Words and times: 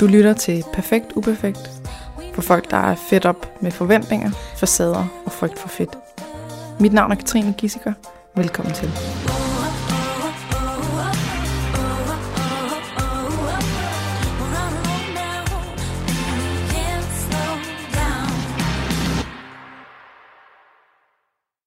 Du 0.00 0.06
lytter 0.06 0.32
til 0.32 0.64
Perfekt 0.72 1.06
Uperfekt 1.16 1.70
for 2.34 2.42
folk, 2.42 2.70
der 2.70 2.76
er 2.76 2.94
fedt 2.94 3.26
op 3.26 3.62
med 3.62 3.70
forventninger, 3.70 4.30
facader 4.56 5.22
og 5.26 5.32
frygt 5.32 5.58
for 5.58 5.68
fedt. 5.68 5.98
Mit 6.80 6.92
navn 6.92 7.12
er 7.12 7.16
Katrine 7.16 7.54
Gissiker. 7.58 7.92
Velkommen 8.36 8.74
til. 8.74 8.90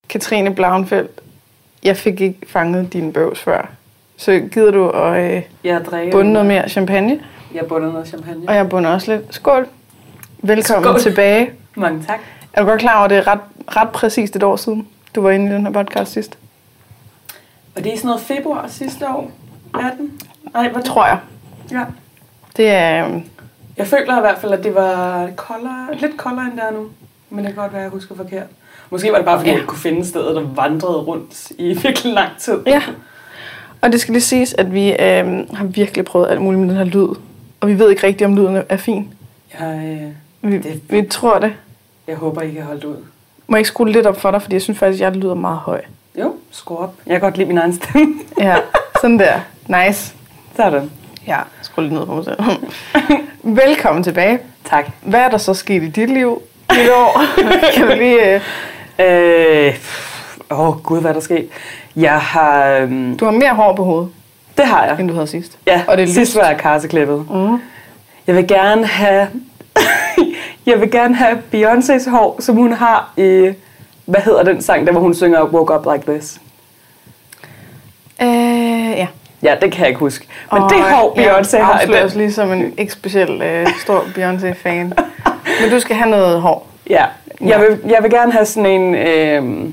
Katrine 0.10 0.56
Blauenfeldt, 0.56 1.22
jeg 1.84 1.98
fik 1.98 2.22
ikke 2.22 2.40
fanget 2.48 2.94
dine 2.94 3.14
bøvs 3.14 3.40
før. 3.40 3.72
Så 4.18 4.42
gider 4.52 4.72
du 4.72 4.90
at 4.90 5.44
øh, 5.64 6.12
bunde 6.12 6.34
noget 6.34 6.48
mere 6.48 6.70
champagne? 6.70 7.20
Jeg 7.54 7.66
bunder 7.66 7.92
noget 7.92 8.08
champagne. 8.08 8.50
Og 8.50 8.56
jeg 8.56 8.70
bunder 8.70 8.90
også 8.90 9.12
lidt. 9.16 9.36
Skål! 9.36 9.68
Velkommen 10.42 10.84
Skål. 10.84 11.00
tilbage. 11.00 11.50
Mange 11.76 12.04
tak. 12.08 12.20
Er 12.54 12.62
du 12.62 12.68
godt 12.70 12.80
klar 12.82 12.96
over, 12.96 13.04
at 13.04 13.10
det 13.10 13.18
er 13.18 13.28
ret, 13.28 13.40
ret 13.68 13.90
præcist 13.90 14.36
et 14.36 14.44
år 14.44 14.56
siden, 14.56 14.88
du 15.16 15.22
var 15.22 15.32
inde 15.32 15.46
i 15.52 15.54
den 15.54 15.66
her 15.66 15.74
podcast 15.74 16.12
sidst? 16.12 16.38
Og 17.76 17.84
det 17.84 17.94
er 17.94 17.98
sådan 17.98 18.08
noget 18.08 18.22
februar 18.22 18.68
sidste 18.68 19.08
år. 19.10 19.32
Er 19.74 19.92
den? 19.98 20.20
Nej, 20.54 20.70
hvad 20.70 20.84
Tror 20.84 21.06
jeg. 21.06 21.18
Ja. 21.72 21.84
Det 22.58 22.70
er... 22.70 23.06
øhm, 23.08 23.24
Jeg 23.78 23.88
føler 23.88 24.18
i 24.18 24.22
hvert 24.22 24.38
fald, 24.38 24.52
at 24.54 24.64
det 24.64 24.76
var 24.76 25.30
koldere, 25.36 25.88
lidt 26.00 26.18
koldere 26.18 26.46
end 26.46 26.58
der 26.58 26.64
er 26.64 26.72
nu. 26.72 26.86
Men 27.30 27.46
det 27.46 27.54
kan 27.54 27.62
godt 27.62 27.72
være, 27.74 27.82
at 27.82 27.84
jeg 27.84 27.92
husker 27.92 28.16
forkert. 28.16 28.46
Måske 28.90 29.10
var 29.12 29.16
det 29.18 29.26
bare, 29.26 29.38
fordi 29.40 29.50
Ja. 29.52 29.58
jeg 29.58 29.66
kunne 29.68 29.78
finde 29.80 30.06
stedet, 30.06 30.36
der 30.36 30.42
vandrede 30.56 30.98
rundt 30.98 31.52
i 31.58 31.74
virkelig 31.84 32.14
lang 32.14 32.30
tid. 32.40 32.58
Ja. 32.66 32.82
Og 33.82 33.92
det 33.92 34.02
skal 34.02 34.12
lige 34.12 34.22
siges, 34.22 34.54
at 34.54 34.74
vi 34.74 34.92
øhm, 34.96 35.56
har 35.56 35.66
virkelig 35.66 36.06
prøvet 36.06 36.30
alt 36.30 36.42
muligt 36.42 36.60
med 36.62 36.70
den 36.70 36.78
her 36.78 36.84
lyd. 36.84 37.16
Og 37.62 37.68
vi 37.68 37.80
ved 37.80 37.90
ikke 37.90 38.08
rigtigt, 38.08 38.26
om 38.28 38.36
lyden 38.36 38.62
er 38.70 38.78
fin. 38.78 39.14
Jeg, 39.60 39.98
øh, 40.44 40.52
Vi, 40.52 40.58
Det- 40.58 40.82
vi 40.90 41.02
tror 41.08 41.40
det. 41.40 41.54
jeg 42.08 42.16
håber, 42.16 42.42
I 42.42 42.52
kan 42.52 42.64
holde 42.64 42.82
det 42.82 42.88
ud. 42.88 42.96
Må 43.48 43.56
jeg 43.56 43.60
ikke 43.60 43.68
skrue 43.68 43.90
lidt 43.90 44.06
op 44.06 44.22
for 44.22 44.32
dig, 44.32 44.42
fordi 44.42 44.54
jeg 44.54 44.62
synes 44.62 44.80
faktisk, 44.80 45.02
at 45.04 45.06
jeg 45.14 45.22
lyder 45.22 45.34
meget 45.36 45.58
høj. 45.58 45.82
Jo, 46.20 46.36
skru 46.52 46.78
op. 46.78 46.94
Jeg 47.06 47.14
kan 47.14 47.22
godt 47.22 47.38
lide 47.38 47.48
min 47.48 47.58
egen 47.58 47.74
stemme. 47.74 48.14
Ja, 48.40 48.56
sådan 49.02 49.20
der. 49.20 49.40
Nice. 49.86 50.14
Sådan. 50.56 50.92
Ja, 51.28 51.38
skru 51.62 51.82
lidt 51.82 51.94
ned 51.94 52.06
på 52.06 52.16
mig 52.16 52.24
selv. 52.26 52.38
Velkommen 53.66 54.04
tilbage. 54.04 54.40
Tak. 54.66 54.90
Hvad 55.02 55.20
er 55.20 55.30
der 55.30 55.38
så 55.38 55.54
sket 55.54 55.84
i 55.84 55.88
dit 55.90 56.10
liv 56.10 56.42
i 56.72 56.90
år? 56.90 57.22
kan 57.76 57.88
du 57.88 57.94
lige... 57.96 58.36
Øh, 58.36 58.42
Øh, 59.00 59.74
Åh, 60.52 60.60
oh, 60.70 60.82
gud, 60.84 61.02
hvad 61.02 61.10
er 61.10 61.14
der 61.14 61.22
sket? 61.22 61.50
Jeg 61.96 62.20
har... 62.20 62.68
øhm, 62.78 63.18
du 63.18 63.26
har 63.26 63.32
mere 63.32 63.54
hår 63.56 63.76
på 63.76 63.84
hovedet, 63.84 64.10
Det 64.62 64.70
har 64.70 64.86
jeg. 64.86 65.00
end 65.00 65.08
du 65.08 65.14
havde 65.14 65.28
sidst. 65.28 65.58
Ja, 65.68 65.82
Og 65.88 65.98
det 65.98 66.08
sidst 66.08 66.20
lyst. 66.20 66.36
var 66.36 66.48
jeg 66.48 66.58
karseklippet. 66.58 67.26
Mm. 67.32 67.62
Jeg 68.28 68.36
vil 68.36 68.48
gerne 68.48 68.86
have... 68.86 69.28
jeg 70.66 70.82
vil 70.82 70.92
gerne 70.92 71.16
have 71.16 71.42
Beyoncé's 71.56 72.10
hår, 72.10 72.36
som 72.40 72.56
hun 72.56 72.74
har 72.74 73.14
i... 73.18 73.52
Hvad 74.06 74.22
hedder 74.22 74.44
den 74.44 74.62
sang, 74.62 74.86
der 74.86 74.92
hvor 74.92 75.02
hun 75.02 75.14
synger 75.14 75.44
Woke 75.44 75.74
Up 75.76 75.86
Like 75.94 76.12
This? 76.12 76.42
Øh, 78.22 78.28
ja. 78.98 79.08
Ja, 79.44 79.56
det 79.62 79.72
kan 79.72 79.80
jeg 79.80 79.88
ikke 79.88 80.00
huske. 80.00 80.28
Men 80.52 80.62
Og, 80.64 80.70
det 80.70 80.82
hår, 80.84 81.14
Beyoncé 81.18 81.58
ja, 81.58 81.64
har 81.64 81.86
den... 81.86 82.18
lige 82.18 82.32
som 82.32 82.52
en 82.52 82.74
ikke 82.78 82.94
speciel 82.94 83.42
øh, 83.42 83.68
stor 83.84 84.00
Beyoncé-fan. 84.00 84.94
Men 85.62 85.70
du 85.72 85.80
skal 85.80 85.96
have 85.96 86.10
noget 86.10 86.42
hår. 86.42 86.68
Ja, 86.90 87.06
Ja. 87.42 87.48
jeg 87.48 87.60
vil, 87.60 87.92
jeg 87.92 87.98
vil 88.04 88.12
gerne 88.12 88.32
have 88.32 88.46
sådan 88.46 88.66
en... 88.82 88.96
Øh, 88.96 89.70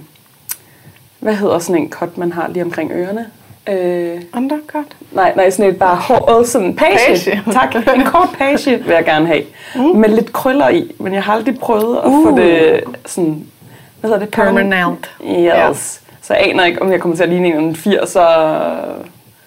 hvad 1.19 1.35
hedder 1.35 1.59
sådan 1.59 1.83
en 1.83 1.91
cut, 1.91 2.19
man 2.19 2.33
har 2.33 2.49
lige 2.49 2.63
omkring 2.65 2.93
ørerne? 2.95 3.27
Øh, 3.69 4.21
Undercut. 4.37 4.85
nej, 5.13 5.33
nej, 5.37 5.51
sådan 5.51 5.71
et 5.71 5.79
bare 5.79 5.97
håret, 5.97 6.49
sådan 6.49 6.67
en 6.67 6.77
page. 6.77 6.99
Page. 7.09 7.43
Tak, 7.53 7.75
en 7.97 8.05
kort 8.05 8.29
page 8.39 8.71
vil 8.71 8.93
jeg 8.95 9.05
gerne 9.05 9.27
have. 9.27 9.43
Mm. 9.75 9.83
Med 9.83 10.09
lidt 10.09 10.33
krøller 10.33 10.69
i, 10.69 10.93
men 10.99 11.15
jeg 11.15 11.23
har 11.23 11.33
aldrig 11.33 11.59
prøvet 11.59 11.97
at 11.97 12.09
uh. 12.09 12.25
få 12.25 12.31
Uh. 12.31 12.39
det 12.41 12.81
sådan... 13.07 13.47
Hvad 14.01 14.11
hedder 14.11 14.25
det? 14.25 14.35
Permanent. 14.35 15.11
Yes. 15.25 15.31
Ja. 15.39 15.73
Så 16.23 16.35
jeg 16.35 16.43
aner 16.43 16.65
ikke, 16.65 16.83
om 16.83 16.93
jeg 16.93 17.01
kommer 17.01 17.17
til 17.17 17.23
at 17.23 17.29
ligne 17.29 17.49
en 17.49 17.71
80'er 17.71 18.21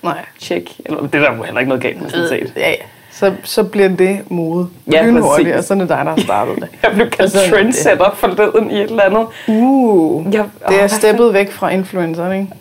Nej. 0.03 0.17
check. 0.39 0.69
Eller, 0.85 1.01
det 1.01 1.15
er 1.15 1.19
der 1.19 1.35
jo 1.35 1.43
heller 1.43 1.59
ikke 1.59 1.69
noget 1.69 1.83
galt 1.83 2.01
med, 2.01 2.09
sådan 2.09 2.27
set. 2.29 2.53
Ja, 2.57 2.69
ja. 2.69 2.75
Så, 3.11 3.33
så 3.43 3.63
bliver 3.63 3.89
det 3.89 4.19
mode. 4.31 4.67
Ja, 4.91 5.03
Lynhurtigt, 5.05 5.55
og 5.55 5.63
så 5.63 5.73
er 5.73 5.77
det 5.77 5.89
dig, 5.89 5.97
der 6.05 6.09
har 6.11 6.19
startet 6.21 6.55
det. 6.55 6.67
Jeg 6.83 6.91
blev 6.91 7.09
kaldt 7.09 7.21
Altså, 7.21 7.49
trendsetter 7.49 8.11
forleden 8.15 8.71
i 8.71 8.75
et 8.75 8.89
eller 8.89 9.03
andet. 9.03 9.25
Uh, 9.47 10.33
Jeg, 10.33 10.45
det 10.69 10.79
er 10.79 10.83
åh, 10.83 10.89
steppet 10.89 11.33
væk 11.33 11.51
fra 11.51 11.69
influenceren, 11.69 12.41
ikke? 12.41 12.53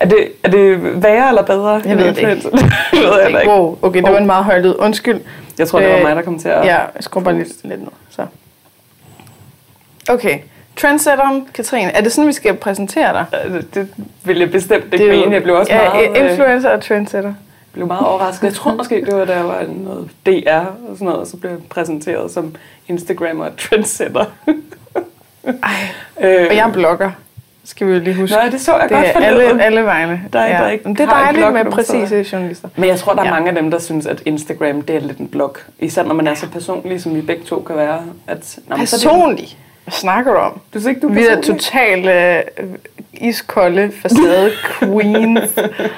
Er 0.00 0.06
det, 0.08 0.28
er 0.42 0.48
det 0.50 1.02
værre 1.02 1.28
eller 1.28 1.42
bedre? 1.42 1.82
Jeg 1.84 1.96
ved 1.98 2.04
det 2.06 2.18
ikke. 2.18 2.30
det 2.92 3.00
ved 3.00 3.20
jeg 3.20 3.28
ikke. 3.28 3.48
Wow, 3.52 3.78
okay, 3.82 4.02
det 4.02 4.12
var 4.12 4.18
en 4.18 4.26
meget 4.26 4.44
høj 4.44 4.58
lyd. 4.60 4.74
Undskyld. 4.78 5.20
Jeg 5.58 5.68
tror, 5.68 5.80
det 5.80 5.88
var 5.88 5.96
Øh, 5.96 6.02
mig, 6.02 6.16
der 6.16 6.22
kom 6.22 6.38
til 6.38 6.48
at... 6.48 6.64
Ja, 6.64 6.76
jeg 6.78 6.88
skruer 7.00 7.24
bare 7.24 7.38
lidt, 7.38 7.48
lidt 7.64 7.80
ned. 7.80 7.88
Så. 8.10 8.26
Okay. 10.10 10.38
Trendsetteren, 10.76 11.48
Katrine. 11.54 11.90
Er 11.92 12.00
det 12.00 12.12
sådan, 12.12 12.28
vi 12.28 12.32
skal 12.32 12.54
præsentere 12.56 13.12
dig? 13.12 13.24
Det, 13.52 13.74
det 13.74 13.88
vil 14.24 14.38
jeg 14.38 14.50
bestemt 14.50 14.84
ikke 14.84 14.98
Det 14.98 15.14
jo- 15.16 15.20
mene. 15.20 15.34
Jeg 15.34 15.42
blev 15.42 15.54
også 15.54 15.72
ja, 15.72 15.90
meget, 15.90 16.10
øh, 16.22 16.30
influencer 16.30 16.70
og 16.70 16.82
trendsetter. 16.82 17.34
blev 17.72 17.86
meget 17.86 18.06
overrasket. 18.06 18.44
Jeg 18.44 18.54
tror 18.54 18.74
måske, 18.74 19.04
det 19.06 19.16
var, 19.16 19.24
da 19.24 19.36
jeg 19.36 19.44
var 19.44 19.64
noget 19.68 20.08
DR 20.26 20.56
og 20.58 20.66
sådan 20.94 21.04
noget, 21.04 21.20
og 21.20 21.26
så 21.26 21.36
blev 21.36 21.50
jeg 21.50 21.60
præsenteret 21.70 22.30
som 22.30 22.54
Instagrammer 22.88 23.44
og 23.44 23.50
trendsetter. 23.58 24.24
Ej, 25.44 25.52
øh, 26.20 26.46
og 26.50 26.56
jeg 26.56 26.68
er 26.68 26.72
blogger. 26.72 27.10
Skal 27.64 27.86
vi 27.86 27.92
jo 27.92 27.98
lige 27.98 28.14
huske. 28.14 28.36
Nå, 28.36 28.50
det 28.50 28.60
så 28.60 28.72
jeg 28.72 28.82
det 28.82 28.90
godt 28.90 29.06
er 29.06 29.20
alle, 29.26 29.62
alle 29.64 29.84
vegne. 29.84 30.22
Der 30.32 30.38
er- 30.40 30.62
der 30.62 30.68
ikke 30.70 30.84
Men 30.84 30.94
det 30.96 31.00
er 31.04 31.08
dejligt 31.10 31.52
med 31.52 31.64
præcise 31.64 32.26
journalister. 32.32 32.68
Men 32.76 32.88
jeg 32.88 32.98
tror, 32.98 33.12
der 33.14 33.20
er 33.20 33.24
Ja. 33.26 33.30
mange 33.32 33.48
af 33.48 33.54
dem, 33.54 33.70
der 33.70 33.78
synes, 33.78 34.06
at 34.06 34.22
Instagram 34.24 34.82
det 34.82 34.96
er 34.96 35.00
lidt 35.00 35.18
en 35.18 35.28
blog. 35.28 35.56
Især 35.78 36.02
når 36.02 36.14
man 36.14 36.26
er 36.26 36.34
så 36.34 36.48
personlig, 36.50 37.02
som 37.02 37.14
vi 37.14 37.20
begge 37.20 37.44
to 37.44 37.60
kan 37.60 37.76
være. 37.76 38.00
At, 38.26 38.58
det- 38.68 38.76
Personlig. 38.78 39.58
Hvad 39.84 39.92
snakker 39.92 40.32
du 40.32 40.38
om? 40.38 40.52
Du 40.74 40.80
synes 40.80 40.86
ikke, 40.86 41.00
du 41.00 41.08
er 41.08 41.12
Vi 41.14 41.26
er 41.26 41.40
totalt 41.40 42.06
øh, 42.06 42.66
iskolde 43.12 43.92
facade 44.02 44.50
queens. 44.78 45.50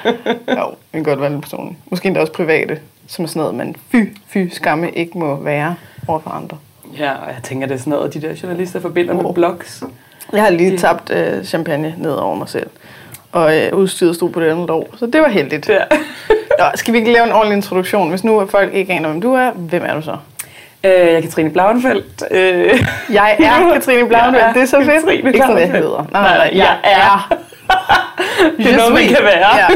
jo, 0.57 0.69
vi 0.91 0.93
kan 0.93 1.03
godt 1.03 1.21
være 1.21 1.29
lidt 1.31 1.41
personlige. 1.41 1.77
Måske 1.89 2.07
endda 2.07 2.21
også 2.21 2.33
private, 2.33 2.79
som 3.07 3.23
er 3.25 3.29
sådan 3.29 3.39
noget, 3.39 3.55
man 3.55 3.75
fy, 3.91 3.95
fy, 4.27 4.37
skamme 4.51 4.91
ikke 4.91 5.17
må 5.17 5.35
være 5.35 5.75
over 6.07 6.19
for 6.19 6.29
andre. 6.29 6.57
Ja, 6.99 7.11
og 7.11 7.27
jeg 7.27 7.37
tænker, 7.43 7.67
det 7.67 7.73
er 7.73 7.79
sådan 7.79 7.91
noget, 7.91 8.13
de 8.13 8.21
der 8.21 8.33
journalister 8.43 8.79
forbinder 8.79 9.13
med 9.13 9.23
Wow. 9.23 9.33
blogs. 9.33 9.83
Jeg 10.37 10.43
har 10.43 10.49
lige 10.49 10.71
Det- 10.71 10.79
tabt 10.79 11.09
øh, 11.09 11.43
champagne 11.43 11.95
ned 11.97 12.11
over 12.11 12.35
mig 12.35 12.49
selv. 12.49 12.67
Og 13.31 13.57
øh, 13.57 13.73
udstyret 13.73 14.15
stod 14.15 14.29
på 14.29 14.39
det 14.41 14.49
andet 14.51 14.69
år, 14.69 14.87
så 14.97 15.05
det 15.05 15.21
var 15.21 15.29
heldigt. 15.29 15.67
Der. 15.67 15.83
Nå, 16.59 16.65
skal 16.75 16.93
vi 16.93 16.97
ikke 16.99 17.11
lave 17.13 17.25
en 17.25 17.31
ordentlig 17.31 17.55
introduktion? 17.55 18.09
Hvis 18.09 18.23
nu 18.23 18.45
folk 18.45 18.73
ikke 18.73 18.93
aner, 18.93 19.09
hvem 19.09 19.21
du 19.21 19.33
er, 19.33 19.51
hvem 19.51 19.83
er 19.85 19.93
du 19.93 20.01
så? 20.01 20.17
Øh, 20.83 20.91
jeg 20.91 21.13
er 21.13 21.21
Katrine 21.21 21.49
Blauenfeldt. 21.49 22.23
Øh, 22.31 22.83
Jeg 23.13 23.35
er 23.39 23.73
Katrine 23.73 24.07
Blauenfeldt. 24.07 24.45
Er 24.45 24.53
det 24.53 24.61
er 24.61 24.65
så 24.65 24.77
fedt. 24.85 25.03
Katrine 25.05 25.27
Ikke 25.27 25.39
sådan, 25.39 25.57
jeg 25.57 25.71
hedder. 25.71 26.05
Nej, 26.11 26.21
nej, 26.21 26.37
nej. 26.37 26.49
Jeg 26.53 26.77
Jeg 26.83 26.91
er. 26.93 27.33
det 28.57 28.73
er 28.73 28.77
noget, 28.77 28.93
man 28.93 29.03
kan 29.07 29.17
være. 29.23 29.55
Ja, 29.57 29.67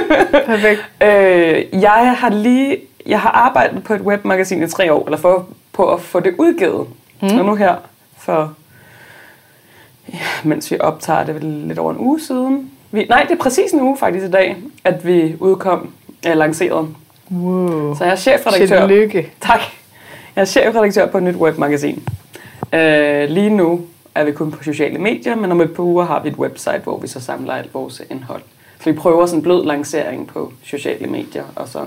perfekt. 0.45 0.85
Øh, 1.03 1.81
jeg 1.81 2.15
har 2.19 2.29
lige 2.29 2.77
jeg 3.05 3.19
har 3.19 3.29
arbejdet 3.29 3.83
på 3.83 3.93
et 3.93 4.01
webmagasin 4.01 4.63
i 4.63 4.67
tre 4.67 4.93
år, 4.93 5.05
eller 5.05 5.17
for, 5.17 5.45
på 5.73 5.93
at 5.93 6.01
få 6.01 6.19
det 6.19 6.33
udgivet. 6.37 6.87
Mm. 7.21 7.39
Og 7.39 7.45
nu 7.45 7.55
her, 7.55 7.75
for 8.19 8.53
ja, 10.13 10.19
mens 10.43 10.71
vi 10.71 10.77
optager 10.79 11.23
det 11.23 11.43
lidt 11.43 11.79
over 11.79 11.91
en 11.91 11.97
uge 11.97 12.21
siden. 12.21 12.71
Vi, 12.91 13.05
nej, 13.05 13.23
det 13.23 13.31
er 13.31 13.43
præcis 13.43 13.71
en 13.71 13.81
uge 13.81 13.97
faktisk 13.97 14.25
i 14.25 14.31
dag, 14.31 14.55
at 14.83 15.07
vi 15.07 15.35
udkom, 15.39 15.89
er 16.23 16.33
lanceret. 16.33 16.87
Wow. 17.31 17.95
Så 17.95 18.03
jeg 18.03 18.11
er 18.11 18.15
chefredaktør. 18.15 18.87
Tillykke. 18.87 19.31
Tak. 19.41 19.59
Jeg 20.35 20.41
er 20.41 20.45
chefredaktør 20.45 21.05
på 21.05 21.17
et 21.17 21.23
nyt 21.23 21.35
webmagasin. 21.35 22.03
Øh, 22.73 23.29
lige 23.29 23.49
nu 23.49 23.81
er 24.15 24.23
vi 24.23 24.31
kun 24.31 24.51
på 24.51 24.63
sociale 24.63 24.97
medier, 24.97 25.35
men 25.35 25.51
om 25.51 25.61
et 25.61 25.73
par 25.73 25.83
uger 25.83 26.05
har 26.05 26.23
vi 26.23 26.29
et 26.29 26.35
website, 26.35 26.81
hvor 26.83 26.97
vi 26.99 27.07
så 27.07 27.19
samler 27.19 27.53
alt 27.53 27.73
vores 27.73 28.01
indhold. 28.09 28.41
Så 28.79 28.89
vi 28.89 28.97
prøver 28.97 29.25
sådan 29.25 29.39
en 29.39 29.43
blød 29.43 29.65
lancering 29.65 30.27
på 30.27 30.53
sociale 30.63 31.07
medier, 31.07 31.43
og 31.55 31.67
så 31.67 31.79
Og 31.79 31.85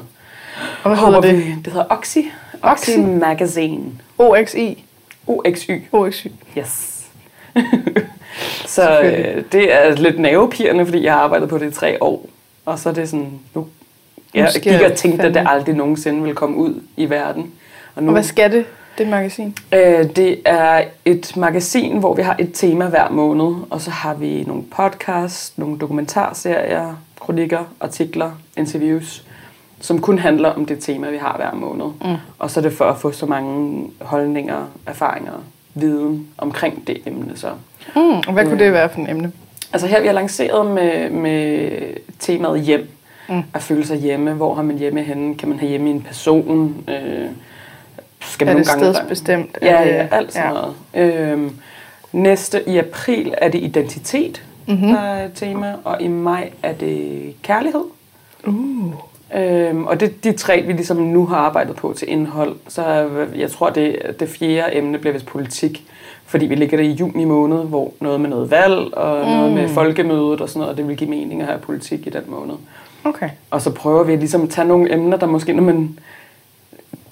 hvad 0.85 0.97
hedder 0.97 1.21
vi... 1.21 1.29
det? 1.29 1.65
Det 1.65 1.73
hedder 1.73 1.87
Oxy. 1.91 2.19
Oxy? 2.63 2.91
Oxy 2.91 2.99
Magazine. 2.99 3.85
OXI. 4.19 4.85
OXY. 5.27 5.71
OXY. 5.93 6.29
Yes. 6.59 7.05
så 8.67 9.01
øh, 9.01 9.45
det 9.53 9.75
er 9.75 9.97
lidt 9.97 10.19
nervepirrende, 10.19 10.87
fordi 10.87 11.05
jeg 11.05 11.13
har 11.13 11.21
arbejdet 11.21 11.49
på 11.49 11.59
det 11.59 11.67
i 11.73 11.75
tre 11.75 12.03
år. 12.03 12.27
Og 12.67 12.79
så 12.79 12.89
er 12.89 12.93
det 12.93 13.09
sådan, 13.09 13.41
nu... 13.55 13.67
Jeg 14.35 14.49
skal 14.51 14.63
gik 14.79 14.91
og 14.91 14.97
tænkte, 14.97 15.27
at 15.27 15.35
det 15.35 15.45
aldrig 15.47 15.75
nogensinde 15.75 16.23
vil 16.23 16.35
komme 16.35 16.57
ud 16.57 16.83
i 16.97 17.11
verden. 17.11 17.53
Og 17.95 18.03
Og 18.03 18.13
hvad 18.13 18.23
skal 18.23 18.53
det, 18.53 18.65
det 18.99 19.09
magasin? 19.09 19.57
Øh, 19.73 20.17
det 20.17 20.41
er 20.45 20.85
et 21.05 21.37
magasin, 21.37 21.99
hvor 21.99 22.15
vi 22.15 22.23
har 22.23 22.37
et 22.39 22.51
tema 22.55 22.85
hver 22.87 23.11
måned, 23.11 23.55
og 23.71 23.81
så 23.81 23.91
har 23.91 24.15
vi 24.15 24.45
nogle 24.47 24.63
podcasts, 24.77 25.59
nogle 25.59 25.79
dokumentarserier, 25.79 26.95
kronikker, 27.21 27.65
artikler, 27.81 28.31
interviews, 28.57 29.25
som 29.81 30.01
kun 30.01 30.19
handler 30.19 30.49
om 30.49 30.67
det 30.67 30.79
tema, 30.81 31.11
vi 31.11 31.17
har 31.17 31.37
hver 31.37 31.55
måned. 31.55 31.87
Mm. 32.05 32.17
Og 32.39 32.51
så 32.51 32.61
er 32.61 32.63
det 32.63 32.73
for 32.73 32.85
at 32.85 32.99
få 32.99 33.13
så 33.13 33.27
mange 33.27 33.87
holdninger, 34.01 34.67
erfaringer, 34.87 35.33
viden 35.75 36.29
omkring 36.39 36.87
det 36.87 36.99
emne. 37.07 37.33
Så. 37.35 37.51
Mm, 37.97 38.03
og 38.03 38.33
hvad 38.33 38.45
kunne 38.45 38.59
det 38.65 38.73
være 38.73 38.89
for 38.89 39.01
et 39.01 39.11
emne? 39.11 39.33
Altså 39.73 39.87
her 39.87 40.01
vi 40.01 40.07
har 40.07 40.15
lanceret 40.15 40.71
med, 40.71 41.11
med 41.11 41.71
temaet 42.19 42.61
hjem. 42.61 42.89
Mm. 43.29 43.43
At 43.55 43.63
føle 43.63 43.87
sig 43.87 43.97
hjemme. 43.99 44.33
Hvor 44.33 44.55
har 44.55 44.63
man 44.63 44.79
hjemme 44.79 45.03
henne? 45.03 45.35
Kan 45.35 45.49
man 45.49 45.59
have 45.59 45.69
hjemme 45.71 45.89
i 45.89 45.93
en 45.93 46.01
person? 46.03 46.85
Øh, 46.89 46.95
skal 48.21 48.49
Er 48.49 48.53
nogle 48.53 48.65
det 48.65 48.73
gange... 48.73 48.95
stedsbestemt? 48.95 49.59
Ja, 49.63 49.67
Er 49.69 49.87
ja, 49.97 50.09
alt 50.11 50.33
sådan 50.33 50.49
ja. 50.49 50.55
noget. 50.55 50.75
Øhm, 51.31 51.51
næste 52.13 52.69
i 52.69 52.79
april 52.79 53.35
er 53.39 53.49
det 53.49 53.59
identitet, 53.63 54.43
Mhm. 54.67 54.77
mm-hmm. 54.77 54.93
der 54.93 55.01
er 55.01 55.25
et 55.25 55.33
tema, 55.35 55.75
og 55.85 56.03
i 56.03 56.09
maj 56.09 56.51
er 56.63 56.73
det 56.73 57.35
kærlighed. 57.43 57.85
Uh. 58.47 58.93
Øhm, 59.37 59.87
og 59.87 60.01
det 60.01 60.09
er 60.09 60.13
de 60.25 60.33
tre, 60.33 60.63
vi 60.63 60.73
ligesom 60.73 60.97
nu 60.97 61.27
har 61.27 61.37
arbejdet 61.37 61.77
på 61.77 61.93
til 61.99 62.11
indhold. 62.11 62.57
Så 62.69 62.83
er- 62.83 63.27
jeg 63.37 63.51
tror, 63.51 63.71
det, 63.71 63.97
det 64.21 64.29
fjerde 64.29 64.77
emne 64.77 64.99
bliver 64.99 65.13
vist 65.13 65.27
politik. 65.27 65.85
Fordi 66.31 66.47
vi 66.47 66.55
ligger 66.55 66.77
det 66.77 66.85
i 66.85 66.91
juni 66.93 67.25
måned, 67.25 67.59
hvor 67.65 67.93
noget 68.01 68.21
med 68.21 68.31
noget 68.31 68.51
valg 68.51 68.95
og 68.95 69.25
mm. 69.27 69.33
noget 69.33 69.53
med 69.53 69.69
folkemødet 69.69 70.41
og 70.41 70.49
sådan 70.49 70.61
noget, 70.61 70.71
og 70.73 70.77
det 70.77 70.89
vil 70.89 70.97
give 70.97 71.11
mening 71.11 71.41
at 71.41 71.47
have 71.47 71.59
politik 71.59 72.07
i 72.07 72.11
den 72.11 72.23
måned. 72.29 72.55
Okay. 73.05 73.29
Og 73.51 73.63
så 73.63 73.71
prøver 73.71 74.03
vi 74.03 74.17
ligesom 74.17 74.43
at 74.43 74.49
tage 74.51 74.69
nogle 74.69 74.93
emner, 74.95 75.17
der 75.17 75.27
måske, 75.27 75.53
når 75.53 75.63
man 75.63 75.99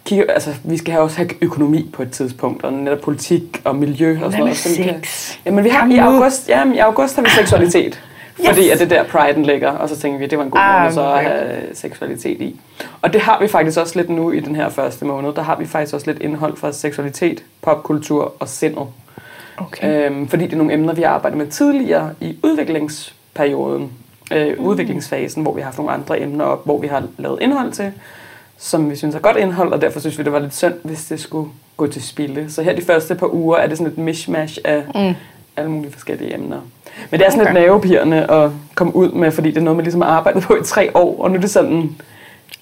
kigger, 0.05 0.25
altså 0.29 0.51
vi 0.65 0.77
skal 0.77 0.93
have 0.93 1.03
også 1.05 1.17
have 1.17 1.29
økonomi 1.43 1.91
på 1.93 2.03
et 2.03 2.11
tidspunkt, 2.11 2.65
og 2.65 2.73
netop 2.73 3.01
politik 3.01 3.61
og 3.65 3.77
miljø 3.77 4.11
og 4.13 4.17
sådan 4.17 4.31
Hvad 4.31 4.39
noget. 4.39 4.67
med 4.79 4.85
vi 4.85 4.91
kan- 4.91 5.03
sex? 5.05 5.37
Jamen 5.47 5.65
vi 5.65 5.69
har 5.69 5.89
i 5.91 5.97
august, 5.97 6.49
ja, 6.49 6.73
i 6.73 6.79
august 6.79 7.17
har 7.17 7.23
vi 7.23 7.29
seksualitet. 7.31 8.03
Fordi 8.47 8.69
at 8.71 8.79
det 8.79 8.93
er 8.93 9.03
der 9.03 9.11
priden 9.11 9.43
ligger, 9.43 9.71
og 9.71 9.89
så 9.89 9.97
tænker 9.97 10.19
vi, 10.19 10.25
at 10.25 10.31
det 10.31 10.39
var 10.39 10.45
en 10.45 10.51
god 10.51 10.61
Ah, 10.61 10.81
måned 10.83 10.95
så 10.95 11.13
at 11.13 11.25
have 11.25 11.61
seksualitet 11.75 12.41
i. 12.41 12.61
Og 13.03 13.13
det 13.13 13.21
har 13.21 13.39
vi 13.41 13.49
faktisk 13.49 13.79
også 13.79 13.97
lidt 13.99 14.11
nu 14.11 14.31
i 14.31 14.41
den 14.41 14.57
her 14.57 14.69
første 14.69 15.05
måned. 15.05 15.33
Der 15.35 15.43
har 15.43 15.57
vi 15.57 15.67
faktisk 15.67 15.95
også 15.95 16.07
lidt 16.11 16.23
indhold 16.23 16.57
fra 16.57 16.73
seksualitet, 16.73 17.45
popkultur 17.63 18.35
og 18.39 18.49
sindet. 18.49 18.87
Okay. 19.61 20.07
Øhm, 20.11 20.29
fordi 20.29 20.45
det 20.45 20.53
er 20.53 20.57
nogle 20.57 20.73
emner, 20.73 20.93
vi 20.93 21.03
har 21.03 21.09
arbejdet 21.11 21.39
med 21.39 21.47
tidligere 21.47 22.11
i 22.21 22.37
udviklingsperioden, 22.43 23.91
øh, 24.33 24.59
Mm. 24.59 24.65
udviklingsfasen, 24.65 25.43
hvor 25.43 25.53
vi 25.55 25.61
har 25.61 25.65
haft 25.65 25.79
nogle 25.79 25.93
andre 25.93 26.21
emner 26.21 26.45
op, 26.45 26.65
hvor 26.65 26.79
vi 26.81 26.87
har 26.87 27.03
lavet 27.19 27.39
indhold 27.43 27.73
til, 27.73 27.93
som 28.59 28.91
vi 28.91 28.97
synes 28.97 29.15
er 29.15 29.19
godt 29.19 29.37
indhold, 29.37 29.73
og 29.73 29.81
derfor 29.83 30.01
synes 30.01 30.19
vi, 30.19 30.23
det 30.25 30.33
var 30.33 30.39
lidt 30.39 30.55
synd, 30.55 30.75
hvis 30.85 31.05
det 31.05 31.21
skulle 31.21 31.49
gå 31.77 31.87
til 31.87 32.03
spilde. 32.03 32.51
Så 32.53 32.63
her 32.63 32.77
de 32.77 32.83
første 32.83 33.15
par 33.15 33.35
uger 33.35 33.57
er 33.57 33.67
det 33.67 33.79
sådan 33.79 33.93
et 33.93 33.99
mishmash 33.99 34.59
af 34.65 34.83
Mm. 34.95 35.15
alle 35.57 35.71
mulige 35.71 35.93
forskellige 35.93 36.35
emner. 36.35 36.61
Men 37.11 37.21
det 37.21 37.27
er 37.27 37.31
sådan 37.31 37.47
Okay. 37.47 37.55
lidt 37.55 37.65
nervepirrende 37.67 38.31
at 38.31 38.51
komme 38.75 38.97
ud 38.97 39.11
med, 39.13 39.31
fordi 39.31 39.49
det 39.51 39.57
er 39.57 39.61
noget, 39.61 39.77
man 39.77 39.85
ligesom 39.85 40.01
har 40.01 40.09
arbejdet 40.09 40.43
på 40.43 40.55
i 40.57 40.65
tre 40.65 40.97
år, 40.97 41.23
og 41.23 41.31
nu 41.31 41.37
er 41.37 41.41
det 41.41 41.51
sådan, 41.51 41.97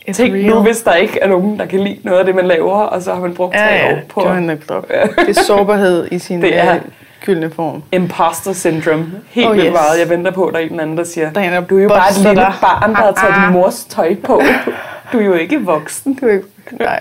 It's 0.08 0.12
tænk 0.12 0.34
real. 0.34 0.44
nu, 0.46 0.60
hvis 0.62 0.82
der 0.82 0.94
ikke 0.94 1.18
er 1.22 1.28
nogen, 1.28 1.58
der 1.58 1.66
kan 1.66 1.80
lide 1.80 1.98
noget 2.02 2.18
af 2.18 2.24
det, 2.24 2.34
man 2.34 2.46
laver, 2.46 2.72
og 2.80 3.02
så 3.02 3.14
har 3.14 3.20
man 3.20 3.34
brugt 3.34 3.54
tre 3.54 3.60
Ja, 3.60 3.86
ja. 3.86 3.92
år 3.92 3.98
på 4.08 4.20
the 4.20 4.58
club. 4.66 4.88
Det 5.18 5.38
er 5.38 5.42
sårbarhed 5.46 6.08
i 6.12 6.18
sin 6.18 6.42
Det 6.42 6.58
er- 6.58 6.74
øh, 6.74 6.80
gyldne 7.24 7.50
form. 7.50 7.82
imposter 7.92 8.52
syndrome. 8.52 9.06
Helt 9.30 9.48
Oh, 9.48 9.52
vildt 9.54 9.66
yes. 9.66 9.72
meget. 9.72 10.00
Jeg 10.00 10.08
venter 10.10 10.30
på, 10.30 10.44
at 10.46 10.54
der 10.54 10.60
er 10.60 10.64
en 10.64 10.80
anden, 10.80 10.96
der 10.98 11.04
siger, 11.04 11.32
Der 11.32 11.40
er 11.40 11.60
du 11.60 11.78
er 11.78 11.82
jo 11.82 11.88
bare 11.88 12.10
et 12.10 12.16
lille 12.18 12.34
dig. 12.36 12.52
barn, 12.60 12.90
der 12.90 12.96
har 12.96 13.12
taget 13.12 13.32
Ah, 13.32 13.34
din 13.40 13.44
ah. 13.44 13.52
mors 13.52 13.84
tøj 13.84 14.14
på. 14.24 14.42
Du 15.12 15.18
er 15.18 15.24
jo 15.24 15.34
ikke 15.34 15.60
voksen. 15.64 16.14
Du 16.14 16.26
er 16.26 16.32
ikke... 16.32 16.46
Nej. 16.72 17.00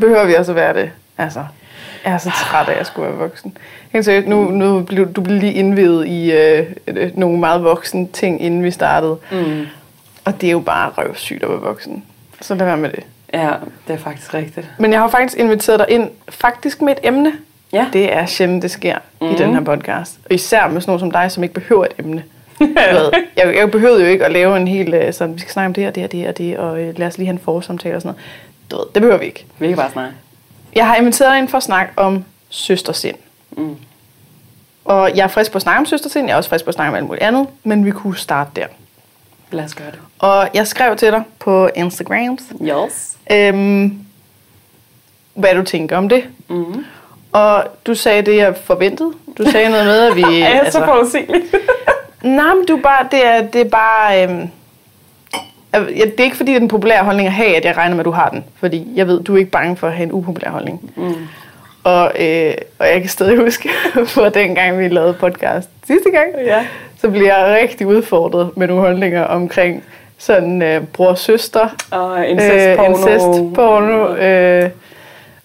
Behøver 0.00 0.26
vi 0.26 0.34
også 0.34 0.52
at 0.52 0.56
være 0.56 0.74
det? 0.74 0.90
Altså, 1.18 1.44
jeg 2.04 2.12
er 2.12 2.18
så 2.18 2.30
træt 2.30 2.68
af, 2.68 2.72
at 2.72 2.78
jeg 2.78 2.86
skulle 2.86 3.08
være 3.08 3.16
voksen. 3.18 3.56
Helt 3.92 4.04
seriøst, 4.04 4.26
nu, 4.28 4.44
nu 4.44 4.80
blev 4.82 5.12
du 5.12 5.20
blev 5.20 5.38
lige 5.38 5.52
indvidet 5.52 6.06
i 6.06 6.32
øh, 6.32 6.66
øh, 6.86 7.10
nogle 7.14 7.38
meget 7.40 7.64
voksne 7.64 8.06
ting, 8.12 8.42
inden 8.42 8.64
vi 8.64 8.70
startede. 8.70 9.16
Mm. 9.32 9.66
Og 10.24 10.40
det 10.40 10.46
er 10.46 10.50
jo 10.52 10.60
bare 10.60 10.90
røvsygt 10.98 11.42
at 11.42 11.48
være 11.50 11.58
voksen. 11.60 12.04
Så 12.40 12.54
lad 12.54 12.66
være 12.66 12.76
med 12.76 12.90
det. 12.90 13.04
Ja, 13.34 13.50
det 13.88 13.94
er 13.94 13.98
faktisk 13.98 14.34
rigtigt. 14.34 14.66
Men 14.78 14.92
jeg 14.92 15.00
har 15.00 15.08
faktisk 15.08 15.38
inviteret 15.38 15.78
dig 15.78 15.86
ind, 15.90 16.10
faktisk 16.28 16.82
med 16.82 16.92
et 16.92 16.98
emne. 17.02 17.32
Ja. 17.72 17.86
Det 17.92 18.12
er 18.12 18.26
sjældent, 18.26 18.62
det 18.62 18.70
sker 18.70 18.98
mm. 19.20 19.26
i 19.26 19.30
Mhm. 19.30 19.38
den 19.38 19.54
her 19.54 19.60
podcast. 19.60 20.18
Og 20.24 20.32
især 20.34 20.68
med 20.68 20.80
sådan 20.80 20.90
nogen 20.90 21.00
som 21.00 21.10
dig, 21.10 21.30
som 21.30 21.42
ikke 21.42 21.54
behøver 21.54 21.84
et 21.84 21.92
emne. 21.98 22.24
Jeg, 23.36 23.54
jeg 23.56 23.70
behøvede 23.70 24.00
jo 24.00 24.06
ikke 24.06 24.24
at 24.24 24.32
lave 24.32 24.56
en 24.56 24.68
hel 24.68 24.94
øh, 24.94 25.12
sådan, 25.12 25.34
vi 25.34 25.40
skal 25.40 25.52
snakke 25.52 25.66
om 25.66 25.74
det 25.74 25.86
og 25.86 25.94
det 25.94 26.04
og 26.04 26.12
det 26.12 26.28
og 26.28 26.38
det, 26.38 26.58
og 26.58 26.80
øh, 26.82 26.98
lad 26.98 27.06
os 27.06 27.18
lige 27.18 27.26
have 27.26 27.32
en 27.32 27.38
forsamtale 27.38 27.96
og 27.96 28.02
sådan 28.02 28.14
noget. 28.14 28.70
Du 28.70 28.76
ved, 28.76 28.84
det 28.94 29.02
behøver 29.02 29.18
vi 29.18 29.24
ikke. 29.24 29.46
Vi 29.58 29.68
kan 29.68 29.76
bare 29.76 29.90
snakke. 29.90 30.14
Jeg 30.74 30.86
har 30.86 30.96
inviteret 30.96 31.30
dig 31.30 31.38
ind 31.38 31.48
for 31.48 31.56
at 31.56 31.62
snakke 31.62 31.92
om 31.96 32.24
søstersind. 32.48 33.16
Mm. 33.50 33.76
Og 34.84 35.16
jeg 35.16 35.24
er 35.24 35.28
frisk 35.28 35.52
på 35.52 35.56
at 35.56 35.62
snakke 35.62 35.78
om 35.78 35.86
søstersind, 35.86 36.26
jeg 36.26 36.32
er 36.32 36.36
også 36.36 36.50
frisk 36.50 36.64
på 36.64 36.68
at 36.68 36.74
snakke 36.74 36.88
om 36.90 36.94
alt 36.96 37.06
muligt 37.06 37.22
andet, 37.22 37.46
men 37.64 37.84
vi 37.84 37.90
kunne 37.90 38.16
starte 38.16 38.50
der. 38.56 38.66
Lad 39.52 39.64
os 39.64 39.74
gøre 39.74 39.86
det. 39.90 39.98
Og 40.18 40.48
jeg 40.54 40.66
skrev 40.66 40.96
til 40.96 41.08
dig 41.12 41.22
på 41.38 41.68
Instagram, 41.74 42.38
Yes. 42.62 43.16
øhm, 43.32 43.98
hvad 45.34 45.54
du 45.54 45.62
tænker 45.62 45.96
om 45.96 46.08
det. 46.08 46.24
Mm. 46.48 46.84
Og 47.32 47.64
du 47.86 47.94
sagde 47.94 48.22
det, 48.22 48.36
jeg 48.36 48.56
forventede. 48.64 49.12
Du 49.38 49.50
sagde 49.50 49.70
noget 49.70 49.86
med, 49.86 50.00
at 50.10 50.16
vi... 50.16 50.22
Er 50.42 50.48
jeg 50.62 50.68
så 50.72 50.84
forudsigelig? 50.84 51.42
Nej, 52.22 52.54
men 52.54 52.66
du 52.66 52.76
bare, 52.82 53.06
det, 53.10 53.26
er, 53.26 53.42
det 53.46 53.60
er 53.60 53.68
bare... 53.68 54.24
Øhm, 54.24 54.48
øh, 55.76 55.88
det 55.96 56.20
er 56.20 56.24
ikke 56.24 56.36
fordi, 56.36 56.50
det 56.50 56.56
er 56.56 56.60
den 56.60 56.68
populære 56.68 57.04
holdning 57.04 57.26
at 57.26 57.32
have, 57.32 57.56
at 57.56 57.64
jeg 57.64 57.76
regner 57.76 57.94
med, 57.94 58.00
at 58.00 58.04
du 58.04 58.10
har 58.10 58.28
den. 58.28 58.44
Fordi 58.60 58.86
jeg 58.94 59.06
ved, 59.06 59.20
du 59.22 59.34
er 59.34 59.38
ikke 59.38 59.50
bange 59.50 59.76
for 59.76 59.86
at 59.86 59.92
have 59.92 60.04
en 60.04 60.12
upopulær 60.12 60.50
holdning. 60.50 60.92
Mm. 60.96 61.14
Og, 61.84 62.12
øh, 62.20 62.54
og 62.78 62.86
jeg 62.86 63.00
kan 63.00 63.08
stadig 63.08 63.38
huske, 63.38 63.68
på 64.14 64.28
dengang 64.28 64.78
vi 64.78 64.88
lavede 64.88 65.14
podcast 65.14 65.68
sidste 65.86 66.10
gang, 66.10 66.26
Ja. 66.46 66.66
Så 67.02 67.10
blev 67.10 67.22
jeg 67.22 67.58
rigtig 67.62 67.86
udfordret 67.86 68.56
med 68.56 68.66
nogle 68.66 68.82
holdninger 68.82 69.24
omkring 69.24 69.84
sådan 70.18 70.62
øh, 70.62 70.84
bror-søster, 70.84 71.68
Og 71.90 72.28
incestporno. 72.28 72.84
øh, 72.84 72.90
incestporno 72.90 74.14
øh, 74.14 74.70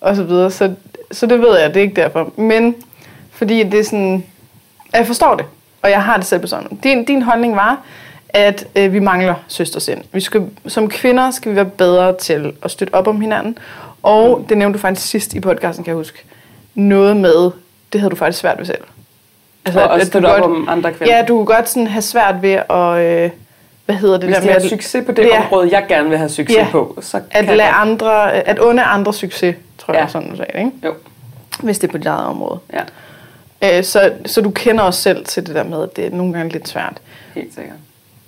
og 0.02 0.16
så 0.16 0.24
videre. 0.24 0.52
Så, 0.52 0.74
så 1.12 1.26
det 1.26 1.40
ved 1.40 1.60
jeg, 1.60 1.70
det 1.74 1.78
er 1.78 1.82
ikke 1.82 2.02
derfor. 2.02 2.32
Men 2.36 2.76
fordi 3.32 3.64
det 3.64 3.80
er 3.80 3.84
sådan, 3.84 4.24
jeg 4.94 5.08
forstår 5.08 5.36
det, 5.36 5.46
og 5.82 5.90
jeg 5.90 6.04
har 6.04 6.18
det 6.18 6.26
selv 6.26 6.42
på 6.42 6.48
sådan. 6.48 6.80
Din, 6.84 7.06
din 7.06 7.22
holdning 7.22 7.56
var, 7.56 7.82
at 8.30 8.68
øh, 8.76 8.94
vi 8.94 9.00
mangler 9.00 9.36
søstersind. 9.48 10.04
Vi 10.12 10.20
skal, 10.22 10.46
som 10.68 10.90
kvinder 10.90 11.32
skal 11.32 11.52
vi 11.52 11.56
være 11.56 11.66
bedre 11.66 12.18
til 12.18 12.54
at 12.64 12.72
støtte 12.72 12.94
op 12.94 13.08
om 13.08 13.22
hinanden. 13.22 13.58
Og 14.04 14.46
det 14.50 14.58
nævnte 14.58 14.78
du 14.78 14.82
faktisk 14.82 15.10
sidst 15.10 15.34
i 15.34 15.40
podcasten, 15.40 15.84
kan 15.84 15.92
jeg 15.92 15.98
huske. 15.98 16.24
Noget 16.76 17.18
med, 17.18 17.52
det 17.94 18.02
havde 18.02 18.12
du 18.12 18.16
faktisk 18.16 18.40
svært 18.40 18.58
ved 18.58 18.66
selv. 18.66 18.82
Altså, 19.68 19.80
og 19.80 19.86
at 19.86 19.92
også 19.92 20.06
du 20.06 20.10
støtte 20.12 20.26
op 20.26 20.42
godt- 20.42 20.52
om 20.52 20.70
andre 20.70 20.94
kvinder. 20.94 21.16
Ja, 21.18 21.26
du 21.26 21.38
kan 21.38 21.56
godt 21.56 21.70
sådan 21.70 21.88
have 21.88 22.02
svært 22.02 22.36
ved 22.42 22.50
at, 22.70 23.24
øh, 23.26 23.30
hvad 23.86 23.96
hedder 23.96 24.18
det 24.18 24.24
Hvis 24.24 24.36
der 24.36 24.42
de 24.42 24.48
med 24.48 24.56
at, 24.56 24.64
succes 24.70 25.06
på 25.06 25.12
det 25.12 25.26
Ja. 25.26 25.42
område, 25.46 25.70
jeg 25.72 25.86
gerne 25.88 26.10
vil 26.10 26.18
have 26.18 26.30
succes 26.30 26.58
Ja. 26.58 26.68
på, 26.72 26.98
så 27.02 27.18
at 27.32 27.46
kan 27.46 27.58
lade 27.58 27.70
jeg 27.70 27.76
andre, 27.82 28.34
at 28.34 28.60
unde 28.60 28.84
andre 28.84 29.14
succes, 29.14 29.56
tror 29.78 29.94
jeg, 29.94 30.02
Ja. 30.02 30.08
sådan 30.08 30.30
du 30.30 30.36
sagde 30.38 30.52
det, 30.54 30.60
ikke? 30.60 30.72
Jo. 30.86 30.94
Hvis 31.64 31.80
det 31.80 31.88
er 31.88 31.92
på 31.92 31.98
dit 31.98 32.06
eget 32.08 32.26
område. 32.26 32.60
Ja, 32.74 32.80
Øh, 33.62 33.84
så, 33.84 34.12
så 34.26 34.42
du 34.42 34.50
kender 34.52 34.84
os 34.84 34.96
selv 34.96 35.26
til 35.26 35.48
det 35.48 35.56
der 35.56 35.64
med, 35.64 35.84
at 35.84 35.96
det 35.96 36.06
er 36.06 36.10
nogle 36.10 36.34
gange 36.34 36.52
lidt 36.52 36.68
svært. 36.70 36.94
helt 37.36 37.54
sikkert. 37.56 37.76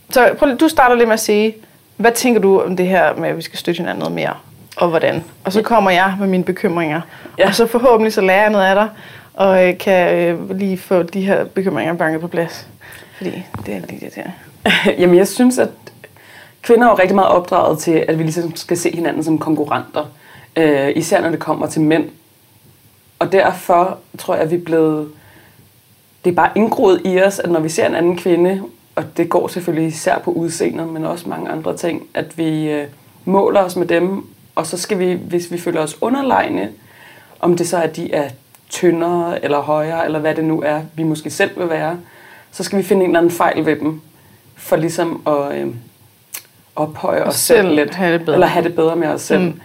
Så 0.10 0.30
prøv, 0.40 0.48
lige- 0.48 0.58
du 0.58 0.68
starter 0.68 0.96
lidt 0.96 1.08
med 1.08 1.14
at 1.14 1.20
sige, 1.20 1.56
hvad 1.98 2.12
tænker 2.12 2.42
du 2.42 2.62
om 2.62 2.76
det 2.78 2.88
her 2.88 3.16
med, 3.16 3.30
at 3.30 3.38
vi 3.38 3.42
skal 3.42 3.60
støtte 3.60 3.78
hinanden 3.78 4.00
noget 4.00 4.16
mere? 4.16 4.34
Og 4.78 4.88
hvordan? 4.90 5.24
Og 5.44 5.54
så 5.54 5.62
kommer 5.62 5.92
jeg 5.92 6.14
med 6.20 6.28
mine 6.28 6.44
bekymringer. 6.44 7.02
Ja. 7.38 7.48
Og 7.48 7.56
så 7.56 7.68
forhåbentlig 7.68 8.14
så 8.14 8.22
lærer 8.22 8.42
jeg 8.42 8.50
noget 8.50 8.66
af 8.66 8.76
dig, 8.76 8.88
og 9.40 9.68
øh, 9.68 9.78
kan 9.78 10.18
øh, 10.18 10.50
lige 10.50 10.78
få 10.78 11.04
de 11.04 11.22
her 11.22 11.44
bekymringer 11.44 11.94
banket 11.94 12.22
på 12.22 12.28
plads. 12.28 12.68
Fordi 13.18 13.44
det 13.66 13.74
er 13.74 13.80
lige 13.80 14.00
det 14.06 14.16
der. 14.16 14.32
Jamen, 15.00 15.16
jeg 15.16 15.28
synes, 15.28 15.58
at 15.58 15.70
kvinder 16.62 16.88
er 16.88 16.92
jo 16.92 16.98
rigtig 16.98 17.16
meget 17.16 17.30
opdraget 17.30 17.80
til, 17.80 18.06
at 18.08 18.18
vi 18.18 18.24
ligesom 18.24 18.56
skal 18.56 18.78
se 18.78 18.96
hinanden 18.96 19.24
som 19.24 19.38
konkurrenter. 19.38 20.06
Øh, 20.56 20.92
især 20.96 21.22
når 21.22 21.30
det 21.30 21.40
kommer 21.40 21.68
til 21.68 21.82
mænd. 21.82 22.10
Og 23.20 23.32
derfor 23.32 23.98
tror 24.18 24.34
jeg, 24.34 24.44
at 24.44 24.52
vi 24.52 24.56
er 24.56 24.64
blevet... 24.64 25.10
Det 26.26 26.32
er 26.32 26.36
bare 26.36 26.52
indgroet 26.56 27.02
i 27.06 27.22
os, 27.22 27.40
at 27.40 27.52
når 27.52 27.60
vi 27.60 27.70
ser 27.70 27.88
en 27.88 27.96
anden 27.96 28.18
kvinde, 28.18 28.62
og 28.96 29.18
det 29.18 29.30
går 29.30 29.48
selvfølgelig 29.48 29.88
især 29.88 30.20
på 30.20 30.32
udseendet, 30.32 30.88
men 30.88 31.06
også 31.06 31.30
mange 31.30 31.50
andre 31.50 31.78
ting, 31.78 32.08
at 32.14 32.38
vi 32.38 32.70
øh, 32.72 32.88
måler 33.26 33.62
os 33.62 33.76
med 33.76 33.88
dem, 33.88 34.26
og 34.56 34.68
så 34.68 34.78
skal 34.78 35.00
vi, 35.00 35.14
hvis 35.14 35.52
vi 35.52 35.58
føler 35.58 35.82
os 35.82 35.98
underlegne, 36.02 36.70
om 37.40 37.58
det 37.58 37.68
så 37.68 37.78
er, 37.78 37.82
at 37.82 37.96
de 37.96 38.14
er 38.14 38.30
tyndere 38.70 39.44
eller 39.44 39.60
højere, 39.60 40.06
eller 40.06 40.20
hvad 40.20 40.36
det 40.36 40.44
nu 40.46 40.62
er, 40.62 40.82
vi 40.96 41.04
måske 41.04 41.30
selv 41.30 41.52
vil 41.60 41.70
være, 41.70 41.98
så 42.52 42.64
skal 42.64 42.78
vi 42.80 42.84
finde 42.84 43.04
en 43.04 43.10
eller 43.10 43.20
anden 43.20 43.32
fejl 43.32 43.66
ved 43.66 43.76
dem, 43.76 44.02
for 44.56 44.76
ligesom 44.76 45.22
at 45.28 45.58
øh, 45.58 45.68
ophøje 46.76 47.24
os 47.24 47.36
selv, 47.36 47.58
selv 47.66 47.76
lidt, 47.76 47.96
have 47.96 48.14
det 48.14 48.22
bedre. 48.26 48.34
eller 48.36 48.48
have 48.48 48.64
det 48.64 48.76
bedre 48.76 48.96
med 48.96 49.08
os 49.08 49.22
selv. 49.22 49.42
Mm. 49.42 49.60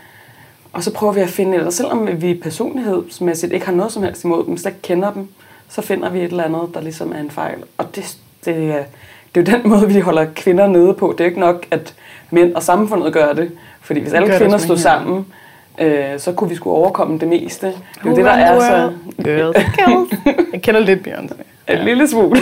Og 0.73 0.83
så 0.83 0.93
prøver 0.93 1.13
vi 1.13 1.21
at 1.21 1.29
finde, 1.29 1.57
eller 1.57 1.71
selvom 1.71 2.09
vi 2.23 2.35
personlighedsmæssigt 2.35 3.53
ikke 3.53 3.67
har 3.67 3.73
noget 3.73 3.93
som 3.93 4.03
helst 4.03 4.25
imod 4.25 4.45
dem, 4.47 4.57
slet 4.57 4.71
ikke 4.73 4.83
kender 4.83 5.13
dem, 5.13 5.29
så 5.69 5.83
finder 5.83 6.11
vi 6.11 6.19
et 6.19 6.25
eller 6.25 6.45
andet, 6.45 6.69
der 6.75 6.81
ligesom 6.81 7.13
er 7.13 7.19
en 7.21 7.31
fejl. 7.31 7.59
Og 7.79 7.97
det, 7.97 8.17
det, 8.45 8.55
er- 8.71 8.85
det 9.35 9.49
er 9.49 9.53
jo 9.53 9.59
den 9.59 9.69
måde, 9.71 9.89
vi 9.89 10.01
holder 10.01 10.27
kvinder 10.37 10.67
nede 10.67 10.95
på. 10.95 11.15
Det 11.19 11.25
er 11.25 11.29
ikke 11.29 11.41
nok, 11.41 11.67
at 11.71 11.95
mænd 12.31 12.55
og 12.55 12.63
samfundet 12.63 13.13
gør 13.13 13.33
det. 13.33 13.51
Fordi 13.81 14.01
hvis 14.01 14.13
alle 14.13 14.29
kvinder 14.39 14.59
stod 14.59 14.77
sammen, 14.79 15.27
øh, 15.79 16.19
så 16.19 16.33
kunne 16.33 16.51
vi 16.51 16.57
skulle 16.57 16.77
overkomme 16.77 17.19
det 17.19 17.29
meste. 17.29 17.67
Det 17.67 17.77
er 18.05 18.11
jo 18.11 18.17
det, 18.17 18.25
der 18.25 18.31
er 18.31 18.61
så... 18.61 18.93
Girls, 19.25 19.57
girls. 19.77 20.11
Jeg 20.53 20.63
kender 20.63 20.81
lidt 20.81 21.09
Beyoncé. 21.09 21.35
En 21.69 21.85
lille 21.85 22.09
smule. 22.09 22.41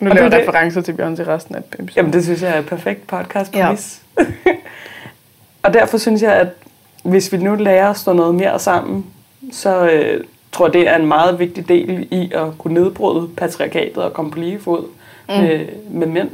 Nu 0.00 0.10
Og 0.10 0.16
laver 0.16 0.30
er 0.30 0.38
jeg 0.38 0.48
referencer 0.48 0.80
til 0.80 0.92
Beyoncé 0.92 1.28
resten 1.28 1.54
af 1.54 1.58
episoden. 1.58 1.90
Jamen, 1.96 2.12
det 2.12 2.24
synes 2.24 2.42
jeg 2.42 2.50
er 2.50 2.58
et 2.58 2.66
perfekt 2.66 3.06
podcast 3.06 3.54
Ja. 3.54 3.74
og 5.62 5.74
derfor 5.74 5.98
synes 5.98 6.22
jeg, 6.22 6.32
at 6.34 6.48
hvis 7.02 7.32
vi 7.32 7.36
nu 7.36 7.54
lærer 7.54 7.90
at 7.90 7.96
stå 7.96 8.12
noget 8.12 8.34
mere 8.34 8.58
sammen, 8.58 9.06
så 9.52 9.90
øh, 9.90 10.24
tror 10.52 10.66
jeg, 10.66 10.72
det 10.72 10.88
er 10.88 10.96
en 10.96 11.06
meget 11.06 11.38
vigtig 11.38 11.68
del 11.68 12.08
i 12.10 12.32
at 12.34 12.58
kunne 12.58 12.74
nedbryde 12.74 13.28
patriarkatet 13.36 13.96
og 13.96 14.12
komme 14.12 14.30
på 14.30 14.38
lige 14.38 14.60
fod 14.60 14.84
mm. 15.28 15.34
med, 15.34 15.66
med 15.90 16.06
mænd. 16.06 16.30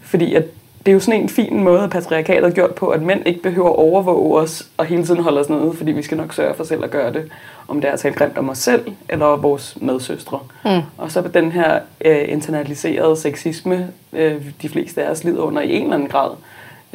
Fordi 0.00 0.34
at 0.34 0.44
det 0.86 0.92
er 0.92 0.94
jo 0.94 1.00
sådan 1.00 1.20
en 1.20 1.28
fin 1.28 1.62
måde, 1.64 1.82
at 1.82 1.90
patriarkatet 1.90 2.44
har 2.44 2.50
gjort 2.50 2.74
på, 2.74 2.88
at 2.88 3.02
mænd 3.02 3.26
ikke 3.26 3.42
behøver 3.42 3.68
at 3.68 3.76
overvåge 3.76 4.40
os 4.40 4.68
og 4.76 4.86
hele 4.86 5.04
tiden 5.04 5.22
holde 5.22 5.40
os 5.40 5.48
nede, 5.48 5.72
fordi 5.76 5.92
vi 5.92 6.02
skal 6.02 6.16
nok 6.16 6.32
sørge 6.32 6.54
for 6.54 6.64
selv 6.64 6.84
at 6.84 6.90
gøre 6.90 7.12
det. 7.12 7.30
Om 7.68 7.80
det 7.80 7.88
er 7.88 7.92
at 7.92 8.00
tale 8.00 8.14
grimt 8.14 8.38
om 8.38 8.48
os 8.48 8.58
selv 8.58 8.92
eller 9.08 9.36
vores 9.36 9.78
medsøstre. 9.80 10.38
Mm. 10.64 10.80
Og 10.98 11.12
så 11.12 11.22
på 11.22 11.28
den 11.28 11.52
her 11.52 11.80
øh, 12.04 12.24
internaliserede 12.28 13.16
sexisme, 13.16 13.88
øh, 14.12 14.44
de 14.62 14.68
fleste 14.68 15.04
af 15.04 15.10
os 15.10 15.24
lider 15.24 15.42
under 15.42 15.62
i 15.62 15.72
en 15.72 15.82
eller 15.82 15.94
anden 15.94 16.08
grad, 16.08 16.30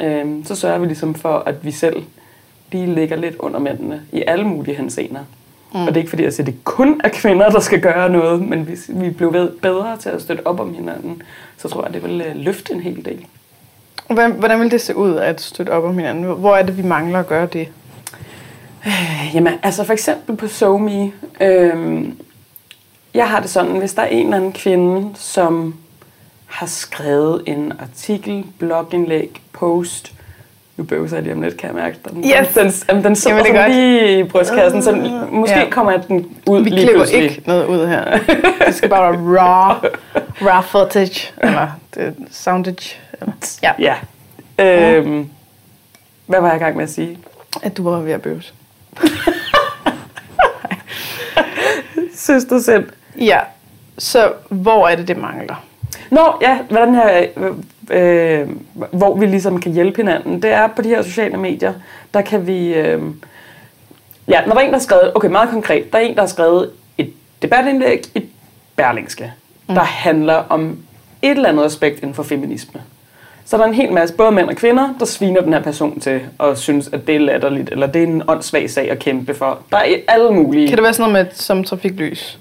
øh, 0.00 0.44
så 0.44 0.54
sørger 0.54 0.78
vi 0.78 0.86
ligesom 0.86 1.14
for, 1.14 1.42
at 1.46 1.64
vi 1.64 1.70
selv 1.70 2.02
lige 2.72 2.94
ligger 2.94 3.16
lidt 3.16 3.36
under 3.38 3.60
mændene 3.60 4.02
i 4.12 4.22
alle 4.26 4.44
mulige 4.44 4.76
henseender. 4.76 5.20
Mm. 5.74 5.80
Og 5.80 5.86
det 5.86 5.94
er 5.94 6.00
ikke 6.00 6.10
fordi, 6.10 6.22
jeg 6.22 6.32
siger, 6.32 6.46
at 6.48 6.52
det 6.52 6.64
kun 6.64 7.00
er 7.04 7.08
kvinder, 7.08 7.48
der 7.48 7.60
skal 7.60 7.80
gøre 7.80 8.10
noget, 8.10 8.42
men 8.42 8.62
hvis 8.62 8.90
vi 8.94 9.10
blev 9.10 9.32
bedre 9.62 9.96
til 9.96 10.08
at 10.08 10.22
støtte 10.22 10.46
op 10.46 10.60
om 10.60 10.74
hinanden, 10.74 11.22
så 11.56 11.68
tror 11.68 11.84
jeg, 11.84 11.94
det 11.94 12.02
vil 12.02 12.20
øh, 12.20 12.36
løfte 12.36 12.72
en 12.72 12.80
hel 12.80 13.04
del. 13.04 13.26
Hvordan, 14.08 14.30
hvordan 14.32 14.60
vil 14.60 14.70
det 14.70 14.80
se 14.80 14.96
ud 14.96 15.16
at 15.16 15.40
støtte 15.40 15.70
op 15.70 15.84
om 15.84 15.98
hinanden? 15.98 16.24
Hvor 16.24 16.56
er 16.56 16.62
det, 16.62 16.76
vi 16.76 16.82
mangler 16.82 17.18
at 17.18 17.26
gøre 17.26 17.46
det? 17.46 17.68
Jamen, 19.34 19.52
altså 19.62 19.84
for 19.84 19.92
eksempel 19.92 20.36
på 20.36 20.48
SoMe, 20.48 21.12
øhm, 21.40 22.14
jeg 23.14 23.28
har 23.28 23.40
det 23.40 23.50
sådan, 23.50 23.70
hvis 23.70 23.94
der 23.94 24.02
er 24.02 24.06
en 24.06 24.24
eller 24.24 24.36
anden 24.36 24.52
kvinde, 24.52 25.08
som 25.14 25.74
har 26.46 26.66
skrevet 26.66 27.42
en 27.46 27.72
artikel, 27.82 28.44
blogindlæg, 28.58 29.40
post, 29.52 30.12
nu 30.76 30.84
bøvser 30.84 31.16
jeg 31.16 31.22
lige 31.22 31.34
om 31.34 31.42
lidt, 31.42 31.56
kan 31.56 31.66
jeg 31.68 31.76
mærke. 31.76 31.96
Den, 32.10 32.24
Yes! 32.40 32.54
den, 32.54 32.96
den, 32.96 33.04
den 33.04 33.16
sidder 33.16 33.36
Jamen, 33.36 33.52
sådan 33.54 33.70
lige 33.70 34.18
i 34.20 34.22
brystkassen, 34.22 34.82
så 34.82 34.92
måske 35.30 35.58
Ja. 35.58 35.70
kommer 35.70 35.96
den 35.96 36.36
ud 36.46 36.62
Vi 36.62 36.70
lige 36.70 36.78
klipper 36.82 36.94
pludselig. 36.94 37.22
ikke 37.22 37.42
noget 37.46 37.66
ud 37.66 37.86
her. 37.86 38.04
Det 38.66 38.74
skal 38.74 38.88
bare 38.88 39.12
være 39.12 39.40
raw, 39.40 39.74
raw 40.42 40.62
footage, 40.62 41.32
eller 41.42 41.68
det, 41.94 42.14
soundage. 42.30 42.96
Eller, 43.20 43.32
ja, 43.62 43.72
Ja. 43.78 43.94
Øhm, 44.58 45.30
hvad 46.26 46.40
var 46.40 46.48
jeg 46.48 46.56
i 46.56 46.58
gang 46.58 46.76
med 46.76 46.84
at 46.84 46.90
sige? 46.90 47.18
at 47.62 47.76
du 47.76 47.90
var 47.90 47.98
ved 48.00 48.12
at 48.12 48.22
bøvse. 48.22 48.52
Søster 52.14 52.58
selv. 52.60 52.88
Ja, 53.18 53.40
så 53.98 54.32
hvor 54.48 54.88
er 54.88 54.96
det, 54.96 55.08
det 55.08 55.16
mangler? 55.16 55.64
Nå, 56.10 56.34
ja, 56.40 56.58
hvordan 56.70 56.94
her, 56.94 57.26
øh, 57.36 57.52
øh, 57.90 58.48
hvor 58.92 59.16
vi 59.16 59.26
ligesom 59.26 59.60
kan 59.60 59.72
hjælpe 59.72 59.96
hinanden, 59.96 60.42
det 60.42 60.52
er 60.52 60.66
på 60.66 60.82
de 60.82 60.88
her 60.88 61.02
sociale 61.02 61.36
medier, 61.36 61.72
der 62.14 62.22
kan 62.22 62.46
vi... 62.46 62.74
Øh, 62.74 63.02
ja, 64.28 64.46
når 64.46 64.54
der 64.54 64.60
er 64.60 64.64
en, 64.64 64.72
der 64.72 64.78
har 64.78 64.84
skrevet... 64.84 65.12
Okay, 65.14 65.28
meget 65.28 65.50
konkret. 65.50 65.92
Der 65.92 65.98
er 65.98 66.02
en, 66.02 66.14
der 66.14 66.20
har 66.20 66.28
skrevet 66.28 66.70
et 66.98 67.12
debatindlæg 67.42 68.02
i 68.14 68.24
Berlingske, 68.76 69.32
mm. 69.68 69.74
der 69.74 69.82
handler 69.82 70.34
om 70.34 70.78
et 71.22 71.30
eller 71.30 71.48
andet 71.48 71.64
aspekt 71.64 71.98
inden 72.00 72.14
for 72.14 72.22
feminisme. 72.22 72.80
Så 73.44 73.56
der 73.56 73.62
er 73.62 73.68
en 73.68 73.74
hel 73.74 73.92
masse, 73.92 74.14
både 74.14 74.30
mænd 74.30 74.48
og 74.48 74.56
kvinder, 74.56 74.94
der 74.98 75.06
sviner 75.06 75.40
den 75.40 75.52
her 75.52 75.62
person 75.62 76.00
til, 76.00 76.20
og 76.38 76.58
synes, 76.58 76.88
at 76.92 77.06
det 77.06 77.14
er 77.14 77.20
latterligt, 77.20 77.70
eller 77.70 77.86
det 77.86 78.02
er 78.02 78.06
en 78.06 78.22
åndssvag 78.28 78.70
sag 78.70 78.90
at 78.90 78.98
kæmpe 78.98 79.34
for. 79.34 79.58
Der 79.70 79.76
er 79.76 79.96
alle 80.08 80.30
mulige... 80.30 80.68
Kan 80.68 80.76
det 80.76 80.84
være 80.84 80.92
sådan 80.92 81.12
noget 81.12 81.26
med 81.26 81.34
som 81.34 81.64
trafiklys? 81.64 82.38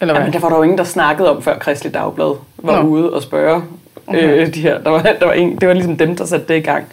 Eller 0.00 0.14
hvad? 0.14 0.22
Jamen, 0.22 0.32
der 0.32 0.38
var 0.38 0.48
der 0.48 0.56
jo 0.56 0.62
ingen, 0.62 0.78
der 0.78 0.84
snakkede 0.84 1.30
om, 1.30 1.42
før 1.42 1.58
Kristelig 1.58 1.94
Dagblad 1.94 2.34
var 2.58 2.82
Nå. 2.82 2.88
ude 2.88 3.12
og 3.12 3.22
spørge 3.22 3.62
Okay. 4.06 4.40
øh, 4.40 4.54
de 4.54 4.60
her. 4.60 4.78
Der 4.78 4.90
var, 4.90 5.02
der 5.02 5.26
var 5.26 5.32
en, 5.32 5.56
det 5.56 5.68
var 5.68 5.74
ligesom 5.74 5.96
dem, 5.96 6.16
der 6.16 6.24
satte 6.24 6.46
det 6.48 6.56
i 6.56 6.60
gang. 6.60 6.84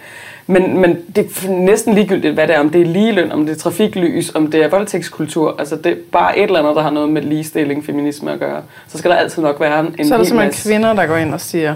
Men, 0.52 0.78
men 0.78 0.98
det 1.16 1.26
er 1.26 1.50
næsten 1.50 1.94
ligegyldigt, 1.94 2.34
hvad 2.34 2.48
det 2.48 2.56
er. 2.56 2.60
Om 2.60 2.70
det 2.70 2.82
er 2.82 2.86
ligeløn, 2.86 3.32
om 3.32 3.46
det 3.46 3.56
er 3.56 3.60
trafiklys, 3.60 4.36
om 4.36 4.52
det 4.52 4.64
er 4.64 4.70
voldtægtskultur. 4.70 5.56
Altså, 5.60 5.76
det 5.76 5.92
er 5.92 5.96
bare 6.12 6.38
et 6.38 6.44
eller 6.44 6.60
andet, 6.60 6.76
der 6.76 6.82
har 6.82 6.90
noget 6.90 7.10
med 7.10 7.22
ligestilling, 7.22 7.86
feminisme 7.86 8.32
at 8.32 8.40
gøre. 8.40 8.62
Så 8.88 8.98
skal 8.98 9.12
der 9.12 9.18
altid 9.18 9.42
nok 9.42 9.60
være 9.60 9.80
en 9.80 10.08
så 10.08 10.14
er 10.14 10.18
der 10.18 10.26
simpelthen 10.26 10.38
masse... 10.38 10.70
kvinder, 10.70 10.94
der 10.94 11.06
går 11.06 11.16
ind 11.16 11.34
og 11.34 11.42
siger... 11.42 11.76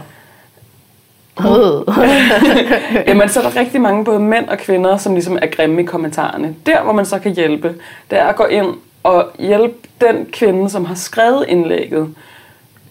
Jamen, 3.08 3.30
så 3.30 3.40
er 3.40 3.44
der 3.50 3.60
rigtig 3.60 3.82
mange 3.82 4.06
både 4.06 4.20
mænd 4.20 4.48
og 4.48 4.58
kvinder, 4.58 4.98
som 4.98 5.14
ligesom 5.14 5.38
er 5.42 5.48
grimme 5.48 5.82
i 5.82 5.86
kommentarerne. 5.86 6.56
Der, 6.66 6.84
hvor 6.84 6.94
man 6.94 7.06
så 7.06 7.20
kan 7.20 7.36
hjælpe, 7.36 7.76
det 8.10 8.20
er 8.20 8.26
at 8.26 8.36
gå 8.36 8.46
ind 8.46 8.68
og 9.04 9.26
hjælpe 9.40 9.76
den 10.02 10.26
kvinde, 10.32 10.70
som 10.70 10.86
har 10.86 10.96
skrevet 10.96 11.46
indlægget, 11.48 12.10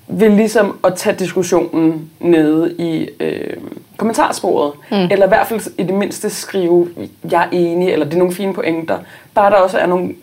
ved 0.08 0.28
ligesom 0.30 0.78
at 0.84 0.94
tage 0.94 1.16
diskussionen 1.18 2.10
nede 2.20 2.74
i 2.78 3.08
øh, 3.20 3.56
kommentarsporet. 3.96 4.72
Mm. 4.90 4.96
Eller 4.96 5.24
i 5.26 5.28
hvert 5.28 5.46
fald 5.46 5.60
i 5.78 5.82
det 5.82 5.94
mindste 5.94 6.30
skrive, 6.30 6.88
jeg 7.30 7.42
er 7.42 7.48
enig, 7.52 7.88
eller 7.88 8.04
det 8.06 8.14
er 8.14 8.18
nogle 8.18 8.34
fine 8.34 8.54
pointer. 8.54 8.98
Bare 9.34 9.50
der 9.50 9.56
også 9.56 9.78
er 9.78 9.86
nogle 9.86 10.14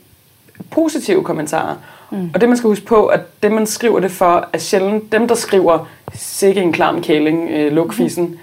positive 0.72 1.24
kommentarer. 1.24 1.76
Mm. 2.10 2.32
Og 2.34 2.42
det 2.42 2.50
man 2.50 2.58
skal 2.58 2.68
huske 2.68 2.86
på, 2.86 3.06
at 3.06 3.20
det 3.44 3.52
man 3.52 3.66
skriver 3.68 4.00
det 4.00 4.12
for, 4.12 4.48
er 4.54 4.58
sjældent 4.58 5.12
dem, 5.12 5.28
der 5.28 5.36
skriver, 5.36 5.88
sikke 6.14 6.62
en 6.62 6.72
klam 6.74 7.02
kæling, 7.02 7.50
øh, 7.50 7.72
lukfisen. 7.72 8.24
Mm. 8.26 8.38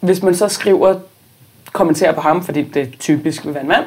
Hvis 0.00 0.22
man 0.22 0.34
så 0.34 0.48
skriver, 0.48 0.94
kommenterer 1.72 2.12
på 2.12 2.20
ham, 2.20 2.44
fordi 2.44 2.62
det 2.62 2.94
typisk 3.00 3.46
vil 3.46 3.54
være 3.54 3.62
en 3.62 3.68
mand, 3.68 3.84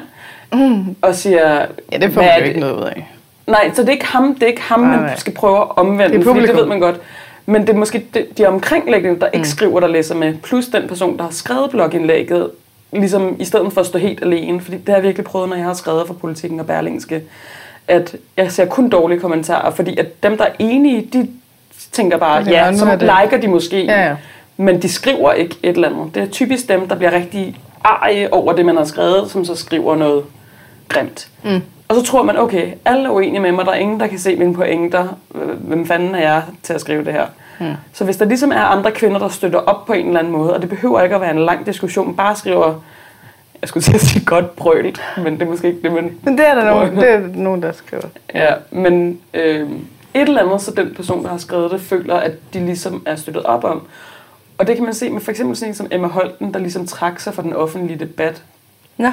mm. 0.52 0.96
og 1.02 1.14
siger, 1.14 1.66
Ja, 1.92 1.98
det 1.98 2.12
får 2.12 2.20
"Hvad 2.20 2.22
man 2.22 2.28
er 2.30 2.34
jo 2.36 2.40
det?" 2.42 2.48
ikke 2.48 2.60
noget 2.60 2.76
ud 2.76 2.82
af. 2.82 3.08
Nej, 3.46 3.70
så 3.74 3.82
det 3.82 3.88
er 3.88 3.92
ikke 3.92 4.06
ham, 4.06 4.34
det 4.34 4.42
er 4.42 4.46
ikke 4.46 4.62
ham 4.62 4.80
Nej, 4.80 4.90
man 4.90 5.00
nej. 5.00 5.16
skal 5.16 5.34
prøve 5.34 5.58
at 5.58 5.78
omvende, 5.78 6.18
Det 6.18 6.20
er 6.20 6.24
fordi 6.24 6.46
det 6.46 6.56
ved 6.56 6.66
man 6.66 6.80
godt. 6.80 7.00
Men 7.46 7.62
det 7.62 7.68
er 7.68 7.74
måske 7.76 8.06
de, 8.14 8.26
de 8.38 8.46
omkringliggende, 8.46 9.20
der 9.20 9.26
ikke 9.26 9.38
Mm. 9.38 9.44
skriver, 9.44 9.80
der 9.80 9.86
læser 9.88 10.14
med, 10.14 10.34
plus 10.42 10.66
den 10.66 10.88
person, 10.88 11.16
der 11.16 11.22
har 11.24 11.30
skrevet 11.30 11.70
blogindlægget, 11.70 12.50
ligesom 12.92 13.36
i 13.38 13.44
stedet 13.44 13.72
for 13.72 13.80
at 13.80 13.86
stå 13.86 13.98
helt 13.98 14.22
alene, 14.22 14.60
fordi 14.60 14.76
det 14.76 14.88
har 14.88 14.94
jeg 14.94 15.02
virkelig 15.02 15.24
prøvet, 15.24 15.48
når 15.48 15.56
jeg 15.56 15.64
har 15.64 15.74
skrevet 15.74 16.06
for 16.06 16.14
Politikken 16.14 16.60
og 16.60 16.66
Berlingske, 16.66 17.22
at 17.88 18.16
jeg 18.36 18.52
ser 18.52 18.64
kun 18.64 18.88
dårlige 18.88 19.20
kommentarer, 19.20 19.70
fordi 19.70 19.96
at 19.96 20.22
dem, 20.22 20.36
der 20.36 20.44
er 20.44 20.52
enige, 20.58 21.08
de 21.12 21.28
tænker 21.92 22.16
bare, 22.18 22.42
ja, 22.50 22.70
nu 22.70 22.78
så 22.78 22.84
er 22.86 22.96
liker 23.22 23.40
de 23.40 23.48
måske, 23.48 23.84
Ja, 23.84 24.06
ja. 24.06 24.16
men 24.56 24.82
de 24.82 24.88
skriver 24.88 25.32
ikke 25.32 25.56
et 25.62 25.74
eller 25.74 25.88
andet. 25.88 26.14
Det 26.14 26.22
er 26.22 26.26
typisk 26.26 26.68
dem, 26.68 26.88
der 26.88 26.94
bliver 26.96 27.12
rigtig 27.12 27.56
arge 27.84 28.32
over 28.32 28.52
det, 28.52 28.66
man 28.66 28.76
har 28.76 28.84
skrevet, 28.84 29.30
som 29.30 29.44
så 29.44 29.54
skriver 29.54 29.96
noget 29.96 30.24
grimt. 30.88 31.28
Mm. 31.44 31.60
Og 31.88 31.94
så 31.94 32.02
tror 32.02 32.22
man, 32.22 32.38
okay, 32.38 32.72
alle 32.84 33.04
er 33.04 33.10
uenige 33.10 33.40
med 33.40 33.52
mig, 33.52 33.64
der 33.64 33.72
er 33.72 33.76
ingen, 33.76 34.00
der 34.00 34.06
kan 34.06 34.18
se 34.18 34.36
mine 34.36 34.54
pointer. 34.54 35.08
Hvem 35.58 35.86
fanden 35.86 36.14
er 36.14 36.18
jeg 36.20 36.42
til 36.62 36.72
at 36.72 36.80
skrive 36.80 37.04
det 37.04 37.12
her? 37.12 37.26
Mm. 37.60 37.74
Så 37.92 38.04
hvis 38.04 38.16
der 38.16 38.24
ligesom 38.24 38.52
er 38.52 38.60
andre 38.60 38.92
kvinder, 38.92 39.18
der 39.18 39.28
støtter 39.28 39.58
op 39.58 39.86
på 39.86 39.92
en 39.92 40.06
eller 40.06 40.18
anden 40.18 40.32
måde, 40.32 40.54
og 40.54 40.62
det 40.62 40.68
behøver 40.68 41.02
ikke 41.02 41.14
at 41.14 41.20
være 41.20 41.30
en 41.30 41.44
lang 41.44 41.66
diskussion, 41.66 42.16
bare 42.16 42.36
skriver, 42.36 42.74
jeg 43.60 43.68
skulle 43.68 43.84
til 43.84 43.94
at 43.94 44.00
sige 44.00 44.24
godt 44.24 44.56
brølt, 44.56 45.02
men 45.16 45.32
det 45.34 45.42
er 45.42 45.46
måske 45.46 45.68
ikke 45.68 45.82
det, 45.82 45.92
man... 45.92 46.18
Men 46.22 46.38
det 46.38 46.48
er 46.48 46.54
der 46.54 46.64
nogen, 46.64 46.96
det 46.96 47.10
er 47.10 47.20
nogen 47.34 47.62
der 47.62 47.72
skriver. 47.72 48.02
Ja, 48.34 48.54
men 48.70 49.20
øh, 49.34 49.70
et 50.14 50.28
eller 50.28 50.42
andet, 50.42 50.60
så 50.60 50.70
den 50.70 50.94
person, 50.94 51.22
der 51.22 51.28
har 51.30 51.38
skrevet 51.38 51.70
det, 51.70 51.80
føler, 51.80 52.14
at 52.14 52.32
de 52.54 52.60
ligesom 52.66 53.02
er 53.06 53.16
støttet 53.16 53.42
op 53.42 53.64
om. 53.64 53.82
Og 54.58 54.66
det 54.66 54.76
kan 54.76 54.84
man 54.84 54.94
se 54.94 55.10
med 55.10 55.20
for 55.20 55.30
eksempel 55.30 55.56
sådan 55.56 55.70
en 55.70 55.74
som 55.74 55.86
Emma 55.90 56.06
Holten, 56.06 56.54
der 56.54 56.60
ligesom 56.60 56.86
trak 56.86 57.20
sig 57.20 57.34
fra 57.34 57.42
den 57.42 57.52
offentlige 57.52 57.98
debat. 57.98 58.42
Ja. 58.98 59.12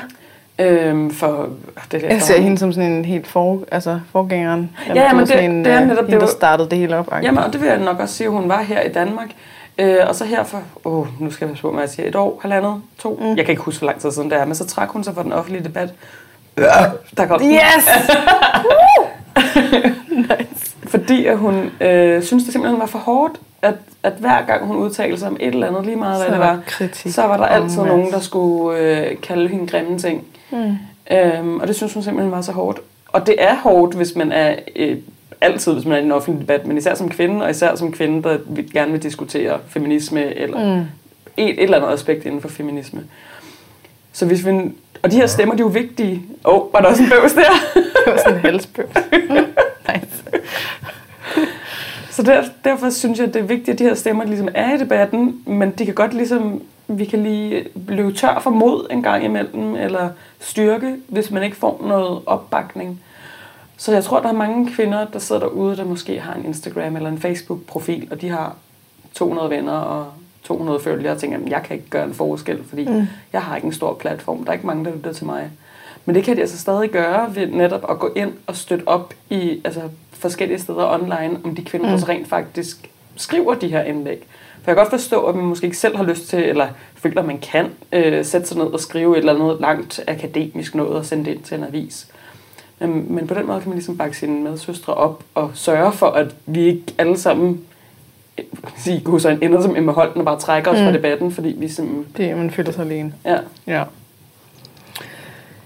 Øhm, 0.60 1.12
for 1.12 1.48
det 1.92 2.04
er 2.04 2.08
Jeg 2.08 2.22
ser 2.22 2.42
hende 2.42 2.58
som 2.58 2.74
sådan 2.74 2.92
en 2.92 3.06
helt 3.06 3.28
for, 3.28 3.60
altså 3.72 4.00
forgængeren. 4.12 4.72
Ja, 4.88 4.94
ja, 4.94 5.12
men 5.14 5.20
ved, 5.20 5.28
sådan 5.28 5.44
det- 5.44 5.50
en, 5.50 5.66
det 5.66 5.74
er 5.74 5.82
øh, 5.82 5.88
netop 5.88 6.06
hende, 6.06 6.20
det, 6.20 6.22
der 6.28 6.34
startede 6.34 6.70
det 6.70 6.78
hele 6.78 6.98
op. 6.98 7.08
agtigt. 7.12 7.26
Jamen, 7.26 7.44
og 7.44 7.54
det 7.54 7.62
vil 7.62 7.70
jeg 7.70 7.80
nok 7.80 8.00
også 8.00 8.16
sige, 8.16 8.28
at 8.28 8.34
hun 8.34 8.50
var 8.50 8.62
her 8.62 8.82
i 8.82 8.90
Danmark. 8.90 9.28
Øh, 9.78 9.96
og 10.08 10.16
så 10.16 10.26
her 10.26 10.44
for, 10.44 10.62
åh, 10.86 11.22
nu 11.22 11.32
skal 11.32 11.48
jeg 11.48 11.58
på, 11.62 11.72
hvad 11.72 11.82
jeg 11.82 11.90
siger, 11.90 12.08
et 12.08 12.16
år, 12.16 12.40
halvandet, 12.42 12.82
to. 13.00 13.20
Mm. 13.22 13.28
Jeg 13.38 13.46
kan 13.46 13.50
ikke 13.50 13.62
huske, 13.62 13.80
hvor 13.80 13.86
lang 13.88 14.00
tid 14.02 14.12
siden 14.12 14.30
det 14.30 14.38
er, 14.40 14.46
men 14.46 14.56
så 14.56 14.66
trak 14.66 14.90
hun 14.90 15.04
sig 15.04 15.14
fra 15.14 15.24
den 15.24 15.34
offentlige 15.34 15.64
debat. 15.64 15.90
Der 17.18 17.26
kom. 17.28 17.42
Yes! 17.44 17.90
Fordi 20.94 21.26
at 21.26 21.38
hun 21.38 21.72
øh, 21.82 22.24
synes, 22.24 22.44
det 22.44 22.52
simpelthen 22.54 22.80
var 22.80 22.86
for 22.86 23.00
hårdt, 23.00 23.34
at, 23.62 23.74
at 24.04 24.14
hver 24.20 24.46
gang 24.48 24.66
hun 24.66 24.76
udtalte 24.76 25.20
sig 25.20 25.28
om 25.28 25.38
et 25.40 25.48
eller 25.54 25.68
andet, 25.68 25.86
lige 25.86 25.96
meget 25.96 26.16
hvad 26.18 26.26
Så 26.28 26.32
det 26.32 26.40
var 26.40 26.60
kritik 26.68 27.14
så 27.14 27.22
var 27.22 27.38
der 27.38 27.46
altid 27.46 27.78
Mads. 27.78 27.88
nogen, 27.88 28.12
der 28.12 28.20
skulle 28.20 28.80
øh, 28.80 29.18
kalde 29.22 29.48
hende 29.48 29.68
grimme 29.68 30.00
ting. 30.00 30.24
Mm. 30.54 30.76
Øhm, 31.18 31.60
og 31.60 31.68
det 31.68 31.76
synes 31.76 31.94
hun 31.94 32.04
simpelthen 32.04 32.32
var 32.32 32.42
så 32.42 32.52
hårdt. 32.52 32.80
Og 33.08 33.28
det 33.28 33.36
er 33.38 33.56
hårdt, 33.56 33.96
hvis 33.96 34.16
man 34.16 34.32
er 34.32 34.56
øh, 34.76 34.98
altid, 35.42 35.74
hvis 35.74 35.86
man 35.86 35.94
er 35.94 35.98
i 36.02 36.04
en 36.04 36.12
offentlig 36.12 36.42
debat, 36.42 36.68
men 36.68 36.78
især 36.78 36.96
som 36.96 37.10
kvinde, 37.10 37.44
og 37.46 37.50
især 37.52 37.76
som 37.76 37.92
kvinde, 37.92 38.24
der 38.24 38.38
vil, 38.48 38.74
gerne 38.74 38.92
vil 38.92 39.04
diskutere 39.04 39.60
feminisme, 39.68 40.36
eller 40.36 40.76
Mm. 40.76 40.82
et, 41.38 41.50
et 41.50 41.64
eller 41.64 41.78
andet 41.78 41.94
aspekt 41.94 42.26
inden 42.26 42.42
for 42.42 42.48
feminisme. 42.48 43.04
Så 44.14 44.26
hvis 44.26 44.46
vi, 44.46 44.52
og 45.04 45.12
de 45.12 45.16
her 45.16 45.28
stemmer, 45.28 45.56
de 45.56 45.60
er 45.60 45.66
jo 45.66 45.70
vigtige. 45.70 46.22
Åh, 46.46 46.54
oh, 46.56 46.74
var 46.74 46.80
der 46.80 46.88
også 46.88 47.04
en 47.04 47.10
bøvs 47.10 47.34
der? 47.34 47.42
Det 48.06 48.14
var 48.14 48.18
sådan 48.18 48.34
en 48.34 48.40
halsbøv. 48.40 48.86
nice. 49.94 50.24
Så 52.12 52.24
der, 52.24 52.44
derfor 52.64 52.90
synes 52.90 53.20
jeg, 53.20 53.28
det 53.34 53.36
er 53.36 53.44
vigtigt, 53.44 53.70
at 53.70 53.80
de 53.80 53.84
her 53.84 53.94
stemmer 53.94 54.26
ligesom 54.26 54.48
er 54.54 54.76
i 54.76 54.78
debatten, 54.78 55.42
men 55.46 55.72
de 55.72 55.86
kan 55.86 55.94
godt 55.94 56.14
ligesom, 56.14 56.62
vi 56.88 57.06
kan 57.06 57.24
lige 57.24 57.66
løbe 57.88 58.13
tør 58.13 58.40
for 58.40 58.50
mod 58.50 58.88
en 58.92 59.04
gang 59.04 59.25
imellem, 59.25 59.75
eller 59.75 60.10
styrke, 60.40 60.96
hvis 61.08 61.32
man 61.32 61.44
ikke 61.44 61.58
får 61.58 61.82
noget 61.88 62.22
opbakning. 62.25 63.02
Så 63.78 63.94
jeg 63.94 64.04
tror, 64.04 64.20
der 64.20 64.30
er 64.30 64.34
mange 64.34 64.72
kvinder, 64.74 65.06
der 65.06 65.20
sidder 65.20 65.42
derude, 65.42 65.78
der 65.78 65.86
måske 65.86 66.20
har 66.20 66.34
en 66.34 66.46
Instagram 66.46 66.96
eller 66.96 67.10
en 67.10 67.20
Facebook-profil, 67.20 68.08
og 68.12 68.22
de 68.22 68.30
har 68.30 68.56
200 69.13 69.50
venner 69.50 69.74
og 69.74 70.08
200 70.44 70.80
følgere, 70.80 71.13
og 71.13 71.20
tænker, 71.20 71.38
at 71.38 71.50
jeg 71.50 71.63
kan 71.63 71.75
ikke 71.75 71.90
gøre 71.90 72.06
en 72.06 72.13
forskel, 72.13 72.63
fordi 72.63 72.86
mm. 72.86 73.08
jeg 73.34 73.42
har 73.42 73.56
ikke 73.56 73.66
en 73.66 73.74
stor 73.74 73.94
platform. 73.94 74.44
Der 74.44 74.50
er 74.50 74.54
ikke 74.54 74.68
mange, 74.68 74.86
der 74.86 74.96
lytter 74.96 75.13
til 75.13 75.25
mig. 75.25 75.52
Men 76.06 76.16
det 76.16 76.24
kan 76.24 76.36
de 76.36 76.42
altså 76.42 76.58
stadig 76.58 76.90
gøre 76.90 77.36
ved 77.36 77.48
netop 77.48 77.86
at 77.90 78.00
gå 78.00 78.12
ind 78.16 78.34
og 78.48 78.56
støtte 78.56 78.88
op 78.88 79.13
i 79.30 79.62
altså, 79.66 79.82
forskellige 80.12 80.60
steder 80.60 80.94
online, 80.94 81.40
om 81.44 81.56
de 81.56 81.63
kvinder, 81.63 81.96
mm. 81.96 82.00
der 82.00 82.10
rent 82.10 82.28
faktisk 82.28 82.90
skriver 83.16 83.54
de 83.54 83.68
her 83.68 83.84
indlæg. 83.84 84.28
For 84.63 84.72
jeg 84.72 84.75
kan 84.75 84.86
godt 84.86 84.89
forstå, 84.89 85.25
at 85.25 85.36
man 85.36 85.46
måske 85.46 85.65
ikke 85.65 85.77
selv 85.77 85.98
har 85.98 86.03
lyst 86.03 86.27
til, 86.27 86.39
eller 86.39 86.67
føler, 86.96 87.22
at 87.22 87.27
man 87.27 87.38
kan 87.39 87.70
øh, 87.91 88.25
sætte 88.25 88.48
sig 88.48 88.58
ned 88.58 88.65
og 88.65 88.79
skrive 88.79 89.13
et 89.13 89.20
eller 89.20 89.34
andet 89.34 89.58
langt 89.62 90.00
akademisk 90.08 90.75
noget 90.75 90.91
og 90.91 91.05
sende 91.05 91.25
det 91.25 91.32
ind 91.32 91.43
til 91.43 91.58
en 91.58 91.63
avis. 91.63 92.08
Men, 92.79 93.15
men 93.15 93.27
på 93.27 93.34
den 93.34 93.48
måde 93.48 93.60
kan 93.60 93.70
man 93.70 93.77
ligesom 93.77 93.98
bakke 93.98 94.17
sine 94.17 94.41
medsøstre 94.41 94.93
op 94.93 95.24
og 95.36 95.51
sørge 95.53 95.91
for, 95.91 96.08
at 96.08 96.36
vi 96.46 96.65
ikke 96.65 96.84
alle 96.98 97.17
sammen 97.17 97.62
sige, 98.77 99.00
gå 99.00 99.20
så 99.20 99.38
ender 99.41 99.62
som 99.62 99.75
Emma 99.75 99.91
Holten 99.91 100.20
og 100.20 100.25
bare 100.25 100.39
trækker 100.39 100.72
os 100.72 100.79
mm. 100.79 100.86
fra 100.86 100.91
debatten, 100.91 101.32
fordi 101.32 101.55
vi 101.58 101.67
simpelthen... 101.67 102.05
Det, 102.17 102.38
man 102.38 102.51
føler 102.51 102.72
sig 102.72 102.86
alene. 102.86 103.13
Ja. 103.25 103.38
Ja. 103.67 103.84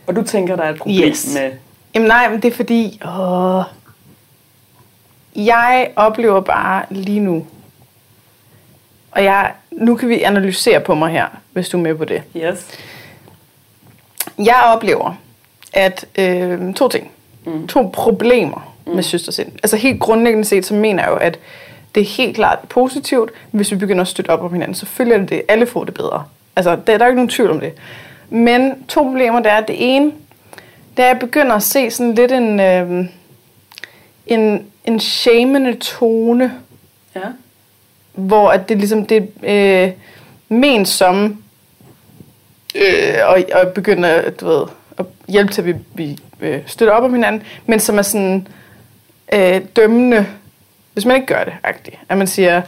Og 0.08 0.16
du 0.16 0.24
tænker, 0.24 0.56
der 0.56 0.64
er 0.64 0.70
et 0.74 0.78
problem 0.78 1.10
Yes. 1.10 1.34
med... 1.34 1.52
Jamen 1.96 2.08
nej, 2.08 2.30
men 2.32 2.42
det 2.42 2.52
er 2.52 2.56
fordi, 2.56 3.00
åh, 3.06 3.64
jeg 5.36 5.92
oplever 5.96 6.42
bare 6.42 6.86
lige 6.90 7.20
nu, 7.20 7.46
og 9.18 9.24
jeg, 9.24 9.52
nu 9.72 9.96
kan 9.96 10.10
vi 10.10 10.22
analysere 10.22 10.80
på 10.80 10.96
mig 10.96 11.12
her, 11.12 11.26
hvis 11.54 11.70
du 11.70 11.78
er 11.78 11.82
med 11.82 11.96
på 11.96 12.06
det. 12.06 12.24
Yes. 12.36 12.68
Jeg 14.38 14.72
oplever, 14.76 15.14
at 15.74 16.06
øh, 16.20 16.74
to 16.74 16.90
ting, 16.90 17.12
mm. 17.46 17.68
to 17.68 17.90
problemer 17.94 18.74
mm. 18.86 18.94
med 18.94 19.04
søstersind. 19.04 19.52
Altså 19.52 19.78
helt 19.78 20.00
grundlæggende 20.00 20.46
set, 20.46 20.66
så 20.66 20.74
mener 20.74 21.04
jeg 21.04 21.12
jo, 21.12 21.16
at 21.16 21.40
det 21.96 22.02
er 22.02 22.06
helt 22.06 22.36
klart 22.36 22.60
positivt, 22.70 23.32
hvis 23.52 23.72
vi 23.72 23.76
begynder 23.76 24.02
at 24.02 24.08
støtte 24.08 24.30
op 24.30 24.42
om 24.42 24.54
hinanden. 24.54 24.76
Selvfølgelig 24.76 25.16
er 25.16 25.20
det 25.20 25.30
det. 25.30 25.42
Alle 25.48 25.66
får 25.66 25.84
det 25.84 25.94
bedre. 25.94 26.24
Altså, 26.56 26.70
der, 26.76 26.76
der 26.76 26.94
er 26.94 27.06
jo 27.06 27.06
ikke 27.06 27.16
nogen 27.16 27.30
tvivl 27.30 27.52
om 27.52 27.60
det. 27.60 27.74
Men 28.30 28.84
to 28.88 29.04
problemer, 29.04 29.40
det 29.40 29.52
er, 29.52 29.62
det 29.62 29.76
ene, 29.96 30.12
det 30.98 31.06
er, 31.06 31.10
at 31.10 31.14
jeg 31.14 31.20
begynder 31.20 31.56
at 31.56 31.64
se 31.64 31.92
sådan 31.92 32.16
lidt 32.16 32.32
en, 32.32 32.60
øh, 32.60 33.06
en, 34.28 34.66
en 34.86 35.00
shamende 35.00 35.76
tone, 35.76 36.54
Ja 37.16 37.22
hvor 38.18 38.50
at 38.50 38.70
det 38.70 38.78
ligesom 38.78 39.06
det 39.06 39.30
øh, 39.44 39.92
ment 40.50 40.88
som 40.88 41.44
øh, 42.76 43.14
og, 43.28 43.38
og 43.54 43.62
at, 44.06 44.40
du 44.42 44.48
ved, 44.48 44.64
at 44.98 45.06
hjælpe 45.28 45.54
til, 45.54 45.62
at 45.62 45.68
vi, 45.68 45.76
vi 45.94 46.20
øh, 46.42 46.60
støtter 46.66 46.94
op 46.94 47.04
om 47.04 47.14
hinanden, 47.14 47.44
men 47.66 47.80
som 47.80 47.98
er 47.98 48.02
sådan 48.02 48.48
øh, 49.34 49.62
dømmende, 49.76 50.26
hvis 50.94 51.06
man 51.06 51.16
ikke 51.16 51.28
gør 51.28 51.44
det, 51.44 51.54
agtigt. 51.64 51.98
At 52.10 52.18
man 52.18 52.28
siger, 52.28 52.62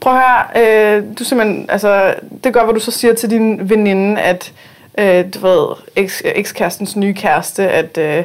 prøv 0.00 0.14
her, 0.14 0.52
øh, 0.56 1.04
du 1.18 1.24
simpelthen, 1.24 1.70
altså, 1.70 2.14
det 2.44 2.52
gør, 2.52 2.64
hvad 2.64 2.74
du 2.74 2.80
så 2.80 2.90
siger 2.90 3.14
til 3.14 3.30
din 3.30 3.70
veninde, 3.70 4.20
at 4.20 4.52
øh, 4.98 5.24
du 5.34 5.38
ved, 5.38 5.76
eks, 5.96 6.22
ekskærestens 6.24 6.96
nye 6.96 7.14
kæreste, 7.14 7.68
at 7.70 7.98
øh, 7.98 8.24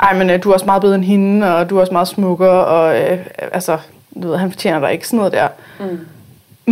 ej, 0.00 0.14
men 0.14 0.30
øh, 0.30 0.42
du 0.42 0.50
er 0.50 0.54
også 0.54 0.66
meget 0.66 0.82
bedre 0.82 0.94
end 0.94 1.04
hende, 1.04 1.56
og 1.56 1.70
du 1.70 1.76
er 1.76 1.80
også 1.80 1.92
meget 1.92 2.08
smukkere, 2.08 2.64
og 2.64 3.00
øh, 3.00 3.18
altså, 3.52 3.78
du 4.22 4.28
ved, 4.28 4.36
han 4.36 4.52
fortjener 4.52 4.80
dig 4.80 4.92
ikke 4.92 5.06
sådan 5.06 5.16
noget 5.16 5.32
der. 5.32 5.48
Mm. 5.80 6.06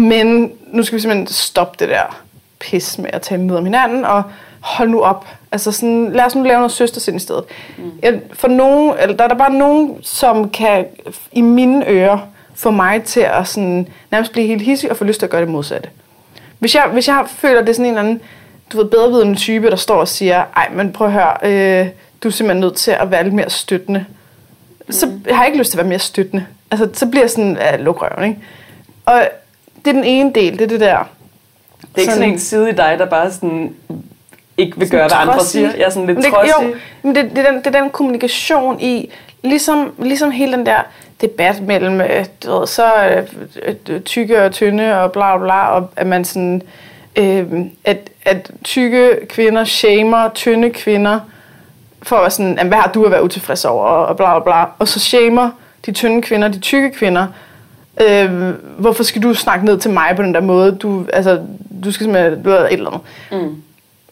Men 0.00 0.52
nu 0.66 0.83
skal 0.83 0.97
vi 0.97 1.00
simpelthen 1.00 1.26
stoppe 1.26 1.76
det 1.78 1.88
der 1.88 2.23
pis 2.61 2.99
med 2.99 3.11
at 3.12 3.23
tale 3.23 3.47
ned 3.47 3.57
om 3.57 3.64
hinanden, 3.64 4.04
og 4.04 4.23
hold 4.61 4.88
nu 4.88 5.02
op. 5.02 5.26
Altså 5.52 5.73
sådan, 5.73 6.12
lad 6.12 6.25
os 6.25 6.35
nu 6.35 6.42
lave 6.42 6.57
noget 6.57 6.73
søstersind 6.73 7.16
i 7.16 7.21
stedet. 7.21 7.45
Mm. 7.78 7.90
Jeg, 8.02 8.21
for 8.33 8.49
nogen, 8.49 8.95
eller 9.00 9.16
der 9.16 9.25
er 9.25 9.28
der 9.28 9.35
bare 9.35 9.52
nogen, 9.52 9.99
som 10.02 10.50
kan 10.50 10.87
i 11.33 11.40
mine 11.40 11.88
ører 11.88 12.18
få 12.54 12.71
mig 12.71 13.02
til 13.02 13.21
at 13.21 13.49
sådan, 13.49 13.88
nærmest 14.11 14.33
blive 14.33 14.47
helt 14.47 14.62
hissig 14.62 14.90
og 14.90 14.97
få 14.97 15.04
lyst 15.04 15.18
til 15.18 15.26
at 15.26 15.30
gøre 15.30 15.40
det 15.40 15.50
modsatte. 15.50 15.88
Hvis 16.59 16.75
jeg, 16.75 16.88
hvis 16.92 17.09
jeg 17.09 17.25
føler, 17.28 17.61
det 17.61 17.68
er 17.68 17.73
sådan 17.73 17.87
en 17.87 17.99
eller 17.99 18.09
anden, 18.09 18.21
du 18.73 18.76
ved, 18.76 18.85
bedrevidende 18.85 19.37
type, 19.37 19.71
der 19.71 19.76
står 19.76 20.00
og 20.00 20.09
siger, 20.09 20.45
ej, 20.57 20.68
men 20.73 20.92
prøv 20.92 21.07
at 21.07 21.12
høre, 21.12 21.37
øh, 21.42 21.88
du 22.23 22.28
er 22.28 22.33
simpelthen 22.33 22.61
nødt 22.61 22.76
til 22.76 22.90
at 22.90 23.11
være 23.11 23.23
lidt 23.23 23.35
mere 23.35 23.50
støttende. 23.50 24.04
Mm. 24.87 24.92
Så 24.92 25.12
har 25.30 25.42
jeg 25.42 25.47
ikke 25.47 25.59
lyst 25.59 25.71
til 25.71 25.78
at 25.78 25.85
være 25.85 25.88
mere 25.88 25.99
støttende. 25.99 26.47
Altså, 26.70 26.88
så 26.92 27.06
bliver 27.06 27.22
jeg 27.22 27.30
sådan, 27.30 27.56
ja, 27.60 27.76
luk 27.76 28.02
røven, 28.02 28.28
ikke? 28.30 28.40
Og 29.06 29.28
det 29.84 29.90
er 29.90 29.92
den 29.92 30.04
ene 30.04 30.32
del, 30.34 30.52
det 30.52 30.60
er 30.60 30.66
det 30.68 30.80
der. 30.80 30.98
Det 31.80 31.87
er 31.96 32.00
ikke 32.00 32.12
sådan 32.12 32.30
en 32.32 32.38
side 32.38 32.70
i 32.70 32.72
dig, 32.72 32.96
der 32.98 33.06
bare 33.06 33.32
sådan 33.32 33.75
ikke 34.58 34.78
vil 34.78 34.90
gøre, 34.90 35.08
hvad 35.08 35.16
andre 35.20 35.44
siger. 35.44 35.70
Jeg 35.76 35.84
er 35.84 35.90
sådan 35.90 36.06
lidt 36.06 36.16
Men 36.18 36.25
det, 36.25 36.32
trodsig. 36.32 36.54
Jo, 36.62 36.75
men 37.02 37.14
det, 37.14 37.30
det, 37.37 37.38
er 37.46 37.50
den, 37.50 37.58
det 37.64 37.76
er 37.76 37.80
den 37.80 37.90
kommunikation 37.90 38.80
i, 38.80 39.10
ligesom, 39.42 39.94
ligesom 39.98 40.30
hele 40.30 40.52
den 40.52 40.66
der 40.66 40.81
debat 41.20 41.62
mellem, 41.62 42.00
øh, 42.00 42.24
du 42.44 42.59
ved, 42.59 42.66
så 42.66 42.92
øh, 43.07 43.26
øh, 43.88 44.00
tykke 44.00 44.42
og 44.44 44.52
tynde 44.52 45.00
og 45.00 45.12
bla 45.12 45.38
bla 45.38 45.66
og 45.66 45.90
at 45.96 46.07
man 46.07 46.24
sådan, 46.24 46.62
øh, 47.16 47.46
at, 47.85 48.11
at 48.24 48.50
tykke 48.64 49.26
kvinder 49.28 49.64
shamer 49.64 50.28
tynde 50.35 50.70
kvinder, 50.70 51.20
for 52.02 52.16
at 52.16 52.22
være 52.22 52.31
sådan, 52.31 52.54
"Jamen, 52.59 52.68
hvad 52.68 52.78
har 52.78 52.90
du 52.92 53.04
at 53.04 53.11
være 53.11 53.24
utilfreds 53.24 53.64
over, 53.64 53.85
og 53.87 54.16
bla 54.16 54.38
bla, 54.38 54.64
og 54.78 54.88
så 54.88 55.00
shamer 55.00 55.50
de 55.86 55.92
tynde 55.92 56.22
kvinder, 56.22 56.48
de 56.48 56.58
tykke 56.58 56.90
kvinder, 56.90 57.26
øh, 58.08 58.54
hvorfor 58.78 59.02
skal 59.02 59.22
du 59.22 59.34
snakke 59.34 59.66
ned 59.66 59.78
til 59.78 59.90
mig 59.90 60.12
på 60.16 60.22
den 60.22 60.34
der 60.34 60.40
måde, 60.40 60.72
du, 60.72 61.06
altså, 61.12 61.40
du 61.84 61.92
skal 61.92 62.04
simpelthen, 62.04 62.42
du 62.42 62.50
et 62.50 62.72
eller 62.72 62.90
andet. 62.90 63.00
Mm. 63.32 63.62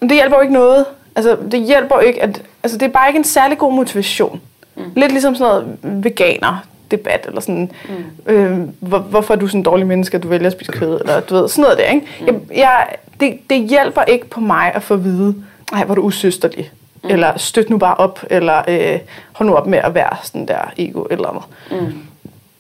Men 0.01 0.09
det 0.09 0.17
hjælper 0.17 0.37
jo 0.37 0.43
ikke 0.43 0.55
noget. 0.55 0.85
Altså, 1.17 1.37
det 1.51 1.61
hjælper 1.61 1.97
jo 1.97 2.01
ikke, 2.01 2.23
at... 2.23 2.43
Altså, 2.63 2.79
det 2.79 2.87
er 2.87 2.91
bare 2.91 3.09
ikke 3.09 3.19
en 3.19 3.25
særlig 3.25 3.59
god 3.59 3.73
motivation. 3.73 4.41
Mm. 4.77 4.83
Lidt 4.97 5.13
ligesom 5.13 5.35
sådan 5.35 5.53
noget 5.53 6.05
veganer 6.05 6.67
debat, 6.91 7.25
eller 7.29 7.41
sådan, 7.41 7.71
mm. 7.89 8.33
øh, 8.33 8.69
hvor, 8.81 8.99
hvorfor 8.99 9.35
er 9.35 9.39
du 9.39 9.47
sådan 9.47 9.61
en 9.61 9.65
dårlig 9.65 9.87
menneske, 9.87 10.17
at 10.17 10.23
du 10.23 10.29
vælger 10.29 10.47
at 10.47 10.53
spise 10.53 10.73
kød, 10.73 11.01
eller 11.01 11.21
du 11.21 11.35
ved, 11.35 11.49
sådan 11.49 11.63
noget 11.63 11.79
der, 11.79 11.85
ikke? 11.85 12.07
Mm. 12.21 12.27
Jeg, 12.27 12.35
jeg, 12.57 12.87
det, 13.21 13.39
det 13.51 13.69
hjælper 13.69 14.03
ikke 14.03 14.27
på 14.27 14.41
mig 14.41 14.73
at 14.75 14.83
få 14.83 14.95
at 14.95 15.05
vide, 15.05 15.35
nej, 15.73 15.85
hvor 15.85 15.93
er 15.93 15.97
du 15.97 16.03
usøsterlig, 16.03 16.71
mm. 17.07 17.13
eller 17.13 17.39
støt 17.39 17.71
nu 17.71 17.79
bare 17.79 17.95
op, 17.95 18.25
eller 18.31 18.63
øh, 18.69 18.99
hold 19.33 19.49
nu 19.49 19.55
op 19.55 19.67
med 19.67 19.79
at 19.79 19.95
være 19.95 20.17
sådan 20.23 20.49
der 20.49 20.73
ego, 20.79 21.03
eller 21.11 21.33
noget. 21.33 21.83
Mm. 21.83 21.99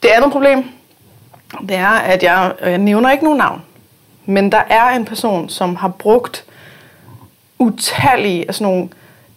Det 0.02 0.08
andet 0.08 0.32
problem, 0.32 0.64
det 1.68 1.76
er, 1.76 1.88
at 1.88 2.22
jeg, 2.22 2.52
jeg 2.60 2.78
nævner 2.78 3.10
ikke 3.10 3.24
nogen 3.24 3.38
navn, 3.38 3.62
men 4.26 4.52
der 4.52 4.62
er 4.70 4.88
en 4.88 5.04
person, 5.04 5.48
som 5.48 5.76
har 5.76 5.88
brugt 5.88 6.44
utallige 7.58 8.48
af 8.48 8.54
sådan 8.54 8.72
nogle, 8.72 8.88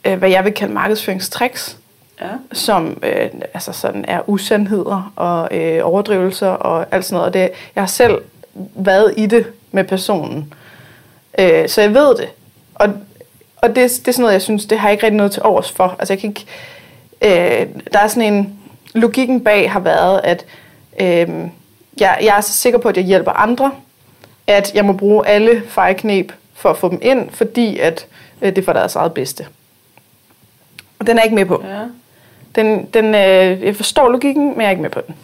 øh, 0.05 0.17
hvad 0.17 0.29
jeg 0.29 0.45
vil 0.45 0.53
kalde 0.53 0.73
markedsføringstricks, 0.73 1.77
Ja. 2.21 2.27
som 2.53 2.97
øh, 3.03 3.29
altså 3.53 3.71
sådan 3.71 4.05
er 4.07 4.29
usandheder 4.29 5.11
og 5.15 5.57
øh, 5.57 5.79
overdrivelser 5.83 6.47
og 6.47 6.85
alt 6.91 7.05
sådan 7.05 7.15
noget. 7.15 7.27
Og 7.27 7.33
det, 7.33 7.51
jeg 7.75 7.81
har 7.81 7.87
selv 7.87 8.21
været 8.75 9.13
i 9.17 9.25
det 9.25 9.47
med 9.71 9.83
personen, 9.83 10.53
øh, 11.39 11.69
så 11.69 11.81
jeg 11.81 11.93
ved 11.93 12.15
det. 12.15 12.29
Og, 12.75 12.89
og 13.61 13.69
det, 13.69 13.75
det 13.75 14.07
er 14.07 14.11
sådan 14.11 14.21
noget, 14.21 14.33
jeg 14.33 14.41
synes, 14.41 14.65
det 14.65 14.79
har 14.79 14.87
jeg 14.87 14.93
ikke 14.93 15.03
rigtig 15.03 15.17
noget 15.17 15.31
til 15.31 15.43
overs 15.43 15.71
for. 15.71 15.95
Altså 15.99 16.13
jeg 16.13 16.19
kan 16.19 16.29
ikke, 16.29 16.45
øh, 17.21 17.67
der 17.93 17.99
er 17.99 18.07
sådan 18.07 18.33
en, 18.33 18.59
logikken 18.93 19.43
bag 19.43 19.71
har 19.71 19.79
været, 19.79 20.21
at 20.23 20.45
øh, 20.99 21.29
jeg, 21.99 22.17
jeg 22.21 22.37
er 22.37 22.41
så 22.41 22.53
sikker 22.53 22.79
på, 22.79 22.89
at 22.89 22.97
jeg 22.97 23.05
hjælper 23.05 23.31
andre, 23.31 23.71
at 24.47 24.75
jeg 24.75 24.85
må 24.85 24.93
bruge 24.93 25.27
alle 25.27 25.63
fejlknep 25.67 26.33
for 26.53 26.69
at 26.69 26.77
få 26.77 26.89
dem 26.89 26.99
ind, 27.01 27.29
fordi 27.29 27.77
at 27.77 28.05
øh, 28.41 28.49
det 28.49 28.57
er 28.57 28.65
for 28.65 28.73
deres 28.73 28.95
eget 28.95 29.13
bedste. 29.13 29.47
Og 30.99 31.07
den 31.07 31.17
er 31.17 31.21
jeg 31.21 31.25
ikke 31.25 31.35
med 31.35 31.45
på. 31.45 31.63
ja. 31.67 31.83
Den, 32.55 32.85
den, 32.85 33.05
øh, 33.05 33.63
jeg 33.63 33.75
forstår 33.75 34.09
logikken, 34.09 34.47
men 34.49 34.61
jeg 34.61 34.65
er 34.65 34.69
ikke 34.69 34.81
med 34.81 34.89
på 34.89 35.01
den. 35.07 35.15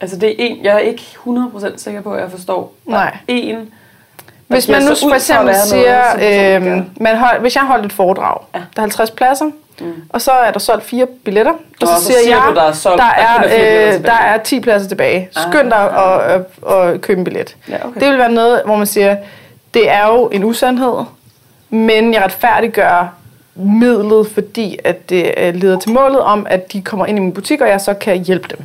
Altså 0.00 0.16
det 0.16 0.28
er 0.28 0.34
en, 0.38 0.64
jeg 0.64 0.74
er 0.74 0.78
ikke 0.78 1.02
100% 1.26 1.76
sikker 1.76 2.00
på, 2.00 2.14
at 2.14 2.22
jeg 2.22 2.30
forstår. 2.30 2.74
Der 2.86 2.92
er 2.92 2.96
Nej. 2.96 3.16
En, 3.28 3.72
Hvis 4.48 4.68
man 4.68 4.82
nu 4.82 4.88
for 5.02 5.14
eksempel 5.14 5.54
siger, 5.54 6.02
noget, 6.16 6.78
øh, 6.78 6.82
man 7.00 7.16
hold, 7.16 7.40
hvis 7.40 7.54
jeg 7.56 7.62
holdt 7.64 7.86
et 7.86 7.92
foredrag, 7.92 8.38
Ja. 8.54 8.58
der 8.58 8.64
er 8.76 8.80
50 8.80 9.10
pladser, 9.10 9.50
Mm. 9.80 9.92
og 10.10 10.20
så 10.20 10.30
er 10.30 10.50
der 10.50 10.58
solgt 10.58 10.84
fire 10.84 11.06
billetter, 11.24 11.52
og 11.52 11.58
Nå, 11.80 11.86
så, 11.86 11.92
så 12.00 12.06
siger 12.06 12.18
siger 12.24 12.36
jeg, 12.36 12.44
du, 12.50 12.54
der 12.54 12.62
er 12.62 12.72
solgt- 12.72 12.98
der, 13.02 13.04
er 13.04 13.44
øh, 13.96 14.04
der 14.04 14.12
er 14.12 14.38
10 14.38 14.60
pladser 14.60 14.88
tilbage. 14.88 15.28
Ah. 15.36 15.42
Skynd 15.52 15.70
dig 15.70 15.90
at, 15.98 16.20
at, 16.20 16.72
at 16.74 17.00
købe 17.00 17.18
en 17.18 17.24
billet. 17.24 17.56
Ja, 17.68 17.76
okay. 17.86 18.00
Det 18.00 18.10
vil 18.10 18.18
være 18.18 18.32
noget, 18.32 18.62
hvor 18.64 18.76
man 18.76 18.86
siger, 18.86 19.16
det 19.74 19.90
er 19.90 20.06
jo 20.06 20.28
en 20.28 20.44
usandhed, 20.44 21.04
men 21.70 22.14
jeg 22.14 22.22
retfærdiggør 22.22 23.14
midlet, 23.54 24.26
fordi 24.34 24.78
at 24.84 25.10
det 25.10 25.34
øh, 25.36 25.54
leder 25.54 25.78
til 25.78 25.90
målet 25.90 26.20
om, 26.20 26.46
at 26.50 26.72
de 26.72 26.82
kommer 26.82 27.06
ind 27.06 27.18
i 27.18 27.20
min 27.20 27.32
butik, 27.32 27.60
og 27.60 27.68
jeg 27.68 27.80
så 27.80 27.94
kan 27.94 28.16
hjælpe 28.24 28.48
dem. 28.56 28.64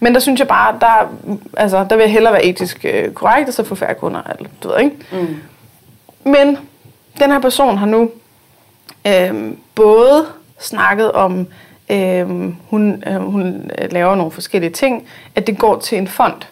Men 0.00 0.14
der 0.14 0.20
synes 0.20 0.40
jeg 0.40 0.48
bare, 0.48 0.76
der, 0.80 1.14
altså, 1.56 1.86
der 1.90 1.96
vil 1.96 2.02
jeg 2.02 2.12
hellere 2.12 2.32
være 2.32 2.44
etisk 2.44 2.84
øh, 2.84 3.12
korrekt, 3.12 3.48
og 3.48 3.54
så 3.54 3.64
få 3.64 3.74
færre 3.74 3.94
kunder. 3.94 4.20
Eller, 4.38 4.50
du 4.62 4.68
ved, 4.68 4.78
ikke? 4.78 4.96
Mm. 5.12 5.36
Men 6.30 6.58
den 7.20 7.30
her 7.30 7.38
person 7.38 7.78
har 7.78 7.86
nu 7.86 8.10
øhm, 9.06 9.58
både 9.74 10.26
snakket 10.58 11.12
om, 11.12 11.46
øhm, 11.90 12.56
hun, 12.70 13.04
øh, 13.06 13.14
hun 13.14 13.70
øh, 13.78 13.92
laver 13.92 14.14
nogle 14.14 14.32
forskellige 14.32 14.70
ting, 14.70 15.06
at 15.34 15.46
det 15.46 15.58
går 15.58 15.78
til 15.78 15.98
en 15.98 16.08
fond. 16.08 16.42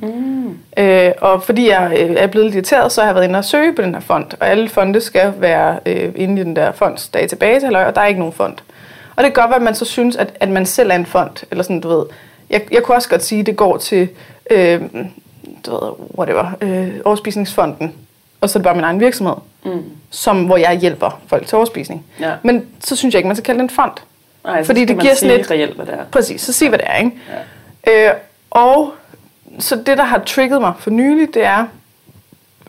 Mm. 0.00 0.58
Øh, 0.78 1.12
og 1.20 1.42
fordi 1.42 1.68
jeg 1.68 1.96
øh, 2.00 2.16
er 2.18 2.26
blevet 2.26 2.46
lidt 2.46 2.54
irriteret, 2.54 2.92
så 2.92 3.00
har 3.00 3.08
jeg 3.08 3.14
været 3.14 3.24
inde 3.28 3.38
og 3.38 3.44
søge 3.44 3.72
på 3.72 3.82
den 3.82 3.94
her 3.94 4.00
fond. 4.00 4.26
Og 4.40 4.48
alle 4.48 4.68
fonde 4.68 5.00
skal 5.00 5.32
være 5.36 5.78
øh, 5.86 6.12
inde 6.16 6.40
i 6.40 6.44
den 6.44 6.56
der 6.56 6.72
fonds 6.72 7.08
database, 7.08 7.66
og 7.66 7.94
der 7.94 8.00
er 8.00 8.06
ikke 8.06 8.20
nogen 8.20 8.34
fond. 8.34 8.56
Og 9.16 9.24
det 9.24 9.34
kan 9.34 9.42
godt 9.42 9.50
være, 9.50 9.56
at 9.56 9.62
man 9.62 9.74
så 9.74 9.84
synes, 9.84 10.16
at, 10.16 10.32
at 10.40 10.48
man 10.48 10.66
selv 10.66 10.90
er 10.90 10.94
en 10.94 11.06
fond. 11.06 11.46
Eller 11.50 11.64
sådan, 11.64 11.80
du 11.80 11.88
ved. 11.88 12.04
Jeg, 12.50 12.62
jeg 12.70 12.82
kunne 12.82 12.96
også 12.96 13.08
godt 13.08 13.24
sige, 13.24 13.40
at 13.40 13.46
det 13.46 13.56
går 13.56 13.76
til, 13.76 14.08
øh, 14.50 14.82
du 15.66 15.70
ved, 15.70 15.92
whatever, 16.18 16.50
øh, 16.60 16.88
overspisningsfonden. 17.04 17.94
Og 18.40 18.50
så 18.50 18.58
er 18.58 18.60
det 18.60 18.64
bare 18.64 18.74
min 18.74 18.84
egen 18.84 19.00
virksomhed, 19.00 19.34
Mm. 19.64 19.82
som, 20.10 20.44
hvor 20.44 20.56
jeg 20.56 20.78
hjælper 20.78 21.20
folk 21.26 21.46
til 21.46 21.56
overspisning. 21.56 22.06
Ja. 22.20 22.32
Men 22.42 22.66
så 22.80 22.96
synes 22.96 23.14
jeg 23.14 23.18
ikke, 23.18 23.26
man 23.26 23.36
skal 23.36 23.44
kalde 23.44 23.58
det 23.58 23.64
en 23.64 23.70
fond. 23.70 23.92
Nej, 24.44 24.64
Fordi 24.64 24.84
det 24.84 25.00
giver 25.00 25.14
sådan 25.14 25.36
lidt- 25.36 25.50
reelt, 25.50 25.76
hvad 25.76 25.86
det 25.86 25.94
er. 25.94 26.04
Præcis, 26.10 26.40
så 26.40 26.52
sig 26.52 26.68
hvad 26.68 26.78
det 26.78 26.86
er, 26.90 26.96
ikke? 26.96 27.12
Ja. 27.86 28.08
Øh, 28.08 28.14
og 28.50 28.92
så 29.58 29.76
det, 29.76 29.98
der 29.98 30.04
har 30.04 30.18
trigget 30.26 30.60
mig 30.60 30.72
for 30.78 30.90
nylig, 30.90 31.34
det 31.34 31.44
er, 31.44 31.66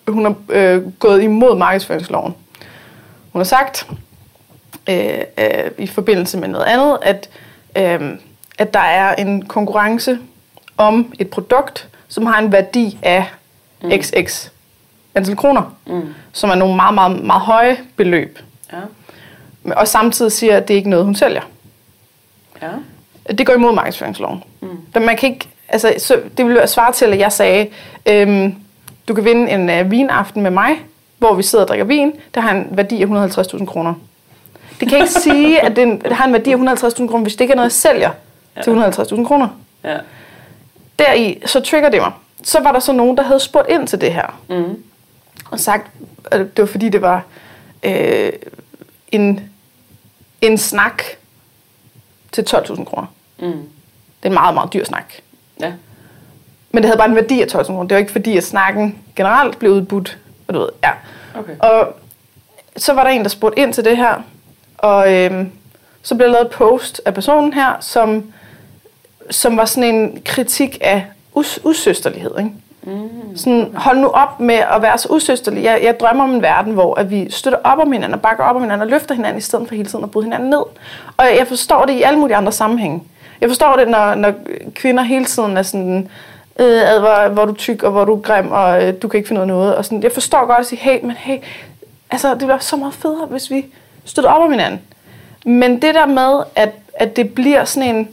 hun 0.07 0.25
har 0.25 0.35
øh, 0.49 0.91
gået 0.91 1.23
imod 1.23 1.57
markedsføringsloven. 1.57 2.35
Hun 3.31 3.39
har 3.39 3.43
sagt, 3.43 3.87
øh, 4.89 5.17
øh, 5.37 5.71
i 5.77 5.87
forbindelse 5.87 6.37
med 6.37 6.47
noget 6.47 6.65
andet, 6.65 6.97
at, 7.01 7.29
øh, 7.77 8.11
at 8.57 8.73
der 8.73 8.79
er 8.79 9.15
en 9.15 9.45
konkurrence 9.45 10.19
om 10.77 11.13
et 11.19 11.29
produkt, 11.29 11.87
som 12.07 12.25
har 12.25 12.39
en 12.39 12.51
værdi 12.51 12.99
af 13.01 13.25
mm. 13.83 13.91
xx 14.01 14.49
antal 15.15 15.35
kroner, 15.35 15.75
mm. 15.87 16.13
som 16.33 16.49
er 16.49 16.55
nogle 16.55 16.75
meget, 16.75 16.93
meget, 16.93 17.23
meget 17.23 17.41
høje 17.41 17.77
beløb. 17.95 18.39
Ja. 18.73 18.77
Og 19.75 19.87
samtidig 19.87 20.31
siger, 20.31 20.57
at 20.57 20.67
det 20.67 20.73
er 20.73 20.77
ikke 20.77 20.89
noget, 20.89 21.05
hun 21.05 21.15
sælger. 21.15 21.41
Ja. 22.61 22.69
Det 23.33 23.45
går 23.45 23.53
imod 23.53 23.73
markedsføringsloven. 23.73 24.43
Mm. 24.61 25.01
Man 25.01 25.17
kan 25.17 25.29
ikke, 25.29 25.47
altså, 25.67 25.93
så 25.97 26.21
det 26.37 26.45
ville 26.45 26.57
være 26.57 26.67
svare 26.67 26.93
til, 26.93 27.05
at 27.05 27.19
jeg 27.19 27.31
sagde, 27.31 27.67
øhm, 28.05 28.55
du 29.07 29.13
kan 29.13 29.25
vinde 29.25 29.51
en 29.51 29.85
uh, 29.85 29.91
vinaften 29.91 30.41
med 30.41 30.51
mig, 30.51 30.75
hvor 31.17 31.33
vi 31.33 31.43
sidder 31.43 31.63
og 31.63 31.67
drikker 31.67 31.85
vin. 31.85 32.13
Det 32.35 32.43
har 32.43 32.51
en 32.51 32.67
værdi 32.71 33.01
af 33.01 33.05
150.000 33.05 33.65
kroner. 33.65 33.93
Det 34.79 34.89
kan 34.89 34.97
ikke 34.97 35.11
sige, 35.29 35.61
at 35.61 35.75
det, 35.75 35.83
en, 35.83 36.01
det 36.01 36.13
har 36.13 36.25
en 36.25 36.33
værdi 36.33 36.51
af 36.51 36.57
150.000 36.57 37.07
kroner, 37.07 37.21
hvis 37.21 37.33
det 37.33 37.41
ikke 37.41 37.51
er 37.51 37.55
noget, 37.55 37.65
jeg 37.65 37.71
sælger 37.71 38.09
ja. 38.55 38.61
til 38.61 38.71
150.000 38.71 39.27
kroner. 39.27 39.47
Ja. 39.83 39.97
Deri, 40.99 41.41
så 41.45 41.59
trigger 41.59 41.89
det 41.89 42.01
mig. 42.01 42.11
Så 42.43 42.59
var 42.63 42.71
der 42.71 42.79
så 42.79 42.93
nogen, 42.93 43.17
der 43.17 43.23
havde 43.23 43.39
spurgt 43.39 43.69
ind 43.69 43.87
til 43.87 44.01
det 44.01 44.13
her. 44.13 44.39
Mm. 44.49 44.83
Og 45.51 45.59
sagt, 45.59 45.91
at 46.31 46.39
det 46.39 46.59
var 46.59 46.65
fordi, 46.65 46.89
det 46.89 47.01
var 47.01 47.23
øh, 47.83 48.33
en, 49.11 49.49
en 50.41 50.57
snak 50.57 51.03
til 52.31 52.41
12.000 52.41 52.83
kroner. 52.83 53.07
Mm. 53.39 53.51
Det 53.51 54.23
er 54.23 54.27
en 54.27 54.33
meget, 54.33 54.53
meget 54.53 54.73
dyr 54.73 54.85
snak. 54.85 55.13
Ja. 55.59 55.73
Men 56.71 56.83
det 56.83 56.85
havde 56.85 56.97
bare 56.97 57.09
en 57.09 57.15
værdi 57.15 57.41
af 57.41 57.45
12.000 57.45 57.63
kroner. 57.63 57.83
Det 57.83 57.91
var 57.91 57.99
ikke 57.99 58.11
fordi, 58.11 58.37
at 58.37 58.43
snakken 58.43 58.99
generelt 59.15 59.59
blev 59.59 59.71
udbudt. 59.71 60.17
Og 60.47 60.53
du 60.53 60.59
ved, 60.59 60.69
ja. 60.83 60.91
Okay. 61.35 61.55
Og 61.59 61.95
så 62.77 62.93
var 62.93 63.03
der 63.03 63.09
en, 63.09 63.23
der 63.23 63.29
spurgte 63.29 63.61
ind 63.61 63.73
til 63.73 63.85
det 63.85 63.97
her. 63.97 64.23
Og 64.77 65.13
øhm, 65.13 65.51
så 66.01 66.15
blev 66.15 66.27
der 66.27 66.33
lavet 66.33 66.45
et 66.45 66.51
post 66.51 67.01
af 67.05 67.13
personen 67.13 67.53
her, 67.53 67.73
som, 67.79 68.33
som 69.29 69.57
var 69.57 69.65
sådan 69.65 69.95
en 69.95 70.21
kritik 70.25 70.77
af 70.81 71.05
us- 71.37 71.59
usøsterlighed. 71.63 72.31
Ikke? 72.37 72.51
Mm. 72.83 73.37
Sådan, 73.37 73.71
hold 73.75 73.97
nu 73.97 74.07
op 74.07 74.39
med 74.39 74.55
at 74.55 74.81
være 74.81 74.97
så 74.97 75.07
usøsterlig. 75.11 75.63
Jeg, 75.63 75.79
jeg 75.83 75.99
drømmer 75.99 76.23
om 76.23 76.31
en 76.31 76.41
verden, 76.41 76.73
hvor 76.73 76.99
at 76.99 77.11
vi 77.11 77.31
støtter 77.31 77.59
op 77.63 77.79
om 77.79 77.91
hinanden 77.91 78.13
og 78.13 78.21
bakker 78.21 78.43
op 78.43 78.55
om 78.55 78.61
hinanden 78.61 78.81
og 78.81 78.87
løfter 78.87 79.15
hinanden, 79.15 79.37
i 79.37 79.41
stedet 79.41 79.67
for 79.67 79.75
hele 79.75 79.89
tiden 79.89 80.03
at 80.03 80.11
bryde 80.11 80.25
hinanden 80.25 80.49
ned. 80.49 80.63
Og 81.17 81.25
jeg 81.37 81.47
forstår 81.47 81.85
det 81.85 81.93
i 81.93 82.01
alle 82.01 82.19
mulige 82.19 82.35
andre 82.35 82.51
sammenhænge. 82.51 83.03
Jeg 83.41 83.49
forstår 83.49 83.75
det, 83.75 83.87
når, 83.87 84.15
når 84.15 84.33
kvinder 84.75 85.03
hele 85.03 85.25
tiden 85.25 85.57
er 85.57 85.61
sådan, 85.61 86.09
øh, 86.59 86.91
ad, 86.91 86.99
hvor, 86.99 87.29
hvor 87.29 87.41
er 87.41 87.45
du 87.45 87.53
tyk, 87.53 87.83
og 87.83 87.91
hvor 87.91 88.01
er 88.01 88.05
du 88.05 88.15
grim, 88.15 88.51
og 88.51 88.83
øh, 88.83 88.93
du 89.01 89.07
kan 89.07 89.17
ikke 89.17 89.27
finde 89.27 89.39
ud 89.39 89.43
af 89.43 89.47
noget. 89.47 89.75
Og 89.75 89.85
sådan, 89.85 90.03
jeg 90.03 90.11
forstår 90.11 90.45
godt 90.45 90.59
at 90.59 90.65
sige, 90.65 90.79
hey, 90.79 90.99
men 91.01 91.11
hey, 91.11 91.37
altså, 92.11 92.29
det 92.29 92.37
bliver 92.37 92.57
så 92.57 92.75
meget 92.75 92.93
federe, 92.93 93.25
hvis 93.25 93.51
vi 93.51 93.65
støtter 94.05 94.31
op 94.31 94.43
om 94.43 94.51
hinanden. 94.51 94.81
Men 95.45 95.81
det 95.81 95.95
der 95.95 96.05
med, 96.05 96.43
at, 96.55 96.69
at 96.93 97.15
det 97.15 97.33
bliver 97.33 97.65
sådan 97.65 97.95
en, 97.95 98.09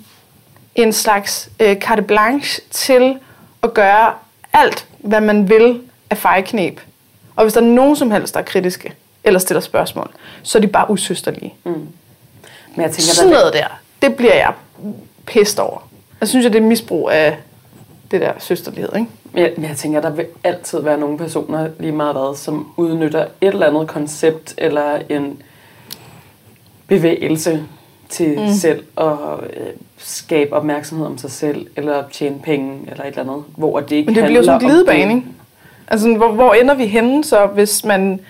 en 0.75 0.93
slags 0.93 1.51
øh, 1.61 1.77
carte 1.77 2.03
blanche 2.03 2.63
til 2.71 3.19
at 3.63 3.75
gøre 3.75 4.15
alt, 4.53 4.87
hvad 4.99 5.21
man 5.21 5.49
vil 5.49 5.81
af 6.11 6.19
fejknep. 6.19 6.81
Og 7.37 7.45
hvis 7.45 7.55
der 7.55 7.61
er 7.61 7.65
nogen 7.65 7.97
som 7.97 8.11
helst, 8.11 8.35
der 8.35 8.41
er 8.41 8.45
kritiske, 8.45 8.95
eller 9.25 9.41
stiller 9.41 9.61
spørgsmål, 9.61 10.11
så 10.43 10.59
er 10.59 10.63
de 10.63 10.69
bare 10.69 10.91
usøsterlige. 10.91 11.55
Mm. 11.65 11.73
Men 11.73 11.89
jeg 12.77 12.91
tænker, 12.91 13.15
Sådan 13.15 13.31
noget 13.31 13.53
der, 13.53 13.67
det 14.03 14.17
bliver 14.17 14.35
jeg 14.35 14.53
pest 15.27 15.59
over. 15.59 15.89
Jeg 16.21 16.29
synes, 16.29 16.47
at 16.47 16.53
det 16.53 16.63
er 16.63 16.67
misbrug 16.67 17.11
af 17.11 17.37
det 18.11 18.21
der 18.21 18.33
søsterlighed, 18.39 18.91
ikke? 18.97 19.07
Men 19.33 19.43
jeg, 19.43 19.53
men 19.57 19.69
jeg 19.69 19.77
tænker, 19.77 20.01
der 20.01 20.11
vil 20.11 20.27
altid 20.45 20.81
være 20.81 20.99
nogle 20.99 21.19
personer, 21.19 21.71
lige 21.79 21.93
meget 21.93 22.15
hvad, 22.15 22.37
som 22.37 22.73
udnytter 22.77 23.23
et 23.23 23.49
eller 23.49 23.67
andet 23.67 23.89
koncept 23.89 24.55
eller 24.59 24.99
en 25.09 25.43
bevægelse 26.87 27.67
til 28.13 28.41
mm. 28.41 28.53
selv 28.53 28.85
at 28.99 29.07
øh, 29.57 29.67
skabe 29.99 30.53
opmærksomhed 30.53 31.07
om 31.07 31.19
sig 31.19 31.31
selv, 31.31 31.67
eller 31.77 32.03
tjene 32.13 32.39
penge, 32.45 32.79
eller 32.91 33.05
et 33.05 33.09
eller 33.09 33.21
andet, 33.21 33.45
hvor 33.57 33.81
det 33.81 33.93
ikke 33.93 34.07
Men 34.07 34.15
det 34.15 34.25
bliver 34.25 34.43
sådan 34.43 34.63
en 34.63 34.69
glidebane, 34.69 35.15
ikke? 35.15 35.27
Altså, 35.89 36.15
hvor, 36.17 36.33
hvor 36.33 36.55
ender 36.55 36.75
vi 36.75 36.87
henne 36.87 37.25
så, 37.25 37.47
hvis 37.47 37.85
man, 37.85 38.21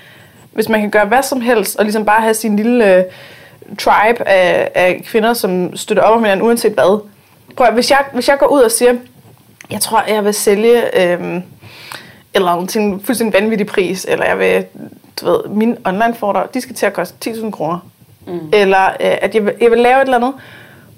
hvis 0.52 0.68
man 0.68 0.80
kan 0.80 0.90
gøre 0.90 1.06
hvad 1.06 1.22
som 1.22 1.40
helst, 1.40 1.76
og 1.76 1.84
ligesom 1.84 2.04
bare 2.04 2.20
have 2.20 2.34
sin 2.34 2.56
lille 2.56 2.96
øh, 2.96 3.04
tribe 3.78 4.28
af, 4.28 4.70
af 4.74 5.02
kvinder, 5.06 5.34
som 5.34 5.76
støtter 5.76 6.02
op 6.02 6.16
om 6.16 6.22
hinanden, 6.24 6.46
uanset 6.46 6.72
hvad. 6.72 7.00
Prøv 7.56 7.66
at, 7.66 7.74
hvis 7.74 7.90
jeg, 7.90 8.04
hvis 8.12 8.28
jeg 8.28 8.38
går 8.38 8.46
ud 8.46 8.60
og 8.60 8.70
siger, 8.70 8.94
jeg 9.70 9.80
tror, 9.80 10.04
jeg 10.08 10.24
vil 10.24 10.34
sælge 10.34 11.02
øh, 11.02 11.42
eller 12.34 12.66
til 12.66 12.80
en 12.80 13.00
fuldstændig 13.00 13.40
vanvittig 13.40 13.66
pris, 13.66 14.06
eller 14.08 14.26
jeg 14.26 14.38
vil, 14.38 14.64
du 15.20 15.26
ved, 15.26 15.48
mine 15.48 15.76
online 15.84 16.14
foredrag, 16.14 16.48
de 16.54 16.60
skal 16.60 16.74
til 16.74 16.86
at 16.86 16.92
koste 16.92 17.30
10.000 17.30 17.50
kroner. 17.50 17.78
Mm. 18.26 18.40
Eller 18.52 18.84
øh, 18.88 18.94
at 19.00 19.34
jeg 19.34 19.44
vil, 19.44 19.54
jeg 19.60 19.70
vil 19.70 19.78
lave 19.78 19.96
et 19.96 20.02
eller 20.02 20.16
andet, 20.16 20.34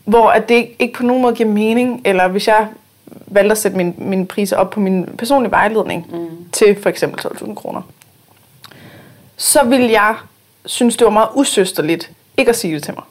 hvor 0.05 0.29
at 0.29 0.49
det 0.49 0.55
ikke, 0.55 0.77
ikke 0.79 0.95
på 0.95 1.03
nogen 1.03 1.23
måde 1.23 1.35
giver 1.35 1.49
mening, 1.49 2.03
eller 2.05 2.29
hvis 2.29 2.49
jeg 2.49 2.67
valgte 3.27 3.53
at 3.53 3.59
sætte 3.59 3.77
min, 3.77 3.95
mine 3.99 4.27
priser 4.27 4.57
op 4.57 4.71
på 4.71 4.81
min 4.81 5.09
personlige 5.19 5.51
vejledning 5.51 6.07
mm. 6.13 6.29
til 6.53 6.77
for 6.83 6.89
eksempel 6.89 7.21
12.000 7.21 7.55
kroner, 7.55 7.83
så 9.37 9.65
vil 9.65 9.81
jeg 9.91 10.15
synes, 10.67 10.97
det 10.97 11.05
var 11.05 11.11
meget 11.11 11.29
usøsterligt 11.35 12.11
ikke 12.37 12.49
at 12.49 12.57
sige 12.57 12.75
det 12.75 12.83
til 12.83 12.95
mig. 12.95 13.05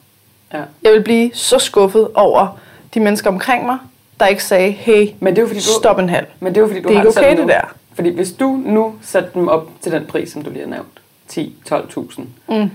Ja. 0.52 0.62
Jeg 0.82 0.92
vil 0.92 1.02
blive 1.02 1.30
så 1.34 1.58
skuffet 1.58 2.08
over 2.14 2.58
de 2.94 3.00
mennesker 3.00 3.30
omkring 3.30 3.66
mig, 3.66 3.78
der 4.20 4.26
ikke 4.26 4.44
sagde, 4.44 4.70
hey, 4.70 5.08
Men 5.20 5.36
det 5.36 5.38
er 5.38 5.42
jo 5.42 5.48
fordi, 5.48 5.60
du, 5.60 5.80
stop 5.80 5.98
en 5.98 6.08
halv. 6.08 6.26
Men 6.40 6.54
det 6.54 6.56
er 6.56 6.62
jo 6.62 6.66
fordi, 6.66 6.80
du 6.80 6.88
Det 6.88 6.96
er 6.96 7.00
har 7.00 7.06
ikke 7.08 7.20
okay, 7.20 7.34
nu. 7.34 7.40
det 7.40 7.48
der. 7.48 7.74
Fordi 7.94 8.14
hvis 8.14 8.32
du 8.32 8.60
nu 8.64 8.94
satte 9.02 9.30
dem 9.34 9.48
op 9.48 9.70
til 9.80 9.92
den 9.92 10.06
pris, 10.06 10.30
som 10.32 10.42
du 10.42 10.50
lige 10.50 10.62
har 10.62 10.70
nævnt, 10.70 11.00
10-12.000. 11.32 12.22
Mm. 12.48 12.70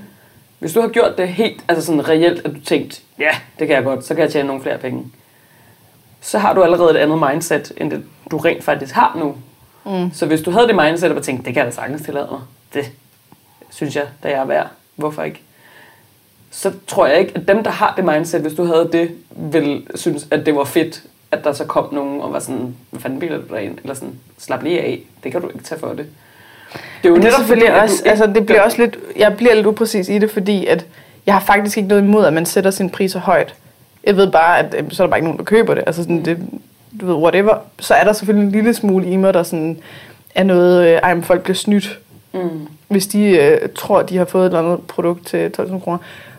Hvis 0.60 0.74
du 0.74 0.82
har 0.82 0.88
gjort 0.88 1.17
det 1.17 1.28
helt, 1.28 1.63
altså 1.67 1.86
sådan 1.86 2.10
reelt, 2.10 2.45
at 2.45 2.52
du 2.52 2.60
tænkte, 2.60 3.02
ja, 3.19 3.32
det 3.60 3.67
kan 3.67 3.76
jeg 3.76 3.84
godt, 3.84 4.06
så 4.06 4.15
kan 4.15 4.22
jeg 4.24 4.32
tjene 4.32 4.48
nogle 4.48 4.62
flere 4.62 4.78
penge. 4.78 5.06
Så 6.22 6.38
har 6.38 6.54
du 6.54 6.63
allerede 6.63 6.91
et 6.91 6.98
andet 6.98 7.19
mindset, 7.30 7.72
end 7.78 7.91
det 7.91 8.04
du 8.32 8.38
rent 8.38 8.63
faktisk 8.63 8.93
har 8.93 9.15
nu. 9.19 9.36
Mm. 9.86 10.13
Så 10.13 10.26
hvis 10.26 10.41
du 10.41 10.52
havde 10.52 10.67
det 10.67 10.76
mindset, 10.76 11.12
og 11.12 11.24
tænkte, 11.24 11.45
det 11.45 11.54
kan 11.54 11.60
jeg 11.60 11.72
da 11.72 11.76
sagtens 11.76 12.02
tillade 12.02 12.28
mig, 12.32 12.41
det 12.74 12.91
synes 13.69 13.95
jeg, 13.95 14.06
da 14.24 14.30
jeg 14.30 14.39
er 14.39 14.45
værd, 14.45 14.67
hvorfor 14.95 15.24
ikke? 15.24 15.41
Så 16.52 16.74
tror 16.88 17.06
jeg 17.08 17.19
ikke, 17.19 17.32
at 17.36 17.48
dem, 17.48 17.63
der 17.63 17.72
har 17.72 17.93
det 17.95 18.06
mindset, 18.06 18.41
hvis 18.41 18.54
du 18.54 18.63
havde 18.63 18.89
det, 18.91 19.12
vil 19.30 19.88
synes, 19.95 20.28
at 20.32 20.45
det 20.45 20.56
var 20.56 20.63
fedt, 20.63 21.04
at 21.32 21.43
der 21.43 21.54
så 21.54 21.65
kom 21.65 21.93
nogen 21.93 22.22
og 22.22 22.34
var 22.34 22.39
sådan, 22.39 22.76
hvad 22.89 23.02
fanden 23.02 23.19
biler 23.19 23.38
du 23.38 23.56
dig 23.56 23.63
ind? 23.63 23.78
Eller 23.78 23.93
sådan, 23.93 24.19
slap 24.38 24.63
lige 24.63 24.82
af, 24.82 25.02
det 25.24 25.32
kan 25.32 25.41
du 25.41 25.48
ikke 25.48 25.63
tage 25.63 25.80
for 25.80 25.93
det. 25.93 26.08
Det 27.04 27.06
er 27.06 27.10
jo 27.10 27.16
det 27.16 27.24
netop 27.24 27.46
fordi, 27.46 27.62
også, 27.62 28.04
altså 28.06 28.28
det 28.28 28.46
bliver 28.46 28.62
også 28.62 28.78
lidt, 28.78 28.98
jeg 29.18 29.38
bliver 29.38 29.54
lidt 29.56 29.66
upræcis 29.66 30.10
i 30.10 30.18
det, 30.18 30.32
fordi 30.32 30.66
at 30.66 30.86
jeg 31.26 31.34
har 31.36 31.42
faktisk 31.42 31.78
ikke 31.78 31.90
noget 31.90 32.02
imod, 32.02 32.26
at 32.26 32.34
man 32.34 32.46
sætter 32.46 32.72
sine 32.72 32.90
priser 32.90 33.20
højt. 33.20 33.56
Jeg 34.04 34.18
ved 34.18 34.32
bare, 34.32 34.60
at 34.60 34.76
øh, 34.78 34.84
så 34.92 35.04
er 35.04 35.08
der 35.08 35.12
bare 35.12 35.18
ikke 35.18 35.28
nogen, 35.28 35.38
der 35.40 35.44
køber 35.46 35.74
det. 35.74 35.84
Altså 35.88 36.02
sådan, 36.02 36.26
det, 36.26 36.38
du 37.02 37.06
ved, 37.06 37.16
whatever. 37.16 37.56
Så 37.80 37.94
er 37.94 38.04
der 38.04 38.14
selvfølgelig 38.14 38.46
en 38.46 38.52
lille 38.52 38.74
smule 38.74 39.08
i 39.12 39.16
mig, 39.16 39.34
der 39.34 39.44
sådan 39.44 39.78
er 40.36 40.44
noget, 40.44 40.88
øh, 40.88 40.94
ej, 41.04 41.14
men 41.14 41.24
folk 41.24 41.44
bliver 41.44 41.56
snydt, 41.56 42.00
Mm. 42.34 42.68
hvis 42.88 43.08
de 43.08 43.28
øh, 43.38 43.70
tror, 43.76 44.02
de 44.02 44.18
har 44.18 44.26
fået 44.26 44.42
et 44.42 44.46
eller 44.46 44.60
andet 44.60 44.88
produkt 44.88 45.28
til 45.28 45.52
12.000 45.60 45.80
kroner. 45.80 45.98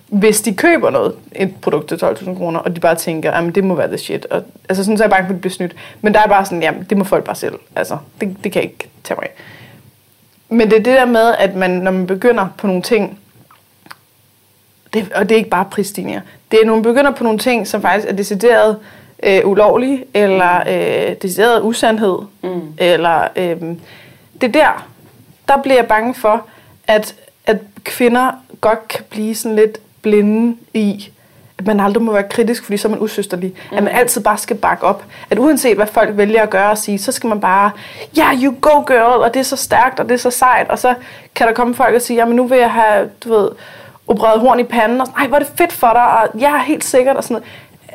Hvis 0.08 0.40
de 0.40 0.54
køber 0.54 0.90
noget, 0.90 1.12
et 1.36 1.54
produkt 1.62 1.88
til 1.88 1.96
12.000 1.96 2.36
kroner, 2.36 2.60
og 2.60 2.76
de 2.76 2.80
bare 2.80 2.94
tænker, 2.94 3.30
at 3.32 3.54
det 3.54 3.64
må 3.64 3.74
være 3.74 3.88
the 3.88 3.98
shit. 3.98 4.26
Og, 4.30 4.42
altså 4.68 4.84
sådan, 4.84 4.98
så 4.98 5.04
er 5.04 5.06
jeg 5.06 5.10
bange 5.10 5.26
for, 5.26 5.30
at 5.32 5.36
de 5.36 5.40
bliver 5.40 5.52
snydt. 5.52 5.72
Men 6.00 6.14
der 6.14 6.20
er 6.20 6.26
bare 6.26 6.44
sådan, 6.44 6.62
jamen, 6.62 6.86
det 6.90 6.98
må 6.98 7.04
folk 7.04 7.24
bare 7.24 7.36
selv. 7.36 7.54
Altså, 7.76 7.96
det, 8.20 8.36
det 8.44 8.52
kan 8.52 8.62
jeg 8.62 8.70
ikke 8.70 8.88
tage 9.04 9.16
mig 9.20 9.24
af. 9.24 9.32
Men 10.50 10.60
det 10.70 10.78
er 10.78 10.82
det 10.82 10.96
der 10.98 11.04
med, 11.04 11.34
at 11.38 11.54
man, 11.54 11.70
når 11.70 11.90
man 11.90 12.06
begynder 12.06 12.46
på 12.58 12.66
nogle 12.66 12.82
ting, 12.82 13.18
det, 14.94 15.12
og 15.14 15.28
det 15.28 15.34
er 15.34 15.38
ikke 15.38 15.50
bare 15.50 15.64
prisstigninger, 15.70 16.20
det 16.50 16.58
er, 16.62 16.66
når 16.66 16.74
man 16.74 16.82
begynder 16.82 17.10
på 17.10 17.24
nogle 17.24 17.38
ting, 17.38 17.66
som 17.66 17.82
faktisk 17.82 18.08
er 18.08 18.12
decideret 18.12 18.76
øh, 19.22 19.40
ulovlige, 19.44 20.04
eller 20.14 20.60
øh, 20.68 21.16
decideret 21.22 21.62
usandhed, 21.62 22.18
Mm. 22.42 22.60
eller 22.78 23.28
øh, 23.36 23.60
det 24.40 24.42
er 24.42 24.52
der, 24.52 24.86
der 25.48 25.62
bliver 25.62 25.76
jeg 25.76 25.86
bange 25.88 26.14
for, 26.14 26.46
at, 26.86 27.14
at 27.46 27.56
kvinder 27.84 28.30
godt 28.60 28.88
kan 28.88 29.04
blive 29.10 29.34
sådan 29.34 29.56
lidt 29.56 29.78
blinde 30.02 30.56
i, 30.74 31.08
at 31.60 31.66
man 31.66 31.80
aldrig 31.80 32.02
må 32.02 32.12
være 32.12 32.22
kritisk, 32.22 32.64
fordi 32.64 32.76
så 32.76 32.88
er 32.88 32.90
man 32.90 33.00
usøsterlig. 33.00 33.52
Mm. 33.70 33.76
At 33.76 33.82
man 33.82 33.94
altid 33.94 34.20
bare 34.20 34.38
skal 34.38 34.56
bakke 34.56 34.84
op. 34.84 35.04
At 35.30 35.38
uanset 35.38 35.76
hvad 35.76 35.86
folk 35.86 36.16
vælger 36.16 36.42
at 36.42 36.50
gøre 36.50 36.70
og 36.70 36.78
sige, 36.78 36.98
så 36.98 37.12
skal 37.12 37.28
man 37.28 37.40
bare, 37.40 37.70
ja, 38.16 38.22
yeah, 38.22 38.42
you 38.42 38.54
go 38.60 38.80
girl, 38.86 39.22
og 39.22 39.34
det 39.34 39.40
er 39.40 39.44
så 39.44 39.56
stærkt, 39.56 40.00
og 40.00 40.08
det 40.08 40.14
er 40.14 40.18
så 40.18 40.30
sejt. 40.30 40.70
Og 40.70 40.78
så 40.78 40.94
kan 41.34 41.46
der 41.46 41.52
komme 41.52 41.74
folk 41.74 41.94
og 41.94 42.02
sige, 42.02 42.16
jamen 42.16 42.36
nu 42.36 42.46
vil 42.46 42.58
jeg 42.58 42.70
have, 42.70 43.10
du 43.24 43.34
ved, 43.34 43.48
opereret 44.08 44.40
horn 44.40 44.60
i 44.60 44.64
panden, 44.64 45.00
og 45.00 45.06
sådan, 45.06 45.20
ej, 45.20 45.26
hvor 45.26 45.36
er 45.36 45.40
det 45.40 45.52
fedt 45.58 45.72
for 45.72 45.90
dig, 45.92 46.06
og 46.06 46.40
jeg 46.40 46.52
er 46.52 46.62
helt 46.62 46.84
sikkert, 46.84 47.16
og 47.16 47.24
sådan 47.24 47.42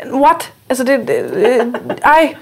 noget. 0.04 0.23
What? 0.23 0.54
Altså, 0.69 0.84
det, 0.84 0.99
det, 0.99 1.34
det 1.34 1.99
ej, 2.04 2.36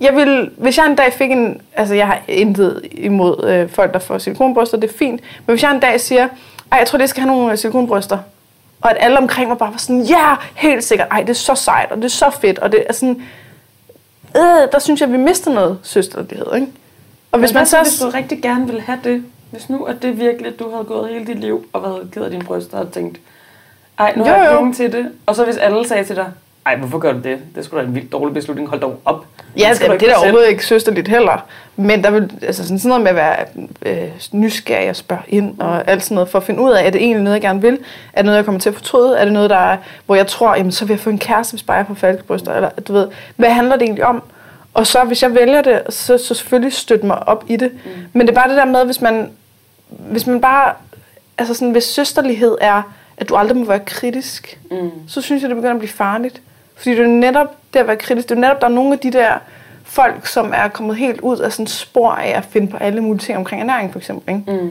jeg 0.00 0.16
vil, 0.16 0.50
hvis 0.56 0.78
jeg 0.78 0.86
en 0.86 0.94
dag 0.94 1.12
fik 1.12 1.30
en, 1.30 1.60
altså 1.74 1.94
jeg 1.94 2.06
har 2.06 2.18
intet 2.28 2.82
imod 2.92 3.44
øh, 3.48 3.68
folk, 3.68 3.92
der 3.92 3.98
får 3.98 4.18
silikonbryster, 4.18 4.78
det 4.78 4.90
er 4.90 4.98
fint, 4.98 5.20
men 5.46 5.54
hvis 5.54 5.62
jeg 5.62 5.70
en 5.70 5.80
dag 5.80 6.00
siger, 6.00 6.28
ej, 6.72 6.78
jeg 6.78 6.86
tror, 6.86 6.98
det 6.98 7.08
skal 7.08 7.22
have 7.22 7.36
nogle 7.36 7.52
øh, 7.52 7.58
silikonbryster, 7.58 8.18
og 8.80 8.90
at 8.90 8.96
alle 9.00 9.18
omkring 9.18 9.48
mig 9.48 9.58
bare 9.58 9.70
var 9.70 9.78
sådan, 9.78 10.02
ja, 10.02 10.36
helt 10.54 10.84
sikkert, 10.84 11.08
ej, 11.10 11.20
det 11.20 11.30
er 11.30 11.34
så 11.34 11.54
sejt, 11.54 11.90
og 11.90 11.96
det 11.96 12.04
er 12.04 12.08
så 12.08 12.30
fedt, 12.40 12.58
og 12.58 12.72
det 12.72 12.84
er 12.88 12.92
sådan, 12.92 13.22
øh, 14.36 14.72
der 14.72 14.78
synes 14.78 15.00
jeg, 15.00 15.12
vi 15.12 15.16
mister 15.16 15.52
noget 15.52 15.78
søsterlighed, 15.82 16.46
ikke? 16.54 16.66
Og 17.32 17.38
hvis 17.38 17.50
Hvis 17.50 17.54
man 17.54 17.66
så... 17.66 17.82
hvis 17.82 17.98
du 17.98 18.08
rigtig 18.08 18.42
gerne 18.42 18.66
vil 18.66 18.80
have 18.80 18.98
det, 19.04 19.24
hvis 19.50 19.68
nu 19.68 19.84
at 19.84 20.02
det 20.02 20.18
virkelig, 20.18 20.52
at 20.52 20.58
du 20.58 20.70
havde 20.70 20.84
gået 20.84 21.08
hele 21.08 21.26
dit 21.26 21.38
liv 21.38 21.66
og 21.72 21.82
været 21.82 22.08
ked 22.12 22.22
af 22.22 22.30
dine 22.30 22.44
bryster 22.44 22.78
og 22.78 22.92
tænkt, 22.92 23.20
ej, 23.98 24.12
nu 24.16 24.26
Jo, 24.26 24.32
har 24.32 24.36
jeg 24.44 24.58
penge 24.58 24.72
til 24.72 24.92
det. 24.92 25.12
Og 25.26 25.36
så 25.36 25.44
hvis 25.44 25.56
alle 25.56 25.88
sagde 25.88 26.04
til 26.04 26.16
dig, 26.16 26.32
ej, 26.66 26.76
hvorfor 26.76 26.98
gør 26.98 27.12
du 27.12 27.18
det? 27.18 27.38
Det 27.54 27.64
skulle 27.64 27.82
da 27.82 27.88
en 27.88 27.94
vildt 27.94 28.12
dårlig 28.12 28.34
beslutning. 28.34 28.68
Hold 28.68 28.80
dog 28.80 29.00
op. 29.04 29.26
Ja, 29.58 29.68
Det 29.72 29.78
det, 29.80 29.84
ikke 29.92 29.98
det 29.98 30.08
er 30.08 30.12
da 30.14 30.18
overhovedet 30.20 30.48
ikke 30.48 30.66
søsterligt 30.66 31.08
heller. 31.08 31.46
Men 31.76 32.04
der 32.04 32.10
vil, 32.10 32.32
altså 32.42 32.62
sådan, 32.62 32.78
sådan 32.78 32.88
noget 32.88 33.02
med 33.02 33.10
at 33.10 33.16
være 33.16 33.36
øh, 34.04 34.10
nysgerrig 34.32 34.90
og 34.90 34.96
spørge 34.96 35.22
ind 35.28 35.60
og 35.60 35.88
alt 35.90 36.02
sådan 36.02 36.14
noget, 36.14 36.28
for 36.30 36.38
at 36.38 36.44
finde 36.44 36.60
ud 36.60 36.70
af, 36.70 36.86
er 36.86 36.90
det 36.90 37.00
egentlig 37.02 37.22
noget, 37.22 37.34
jeg 37.34 37.42
gerne 37.42 37.60
vil? 37.62 37.78
Er 38.12 38.16
det 38.16 38.24
noget, 38.24 38.36
jeg 38.36 38.44
kommer 38.44 38.60
til 38.60 38.68
at 38.68 38.74
fortryde? 38.74 39.18
Er 39.18 39.24
det 39.24 39.32
noget, 39.32 39.50
der 39.50 39.56
er, 39.56 39.76
hvor 40.06 40.14
jeg 40.14 40.26
tror, 40.26 40.54
jamen, 40.54 40.72
så 40.72 40.84
vil 40.84 40.92
jeg 40.94 41.00
få 41.00 41.10
en 41.10 41.18
kæreste, 41.18 41.52
hvis 41.52 41.62
bare 41.62 41.76
jeg 41.76 41.86
får 41.86 41.94
falkebryster? 41.94 42.52
Eller, 42.54 42.68
du 42.88 42.92
ved, 42.92 43.08
hvad 43.36 43.50
handler 43.50 43.76
det 43.76 43.82
egentlig 43.82 44.04
om? 44.04 44.22
Og 44.74 44.86
så, 44.86 45.04
hvis 45.04 45.22
jeg 45.22 45.34
vælger 45.34 45.62
det, 45.62 45.82
så, 45.88 46.18
så 46.18 46.34
selvfølgelig 46.34 46.72
støtte 46.72 47.06
mig 47.06 47.28
op 47.28 47.44
i 47.48 47.56
det. 47.56 47.70
Mm. 47.72 47.90
Men 48.12 48.26
det 48.26 48.30
er 48.36 48.40
bare 48.40 48.48
det 48.48 48.56
der 48.56 48.64
med, 48.64 48.84
hvis 48.84 49.00
man, 49.00 49.30
hvis 49.88 50.26
man 50.26 50.40
bare, 50.40 50.72
altså 51.38 51.54
sådan, 51.54 51.70
hvis 51.72 51.84
søsterlighed 51.84 52.58
er, 52.60 52.82
at 53.16 53.28
du 53.28 53.36
aldrig 53.36 53.56
må 53.56 53.64
være 53.64 53.78
kritisk, 53.80 54.58
Mm. 54.70 54.90
så 55.08 55.20
synes 55.20 55.42
jeg, 55.42 55.48
det 55.48 55.56
begynder 55.56 55.74
at 55.74 55.78
blive 55.80 55.92
farligt. 55.92 56.40
Fordi 56.80 56.96
det 56.96 57.04
er 57.04 57.06
netop 57.06 57.56
det 57.74 57.80
at 57.80 57.86
være 57.86 57.96
kritisk. 57.96 58.28
Det 58.28 58.34
er 58.34 58.40
netop, 58.40 58.60
der 58.60 58.66
er 58.66 58.70
nogle 58.70 58.92
af 58.92 58.98
de 58.98 59.10
der 59.10 59.34
folk, 59.84 60.26
som 60.26 60.52
er 60.56 60.68
kommet 60.68 60.96
helt 60.96 61.20
ud 61.20 61.38
af 61.38 61.52
sådan 61.52 61.66
spor 61.66 62.10
af 62.10 62.36
at 62.36 62.44
finde 62.44 62.66
på 62.66 62.76
alle 62.76 63.00
mulige 63.00 63.18
ting 63.18 63.38
omkring 63.38 63.62
ernæring, 63.62 63.92
for 63.92 63.98
eksempel. 63.98 64.34
Ikke? 64.34 64.52
Mm. 64.62 64.70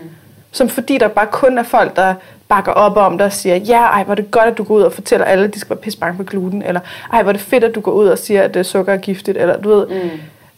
Som 0.52 0.70
fordi 0.70 0.98
der 0.98 1.08
bare 1.08 1.28
kun 1.32 1.58
er 1.58 1.64
folk, 1.64 1.96
der 1.96 2.14
bakker 2.48 2.72
op 2.72 2.98
om 2.98 3.18
det 3.18 3.26
og 3.26 3.34
siger, 3.34 3.56
ja, 3.56 3.82
ej, 3.82 4.04
hvor 4.04 4.12
er 4.12 4.16
det 4.16 4.32
godt, 4.32 4.46
at 4.46 4.58
du 4.58 4.64
går 4.64 4.76
ud 4.76 4.82
og 4.82 4.94
fortæller 4.94 5.26
alle, 5.26 5.44
at 5.44 5.54
de 5.54 5.60
skal 5.60 5.70
være 5.70 5.80
pisse 5.80 6.00
bange 6.00 6.18
for 6.18 6.24
gluten, 6.24 6.62
eller 6.62 6.82
ej, 7.14 7.22
hvor 7.22 7.32
er 7.32 7.34
det 7.34 7.42
fedt, 7.42 7.64
at 7.64 7.76
du 7.76 7.82
går 7.82 7.92
ud 7.92 8.08
og 8.08 8.18
siger, 8.18 8.42
at 8.44 8.56
øh, 8.56 8.66
sukker 8.66 8.94
er 8.94 8.98
giftigt, 8.98 9.38
eller 9.38 9.58
du 9.58 9.70
ved. 9.70 9.88
Mm. 9.88 10.10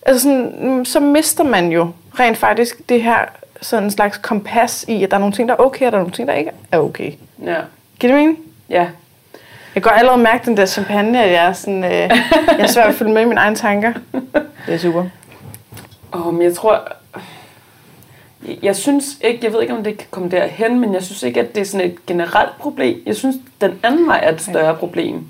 Altså 0.05 0.23
sådan, 0.23 0.55
mm, 0.59 0.85
så 0.85 0.99
mister 0.99 1.43
man 1.43 1.71
jo 1.71 1.87
rent 2.19 2.37
faktisk 2.37 2.89
det 2.89 3.03
her 3.03 3.17
sådan 3.61 3.83
en 3.83 3.91
slags 3.91 4.17
kompas 4.17 4.85
i, 4.87 5.03
at 5.03 5.11
der 5.11 5.17
er 5.17 5.19
nogle 5.19 5.35
ting, 5.35 5.49
der 5.49 5.55
er 5.55 5.59
okay, 5.59 5.85
og 5.85 5.91
der 5.91 5.97
er 5.97 6.01
nogle 6.01 6.13
ting, 6.13 6.27
der 6.27 6.33
ikke 6.33 6.51
er 6.71 6.79
okay. 6.79 7.11
Ja. 7.45 7.55
Giver 7.99 8.13
det 8.13 8.21
mening? 8.21 8.37
Ja. 8.69 8.87
Jeg 9.75 9.83
kan 9.83 9.91
allerede 9.95 10.21
mærke 10.21 10.45
den 10.45 10.57
der 10.57 10.65
champagne, 10.65 11.23
at 11.23 11.31
jeg 11.31 11.45
er, 11.45 11.53
sådan, 11.53 11.83
øh, 11.83 11.91
jeg 11.91 12.59
er 12.59 12.67
svær 12.67 12.83
at 12.83 12.95
følge 12.95 13.13
med 13.13 13.21
i 13.21 13.25
mine 13.25 13.39
egne 13.39 13.55
tanker. 13.55 13.93
Det 14.65 14.73
er 14.73 14.77
super. 14.77 15.05
Oh, 16.11 16.33
men 16.33 16.41
jeg 16.41 16.53
tror... 16.55 16.87
Jeg, 18.47 18.57
jeg 18.63 18.75
synes 18.75 19.05
ikke, 19.21 19.39
jeg 19.45 19.53
ved 19.53 19.61
ikke, 19.61 19.73
om 19.73 19.83
det 19.83 19.97
kan 19.97 20.07
komme 20.11 20.29
derhen, 20.29 20.79
men 20.79 20.93
jeg 20.93 21.03
synes 21.03 21.23
ikke, 21.23 21.39
at 21.39 21.55
det 21.55 21.61
er 21.61 21.65
sådan 21.65 21.87
et 21.87 22.05
generelt 22.05 22.57
problem. 22.59 23.03
Jeg 23.05 23.15
synes, 23.15 23.35
den 23.61 23.79
anden 23.83 24.07
vej 24.07 24.19
er 24.23 24.31
et 24.31 24.41
større 24.41 24.75
problem. 24.75 25.25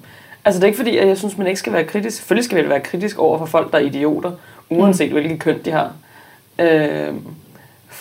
Altså, 0.46 0.60
det 0.60 0.64
er 0.64 0.68
ikke 0.68 0.78
fordi, 0.78 0.98
at 0.98 1.08
jeg 1.08 1.18
synes, 1.18 1.38
man 1.38 1.48
ikke 1.48 1.60
skal 1.60 1.74
være 1.74 1.84
kritisk. 1.84 2.18
Selvfølgelig 2.18 2.46
skal 2.46 2.64
vi 2.64 2.70
være 2.70 2.80
kritisk 2.80 3.20
over 3.20 3.38
for 3.38 3.46
folk, 3.46 3.72
der 3.72 3.78
er 3.78 3.82
idioter, 3.82 4.32
uanset 4.70 5.08
mm. 5.08 5.14
hvilket 5.14 5.40
køn 5.40 5.60
de 5.66 5.72
har. 5.72 5.92
Øh, 6.60 7.14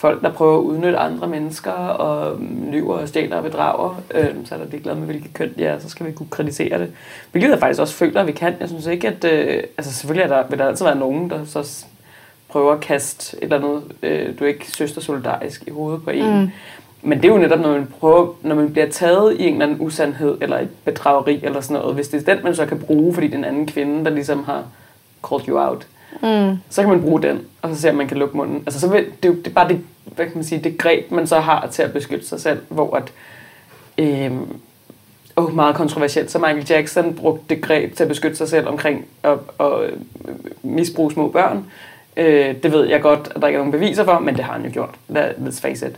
folk, 0.01 0.23
der 0.23 0.33
prøver 0.33 0.59
at 0.59 0.63
udnytte 0.63 0.99
andre 0.99 1.29
mennesker 1.29 1.71
og 1.73 2.41
lyver 2.73 2.99
og 2.99 3.09
stjæler 3.09 3.37
og 3.37 3.43
bedrager, 3.43 4.03
øh, 4.15 4.29
så 4.45 4.55
er 4.55 4.59
der 4.59 4.67
ligeglad 4.71 4.95
med, 4.95 5.07
hvilket 5.07 5.35
køn 5.35 5.53
de 5.59 5.65
er, 5.65 5.79
så 5.79 5.89
skal 5.89 6.07
vi 6.07 6.13
kunne 6.13 6.29
kritisere 6.31 6.79
det. 6.79 6.93
Hvilket 7.33 7.51
jeg 7.51 7.59
faktisk 7.59 7.81
også 7.81 7.95
føler, 7.95 8.21
at 8.21 8.27
vi 8.27 8.33
kan. 8.33 8.55
Jeg 8.61 8.69
synes 8.69 8.87
ikke, 8.87 9.09
at... 9.09 9.25
Øh, 9.25 9.63
altså 9.79 9.95
selvfølgelig 9.95 10.33
er 10.33 10.37
der, 10.37 10.49
vil 10.49 10.59
der 10.59 10.67
altid 10.67 10.85
være 10.85 10.99
nogen, 10.99 11.31
der 11.31 11.45
så 11.45 11.85
prøver 12.49 12.73
at 12.73 12.81
kaste 12.81 13.37
et 13.37 13.43
eller 13.43 13.57
andet, 13.57 13.83
øh, 14.03 14.39
du 14.39 14.45
er 14.45 14.49
ikke 14.49 14.71
søster 14.71 15.01
solidarisk 15.01 15.65
i 15.67 15.71
hovedet 15.71 16.05
på 16.05 16.11
en. 16.11 16.41
Mm. 16.41 16.51
Men 17.03 17.19
det 17.19 17.25
er 17.25 17.33
jo 17.33 17.39
netop, 17.39 17.61
når 17.61 17.73
man, 17.73 17.95
prøver, 18.01 18.35
når 18.43 18.55
man 18.55 18.73
bliver 18.73 18.89
taget 18.89 19.37
i 19.37 19.47
en 19.47 19.53
eller 19.53 19.67
anden 19.67 19.81
usandhed, 19.81 20.39
eller 20.41 20.59
et 20.59 20.69
bedrageri, 20.85 21.41
eller 21.43 21.61
sådan 21.61 21.81
noget. 21.83 21.95
Hvis 21.95 22.09
det 22.09 22.29
er 22.29 22.35
den, 22.35 22.45
man 22.45 22.55
så 22.55 22.67
kan 22.67 22.79
bruge, 22.79 23.15
fordi 23.15 23.27
det 23.27 23.35
er 23.35 23.39
en 23.39 23.45
anden 23.45 23.67
kvinde, 23.67 24.05
der 24.05 24.11
ligesom 24.11 24.45
har 24.45 24.65
called 25.29 25.49
you 25.49 25.59
out, 25.59 25.87
Mm. 25.87 26.00
Så 26.71 26.83
kan 26.83 26.89
man 26.91 27.01
bruge 27.03 27.23
den, 27.23 27.41
og 27.63 27.71
så 27.75 27.81
se, 27.81 27.91
om 27.91 27.97
man 27.97 28.09
kan 28.09 28.17
lukke 28.17 28.37
munden. 28.37 28.57
Altså, 28.67 28.81
så 28.81 28.89
vil, 28.89 29.05
det, 29.23 29.29
er 29.31 29.35
det 29.35 29.47
er 29.47 29.51
bare 29.51 29.69
det, 29.69 29.81
hvad 30.05 30.25
kan 30.27 30.35
man 30.35 30.45
sige, 30.45 30.61
det 30.65 30.79
greb, 30.79 31.11
man 31.11 31.27
så 31.27 31.41
har 31.41 31.69
til 31.73 31.83
at 31.83 31.93
beskytte 31.93 32.27
sig 32.29 32.41
selv, 32.41 32.59
hvor 32.69 32.97
at, 32.97 33.13
øhm, 33.99 34.57
oh, 35.37 35.55
meget 35.55 35.75
kontroversielt, 35.75 36.31
så 36.31 36.39
Michael 36.39 36.67
Jackson 36.71 37.15
brugte 37.15 37.55
det 37.55 37.63
greb 37.63 37.95
til 37.97 38.03
at 38.05 38.09
beskytte 38.09 38.37
sig 38.37 38.49
selv 38.49 38.69
omkring 38.69 39.05
at, 39.23 39.39
at 39.61 39.83
øh, 39.83 39.93
misbruge 40.63 41.13
små 41.13 41.29
børn. 41.29 41.65
Øh, 42.17 42.55
det 42.63 42.73
ved 42.73 42.89
jeg 42.89 43.01
godt, 43.01 43.33
at 43.35 43.41
der 43.43 43.47
ikke 43.49 43.57
er 43.57 43.61
nogen 43.61 43.73
beviser 43.73 44.05
for, 44.05 44.19
men 44.19 44.37
det 44.37 44.45
har 44.45 44.53
han 44.53 44.65
jo 44.65 44.71
gjort. 44.73 44.91
Let's 45.11 45.61
face 45.61 45.87
it. 45.87 45.97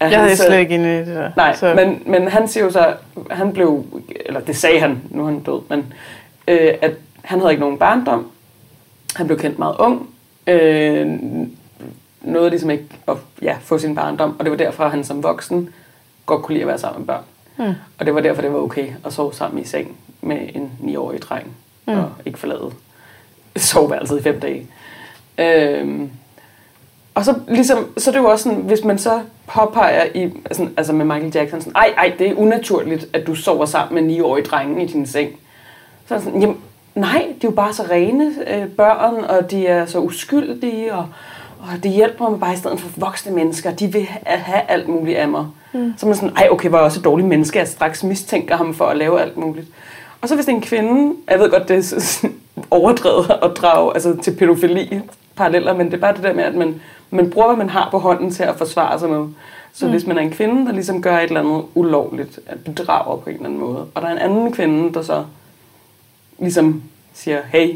At 0.00 0.12
Jeg 0.12 0.30
er 0.30 0.34
så- 0.34 0.42
slet 0.46 0.58
ikke 0.60 0.74
inde 0.74 0.94
i 0.94 0.98
det 0.98 1.06
der. 1.06 1.30
Nej, 1.36 1.56
så. 1.56 1.74
men, 1.74 2.02
men 2.06 2.28
han 2.28 2.48
siger 2.48 2.64
jo 2.64 2.70
så, 2.70 2.94
han 3.30 3.52
blev, 3.52 3.84
eller 4.26 4.40
det 4.40 4.56
sagde 4.56 4.80
han, 4.80 5.02
nu 5.10 5.22
er 5.22 5.26
han 5.26 5.40
død, 5.40 5.60
men 5.68 5.92
øh, 6.48 6.74
at 6.82 6.92
han 7.22 7.38
havde 7.40 7.52
ikke 7.52 7.60
nogen 7.60 7.78
barndom. 7.78 8.26
Han 9.16 9.26
blev 9.26 9.38
kendt 9.38 9.58
meget 9.58 9.76
ung. 9.78 10.10
Øh, 10.46 11.18
nåede 12.22 12.50
ligesom 12.50 12.70
ikke 12.70 12.84
at 13.08 13.16
ja, 13.42 13.56
få 13.60 13.78
sin 13.78 13.94
barndom, 13.94 14.36
og 14.38 14.44
det 14.44 14.50
var 14.50 14.56
derfor, 14.56 14.84
at 14.84 14.90
han 14.90 15.04
som 15.04 15.22
voksen 15.22 15.68
godt 16.26 16.42
kunne 16.42 16.54
lide 16.54 16.62
at 16.62 16.68
være 16.68 16.78
sammen 16.78 17.00
med 17.00 17.06
børn. 17.06 17.24
Mm. 17.58 17.74
Og 17.98 18.06
det 18.06 18.14
var 18.14 18.20
derfor, 18.20 18.42
det 18.42 18.52
var 18.52 18.58
okay 18.58 18.88
at 19.04 19.12
sove 19.12 19.34
sammen 19.34 19.62
i 19.62 19.66
seng 19.66 19.96
med 20.20 20.38
en 20.54 20.72
9-årig 20.80 21.22
dreng, 21.22 21.56
mm. 21.86 21.94
og 21.94 22.10
ikke 22.24 22.38
forlade 22.38 22.70
soveværelset 23.56 24.18
i 24.18 24.22
fem 24.22 24.40
dage. 24.40 24.66
Øhm, 25.38 26.10
og 27.14 27.24
så, 27.24 27.34
ligesom, 27.48 27.92
så 27.98 28.10
er 28.10 28.12
det 28.12 28.20
jo 28.20 28.30
også 28.30 28.42
sådan, 28.42 28.58
hvis 28.58 28.84
man 28.84 28.98
så 28.98 29.20
påpeger 29.46 30.04
i, 30.14 30.32
sådan, 30.52 30.72
altså 30.76 30.92
med 30.92 31.04
Michael 31.04 31.32
Jackson, 31.34 31.60
sådan, 31.60 31.76
ej, 31.76 31.94
ej, 31.96 32.14
det 32.18 32.28
er 32.30 32.34
unaturligt, 32.34 33.08
at 33.12 33.26
du 33.26 33.34
sover 33.34 33.66
sammen 33.66 34.06
med 34.06 34.18
9-årige 34.18 34.44
drenge 34.44 34.84
i 34.84 34.86
din 34.86 35.06
seng. 35.06 35.38
Så 36.06 36.14
er 36.14 36.18
det 36.18 36.24
sådan, 36.24 36.40
jamen, 36.40 36.56
nej, 36.94 37.26
de 37.42 37.46
er 37.46 37.50
jo 37.50 37.50
bare 37.50 37.72
så 37.72 37.82
rene 37.90 38.32
øh, 38.46 38.68
børn, 38.68 39.24
og 39.24 39.50
de 39.50 39.66
er 39.66 39.86
så 39.86 39.98
uskyldige, 40.00 40.94
og, 40.94 41.06
og 41.60 41.82
det 41.82 41.90
hjælper 41.90 42.28
mig 42.28 42.40
bare 42.40 42.54
i 42.54 42.56
stedet 42.56 42.80
for 42.80 42.88
voksne 42.96 43.34
mennesker. 43.34 43.70
De 43.70 43.92
vil 43.92 44.06
ha- 44.06 44.36
have 44.36 44.62
alt 44.68 44.88
muligt 44.88 45.18
af 45.18 45.28
mig. 45.28 45.46
Mm. 45.72 45.94
Så 45.96 46.06
er 46.06 46.08
man 46.08 46.16
sådan, 46.16 46.36
ej, 46.36 46.48
okay, 46.50 46.68
er 46.68 46.76
jeg 46.76 46.80
også 46.80 47.00
et 47.00 47.04
dårligt 47.04 47.28
menneske, 47.28 47.58
jeg 47.58 47.68
straks 47.68 48.04
mistænker 48.04 48.56
ham 48.56 48.74
for 48.74 48.84
at 48.84 48.96
lave 48.96 49.20
alt 49.20 49.36
muligt. 49.36 49.66
Og 50.20 50.28
så 50.28 50.34
hvis 50.34 50.46
det 50.46 50.52
er 50.52 50.56
en 50.56 50.62
kvinde, 50.62 51.14
jeg 51.30 51.38
ved 51.38 51.50
godt, 51.50 51.68
det 51.68 51.76
er 51.76 52.28
overdrevet 52.70 53.30
at 53.42 53.50
drage 53.56 53.94
altså, 53.94 54.16
til 54.16 54.36
pædofili 54.36 55.00
paralleller, 55.36 55.74
men 55.74 55.86
det 55.86 55.94
er 55.94 56.00
bare 56.00 56.14
det 56.14 56.22
der 56.22 56.34
med, 56.34 56.44
at 56.44 56.54
man, 56.54 56.80
man 57.10 57.30
bruger, 57.30 57.46
hvad 57.46 57.56
man 57.56 57.68
har 57.68 57.88
på 57.90 57.98
hånden 57.98 58.30
til 58.30 58.42
at 58.42 58.56
forsvare 58.56 58.98
sig 58.98 59.10
med. 59.10 59.26
Så 59.72 59.86
mm. 59.86 59.90
hvis 59.90 60.06
man 60.06 60.18
er 60.18 60.22
en 60.22 60.30
kvinde, 60.30 60.66
der 60.66 60.72
ligesom 60.72 61.02
gør 61.02 61.18
et 61.18 61.22
eller 61.22 61.40
andet 61.40 61.62
ulovligt, 61.74 62.40
at 62.46 62.64
bedrager 62.64 63.16
på 63.16 63.30
en 63.30 63.36
eller 63.36 63.46
anden 63.46 63.60
måde, 63.60 63.86
og 63.94 64.02
der 64.02 64.08
er 64.08 64.12
en 64.12 64.18
anden 64.18 64.52
kvinde, 64.52 64.94
der 64.94 65.02
så 65.02 65.24
ligesom 66.38 66.82
siger, 67.14 67.38
hey, 67.52 67.68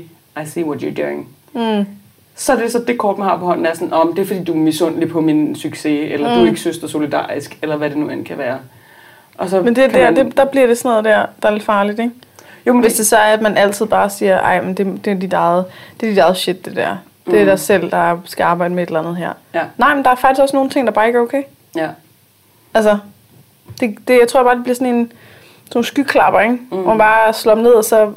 I 0.42 0.46
see 0.46 0.64
what 0.64 0.82
you're 0.82 1.02
doing. 1.02 1.28
Mm. 1.52 1.86
Så 2.34 2.52
er 2.52 2.56
det 2.56 2.72
så 2.72 2.82
det 2.86 2.98
kort, 2.98 3.18
man 3.18 3.28
har 3.28 3.38
på 3.38 3.44
hånden, 3.44 3.66
er 3.66 3.74
sådan, 3.74 3.92
om 3.92 4.14
det 4.14 4.22
er 4.22 4.26
fordi, 4.26 4.44
du 4.44 4.52
er 4.52 4.56
misundelig 4.56 5.08
på 5.08 5.20
min 5.20 5.56
succes, 5.56 6.12
eller 6.12 6.28
mm. 6.28 6.34
du 6.34 6.42
er 6.42 6.48
ikke 6.48 6.60
søster 6.60 6.88
solidarisk, 6.88 7.58
eller 7.62 7.76
hvad 7.76 7.90
det 7.90 7.98
nu 7.98 8.08
end 8.08 8.24
kan 8.24 8.38
være. 8.38 8.58
Og 9.38 9.48
så 9.48 9.62
Men 9.62 9.76
det, 9.76 9.84
er 9.84 9.88
der, 9.88 10.10
man, 10.10 10.26
det, 10.26 10.36
der 10.36 10.44
bliver 10.44 10.66
det 10.66 10.78
sådan 10.78 10.88
noget 10.88 11.04
der, 11.04 11.26
der 11.42 11.48
er 11.48 11.52
lidt 11.52 11.64
farligt, 11.64 11.98
ikke? 11.98 12.12
jo, 12.66 12.72
men 12.72 12.82
Hvis 12.82 12.94
det 12.94 13.06
så 13.06 13.16
er, 13.16 13.32
at 13.32 13.42
man 13.42 13.56
altid 13.56 13.86
bare 13.86 14.10
siger, 14.10 14.38
ej, 14.38 14.60
men 14.62 14.74
det, 14.74 15.04
det 15.04 15.12
er 15.12 15.18
dit 15.18 15.32
eget, 15.32 15.64
det 16.00 16.06
er 16.06 16.10
dit 16.10 16.18
eget 16.18 16.36
shit, 16.36 16.64
det 16.64 16.76
der. 16.76 16.96
Det 17.26 17.34
er 17.34 17.40
Mm. 17.40 17.46
dig 17.46 17.58
selv, 17.58 17.90
der 17.90 18.18
skal 18.24 18.44
arbejde 18.44 18.74
med 18.74 18.82
et 18.82 18.86
eller 18.86 19.00
andet 19.00 19.16
her. 19.16 19.32
Ja. 19.54 19.62
Nej, 19.76 19.94
men 19.94 20.04
der 20.04 20.10
er 20.10 20.14
faktisk 20.14 20.42
også 20.42 20.56
nogle 20.56 20.70
ting, 20.70 20.86
der 20.86 20.92
bare 20.92 21.06
ikke 21.06 21.16
er 21.16 21.22
okay. 21.22 21.42
Ja. 21.76 21.88
Altså, 22.74 22.98
det, 23.80 23.96
det, 24.08 24.18
jeg 24.20 24.28
tror 24.28 24.42
bare, 24.42 24.54
det 24.54 24.62
bliver 24.62 24.74
sådan 24.74 24.94
en 24.94 25.12
sådan 25.68 25.84
skyklapper, 25.84 26.40
ikke? 26.40 26.58
Mm. 26.70 26.78
Hvor 26.78 26.88
man 26.88 26.98
bare 26.98 27.32
slår 27.32 27.54
dem 27.54 27.62
ned, 27.62 27.72
og 27.72 27.84
så... 27.84 27.98
Jeg 27.98 28.10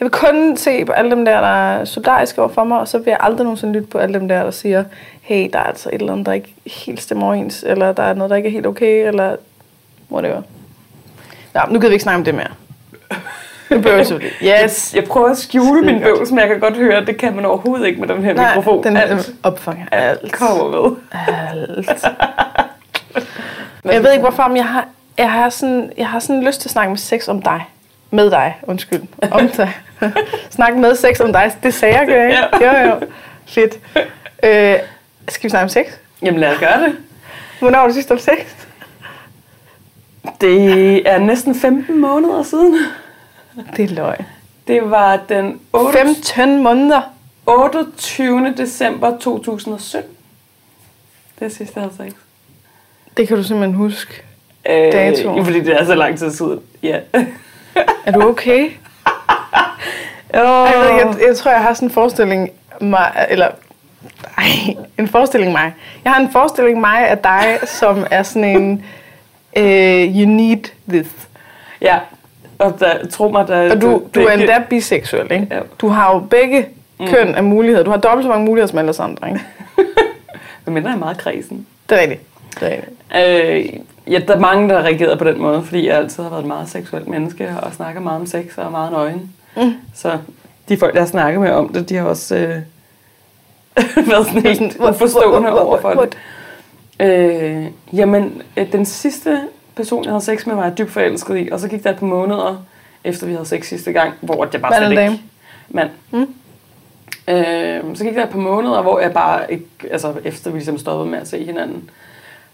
vil 0.00 0.10
kun 0.10 0.56
se 0.56 0.84
på 0.84 0.92
alle 0.92 1.10
dem 1.10 1.24
der, 1.24 1.40
der 1.40 1.48
er 1.48 1.84
solidariske 1.84 2.40
over 2.40 2.50
for 2.50 2.64
mig, 2.64 2.78
og 2.78 2.88
så 2.88 2.98
vil 2.98 3.06
jeg 3.06 3.16
aldrig 3.20 3.44
nogensinde 3.44 3.72
lytte 3.72 3.88
på 3.88 3.98
alle 3.98 4.14
dem 4.20 4.28
der, 4.28 4.42
der 4.42 4.50
siger, 4.50 4.84
hey, 5.20 5.48
der 5.52 5.58
er 5.58 5.62
altså 5.62 5.88
et 5.88 5.94
eller 5.94 6.12
andet, 6.12 6.26
der 6.26 6.32
ikke 6.32 6.54
helt 6.66 7.02
stemmer 7.02 7.26
overens, 7.26 7.64
eller 7.66 7.92
der 7.92 8.02
er 8.02 8.14
noget, 8.14 8.30
der 8.30 8.36
ikke 8.36 8.48
er 8.48 8.52
helt 8.52 8.66
okay, 8.66 9.08
eller 9.08 9.36
whatever. 10.10 10.42
Nå, 11.54 11.60
nu 11.68 11.78
gider 11.78 11.88
vi 11.88 11.94
ikke 11.94 12.02
snakke 12.02 12.18
om 12.18 12.24
det 12.24 12.34
mere. 12.34 12.48
Nu 13.70 13.76
jeg 13.96 14.06
selvfølgelig. 14.06 14.62
Yes. 14.64 14.94
Jeg 14.94 15.04
prøver 15.04 15.28
at 15.28 15.38
skjule 15.38 15.82
min 15.82 16.00
bøvs, 16.00 16.30
men 16.30 16.38
jeg 16.38 16.48
kan 16.48 16.60
godt 16.60 16.76
høre, 16.76 16.96
at 16.96 17.06
det 17.06 17.16
kan 17.16 17.36
man 17.36 17.44
overhovedet 17.44 17.86
ikke 17.86 18.00
med 18.00 18.08
den 18.08 18.24
her 18.24 18.34
Nej, 18.34 18.54
mikrofon. 18.56 18.84
den 18.84 18.96
alt, 18.96 19.30
opfanger 19.42 19.86
alt. 19.92 20.32
kommer 20.32 20.70
med. 20.70 20.96
Alt. 21.28 22.04
Jeg 23.84 24.02
ved 24.02 24.12
ikke 24.12 24.22
hvorfor, 24.22 24.48
men 24.48 24.56
jeg 24.56 24.66
har, 24.66 24.88
jeg 25.18 25.32
har, 25.32 25.50
sådan, 25.50 25.92
jeg 25.96 26.08
har 26.08 26.18
sådan 26.18 26.44
lyst 26.44 26.60
til 26.60 26.68
at 26.68 26.72
snakke 26.72 26.90
med 26.90 26.98
sex 26.98 27.28
om 27.28 27.42
dig. 27.42 27.64
Med 28.10 28.30
dig, 28.30 28.56
undskyld. 28.62 29.02
Om 29.30 29.48
dig. 29.56 29.72
snakke 30.50 30.78
med 30.78 30.94
sex 30.96 31.20
om 31.20 31.32
dig. 31.32 31.56
Det 31.62 31.74
sagde 31.74 31.94
jeg, 31.98 32.02
ikke? 32.02 32.66
Jo, 32.66 32.88
jo. 32.88 33.00
Fedt. 33.46 33.74
Øh, 34.42 34.78
skal 35.28 35.44
vi 35.44 35.48
snakke 35.50 35.62
om 35.62 35.68
sex? 35.68 35.86
Jamen 36.22 36.40
lad 36.40 36.52
os 36.52 36.58
gøre 36.58 36.80
det. 36.84 36.96
Hvornår 37.58 37.78
har 37.78 37.86
du 37.88 37.92
sidst 37.94 38.10
om 38.10 38.18
sex? 38.18 38.38
Det 40.40 41.08
er 41.10 41.18
næsten 41.18 41.54
15 41.54 42.00
måneder 42.00 42.42
siden. 42.42 42.78
Det 43.76 43.84
er 43.90 43.94
løg. 43.94 44.16
Det 44.68 44.90
var 44.90 45.16
den 45.28 45.60
8. 45.72 45.98
15 45.98 46.62
måneder. 46.62 47.00
28. 47.46 48.54
december 48.56 49.18
2017. 49.18 50.10
Det 51.38 51.44
er 51.44 51.48
sidste, 51.48 51.80
jeg 51.80 51.82
havde 51.90 52.10
sex. 52.10 52.16
Det 53.16 53.28
kan 53.28 53.36
du 53.36 53.42
simpelthen 53.42 53.74
huske. 53.74 54.22
Øh, 54.68 54.92
Datoen. 54.92 55.44
Fordi 55.44 55.60
det 55.60 55.80
er 55.80 55.84
så 55.84 55.94
lang 55.94 56.18
tid 56.18 56.30
siden. 56.30 56.60
Ja. 56.82 56.98
Er 58.06 58.12
du 58.12 58.28
okay? 58.28 58.70
Oh. 60.34 60.42
Jeg, 60.42 60.80
ved, 60.80 60.90
jeg, 60.90 61.28
jeg 61.28 61.36
tror, 61.36 61.50
jeg 61.50 61.60
har 61.60 61.74
sådan 61.74 61.88
en 61.88 61.92
forestilling 61.92 62.50
mig, 62.80 63.26
eller 63.30 63.48
ej, 64.38 64.44
en 64.98 65.08
forestilling 65.08 65.52
mig. 65.52 65.74
Jeg 66.04 66.12
har 66.12 66.20
en 66.20 66.30
forestilling 66.32 66.80
mig 66.80 67.08
af 67.08 67.18
dig, 67.18 67.58
som 67.64 68.06
er 68.10 68.22
sådan 68.22 68.44
en, 68.44 68.84
uh, 69.56 70.16
you 70.20 70.28
need 70.28 70.70
this. 70.88 71.06
Ja, 71.80 71.98
og 72.58 72.76
der, 72.80 73.06
tro 73.06 73.28
mig, 73.28 73.48
der... 73.48 73.70
Og 73.70 73.80
du, 73.80 74.02
du 74.14 74.20
er 74.20 74.32
endda 74.32 74.62
biseksuel, 74.70 75.32
ikke? 75.32 75.46
Ja. 75.50 75.60
Du 75.80 75.88
har 75.88 76.14
jo 76.14 76.18
begge 76.18 76.66
køn 77.06 77.34
af 77.34 77.44
muligheder. 77.44 77.84
Du 77.84 77.90
har 77.90 77.98
dobbelt 77.98 78.24
så 78.24 78.28
mange 78.28 78.44
muligheder 78.44 78.66
som 78.66 78.78
alle 78.78 79.00
andre, 79.00 79.28
ikke? 79.28 79.40
Men 80.64 80.74
mindre 80.74 80.90
er 80.90 80.96
meget 80.96 81.18
kredsen. 81.18 81.66
Det 81.90 81.98
er 81.98 82.02
rigtigt. 82.02 82.22
Det 82.60 82.68
er 82.68 83.52
rigtigt. 83.52 83.74
Øh, 83.74 83.80
ja, 84.06 84.18
der 84.28 84.34
er 84.34 84.40
mange, 84.40 84.68
der 84.68 84.76
har 84.76 84.82
reageret 84.82 85.18
på 85.18 85.24
den 85.24 85.40
måde, 85.40 85.62
fordi 85.62 85.86
jeg 85.86 85.96
altid 85.96 86.22
har 86.22 86.30
været 86.30 86.40
et 86.40 86.46
meget 86.46 86.68
seksuelt 86.68 87.08
menneske, 87.08 87.54
og 87.62 87.72
snakker 87.72 88.00
meget 88.00 88.20
om 88.20 88.26
sex 88.26 88.58
og 88.58 88.64
er 88.64 88.70
meget 88.70 88.92
nøgen. 88.92 89.32
Mm. 89.56 89.74
Så 89.94 90.18
de 90.68 90.76
folk, 90.76 90.94
der 90.94 91.00
har 91.00 91.06
snakket 91.06 91.40
med 91.40 91.50
om 91.50 91.68
det, 91.68 91.88
de 91.88 91.94
har 91.96 92.04
også 92.04 92.36
øh, 92.36 92.58
været 94.10 94.26
sådan 94.26 94.42
helt 94.42 94.76
uforstående 94.80 95.60
over 95.60 95.80
for 95.80 95.90
det. 95.90 96.16
Øh, 97.00 97.66
jamen, 97.92 98.42
øh, 98.56 98.72
den 98.72 98.84
sidste 98.84 99.40
person, 99.76 100.04
jeg 100.04 100.12
havde 100.12 100.24
sex 100.24 100.46
med, 100.46 100.54
var 100.54 100.64
jeg 100.64 100.78
dybt 100.78 100.90
forelsket 100.90 101.38
i, 101.38 101.48
og 101.52 101.60
så 101.60 101.68
gik 101.68 101.84
der 101.84 101.90
et 101.90 101.98
par 101.98 102.06
måneder, 102.06 102.64
efter 103.04 103.26
vi 103.26 103.32
havde 103.32 103.46
sex 103.46 103.68
sidste 103.68 103.92
gang, 103.92 104.12
hvor 104.20 104.48
jeg 104.52 104.62
bare 104.62 104.76
slet 104.76 104.90
ikke... 104.90 105.02
dame? 105.02 105.18
Mand. 105.68 105.90
Mm. 106.10 106.28
Øh, 107.28 107.96
så 107.96 108.04
gik 108.04 108.14
der 108.14 108.22
et 108.22 108.30
par 108.30 108.38
måneder, 108.38 108.82
hvor 108.82 109.00
jeg 109.00 109.12
bare 109.12 109.52
ikke, 109.52 109.66
altså 109.90 110.14
efter 110.24 110.50
vi 110.50 110.58
ligesom 110.58 110.78
stoppede 110.78 111.10
med 111.10 111.18
at 111.18 111.28
se 111.28 111.44
hinanden, 111.44 111.90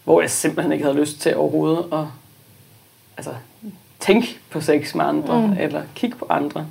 hvor 0.04 0.20
jeg 0.20 0.30
simpelthen 0.30 0.72
ikke 0.72 0.84
havde 0.84 0.96
lyst 1.00 1.20
til 1.20 1.36
overhovedet 1.36 1.84
at 1.92 2.04
altså, 3.16 3.30
tænke 4.00 4.38
på 4.50 4.60
sex 4.60 4.94
med 4.94 5.04
andre, 5.04 5.40
Mm. 5.46 5.52
eller 5.60 5.82
kigge 5.94 6.16
på 6.16 6.26
andre. 6.30 6.66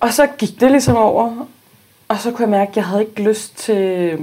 Og 0.00 0.12
så 0.12 0.26
gik 0.38 0.60
det 0.60 0.70
ligesom 0.70 0.96
over, 0.96 1.46
og 2.08 2.18
så 2.18 2.30
kunne 2.30 2.42
jeg 2.42 2.50
mærke, 2.50 2.70
at 2.70 2.76
jeg 2.76 2.84
havde 2.84 3.02
ikke 3.02 3.22
lyst 3.22 3.56
til, 3.58 4.18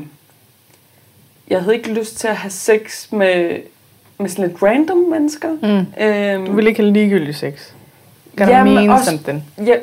jeg 1.47 1.61
havde 1.61 1.75
ikke 1.75 1.93
lyst 1.93 2.17
til 2.17 2.27
at 2.27 2.35
have 2.35 2.51
sex 2.51 3.11
med, 3.11 3.59
med 4.17 4.29
sådan 4.29 4.47
lidt 4.47 4.63
random 4.63 4.97
mennesker. 4.97 5.49
Mm. 5.51 6.03
Øhm, 6.03 6.45
Du 6.45 6.51
vil 6.51 6.67
ikke 6.67 6.81
have 6.83 6.93
ligegyldig 6.93 7.35
sex. 7.35 7.53
Gotta 8.37 8.57
Jamen, 8.57 8.73
mean 8.75 8.89
også- 8.89 9.05
something. 9.05 9.43
jeg, 9.57 9.79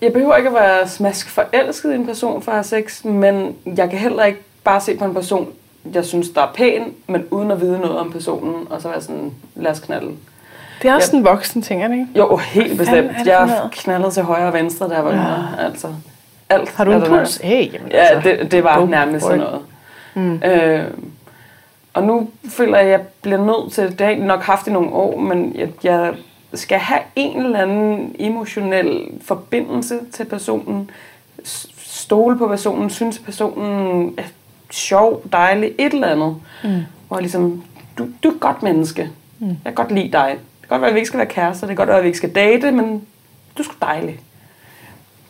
jeg 0.00 0.12
behøver 0.12 0.36
ikke 0.36 0.48
at 0.48 0.54
være 0.54 0.88
smask 0.88 1.28
forelsket 1.28 1.92
i 1.92 1.94
en 1.94 2.06
person 2.06 2.42
for 2.42 2.52
at 2.52 2.56
have 2.56 2.64
sex, 2.64 3.04
men 3.04 3.56
jeg 3.76 3.90
kan 3.90 3.98
heller 3.98 4.24
ikke 4.24 4.38
bare 4.64 4.80
se 4.80 4.96
på 4.96 5.04
en 5.04 5.14
person, 5.14 5.52
jeg 5.94 6.04
synes, 6.04 6.28
der 6.30 6.40
er 6.42 6.52
pæn, 6.54 6.82
men 7.06 7.24
uden 7.30 7.50
at 7.50 7.60
vide 7.60 7.78
noget 7.78 7.98
om 7.98 8.12
personen, 8.12 8.54
og 8.70 8.82
så 8.82 8.88
være 8.88 9.00
sådan, 9.00 9.32
lad 9.54 9.70
os 9.70 9.80
knalde. 9.80 10.10
Det 10.82 10.90
er 10.90 10.94
også 10.94 11.04
Ja. 11.04 11.06
sådan 11.06 11.18
en 11.18 11.24
voksen 11.24 11.62
ting, 11.62 11.82
er 11.82 11.88
det 11.88 11.94
ikke? 11.94 12.06
Jo, 12.16 12.36
helt 12.36 12.78
bestemt. 12.78 13.10
Jeg 13.24 13.60
knaldet 13.72 14.12
til 14.12 14.22
højre 14.22 14.46
og 14.46 14.52
venstre, 14.52 14.88
da 14.88 14.94
jeg 14.94 15.04
var 15.04 15.12
yngre. 15.12 15.48
Altså, 15.58 15.88
alt. 16.48 16.70
Har 16.70 16.84
du 16.84 16.92
en 16.92 17.02
puls? 17.02 17.36
Hey, 17.36 17.72
jamen, 17.72 17.90
Ja, 17.90 17.96
altså, 17.98 18.30
det, 18.30 18.52
det 18.52 18.64
var 18.64 18.86
nærmest 18.86 19.24
sådan 19.26 19.38
noget. 19.40 19.60
Mm. 20.14 20.42
Øh, 20.44 20.84
og 21.94 22.02
nu 22.02 22.28
føler 22.48 22.76
jeg, 22.78 22.86
at 22.86 22.90
jeg 22.92 23.00
bliver 23.22 23.38
nødt 23.44 23.72
til, 23.72 23.90
det 23.90 24.00
har 24.00 24.06
jeg 24.08 24.18
nok 24.18 24.42
haft 24.42 24.66
i 24.66 24.70
nogle 24.72 24.92
år, 24.92 25.18
men 25.20 25.52
jeg, 25.56 25.68
jeg 25.84 26.14
skal 26.54 26.78
have 26.78 27.00
en 27.16 27.42
eller 27.44 27.58
anden 27.58 28.16
emotionel 28.18 29.00
forbindelse 29.24 29.98
til 30.12 30.24
personen, 30.24 30.90
stole 31.76 32.38
på 32.38 32.48
personen, 32.48 32.90
synes 32.90 33.18
personen 33.18 34.14
er 34.18 34.22
sjov, 34.70 35.22
dejlig, 35.32 35.72
et 35.78 35.94
eller 35.94 36.08
andet. 36.08 36.36
Mm. 36.64 36.82
Hvor 37.08 37.20
ligesom, 37.20 37.64
du, 37.98 38.08
du 38.22 38.28
er 38.28 38.32
et 38.34 38.40
godt 38.40 38.62
menneske. 38.62 39.10
Mm. 39.38 39.46
Jeg 39.46 39.56
kan 39.64 39.74
godt 39.74 39.92
lide 39.92 40.12
dig. 40.12 40.28
Det 40.30 40.68
kan 40.68 40.68
godt 40.68 40.80
være, 40.80 40.88
at 40.88 40.94
vi 40.94 40.98
ikke 40.98 41.06
skal 41.06 41.18
være 41.18 41.26
kærester, 41.26 41.66
det 41.66 41.76
kan 41.76 41.86
godt 41.86 41.88
være, 41.88 41.98
at 41.98 42.02
vi 42.02 42.08
ikke 42.08 42.18
skal 42.18 42.34
date, 42.34 42.70
men 42.70 43.06
du 43.56 43.62
er 43.62 43.64
sgu 43.64 43.74
dejlig. 43.80 44.20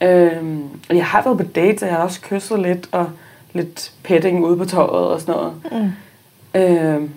Øhm, 0.00 0.64
og 0.88 0.96
jeg 0.96 1.06
har 1.06 1.22
været 1.22 1.38
på 1.38 1.44
dates, 1.44 1.82
og 1.82 1.88
jeg 1.88 1.96
har 1.96 2.04
også 2.04 2.20
kysset 2.20 2.60
lidt, 2.60 2.88
og 2.92 3.10
lidt 3.52 3.92
petting 4.02 4.44
ude 4.44 4.56
på 4.56 4.64
tøjet 4.64 5.06
og 5.08 5.20
sådan 5.20 5.34
noget. 5.34 5.54
Mm. 5.72 6.60
Øhm, 6.60 7.10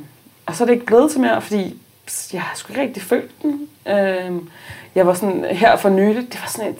og 0.46 0.56
så 0.56 0.64
er 0.64 0.66
det 0.66 0.74
ikke 0.74 0.86
blevet 0.86 1.12
til 1.12 1.20
mere, 1.20 1.42
fordi 1.42 1.78
jeg 2.34 2.42
har 2.42 2.56
sgu 2.56 2.72
ikke 2.72 2.82
rigtig 2.82 3.04
følt 3.04 3.42
den. 3.42 3.68
Øhm, 3.88 4.50
jeg 4.96 5.08
var 5.08 5.14
sådan 5.14 5.46
her 5.46 5.76
for 5.78 5.90
nylig, 5.90 6.34
det 6.34 6.40
var 6.42 6.48
sådan 6.48 6.72
et, 6.72 6.78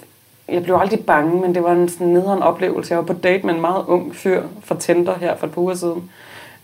jeg 0.52 0.64
blev 0.64 0.76
aldrig 0.76 1.06
bange, 1.06 1.42
men 1.42 1.56
det 1.56 1.64
var 1.64 1.72
en 1.72 1.90
sådan 1.90 2.08
nederen 2.08 2.44
oplevelse. 2.44 2.94
Jeg 2.94 2.98
var 3.00 3.06
på 3.06 3.14
date 3.14 3.46
med 3.46 3.54
en 3.54 3.62
meget 3.62 3.86
ung 3.88 4.16
fyr 4.16 4.44
fra 4.64 4.76
Tinder 4.80 5.16
her 5.16 5.36
for 5.38 5.48
et 5.48 5.54
par 5.54 5.62
uger 5.62 5.76
siden. 5.76 6.12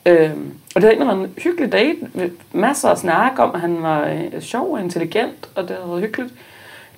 Øh, 0.05 0.31
og 0.75 0.81
det 0.81 0.83
var 0.83 0.89
egentlig 0.89 1.25
en 1.25 1.33
hyggelig 1.37 1.71
date, 1.71 1.97
med 2.13 2.29
masser 2.53 2.89
af 2.89 2.97
snak 2.97 3.39
om, 3.39 3.51
at 3.53 3.61
han 3.61 3.83
var 3.83 4.07
øh, 4.07 4.41
sjov 4.41 4.73
og 4.73 4.81
intelligent, 4.81 5.49
og 5.55 5.63
det 5.63 5.71
havde 5.75 5.89
været 5.89 6.01
hyggeligt. 6.01 6.33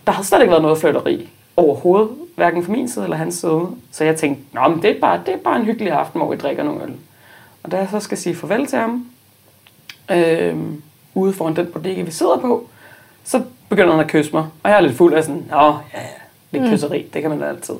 Der 0.08 0.13
havde 0.13 0.28
slet 0.28 0.41
ikke 0.41 0.52
været 0.52 0.62
noget 0.62 0.78
flirteri 0.78 1.30
overhovedet, 1.58 2.10
hverken 2.36 2.63
fra 2.63 2.71
min 2.71 2.89
side 2.89 3.06
eller 3.06 3.17
hans 3.17 3.36
side. 3.36 3.67
Så 3.91 4.04
jeg 4.04 4.15
tænkte, 4.15 4.43
Nå, 4.52 4.67
men 4.67 4.82
det, 4.82 4.89
er 4.89 5.00
bare, 5.00 5.21
det 5.26 5.34
er 5.34 5.38
bare 5.38 5.60
en 5.60 5.65
hyggelig 5.65 5.93
aften, 5.93 6.19
hvor 6.19 6.32
vi 6.32 6.38
drikker 6.38 6.63
nogle 6.63 6.84
øl. 6.84 6.93
Og 7.63 7.71
da 7.71 7.78
jeg 7.78 7.88
så 7.91 8.00
skal 8.00 8.17
sige 8.17 8.36
farvel 8.36 8.65
til 8.65 8.80
ham, 8.80 9.06
øh, 10.12 10.56
ude 11.13 11.34
foran 11.34 11.56
den 11.56 11.67
bodega, 11.67 12.02
vi 12.02 12.12
sidder 12.12 12.38
på, 12.38 12.67
så 13.23 13.41
begynder 13.69 13.91
han 13.91 14.00
at 14.00 14.12
kysse 14.12 14.32
mig. 14.34 14.45
Og 14.63 14.69
jeg 14.69 14.78
er 14.78 14.82
lidt 14.82 14.97
fuld 14.97 15.13
af 15.13 15.23
sådan, 15.23 15.45
Nå, 15.50 15.58
ja, 15.58 15.71
ja, 15.93 16.08
lidt 16.52 16.64
Mm. 16.64 16.70
kysseri, 16.70 17.06
det 17.14 17.22
kan 17.22 17.30
man 17.32 17.40
da 17.40 17.46
altid. 17.50 17.76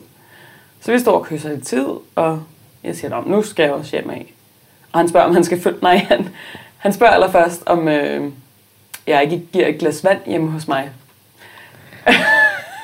Så 0.82 0.92
vi 0.92 1.00
står 1.00 1.20
og 1.20 1.26
kysser 1.26 1.52
i 1.52 1.60
tid, 1.62 1.86
og 2.16 2.44
jeg 2.84 2.96
siger, 2.96 3.24
nu 3.26 3.42
skal 3.42 3.64
jeg 3.64 3.72
også 3.72 3.92
hjem 3.92 4.10
af. 4.10 4.34
Og 4.92 5.00
han 5.00 5.10
spørger, 5.10 5.28
om 5.28 5.34
han 5.34 5.44
skal 5.44 5.62
følge... 5.62 5.78
Nej, 5.90 5.98
han, 6.10 6.30
han 6.78 6.94
spørger 6.94 7.14
allerførst, 7.14 7.64
om 7.66 7.88
øh, 7.88 8.32
jeg 9.08 9.24
ikke 9.24 9.42
giver 9.54 9.68
et 9.68 9.78
glas 9.78 10.04
vand 10.04 10.20
hjemme 10.26 10.52
hos 10.52 10.68
mig. 10.68 10.90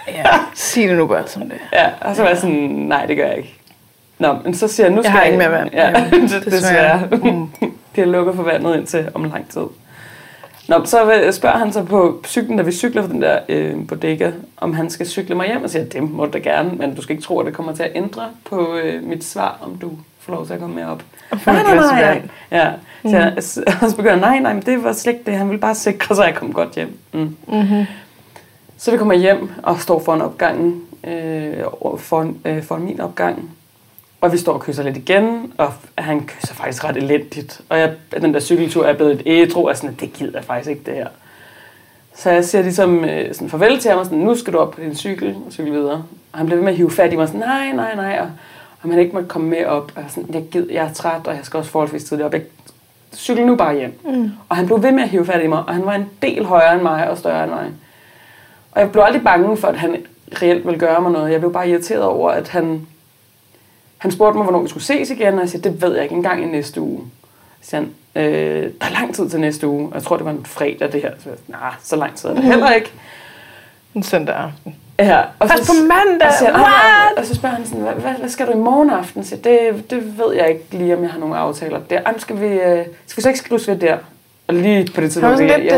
Ja, 0.08 0.24
sig 0.54 0.90
det 0.90 0.98
nu 0.98 1.08
bare 1.08 1.28
som 1.28 1.42
det. 1.50 1.58
Ja, 1.74 1.90
og 2.02 2.16
så 2.16 2.22
var 2.22 2.30
jeg 2.30 2.38
sådan, 2.38 2.56
nej, 2.56 3.06
det 3.06 3.18
gør 3.18 3.26
jeg 3.28 3.38
ikke. 3.38 3.54
Nå, 4.20 4.34
men 4.44 4.54
så 4.56 4.68
siger 4.68 4.88
jeg, 4.88 4.96
nu 4.96 5.02
skal 5.02 5.10
Jeg 5.10 5.20
har 5.20 5.24
ikke 5.24 5.38
mere 5.38 5.52
vand. 5.52 5.70
Ja, 5.74 6.10
hjemme, 6.10 6.28
det, 6.40 6.46
desværre. 6.46 7.08
Mm. 7.12 7.48
De 7.96 8.02
har 8.02 8.06
lukket 8.06 8.36
for 8.36 8.44
vandet 8.44 8.76
indtil 8.76 9.10
om 9.14 9.24
lang 9.24 9.50
tid. 9.50 9.62
Nå, 10.68 10.86
så 10.86 11.30
spørger 11.32 11.58
han 11.58 11.74
så 11.74 11.84
på 11.84 12.22
cyklen, 12.28 12.58
da 12.58 12.64
vi 12.64 12.72
cykler 12.72 13.02
fra 13.02 13.10
den 13.10 13.22
der 13.22 13.40
øh, 13.50 13.88
bodega, 13.88 14.32
om 14.58 14.74
han 14.74 14.90
skal 14.90 15.08
cykle 15.08 15.36
mig 15.36 15.48
hjem, 15.48 15.64
og 15.64 15.70
siger, 15.70 15.86
det 15.86 16.04
må 16.04 16.26
du 16.26 16.32
da 16.32 16.38
gerne, 16.38 16.72
men 16.76 16.96
du 16.96 17.02
skal 17.02 17.14
ikke 17.16 17.26
tro, 17.26 17.40
at 17.40 17.46
det 17.46 17.54
kommer 17.54 17.76
til 17.76 17.84
at 17.84 17.92
ændre 17.96 18.24
på 18.46 18.76
øh, 18.76 19.04
mit 19.04 19.24
svar, 19.24 19.58
om 19.62 19.76
du 19.76 19.92
får 20.20 20.34
lov 20.34 20.46
til 20.46 20.54
at 20.54 20.60
komme 20.60 20.76
med 20.76 20.86
op. 20.86 21.04
Et 21.34 21.40
glas 21.44 21.92
vand. 21.92 22.30
Ja, 22.52 22.72
så, 23.02 23.18
jeg, 23.18 23.34
så, 23.40 23.64
og 23.82 23.90
så 23.90 23.96
begynder 23.96 24.20
nej, 24.20 24.40
nej, 24.40 24.54
men 24.54 24.64
det 24.64 24.84
var 24.84 24.94
slet 24.94 25.14
ikke 25.14 25.26
det, 25.26 25.38
han 25.38 25.50
ville 25.50 25.62
bare 25.62 25.76
sikre 25.76 26.16
sig, 26.16 26.26
at 26.26 26.32
jeg 26.32 26.40
kom 26.40 26.54
godt 26.54 26.76
hjem. 26.76 26.98
Mm. 27.14 27.36
Mm-hmm. 27.48 27.86
Så 28.78 28.92
vi 28.92 28.98
kommer 28.98 29.14
hjem 29.14 29.50
og 29.64 29.80
står 29.80 30.00
foran 30.00 30.22
opgangen, 30.22 30.82
øh, 31.08 31.54
foran, 31.98 32.38
øh, 32.46 32.64
foran 32.64 32.82
min 32.82 33.00
opgang. 33.00 33.50
Og 34.24 34.32
vi 34.32 34.38
står 34.38 34.54
og 34.54 34.62
kysser 34.62 34.84
lidt 34.84 34.98
igen, 34.98 35.54
og 35.58 35.74
han 35.98 36.26
kysser 36.26 36.54
faktisk 36.54 36.84
ret 36.84 36.98
elendigt. 36.98 37.62
Og 37.70 37.80
jeg, 37.80 37.94
den 38.22 38.34
der 38.34 38.40
cykeltur 38.40 38.86
er 38.86 38.94
blevet 38.94 39.12
et 39.12 39.22
ædru, 39.26 39.70
og 39.70 39.78
sådan, 39.78 39.90
at 39.90 40.00
det 40.00 40.14
gider 40.14 40.32
jeg 40.34 40.44
faktisk 40.44 40.70
ikke 40.70 40.82
det 40.86 40.94
her. 40.94 41.08
Så 42.16 42.30
jeg 42.32 42.46
siger 42.46 42.62
ligesom 42.62 43.06
øh, 43.06 43.34
sådan 43.34 43.50
farvel 43.50 43.80
til 43.80 43.92
ham, 43.92 44.00
og 44.00 44.06
sådan, 44.06 44.20
nu 44.20 44.36
skal 44.36 44.54
du 44.54 44.58
op 44.58 44.72
på 44.72 44.82
din 44.82 44.96
cykel 44.96 45.36
og 45.46 45.52
cykle 45.52 45.72
videre. 45.72 46.04
Og 46.32 46.38
han 46.38 46.46
bliver 46.46 46.58
ved 46.58 46.64
med 46.64 46.72
at 46.72 46.78
hive 46.78 46.92
fat 46.92 47.14
i 47.14 47.16
mig, 47.16 47.28
sådan, 47.28 47.40
nej, 47.40 47.72
nej, 47.72 47.96
nej. 47.96 48.20
Og, 48.22 48.30
og 48.82 48.90
man 48.90 49.00
ikke 49.00 49.14
måtte 49.14 49.30
komme 49.30 49.50
med 49.50 49.66
op. 49.66 49.92
Og 49.96 50.04
sådan, 50.08 50.34
jeg, 50.34 50.44
gider, 50.52 50.74
jeg 50.74 50.86
er 50.86 50.94
træt, 50.94 51.28
og 51.28 51.36
jeg 51.36 51.46
skal 51.46 51.58
også 51.58 51.72
forholdsvis 51.72 52.04
tidligt 52.04 52.26
op. 52.26 52.34
Jeg 52.34 52.42
cykel 53.16 53.46
nu 53.46 53.56
bare 53.56 53.76
hjem. 53.76 54.00
Mm. 54.06 54.32
Og 54.50 54.56
han 54.56 54.66
blev 54.66 54.84
ved 54.84 54.92
med 54.92 55.04
at 55.04 55.10
hive 55.10 55.26
fat 55.26 55.44
i 55.44 55.48
mig, 55.48 55.64
og 55.68 55.74
han 55.74 55.86
var 55.86 55.94
en 55.94 56.10
del 56.22 56.46
højere 56.46 56.74
end 56.74 56.82
mig 56.82 57.10
og 57.10 57.18
større 57.18 57.44
end 57.44 57.52
mig. 57.52 57.72
Og 58.72 58.82
jeg 58.82 58.92
blev 58.92 59.04
aldrig 59.04 59.24
bange 59.24 59.58
for, 59.58 59.68
at 59.68 59.78
han 59.78 59.98
reelt 60.42 60.66
ville 60.66 60.80
gøre 60.80 61.02
mig 61.02 61.12
noget. 61.12 61.32
Jeg 61.32 61.40
blev 61.40 61.54
bare 61.54 61.70
irriteret 61.70 62.04
over, 62.04 62.32
at 62.32 62.48
han... 62.48 62.88
Han 64.04 64.12
spurgte 64.12 64.38
mig, 64.38 64.44
hvornår 64.44 64.62
vi 64.62 64.70
skulle 64.70 64.84
ses 64.84 65.10
igen, 65.10 65.34
og 65.34 65.40
jeg 65.40 65.50
sagde, 65.50 65.70
det 65.70 65.82
ved 65.82 65.94
jeg 65.94 66.04
ikke 66.04 66.16
engang 66.16 66.44
i 66.44 66.46
næste 66.46 66.82
uge. 66.82 67.02
Så 67.62 67.76
han, 67.76 67.90
øh, 68.16 68.24
der 68.82 68.88
er 68.88 68.92
lang 68.92 69.16
tid 69.16 69.30
til 69.30 69.40
næste 69.40 69.68
uge. 69.68 69.88
Og 69.90 69.96
jeg 69.96 70.04
tror, 70.04 70.16
det 70.18 70.26
var 70.26 70.32
en 70.32 70.46
fredag, 70.46 70.92
det 70.92 71.02
her. 71.02 71.12
Så 71.20 71.30
jeg, 71.30 71.38
nej, 71.48 71.70
så 71.84 71.96
lang 71.96 72.16
tid 72.16 72.30
er 72.30 72.34
det 72.34 72.44
heller 72.44 72.72
ikke. 72.72 72.92
En 73.96 74.04
søndag 74.04 74.36
aften. 74.36 74.76
Ja, 75.00 75.22
og 75.40 75.50
Først 75.50 75.68
på 75.68 75.74
mandag? 75.82 76.28
og 76.28 76.34
så, 76.34 76.40
siger 76.40 76.52
han, 76.52 76.62
"Ej, 76.62 76.70
What? 77.08 77.18
og 77.20 77.26
så 77.26 77.36
spørger 77.36 77.56
han 77.56 77.66
sådan, 77.66 77.82
hvad, 77.82 77.94
hvad, 77.94 78.12
hvad 78.20 78.30
skal 78.30 78.48
du 78.48 78.52
i 78.52 78.56
morgen 78.56 78.90
aften? 78.90 79.24
Så 79.24 79.36
det, 79.36 79.90
det 79.90 80.18
ved 80.20 80.34
jeg 80.36 80.50
ikke 80.50 80.66
lige, 80.72 80.96
om 80.98 81.04
jeg 81.04 81.12
har 81.12 81.20
nogle 81.20 81.38
aftaler 81.38 81.80
der. 81.90 82.00
Ej, 82.06 82.12
men 82.12 82.20
skal 82.20 82.40
vi, 82.42 82.46
øh, 82.48 82.86
skal 83.06 83.18
vi 83.18 83.22
så 83.22 83.30
ikke 83.30 83.40
skrives 83.40 83.68
ved 83.68 83.76
der? 83.76 83.98
Og 84.48 84.54
lige 84.56 84.86
på 84.86 84.88
det 84.88 84.96
Han 84.96 85.04
var 85.04 85.10
tidspunkt, 85.10 85.38
sådan 85.38 85.48
ja, 85.50 85.58
lidt 85.58 85.68
ja. 85.68 85.74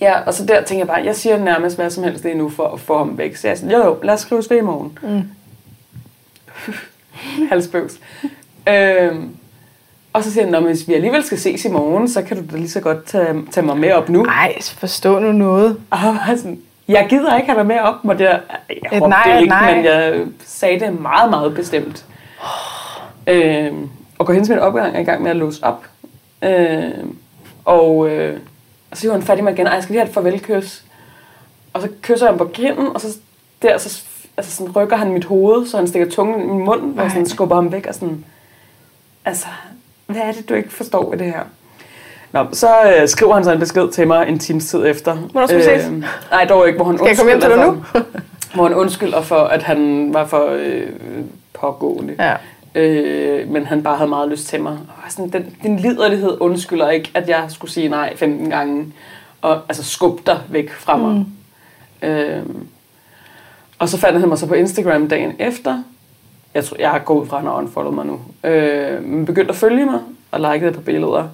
Ja, 0.00 0.20
og 0.26 0.34
så 0.34 0.46
der 0.46 0.62
tænker 0.62 0.80
jeg 0.80 0.86
bare, 0.88 1.04
jeg 1.04 1.16
siger 1.16 1.38
nærmest 1.38 1.76
hvad 1.76 1.90
som 1.90 2.04
helst 2.04 2.24
lige 2.24 2.34
nu 2.38 2.48
for 2.48 2.64
at 2.68 2.80
få 2.80 2.98
ham 2.98 3.18
væk. 3.18 3.36
Så 3.36 3.48
jeg 3.48 3.58
siger, 3.58 3.78
jo, 3.78 3.84
jo, 3.84 3.96
lad 4.02 4.14
os 4.14 4.20
skrives 4.20 4.50
ved 4.50 4.56
i 4.56 4.60
morgen. 4.60 4.98
Mm. 5.02 5.22
Halsbøvs. 7.50 7.92
øhm, 8.68 9.36
og 10.12 10.24
så 10.24 10.32
siger 10.32 10.44
han, 10.44 10.52
"Nå, 10.52 10.60
men 10.60 10.66
hvis 10.68 10.88
vi 10.88 10.94
alligevel 10.94 11.24
skal 11.24 11.38
ses 11.38 11.64
i 11.64 11.68
morgen, 11.68 12.08
så 12.08 12.22
kan 12.22 12.36
du 12.36 12.52
da 12.52 12.56
lige 12.56 12.70
så 12.70 12.80
godt 12.80 13.04
tage, 13.06 13.42
tage 13.50 13.66
mig 13.66 13.76
med 13.78 13.92
op 13.92 14.08
nu. 14.08 14.24
Ej, 14.24 14.54
forstå 14.62 15.18
nu 15.18 15.32
noget. 15.32 15.80
Og 15.90 15.98
han 15.98 16.14
var 16.14 16.36
sådan, 16.36 16.60
jeg 16.88 17.06
gider 17.10 17.36
ikke 17.36 17.48
have 17.48 17.58
dig 17.58 17.66
med 17.66 17.78
op, 17.80 17.94
og 18.04 18.20
jeg, 18.20 18.40
jeg 18.90 18.98
Et 19.02 19.08
nej, 19.08 19.22
det 19.26 19.34
et 19.34 19.40
ikke, 19.40 19.48
nej. 19.48 19.74
men 19.74 19.84
jeg 19.84 20.24
sagde 20.44 20.80
det 20.80 21.00
meget, 21.00 21.30
meget 21.30 21.54
bestemt. 21.54 22.04
øhm, 23.26 23.88
og 24.18 24.26
går 24.26 24.32
hen 24.34 24.44
til 24.44 24.54
min 24.54 24.62
opgang 24.62 24.96
er 24.96 25.00
i 25.00 25.04
gang 25.04 25.22
med 25.22 25.30
at 25.30 25.36
låse 25.36 25.64
op. 25.64 25.84
Øhm, 26.42 27.16
og, 27.64 28.08
øh, 28.10 28.38
og 28.90 28.96
så 28.96 29.02
hiver 29.02 29.14
han 29.14 29.22
fat 29.22 29.38
i 29.38 29.40
mig 29.40 29.52
igen, 29.52 29.66
og 29.66 29.74
jeg 29.74 29.82
skal 29.82 29.92
lige 29.92 30.00
have 30.00 30.08
et 30.08 30.14
farvelkys. 30.14 30.84
Og 31.72 31.82
så 31.82 31.88
kysser 32.02 32.26
jeg 32.26 32.32
ham 32.32 32.38
på 32.38 32.44
kinden, 32.54 32.86
og 32.94 33.00
så, 33.00 33.16
der, 33.62 33.78
så 33.78 34.02
altså 34.40 34.56
sådan 34.56 34.76
rykker 34.76 34.96
han 34.96 35.12
mit 35.12 35.24
hoved, 35.24 35.66
så 35.66 35.76
han 35.76 35.88
stikker 35.88 36.10
tungen 36.10 36.42
i 36.42 36.46
min 36.46 36.64
mund, 36.64 36.98
og 36.98 37.10
sådan 37.10 37.26
skubber 37.26 37.54
ham 37.54 37.72
væk 37.72 37.86
og 37.86 37.94
sådan, 37.94 38.24
altså, 39.24 39.46
hvad 40.06 40.22
er 40.22 40.32
det, 40.32 40.48
du 40.48 40.54
ikke 40.54 40.72
forstår 40.72 41.10
ved 41.10 41.18
det 41.18 41.26
her? 41.26 41.42
Nå, 42.32 42.46
så 42.52 42.68
øh, 42.96 43.08
skriver 43.08 43.34
han 43.34 43.44
så 43.44 43.52
en 43.52 43.58
besked 43.58 43.88
til 43.88 44.06
mig 44.06 44.28
en 44.28 44.38
times 44.38 44.66
tid 44.66 44.86
efter. 44.86 45.14
Hvornår 45.14 45.46
skal 45.46 45.58
vi 45.58 45.62
ses? 45.62 45.90
Nej, 46.30 46.44
dog 46.44 46.66
ikke, 46.66 46.76
hvor 46.76 46.86
han 46.86 46.98
Skal 46.98 47.08
jeg 47.08 47.16
komme 47.16 47.30
hjem 47.30 47.40
til 47.40 47.50
dig 47.50 47.66
nu? 47.66 47.84
hvor 48.54 48.62
han 48.62 48.74
undskylder 48.74 49.22
for, 49.22 49.36
at 49.36 49.62
han 49.62 50.10
var 50.14 50.26
for 50.26 50.48
øh, 50.50 50.86
pågående. 51.52 52.14
Ja. 52.18 52.34
Øh, 52.74 53.48
men 53.48 53.66
han 53.66 53.82
bare 53.82 53.96
havde 53.96 54.08
meget 54.08 54.28
lyst 54.28 54.48
til 54.48 54.62
mig. 54.62 54.72
Og 54.72 55.12
sådan, 55.12 55.30
den, 55.30 55.56
din 55.62 55.76
liderlighed 55.76 56.36
undskylder 56.40 56.90
ikke, 56.90 57.10
at 57.14 57.28
jeg 57.28 57.44
skulle 57.48 57.70
sige 57.70 57.88
nej 57.88 58.16
15 58.16 58.50
gange. 58.50 58.92
Og 59.42 59.60
altså 59.68 59.84
skubbe 59.84 60.22
dig 60.26 60.40
væk 60.48 60.72
fra 60.72 60.96
mig. 60.96 61.26
Mm. 62.02 62.08
Øh, 62.08 62.42
og 63.80 63.88
så 63.88 63.98
fandt 63.98 64.20
han 64.20 64.28
mig 64.28 64.38
så 64.38 64.46
på 64.46 64.54
Instagram 64.54 65.08
dagen 65.08 65.32
efter. 65.38 65.82
Jeg 66.54 66.64
tror, 66.64 66.76
jeg 66.80 66.90
har 66.90 66.98
gået 66.98 67.22
ud 67.22 67.26
fra, 67.26 67.36
at 67.36 67.42
han 67.42 67.50
har 67.50 67.58
unfollowet 67.58 67.94
mig 67.94 68.06
nu. 68.06 68.20
Øh, 68.50 69.04
men 69.04 69.26
begyndte 69.26 69.50
at 69.50 69.56
følge 69.56 69.84
mig 69.84 70.00
og 70.30 70.52
likede 70.52 70.72
på 70.72 70.80
billeder. 70.80 71.28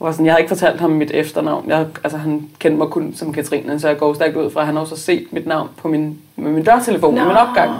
Og 0.00 0.06
var 0.06 0.12
sådan, 0.12 0.26
jeg 0.26 0.32
har 0.34 0.38
ikke 0.38 0.48
fortalt 0.48 0.80
ham 0.80 0.90
mit 0.90 1.10
efternavn. 1.10 1.64
Jeg, 1.68 1.86
altså, 2.04 2.18
han 2.18 2.48
kendte 2.58 2.78
mig 2.78 2.88
kun 2.88 3.14
som 3.14 3.32
Katrine, 3.32 3.80
så 3.80 3.88
jeg 3.88 3.98
går 3.98 4.14
stærkt 4.14 4.36
ud 4.36 4.50
fra, 4.50 4.60
at 4.60 4.66
han 4.66 4.74
har 4.74 4.82
også 4.82 4.96
set 4.96 5.26
mit 5.30 5.46
navn 5.46 5.68
på 5.76 5.88
min, 5.88 6.18
med 6.36 6.52
min 6.52 6.64
dørtelefon, 6.64 7.14
no. 7.14 7.24
min 7.24 7.36
opgang. 7.36 7.70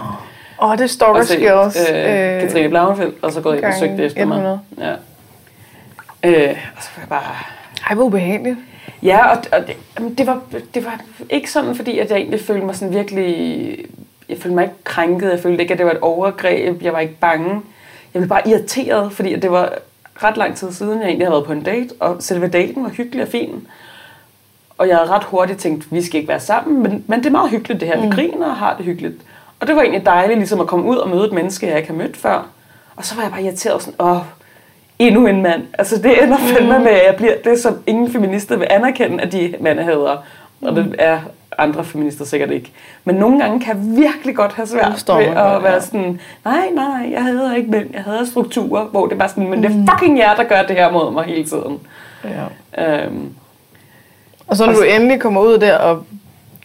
Åh, 0.61 0.69
oh, 0.69 0.77
det 0.77 1.01
er 1.01 1.05
Og 1.05 1.25
set, 1.25 1.35
skills. 1.35 1.89
øh, 1.89 1.95
Katrine 2.41 2.69
Blauenfeldt, 2.69 3.15
og 3.23 3.31
så 3.31 3.41
gået 3.41 3.55
ind 3.55 3.63
og 3.63 3.71
gange 3.71 3.87
søgt 3.87 3.99
efter 3.99 4.25
mig. 4.25 4.37
100. 4.37 4.59
Ja. 4.77 4.91
Øh, 6.23 6.57
og 6.77 6.83
så 6.83 6.89
var 6.95 7.01
jeg 7.01 7.09
bare... 7.09 7.35
Ej, 7.89 7.95
hvor 7.95 8.03
ubehageligt. 8.03 8.57
Ja, 9.03 9.27
og, 9.27 9.37
og 9.51 9.67
det, 9.67 10.17
det, 10.17 10.27
var, 10.27 10.41
det 10.73 10.85
var 10.85 11.01
ikke 11.29 11.51
sådan, 11.51 11.75
fordi 11.75 11.99
at 11.99 12.09
jeg 12.09 12.17
egentlig 12.17 12.41
følte 12.41 12.65
mig 12.65 12.75
sådan 12.75 12.93
virkelig... 12.93 13.85
Jeg 14.31 14.39
følte 14.39 14.55
mig 14.55 14.63
ikke 14.63 14.75
krænket, 14.83 15.31
jeg 15.31 15.39
følte 15.39 15.61
ikke, 15.61 15.71
at 15.71 15.77
det 15.77 15.85
var 15.85 15.91
et 15.91 15.99
overgreb, 15.99 16.81
jeg 16.81 16.93
var 16.93 16.99
ikke 16.99 17.17
bange. 17.19 17.61
Jeg 18.13 18.19
blev 18.19 18.27
bare 18.27 18.47
irriteret, 18.47 19.11
fordi 19.11 19.35
det 19.35 19.51
var 19.51 19.73
ret 20.23 20.37
lang 20.37 20.55
tid 20.55 20.71
siden, 20.71 20.99
jeg 20.99 21.07
egentlig 21.07 21.27
havde 21.27 21.33
været 21.33 21.45
på 21.45 21.51
en 21.51 21.63
date, 21.63 21.89
og 21.99 22.15
selve 22.19 22.47
daten 22.47 22.83
var 22.83 22.89
hyggelig 22.89 23.21
og 23.21 23.27
fin. 23.27 23.67
Og 24.77 24.87
jeg 24.87 24.97
havde 24.97 25.09
ret 25.09 25.23
hurtigt 25.23 25.59
tænkt, 25.59 25.91
vi 25.91 26.01
skal 26.01 26.17
ikke 26.19 26.27
være 26.27 26.39
sammen, 26.39 26.83
men, 26.83 27.03
men 27.07 27.19
det 27.19 27.25
er 27.25 27.31
meget 27.31 27.49
hyggeligt 27.49 27.79
det 27.81 27.87
her. 27.87 28.01
Vi 28.01 28.09
griner 28.15 28.45
og 28.45 28.55
har 28.55 28.75
det 28.77 28.85
hyggeligt. 28.85 29.15
Og 29.59 29.67
det 29.67 29.75
var 29.75 29.81
egentlig 29.81 30.05
dejligt 30.05 30.39
ligesom 30.39 30.59
at 30.59 30.67
komme 30.67 30.85
ud 30.85 30.95
og 30.95 31.09
møde 31.09 31.25
et 31.25 31.33
menneske, 31.33 31.67
jeg 31.67 31.77
ikke 31.77 31.89
har 31.89 31.95
mødt 31.97 32.17
før. 32.17 32.47
Og 32.95 33.05
så 33.05 33.15
var 33.15 33.21
jeg 33.21 33.31
bare 33.31 33.43
irriteret 33.43 33.81
sådan, 33.81 34.01
åh, 34.01 34.17
endnu 34.99 35.27
en 35.27 35.41
mand. 35.41 35.63
Altså 35.79 36.01
det 36.01 36.23
ender 36.23 36.37
fandme 36.37 36.79
med, 36.79 36.91
at 36.91 37.05
jeg 37.05 37.15
bliver 37.15 37.33
det, 37.43 37.59
som 37.59 37.77
ingen 37.87 38.11
feminister 38.11 38.57
vil 38.57 38.67
anerkende, 38.69 39.23
at 39.23 39.31
de 39.31 39.55
mænd 39.59 39.79
hader. 39.79 40.17
Og 40.61 40.75
det 40.75 40.95
er 40.99 41.19
andre 41.57 41.83
feminister 41.83 42.25
sikkert 42.25 42.51
ikke. 42.51 42.71
Men 43.05 43.15
nogle 43.15 43.39
gange 43.39 43.59
kan 43.59 43.77
jeg 43.77 43.97
virkelig 43.97 44.35
godt 44.35 44.53
have 44.53 44.67
svært 44.67 45.03
ved 45.07 45.25
at 45.25 45.35
godt, 45.35 45.63
være 45.63 45.73
ja. 45.73 45.79
sådan, 45.79 46.19
nej, 46.45 46.69
nej, 46.75 47.09
jeg 47.11 47.23
hader 47.23 47.55
ikke 47.55 47.71
mænd, 47.71 47.87
jeg 47.93 48.03
hader 48.03 48.25
strukturer, 48.25 48.85
hvor 48.85 49.05
det 49.05 49.13
er 49.13 49.19
bare 49.19 49.29
sådan, 49.29 49.49
men 49.49 49.63
det 49.63 49.71
er 49.71 49.93
fucking 49.93 50.17
jer, 50.17 50.35
der 50.35 50.43
gør 50.43 50.61
det 50.61 50.75
her 50.75 50.91
mod 50.91 51.13
mig 51.13 51.23
hele 51.25 51.43
tiden. 51.43 51.79
Ja. 52.75 53.03
Øhm, 53.05 53.29
Og 54.47 54.57
så 54.57 54.65
når 54.65 54.73
du 54.73 54.81
endelig 54.81 55.19
kommer 55.21 55.41
ud 55.41 55.57
der, 55.57 55.77
og 55.77 56.03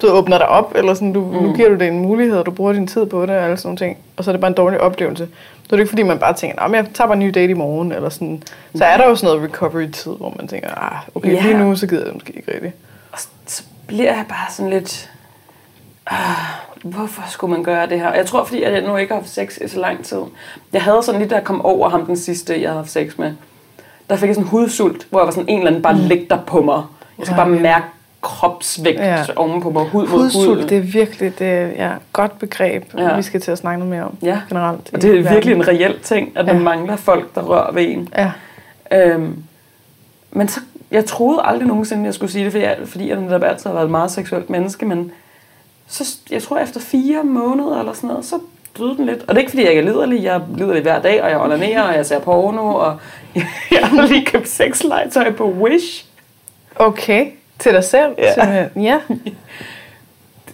du 0.03 0.07
åbner 0.11 0.39
dig 0.39 0.49
op, 0.49 0.73
eller 0.77 0.95
sådan, 0.95 1.13
du, 1.13 1.21
mm. 1.25 1.43
nu 1.43 1.53
giver 1.53 1.69
du 1.69 1.75
det 1.75 1.89
en 1.89 1.99
mulighed, 1.99 2.39
og 2.39 2.47
du 2.47 2.51
bruger 2.51 2.73
din 2.73 2.87
tid 2.87 3.07
på 3.07 3.23
det, 3.23 3.31
og 3.31 3.45
alle 3.45 3.57
sådan 3.57 3.77
ting, 3.77 3.97
og 4.17 4.25
så 4.25 4.31
er 4.31 4.33
det 4.33 4.41
bare 4.41 4.49
en 4.51 4.55
dårlig 4.57 4.81
oplevelse. 4.81 5.29
Så 5.63 5.69
er 5.73 5.77
det 5.77 5.79
ikke 5.83 5.89
fordi, 5.91 6.03
man 6.03 6.19
bare 6.19 6.35
tænker, 6.35 6.63
at 6.63 6.73
jeg 6.73 6.87
tager 6.95 7.09
bare 7.09 7.17
en 7.17 7.21
ny 7.27 7.31
date 7.31 7.51
i 7.51 7.55
morgen, 7.55 7.93
eller 7.93 8.09
sådan. 8.09 8.43
Så 8.75 8.85
er 8.85 8.97
der 8.97 9.09
jo 9.09 9.15
sådan 9.17 9.37
noget 9.37 9.51
recovery-tid, 9.51 10.13
hvor 10.13 10.35
man 10.37 10.49
tænker, 10.49 10.69
ah, 10.93 10.99
okay, 11.15 11.33
Ja. 11.33 11.43
lige 11.43 11.59
nu, 11.59 11.77
så 11.77 11.87
gider 11.87 12.01
jeg 12.01 12.07
det 12.07 12.15
måske 12.15 12.33
ikke 12.37 12.53
rigtigt. 12.55 12.75
Bliver 13.87 14.15
jeg 14.15 14.25
bare 14.29 14.53
sådan 14.53 14.71
lidt... 14.71 15.11
Ah, 16.07 16.17
hvorfor 16.83 17.23
skulle 17.29 17.55
man 17.55 17.63
gøre 17.65 17.89
det 17.89 18.01
her? 18.01 18.13
Jeg 18.15 18.27
tror, 18.27 18.45
fordi 18.45 18.63
jeg 18.63 18.81
nu 18.81 18.97
ikke 18.97 19.13
har 19.15 19.21
haft 19.21 19.31
sex 19.33 19.57
i 19.59 19.69
så 19.69 19.81
lang 19.81 20.05
tid. 20.05 20.19
Jeg 20.73 20.83
havde 20.83 21.03
sådan 21.03 21.21
lige, 21.21 21.31
da 21.31 21.35
jeg 21.35 21.45
kom 21.45 21.65
over 21.65 21.89
ham 21.89 22.07
den 22.07 22.17
sidste, 22.17 22.61
jeg 22.61 22.69
havde 22.71 22.79
haft 22.81 22.91
sex 22.91 23.19
med. 23.19 23.33
Der 24.11 24.17
fik 24.17 24.27
jeg 24.27 24.35
sådan 24.35 24.49
hudsult, 24.49 25.07
hvor 25.11 25.21
jeg 25.21 25.27
var 25.27 25.33
sådan 25.33 25.49
en 25.49 25.59
eller 25.59 25.67
anden 25.71 25.83
bare 25.83 25.95
mm. 25.95 26.01
ligger 26.01 26.39
på 26.47 26.63
mig. 26.63 26.83
Jeg 27.19 27.27
skal 27.27 27.37
bare 27.37 27.49
Ja. 27.51 27.61
mærke 27.63 27.85
kropsvægt 28.21 28.99
Ja. 29.01 29.25
oven 29.37 29.63
på 29.63 29.71
mig, 29.71 29.85
hud 29.89 30.03
mod 30.03 30.09
hud. 30.09 30.19
Hudsult, 30.23 30.69
det 30.71 30.79
er 30.79 30.83
virkelig 30.83 31.39
det 31.39 31.47
er, 31.49 31.67
ja, 31.67 31.91
godt 32.13 32.39
begreb, 32.39 32.85
Ja. 32.99 33.17
vi 33.17 33.23
skal 33.23 33.41
til 33.41 33.51
at 33.51 33.59
snakke 33.59 33.79
noget 33.79 33.91
mere 33.91 34.05
om 34.05 34.19
Ja. 34.23 34.41
generelt. 34.49 34.91
Og 34.95 35.03
det 35.03 35.11
er 35.11 35.15
verden. 35.15 35.33
virkelig 35.35 35.55
en 35.57 35.69
reel 35.69 35.99
ting, 36.03 36.33
at 36.37 36.47
man 36.47 36.57
Ja. 36.57 36.63
mangler 36.63 36.97
folk, 36.97 37.35
der 37.35 37.43
rører 37.43 37.73
ved 37.73 37.83
en. 37.89 38.09
Ja. 38.17 38.33
Øhm, 38.93 39.43
men 40.31 40.49
så, 40.49 40.61
jeg 40.91 41.05
troede 41.05 41.41
aldrig 41.45 41.69
nogensinde, 41.69 42.05
jeg 42.05 42.15
skulle 42.15 42.33
sige 42.33 42.45
det, 42.45 42.53
fordi 42.53 42.65
jeg, 42.65 42.79
fordi 42.85 43.09
jeg 43.09 43.21
netop 43.21 43.43
altid 43.43 43.65
har 43.71 43.75
været 43.75 43.85
et 43.85 43.91
meget 43.91 44.11
seksuelt 44.11 44.51
menneske, 44.51 44.87
men 44.87 45.13
så, 45.89 46.19
jeg 46.31 46.43
tror 46.43 46.59
efter 46.59 46.81
fire 46.81 47.25
måneder 47.25 47.79
eller 47.81 47.93
sådan 47.93 48.09
noget, 48.09 48.25
så 48.25 48.39
døde 48.79 48.97
den 48.97 49.07
lidt. 49.07 49.21
Og 49.23 49.29
det 49.29 49.35
er 49.37 49.39
ikke 49.39 49.51
fordi, 49.51 49.63
jeg 49.63 49.71
ikke 49.71 49.83
er 49.83 49.93
liderlig. 49.93 50.23
Jeg 50.23 50.35
er 50.37 50.41
liderlig 50.57 50.83
hver 50.83 51.01
dag, 51.03 51.23
og 51.23 51.31
jeg 51.31 51.39
onanerer, 51.41 51.83
og 51.83 51.95
jeg 51.95 52.07
ser 52.07 52.19
porno, 52.19 52.75
og 52.75 52.97
jeg 53.71 53.81
har 53.89 54.07
lige 54.07 54.25
købt 54.25 54.49
sexlegetøj 54.49 55.33
på 55.33 55.45
Wish. 55.51 56.05
Okay, 56.77 57.27
til 57.59 57.73
dig 57.73 57.85
selv, 57.85 58.15
Ja. 58.19 58.35
simpelthen. 58.35 58.83
Ja. 58.83 58.99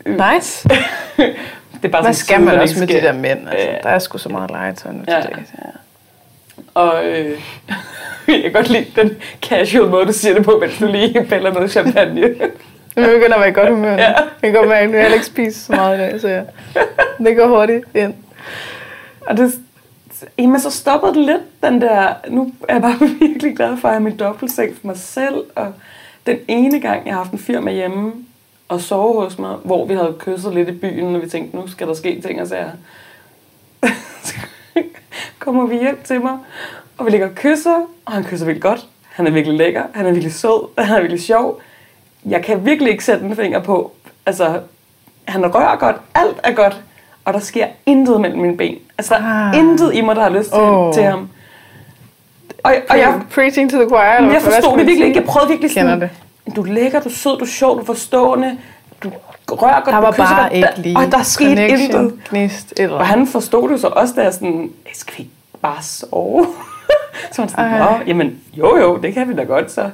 Nice. 0.07 0.68
Det 0.68 1.35
er 1.83 1.89
bare 1.89 2.03
Hvad 2.03 2.12
skal 2.14 2.41
man 2.41 2.61
også 2.61 2.78
med 2.80 2.87
de 2.87 2.93
der 2.95 3.12
mænd? 3.12 3.49
Altså, 3.49 3.66
Ja. 3.68 3.76
Der 3.83 3.89
er 3.89 3.99
sgu 3.99 4.18
så 4.18 4.28
meget 4.28 4.51
legetøj 4.51 4.93
nu 4.93 5.05
til 5.05 5.12
Ja. 5.12 5.20
dags. 5.20 5.51
Ja. 5.59 5.68
Og 6.75 7.07
øh, 7.07 7.41
jeg 8.29 8.43
kan 8.43 8.53
godt 8.53 8.70
lide 8.70 8.87
den 8.97 9.16
casual 9.43 9.91
måde, 9.91 10.07
du 10.07 10.12
siger 10.12 10.35
det 10.35 10.45
på, 10.45 10.59
mens 10.61 10.79
du 10.79 10.87
lige 10.87 11.25
piller 11.25 11.53
noget 11.53 11.70
champagne. 11.70 12.20
Nu 12.97 13.07
begynder 13.07 13.35
at 13.35 13.41
være 13.41 13.49
i 13.49 13.53
godt 13.53 13.70
humør. 13.70 13.93
Ja. 13.93 14.12
Jeg 14.43 14.55
godt 14.55 14.68
mærke, 14.68 14.99
at 14.99 15.05
jeg 15.05 15.12
ikke 15.12 15.27
spist 15.27 15.66
så 15.66 15.73
meget 15.73 15.97
i 15.97 16.01
dag, 16.01 16.20
så 16.20 16.29
ja. 16.29 16.43
det 17.25 17.37
går 17.37 17.47
hurtigt 17.47 17.85
ind. 17.95 18.14
Og 19.27 19.37
det, 19.37 19.55
jamen, 20.39 20.61
så 20.61 20.70
stoppede 20.70 21.14
det 21.14 21.25
lidt, 21.27 21.62
den 21.62 21.81
der... 21.81 22.14
Nu 22.29 22.53
er 22.68 22.75
jeg 22.75 22.83
bare 22.83 22.99
virkelig 23.20 23.57
glad 23.57 23.77
for 23.77 23.89
at 23.89 23.95
have 23.95 24.03
min 24.03 24.16
dobbeltseng 24.16 24.77
for 24.81 24.87
mig 24.87 24.97
selv. 24.97 25.45
Og 25.55 25.73
den 26.27 26.39
ene 26.49 26.81
gang, 26.81 27.07
jeg 27.07 27.14
har 27.14 27.23
haft 27.23 27.33
en 27.33 27.39
fyr 27.39 27.61
med 27.61 27.73
hjemme 27.73 28.12
og 28.68 28.81
sove 28.81 29.25
hos 29.25 29.39
mig, 29.39 29.57
hvor 29.64 29.87
vi 29.87 29.95
havde 29.95 30.16
kysset 30.18 30.55
lidt 30.55 30.68
i 30.68 30.73
byen, 30.73 31.14
og 31.14 31.23
vi 31.23 31.29
tænkte, 31.29 31.57
nu 31.57 31.68
skal 31.68 31.87
der 31.87 31.95
ske 31.95 32.20
ting 32.20 32.41
og 32.41 32.49
sager. 32.49 32.70
Kommer 35.38 35.66
vi 35.66 35.78
hjem 35.78 36.00
til 36.04 36.20
mig, 36.20 36.38
og 36.98 37.06
vi 37.06 37.10
ligger 37.10 37.26
og 37.28 37.34
kysser, 37.34 37.74
og 38.06 38.12
han 38.12 38.24
kysser 38.24 38.46
virkelig 38.46 38.62
godt. 38.62 38.86
Han 39.12 39.26
er 39.26 39.30
virkelig 39.30 39.58
lækker, 39.58 39.82
han 39.94 40.06
er 40.06 40.10
virkelig 40.10 40.34
sød, 40.34 40.68
han 40.78 40.96
er 40.96 41.00
virkelig 41.00 41.22
sjov. 41.22 41.60
Jeg 42.26 42.44
kan 42.44 42.66
virkelig 42.66 42.90
ikke 42.92 43.04
sætte 43.04 43.24
en 43.24 43.36
finger 43.36 43.60
på. 43.62 43.92
Altså, 44.26 44.60
han 45.24 45.54
rører 45.54 45.76
godt, 45.76 45.96
alt 46.14 46.36
er 46.42 46.52
godt, 46.52 46.80
og 47.24 47.32
der 47.34 47.40
sker 47.40 47.66
intet 47.86 48.20
mellem 48.20 48.40
mine 48.40 48.56
ben. 48.56 48.76
Altså, 48.98 49.14
der 49.14 49.20
er 49.20 49.48
Ah. 49.52 49.58
intet 49.58 49.94
i 49.94 50.00
mig, 50.00 50.16
der 50.16 50.22
har 50.22 50.30
lyst 50.30 50.50
til, 50.50 50.60
Åh. 50.60 50.94
til 50.94 51.02
ham. 51.02 51.28
Og, 52.64 52.74
og 52.90 52.98
jeg, 52.98 53.20
Preaching 53.34 53.70
to 53.70 53.76
the 53.76 53.88
choir. 53.88 54.20
men 54.20 54.32
jeg 54.32 54.42
forstod 54.42 54.78
det 54.78 54.86
virkelig 54.86 55.06
ikke. 55.08 55.18
Jeg 55.20 55.26
prøvede 55.26 55.48
virkelig 55.48 55.70
sådan, 55.72 56.10
du 56.56 56.62
er 56.62 56.66
lækker, 56.66 57.00
du 57.00 57.08
er 57.08 57.12
sød, 57.12 57.38
du 57.38 57.44
er 57.44 57.48
sjov, 57.48 57.76
du 57.76 57.80
er 57.80 57.84
forstående, 57.84 58.58
du 59.02 59.12
rører 59.53 59.74
godt, 59.84 59.86
Der 59.94 60.00
var 60.00 60.11
bare 60.11 60.42
godt. 60.42 60.53
ikke 60.53 60.68
lige 60.76 60.96
Og 60.96 61.12
der 61.12 61.22
skete 61.22 61.48
connection, 61.50 62.05
intet. 62.05 62.18
gnist, 62.30 62.74
eller 62.80 62.96
Og 62.96 63.07
han 63.07 63.26
forstod 63.26 63.68
det 63.68 63.80
så 63.80 63.86
også, 63.86 64.14
da 64.16 64.22
jeg 64.22 64.32
sådan, 64.34 64.70
"Hey, 64.86 64.94
skal 64.94 65.14
vi 65.18 65.28
bare 65.62 65.82
sove? 65.82 66.46
så 67.32 67.42
var 67.42 67.48
han 67.48 67.48
sådan. 67.48 67.80
Nå, 67.80 67.86
jamen, 68.07 68.40
jo 68.55 68.76
jo, 68.78 68.96
det 68.96 69.14
kan 69.14 69.28
vi 69.28 69.34
da 69.34 69.42
godt. 69.42 69.70
Så. 69.72 69.90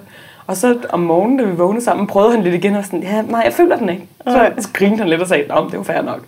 Og 0.46 0.56
så 0.56 0.76
om 0.90 1.00
morgenen, 1.00 1.38
da 1.38 1.44
vi 1.44 1.56
vågnede 1.56 1.84
sammen, 1.84 2.06
prøvede 2.06 2.32
han 2.32 2.42
lidt 2.42 2.54
igen, 2.54 2.76
og 2.76 2.84
sådan, 2.84 3.02
ja, 3.02 3.22
nej, 3.22 3.40
jeg 3.44 3.52
føler 3.52 3.76
den 3.76 3.88
ikke. 3.88 4.06
Så, 4.28 4.38
Ej. 4.38 4.52
så 4.58 4.68
grinede 4.72 4.98
han 4.98 5.08
lidt 5.08 5.20
og 5.20 5.28
sagde, 5.28 5.44
nå, 5.48 5.68
det 5.70 5.78
var 5.78 5.84
fair 5.84 6.02
nok. 6.02 6.20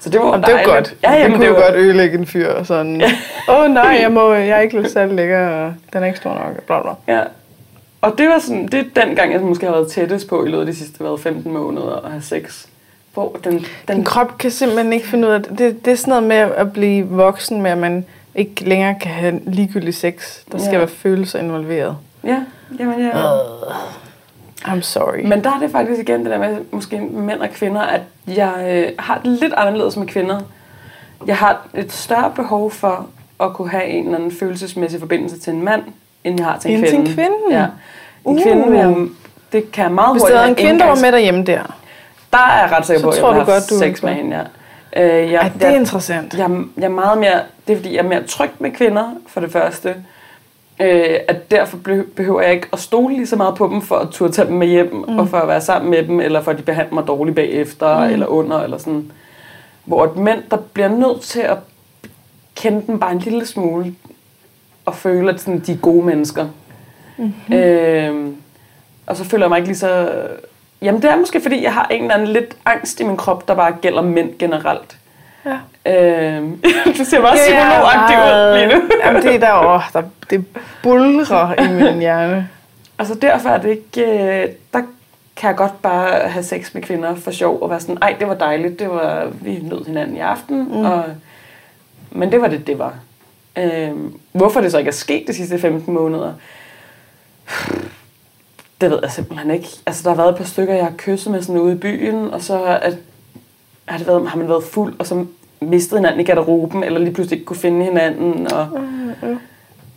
Så 0.00 0.10
det 0.10 0.20
var 0.20 0.26
Jamen, 0.26 0.40
det 0.40 0.48
dejligt. 0.48 0.68
godt. 0.68 0.94
Ja, 1.02 1.12
det 1.12 1.18
jamen, 1.18 1.32
kunne 1.36 1.46
det 1.46 1.54
var, 1.54 1.60
godt 1.62 1.74
ødelægge 1.74 2.18
en 2.18 2.26
fyr. 2.26 2.48
og 2.52 2.66
Sådan, 2.66 3.02
åh 3.48 3.58
oh, 3.60 3.70
nej, 3.70 3.98
jeg, 4.00 4.12
må, 4.18 4.32
jeg 4.32 4.48
er 4.56 4.60
ikke 4.60 4.88
særlig 4.88 5.14
lækker, 5.14 5.48
og 5.48 5.74
den 5.92 6.02
er 6.02 6.06
ikke 6.06 6.18
stor 6.18 6.30
nok. 6.34 6.62
Bla, 6.66 6.82
bla. 6.82 7.14
Ja. 7.14 7.20
Og 8.00 8.18
det 8.18 8.28
var 8.28 8.38
sådan, 8.38 8.66
det 8.66 8.74
er 8.96 9.04
den 9.04 9.16
gang, 9.16 9.32
jeg 9.32 9.40
måske 9.40 9.66
har 9.66 9.72
været 9.72 9.88
tættest 9.92 10.28
på 10.28 10.44
i 10.44 10.48
løbet 10.48 10.60
af 10.60 10.66
de 10.66 10.74
sidste 10.74 10.98
hvad, 10.98 11.18
15 11.18 11.52
måneder 11.52 11.96
at 12.04 12.10
have 12.10 12.22
sex. 12.22 12.66
Hvor 13.14 13.38
den, 13.44 13.52
Din 13.52 13.66
den 13.88 14.04
krop 14.04 14.38
kan 14.38 14.50
simpelthen 14.50 14.92
ikke 14.92 15.06
finde 15.08 15.28
ud 15.28 15.32
af 15.32 15.42
det. 15.42 15.58
Det, 15.58 15.84
det 15.84 15.92
er 15.92 15.96
sådan 15.96 16.10
noget 16.10 16.24
med 16.24 16.36
at 16.36 16.72
blive 16.72 17.06
voksen, 17.08 17.62
med 17.62 17.70
at 17.70 17.78
man 17.78 18.04
ikke 18.34 18.64
længere 18.68 18.94
kan 19.00 19.10
have 19.10 19.40
ligegyldig 19.46 19.94
sex. 19.94 20.38
Der 20.52 20.58
skal 20.58 20.72
Ja. 20.72 20.78
være 20.78 20.88
følelser 20.88 21.38
involveret. 21.38 21.96
Ja, 22.24 22.42
jamen 22.78 23.00
ja. 23.00 23.10
I'm 24.64 24.80
sorry. 24.80 25.26
Men 25.26 25.44
der 25.44 25.50
er 25.54 25.58
det 25.58 25.70
faktisk 25.70 26.00
igen 26.00 26.20
det 26.20 26.30
der 26.30 26.38
med, 26.38 26.56
måske 26.70 27.00
mænd 27.00 27.40
og 27.40 27.48
kvinder, 27.50 27.80
at 27.80 28.00
jeg 28.26 28.52
øh, 28.68 28.92
har 28.98 29.20
det 29.24 29.26
lidt 29.40 29.52
anderledes 29.56 29.96
med 29.96 30.06
kvinder. 30.06 30.40
Jeg 31.26 31.36
har 31.36 31.66
et 31.74 31.92
større 31.92 32.32
behov 32.36 32.70
for 32.70 33.06
at 33.40 33.52
kunne 33.52 33.70
have 33.70 33.84
en 33.84 34.04
eller 34.04 34.18
anden 34.18 34.32
følelsesmæssig 34.32 35.00
forbindelse 35.00 35.38
til 35.38 35.52
en 35.52 35.62
mand, 35.62 35.82
end 36.26 36.38
jeg 36.40 36.46
har 36.46 36.58
til 36.58 36.70
en 36.70 36.76
End 36.78 36.84
til 36.86 36.92
kvinde. 36.96 37.10
en 37.10 37.14
kvinde? 37.16 37.36
Ja. 37.60 37.64
En 37.64 37.70
Uh. 38.24 38.42
kvinde, 38.42 38.78
jeg, 38.78 38.96
det 39.52 39.72
kan 39.72 39.84
jeg 39.84 39.92
meget 39.92 40.12
Hvis 40.14 40.22
hurtigt 40.22 40.36
der 40.36 40.42
er 40.42 40.46
en 40.48 40.54
kvinde, 40.54 40.78
der 40.80 40.86
var 40.86 40.98
med 41.02 41.12
derhjemme 41.12 41.44
der. 41.44 41.62
Der 42.32 42.38
er 42.38 42.62
jeg 42.62 42.72
ret 42.72 42.86
sikker 42.86 43.02
på, 43.02 43.08
at 43.10 43.16
jeg 43.18 43.24
have 43.26 43.44
godt, 43.44 43.70
du 43.70 43.78
sex 43.78 44.02
med 44.02 44.12
hende, 44.14 44.36
ja. 44.36 44.42
Øh, 45.24 45.32
jeg, 45.32 45.40
Ej, 45.40 45.48
det 45.54 45.62
er 45.62 45.68
jeg, 45.68 45.76
interessant. 45.76 46.34
jeg, 46.38 46.50
jeg 46.76 46.84
er 46.84 46.88
meget 46.88 47.18
mere, 47.18 47.40
det 47.66 47.72
er 47.72 47.76
fordi, 47.76 47.94
jeg 47.96 48.04
er 48.04 48.08
mere 48.08 48.22
tryg 48.22 48.50
med 48.58 48.70
kvinder, 48.70 49.04
for 49.26 49.40
det 49.40 49.52
første. 49.52 49.94
Øh, 50.80 51.14
at 51.28 51.50
derfor 51.50 51.76
be- 51.76 52.04
behøver 52.16 52.40
jeg 52.40 52.52
ikke 52.52 52.66
at 52.72 52.78
stole 52.78 53.14
lige 53.14 53.26
så 53.26 53.36
meget 53.36 53.54
på 53.54 53.68
dem, 53.68 53.82
for 53.82 53.96
at 53.96 54.08
turde 54.08 54.32
tage 54.32 54.48
dem 54.48 54.56
med 54.56 54.66
hjem, 54.66 55.04
mm. 55.08 55.18
og 55.18 55.28
for 55.28 55.36
at 55.38 55.48
være 55.48 55.60
sammen 55.60 55.90
med 55.90 56.02
dem, 56.02 56.20
eller 56.20 56.42
for 56.42 56.50
at 56.50 56.58
de 56.58 56.62
behandler 56.62 56.94
mig 56.94 57.06
dårligt 57.06 57.34
bagefter, 57.36 57.98
mm. 58.06 58.12
eller 58.12 58.26
under, 58.26 58.60
eller 58.62 58.78
sådan. 58.78 59.12
hvor 59.84 60.04
et 60.04 60.16
mænd, 60.16 60.42
der 60.50 60.56
bliver 60.72 60.88
nødt 60.88 61.20
til 61.20 61.40
at 61.40 61.56
kende 62.56 62.82
dem 62.86 62.98
bare 62.98 63.12
en 63.12 63.18
lille 63.18 63.46
smule, 63.46 63.94
og 64.86 64.94
føle, 64.94 65.30
at 65.30 65.40
sådan, 65.40 65.58
de 65.58 65.72
er 65.72 65.76
gode 65.76 66.06
mennesker. 66.06 66.48
Mm-hmm. 67.16 67.54
Øh, 67.54 68.32
og 69.06 69.16
så 69.16 69.24
føler 69.24 69.44
jeg 69.44 69.48
mig 69.48 69.56
ikke 69.56 69.68
lige 69.68 69.78
så... 69.78 70.22
Jamen 70.82 71.02
det 71.02 71.10
er 71.10 71.16
måske, 71.16 71.40
fordi 71.40 71.62
jeg 71.62 71.74
har 71.74 71.86
en 71.90 72.02
eller 72.02 72.14
anden 72.14 72.28
lidt 72.28 72.56
angst 72.64 73.00
i 73.00 73.04
min 73.04 73.16
krop, 73.16 73.48
der 73.48 73.54
bare 73.54 73.76
gælder 73.82 74.02
mænd 74.02 74.38
generelt. 74.38 74.96
Ja. 75.46 75.56
Øhm, 75.92 76.62
du 76.98 77.04
ser 77.04 77.20
meget 77.20 77.38
psykologagtig 77.38 78.16
ud 78.16 78.58
lige 78.58 78.74
nu. 78.74 78.88
Jamen, 79.04 79.22
det 79.22 79.34
er 79.34 79.38
der, 79.38 79.74
åh, 79.74 79.82
der, 79.92 80.02
det 80.30 80.44
bulrer 80.82 81.62
i 81.62 81.72
min 81.72 81.98
hjerne. 82.06 82.48
Altså 82.98 83.14
derfor 83.14 83.48
er 83.48 83.58
det 83.58 83.68
ikke... 83.68 84.42
Øh, 84.42 84.48
der 84.72 84.82
kan 85.36 85.48
jeg 85.48 85.56
godt 85.56 85.82
bare 85.82 86.28
have 86.28 86.42
sex 86.42 86.74
med 86.74 86.82
kvinder 86.82 87.14
for 87.14 87.30
sjov 87.30 87.62
og 87.62 87.70
være 87.70 87.80
sådan, 87.80 87.98
ej, 88.02 88.16
det 88.18 88.28
var 88.28 88.34
dejligt, 88.34 88.78
det 88.78 88.90
var, 88.90 89.28
vi 89.40 89.58
nød 89.62 89.86
hinanden 89.86 90.16
i 90.16 90.20
aften, 90.20 90.58
mm. 90.58 90.84
og, 90.84 91.04
men 92.10 92.32
det 92.32 92.40
var 92.40 92.48
det, 92.48 92.66
det 92.66 92.78
var. 92.78 92.94
Øhm, 93.56 94.14
hvorfor 94.32 94.60
det 94.60 94.70
så 94.70 94.78
ikke 94.78 94.88
er 94.88 94.92
sket 94.92 95.24
de 95.28 95.34
sidste 95.34 95.58
15 95.58 95.94
måneder, 95.94 96.32
det 98.80 98.90
ved 98.90 98.98
jeg 99.02 99.10
simpelthen 99.10 99.50
ikke. 99.50 99.68
Altså, 99.86 100.02
der 100.02 100.08
har 100.08 100.16
været 100.16 100.30
et 100.30 100.36
par 100.36 100.44
stykker, 100.44 100.74
jeg 100.74 100.84
har 100.84 100.94
kysset 100.96 101.32
med 101.32 101.42
sådan 101.42 101.60
ude 101.60 101.72
i 101.72 101.76
byen, 101.76 102.30
og 102.30 102.42
så 102.42 102.64
at, 102.64 102.96
har, 103.84 103.98
det 103.98 104.06
været, 104.06 104.28
har 104.28 104.38
man 104.38 104.48
været 104.48 104.64
fuld, 104.64 104.94
og 104.98 105.06
så 105.06 105.26
mistet 105.60 105.98
hinanden 105.98 106.20
i 106.20 106.24
garderoben, 106.24 106.84
eller 106.84 107.00
lige 107.00 107.14
pludselig 107.14 107.36
ikke 107.36 107.46
kunne 107.46 107.56
finde 107.56 107.84
hinanden, 107.84 108.52
og 108.52 108.68
mm, 108.72 109.28
mm. 109.28 109.38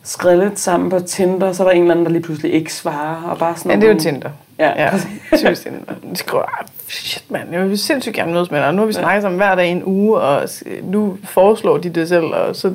skrevet 0.03 0.60
sammen 0.60 0.89
på 0.89 0.99
Tinder, 0.99 1.51
så 1.53 1.64
er 1.64 1.68
der 1.68 1.76
en 1.76 1.82
eller 1.82 1.91
anden, 1.91 2.05
der 2.05 2.12
lige 2.12 2.22
pludselig 2.22 2.53
ikke 2.53 2.74
svarer, 2.74 3.24
og 3.24 3.38
bare 3.38 3.57
sådan 3.57 3.72
Ja, 3.72 3.76
det 3.76 3.89
er 3.89 3.93
jo 3.93 3.99
Tinder. 3.99 4.30
Ja, 4.60 4.84
Ja, 4.84 4.91
typisk 5.38 5.62
Tinder. 5.62 5.93
De 6.12 6.16
skriver, 6.16 6.43
ah, 6.43 6.68
shit 6.88 7.32
mand, 7.32 7.51
jeg 7.51 7.70
vil 7.70 7.78
sindssygt 7.78 8.16
gerne 8.16 8.34
mødes 8.34 8.51
med 8.51 8.60
dig. 8.60 8.74
Nu 8.74 8.82
har 8.82 8.86
vi 8.86 8.93
snakket 8.93 9.22
sammen 9.22 9.38
hver 9.38 9.55
dag 9.55 9.68
i 9.68 9.72
en 9.72 9.84
uge, 9.86 10.20
og 10.20 10.49
nu 10.84 11.18
foreslår 11.24 11.78
de 11.78 11.89
det 11.89 12.10
selv, 12.10 12.26
og 12.26 12.55
så, 12.55 12.74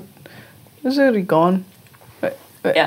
så 0.92 1.02
er 1.02 1.10
de 1.10 1.22
gone. 1.24 1.64
ja. 2.64 2.86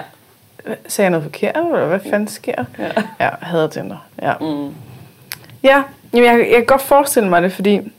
Sagde 0.88 1.06
jeg 1.06 1.10
noget 1.10 1.24
forkert, 1.24 1.58
eller 1.58 1.86
hvad 1.86 2.00
fanden 2.10 2.28
sker? 2.28 2.66
ja. 2.80 2.92
Ja, 3.20 3.30
hader 3.42 3.68
Tinder. 3.68 4.08
Ja, 4.22 4.34
Mm. 4.42 4.74
ja 5.64 5.84
jamen, 6.14 6.26
jeg, 6.30 6.40
jeg 6.40 6.56
kan 6.58 6.66
godt 6.66 6.82
forestille 6.82 7.30
mig 7.30 7.42
det, 7.42 7.54
fordi... 7.54 7.92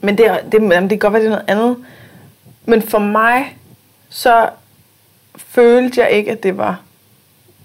Men 0.00 0.18
det, 0.18 0.40
det, 0.52 0.62
jamen, 0.62 0.82
det 0.82 0.88
kan 0.90 0.98
godt 0.98 1.12
være, 1.12 1.22
det 1.22 1.26
er 1.26 1.30
noget 1.30 1.44
andet. 1.50 1.76
Men 2.66 2.82
for 2.82 2.98
mig, 2.98 3.56
så 4.08 4.48
følte 5.36 6.00
jeg 6.00 6.10
ikke, 6.10 6.30
at 6.32 6.42
det 6.42 6.56
var... 6.56 6.80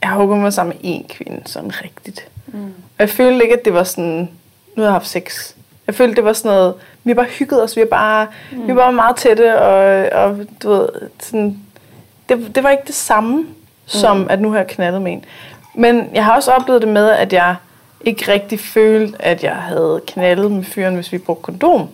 Jeg 0.01 0.09
har 0.09 0.25
mig 0.25 0.53
sammen 0.53 0.77
med 0.83 0.93
én 0.95 1.07
kvinde, 1.07 1.41
sådan 1.45 1.71
rigtigt. 1.83 2.27
Mm. 2.47 2.73
Jeg 2.99 3.09
følte 3.09 3.43
ikke, 3.43 3.55
at 3.59 3.65
det 3.65 3.73
var 3.73 3.83
sådan, 3.83 4.29
nu 4.75 4.81
har 4.81 4.83
jeg 4.83 4.91
haft 4.91 5.07
sex. 5.07 5.53
Jeg 5.87 5.95
følte, 5.95 6.15
det 6.15 6.23
var 6.23 6.33
sådan 6.33 6.51
noget, 6.57 6.73
vi 7.03 7.09
har 7.11 7.15
bare 7.15 7.25
hygget 7.25 7.63
os, 7.63 7.75
vi 7.75 7.81
har 7.81 7.87
bare, 7.87 8.27
mm. 8.51 8.67
vi 8.67 8.75
var 8.75 8.81
bare 8.81 8.93
meget 8.93 9.15
tætte, 9.15 9.59
og, 9.61 10.09
og 10.23 10.37
du 10.63 10.69
ved, 10.69 10.89
sådan, 11.19 11.57
det, 12.29 12.55
det 12.55 12.63
var 12.63 12.69
ikke 12.69 12.83
det 12.87 12.95
samme, 12.95 13.45
som 13.85 14.17
mm. 14.17 14.27
at 14.29 14.41
nu 14.41 14.51
har 14.51 14.57
jeg 14.57 14.67
knaldet 14.67 15.01
med 15.01 15.11
en. 15.11 15.25
Men 15.75 16.09
jeg 16.13 16.25
har 16.25 16.35
også 16.35 16.51
oplevet 16.51 16.81
det 16.81 16.89
med, 16.89 17.09
at 17.09 17.33
jeg 17.33 17.55
ikke 18.01 18.31
rigtig 18.31 18.59
følte, 18.59 19.21
at 19.21 19.43
jeg 19.43 19.55
havde 19.55 20.01
knaldet 20.07 20.51
med 20.51 20.63
fyren, 20.63 20.95
hvis 20.95 21.11
vi 21.11 21.17
brugte 21.17 21.43
kondom. 21.43 21.87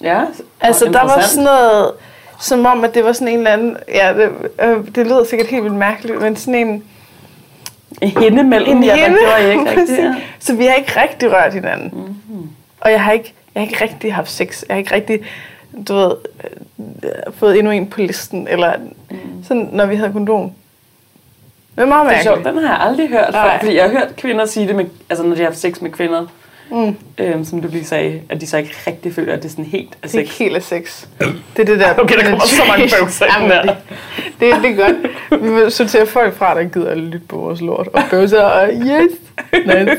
Ja, 0.00 0.24
Altså, 0.60 0.84
der 0.84 1.02
var 1.02 1.20
sådan 1.20 1.44
noget, 1.44 1.92
som 2.40 2.66
om, 2.66 2.84
at 2.84 2.94
det 2.94 3.04
var 3.04 3.12
sådan 3.12 3.28
en 3.28 3.38
eller 3.38 3.50
anden, 3.50 3.76
ja, 3.94 4.12
det, 4.14 4.30
øh, 4.62 4.94
det 4.94 5.06
lyder 5.06 5.24
sikkert 5.24 5.48
helt 5.48 5.62
vildt 5.64 5.76
mærkeligt, 5.76 6.20
men 6.22 6.36
sådan 6.36 6.54
en, 6.54 6.84
En 8.00 8.08
hende 8.08 8.42
mellem 8.44 8.76
en 8.76 8.84
jer, 8.84 8.96
der 8.96 9.02
hende. 9.02 9.18
gjorde 9.18 9.48
I 9.48 9.50
ikke 9.50 9.70
rigtigt. 9.80 9.98
Ja. 9.98 10.14
Så 10.38 10.54
vi 10.54 10.66
har 10.66 10.74
ikke 10.74 11.00
rigtig 11.02 11.32
rørt 11.32 11.54
hinanden. 11.54 11.90
Mm-hmm. 11.92 12.50
Og 12.80 12.90
jeg 12.90 13.02
har 13.04 13.12
ikke, 13.12 13.34
jeg 13.54 13.60
har 13.60 13.66
ikke 13.68 13.84
rigtig 13.84 14.14
haft 14.14 14.30
sex. 14.30 14.62
Jeg 14.68 14.74
har 14.74 14.78
ikke 14.78 14.94
rigtig, 14.94 15.20
du 15.88 15.94
ved, 15.94 16.12
øh, 16.44 17.32
fået 17.32 17.58
endnu 17.58 17.70
en 17.72 17.86
på 17.86 18.00
listen. 18.00 18.48
Eller 18.48 18.72
mm. 19.10 19.16
sådan, 19.48 19.68
når 19.72 19.86
vi 19.86 19.94
havde 19.96 20.12
kondom. 20.12 20.50
Det 21.76 21.82
er 21.82 21.86
meget 21.86 22.10
Det 22.10 22.16
er 22.18 22.22
sjovt, 22.22 22.36
mærkeligt. 22.36 22.56
den 22.56 22.64
har 22.64 22.74
jeg 22.76 22.86
aldrig 22.86 23.08
hørt 23.08 23.26
før, 23.34 23.44
Nej. 23.44 23.58
fordi 23.60 23.74
jeg 23.76 23.84
har 23.84 23.90
hørt 23.90 24.16
kvinder 24.16 24.46
sige 24.46 24.68
det, 24.68 24.76
med, 24.76 24.84
altså 25.10 25.24
når 25.26 25.34
de 25.34 25.40
har 25.40 25.48
haft 25.48 25.58
sex 25.58 25.80
med 25.80 25.90
kvinder, 25.90 26.26
Mm. 26.72 26.96
øhm, 27.18 27.44
som 27.44 27.62
du 27.62 27.68
lige 27.68 27.84
sagde, 27.84 28.22
at 28.28 28.40
de 28.40 28.46
så 28.46 28.56
ikke 28.56 28.74
rigtig 28.86 29.14
føler, 29.14 29.32
at 29.32 29.38
det 29.42 29.48
er 29.48 29.50
sådan 29.50 29.64
helt 29.64 29.88
er 29.88 29.96
Det 30.02 30.04
er 30.04 30.08
sex. 30.08 30.20
ikke 30.20 30.32
helt 30.32 30.56
af 30.56 30.62
sex. 30.62 31.06
Det 31.56 31.62
er 31.62 31.64
det 31.64 31.80
der... 31.80 31.94
Okay, 31.98 32.16
der 32.16 32.24
kommer 32.24 32.44
så 32.46 32.62
mange 32.68 32.90
bøvser 33.00 33.26
Jamen, 33.36 33.50
der. 33.50 33.62
det, 33.62 33.76
det, 34.40 34.54
det 34.62 34.70
er 34.70 34.74
godt. 34.76 35.42
Vi 35.42 35.54
vil 35.54 35.70
sortere 35.70 36.06
folk 36.06 36.34
fra, 36.34 36.54
der 36.54 36.64
gider 36.68 36.90
at 36.90 36.98
lytte 36.98 37.26
på 37.28 37.36
vores 37.36 37.60
lort. 37.60 37.88
Og 37.92 38.02
bøvser, 38.10 38.42
og 38.42 38.68
yes, 38.72 39.10
nice. 39.52 39.96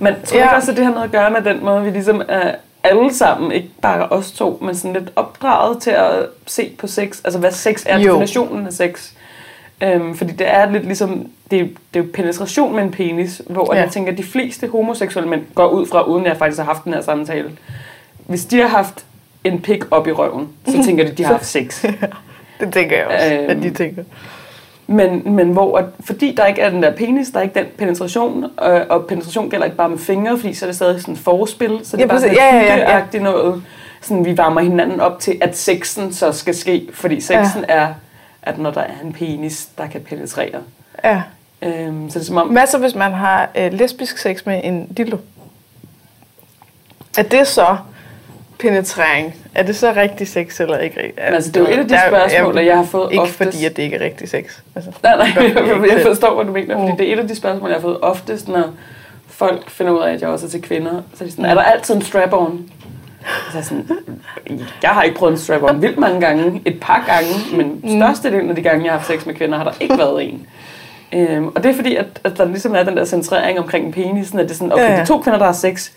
Men 0.00 0.14
tror 0.24 0.38
Ja. 0.38 0.44
ikke 0.44 0.56
også, 0.56 0.70
at 0.70 0.76
det 0.76 0.84
har 0.84 0.92
noget 0.92 1.04
at 1.04 1.12
gøre 1.12 1.30
med 1.30 1.42
den 1.42 1.64
måde, 1.64 1.82
vi 1.84 1.90
ligesom 1.90 2.22
er 2.28 2.54
alle 2.84 3.14
sammen, 3.14 3.52
ikke 3.52 3.68
bare 3.82 4.08
os 4.08 4.32
to, 4.32 4.58
men 4.62 4.74
sådan 4.74 4.92
lidt 4.92 5.10
opdraget 5.16 5.82
til 5.82 5.90
at 5.90 6.12
se 6.46 6.72
på 6.78 6.86
sex, 6.86 7.20
altså 7.24 7.38
hvad 7.38 7.52
sex 7.52 7.82
er, 7.86 7.98
Jo. 7.98 8.12
definitionen 8.12 8.66
af 8.66 8.72
sex. 8.72 9.10
Øhm, 9.82 10.14
fordi 10.16 10.32
det 10.32 10.48
er 10.54 10.70
lidt 10.70 10.84
ligesom, 10.84 11.26
det 11.50 11.60
er, 11.60 11.64
det 11.94 12.00
er 12.00 12.04
jo 12.04 12.10
penetration 12.14 12.74
med 12.76 12.82
en 12.82 12.90
penis, 12.90 13.42
hvor 13.46 13.74
Ja. 13.74 13.80
jeg 13.80 13.90
tænker, 13.90 14.12
at 14.12 14.18
de 14.18 14.22
fleste 14.22 14.68
homoseksuelle 14.68 15.30
mænd 15.30 15.42
går 15.54 15.66
ud 15.68 15.86
fra, 15.86 16.02
uden 16.02 16.26
jeg 16.26 16.36
faktisk 16.36 16.58
har 16.58 16.64
haft 16.66 16.84
den 16.84 16.94
her 16.94 17.00
samtale. 17.00 17.50
Hvis 18.26 18.44
de 18.44 18.60
har 18.60 18.68
haft 18.68 19.04
en 19.44 19.60
pik 19.60 19.82
op 19.90 20.06
i 20.08 20.12
røven, 20.12 20.48
så 20.66 20.82
tænker 20.86 21.04
de, 21.04 21.10
at 21.10 21.18
de 21.18 21.24
har 21.24 21.32
haft 21.32 21.46
sex. 21.46 21.84
Det 22.60 22.72
tænker 22.72 22.96
jeg 22.96 23.06
også, 23.06 23.34
Øhm. 23.34 23.50
at 23.50 23.56
de 23.56 23.70
tænker. 23.70 24.02
Men, 24.90 25.34
men 25.34 25.52
hvor, 25.52 25.78
at, 25.78 25.84
fordi 26.00 26.34
der 26.36 26.46
ikke 26.46 26.60
er 26.60 26.70
den 26.70 26.82
der 26.82 26.96
penis, 26.96 27.30
der 27.30 27.38
er 27.38 27.42
ikke 27.42 27.54
den 27.54 27.66
penetration, 27.78 28.46
og, 28.56 28.72
og 28.90 29.06
penetration 29.06 29.50
gælder 29.50 29.64
ikke 29.64 29.76
bare 29.76 29.88
med 29.88 29.98
fingre, 29.98 30.38
fordi 30.38 30.54
så 30.54 30.64
er 30.64 30.68
det 30.68 30.76
stadig 30.76 31.00
sådan 31.00 31.16
forspil, 31.16 31.80
så 31.84 31.96
det 31.96 32.00
Ja, 32.00 32.04
er 32.04 32.08
bare 32.08 32.20
sådan 32.20 32.34
Ja, 32.34 32.56
ja, 32.56 32.76
ja, 32.76 33.02
ja. 33.12 33.18
noget, 33.20 33.62
sådan 34.00 34.24
vi 34.24 34.38
varmer 34.38 34.60
hinanden 34.60 35.00
op 35.00 35.18
til, 35.18 35.38
at 35.40 35.56
sexen 35.56 36.12
så 36.12 36.32
skal 36.32 36.54
ske, 36.54 36.88
fordi 36.92 37.20
sexen 37.20 37.64
ja. 37.68 37.74
er, 37.74 37.94
at 38.42 38.58
når 38.58 38.70
der 38.70 38.80
er 38.80 38.92
en 39.04 39.12
penis, 39.12 39.68
der 39.78 39.86
kan 39.86 40.00
penetrere. 40.00 40.60
Ja. 41.04 41.22
Øhm, 41.62 42.10
så 42.10 42.18
det 42.18 42.24
er 42.24 42.26
som 42.26 42.36
om, 42.36 42.48
Hvad 42.48 42.66
så, 42.66 42.78
hvis 42.78 42.94
man 42.94 43.12
har 43.12 43.48
øh, 43.54 43.72
lesbisk 43.72 44.18
sex 44.18 44.46
med 44.46 44.60
en 44.64 44.86
dildo? 44.86 45.16
Er 47.18 47.22
det 47.22 47.46
så 47.46 47.76
penetrering? 48.60 49.34
Er 49.54 49.62
det 49.62 49.76
så 49.76 49.92
rigtig 49.96 50.28
sex 50.28 50.60
eller 50.60 50.78
ikke 50.78 50.96
rigtig? 51.02 51.24
Men 51.24 51.34
altså, 51.34 51.50
det 51.50 51.56
er 51.56 51.60
jo 51.60 51.66
et 51.74 51.78
af 51.78 51.88
de 51.88 51.94
Der- 51.94 52.08
spørgsmål, 52.08 52.58
jeg 52.58 52.76
har 52.76 52.84
fået 52.84 53.08
Ikke 53.12 53.22
oftest. 53.22 53.36
fordi, 53.38 53.64
at 53.64 53.76
det 53.76 53.82
ikke 53.82 53.96
er 53.96 54.04
rigtig 54.04 54.28
sex. 54.28 54.44
Altså, 54.74 54.90
Nej, 55.02 55.16
nej, 55.16 55.26
jeg 55.96 56.00
forstår, 56.06 56.34
hvad 56.34 56.44
du 56.44 56.52
mener, 56.52 56.78
fordi 56.78 56.90
Mm. 56.90 56.96
det 56.96 57.08
er 57.08 57.12
et 57.12 57.18
af 57.18 57.28
de 57.28 57.34
spørgsmål, 57.36 57.68
jeg 57.70 57.76
har 57.76 57.82
fået 57.82 57.98
oftest, 58.02 58.48
når 58.48 58.64
folk 59.28 59.70
finder 59.70 59.92
ud 59.92 60.02
af, 60.02 60.12
at 60.12 60.20
jeg 60.20 60.28
også 60.28 60.46
er 60.46 60.50
til 60.50 60.62
kvinder. 60.62 61.02
Så 61.14 61.24
er 61.24 61.26
de 61.26 61.30
sådan, 61.30 61.44
er 61.44 61.54
der 61.54 61.62
altid 61.62 61.94
en 61.94 62.02
strap-on? 62.02 62.58
Så 63.50 63.56
jeg 63.58 63.64
sådan, 63.64 63.88
jeg 64.82 64.90
har 64.90 65.02
ikke 65.02 65.16
prøvet 65.16 65.32
en 65.32 65.38
strap-on 65.38 65.80
vildt 65.82 65.98
mange 65.98 66.20
gange, 66.20 66.62
et 66.64 66.80
par 66.80 67.04
gange, 67.08 67.56
men 67.56 67.80
Mm. 67.82 68.00
størstedelen 68.00 68.50
af 68.50 68.56
de 68.56 68.62
gange, 68.62 68.84
jeg 68.84 68.92
har 68.92 68.98
haft 68.98 69.10
sex 69.10 69.26
med 69.26 69.34
kvinder, 69.34 69.56
har 69.58 69.64
der 69.64 69.72
ikke 69.80 69.98
været 69.98 70.24
en. 70.24 70.46
Øhm, 71.12 71.46
og 71.48 71.62
det 71.62 71.70
er 71.70 71.74
fordi, 71.74 71.96
at, 71.96 72.06
at 72.24 72.32
der 72.38 72.44
ligesom 72.44 72.74
er 72.74 72.82
den 72.82 72.96
der 72.96 73.04
centrering 73.04 73.58
omkring 73.58 73.92
penisen, 73.94 74.38
at 74.38 74.44
det 74.44 74.50
er 74.50 74.54
sådan, 74.54 74.72
okay, 74.72 74.82
Ja, 74.82 74.94
ja. 74.94 75.00
de 75.00 75.06
to 75.06 75.18
kvinder, 75.18 75.38
der 75.38 75.46
har 75.46 75.52
sex, 75.52 75.90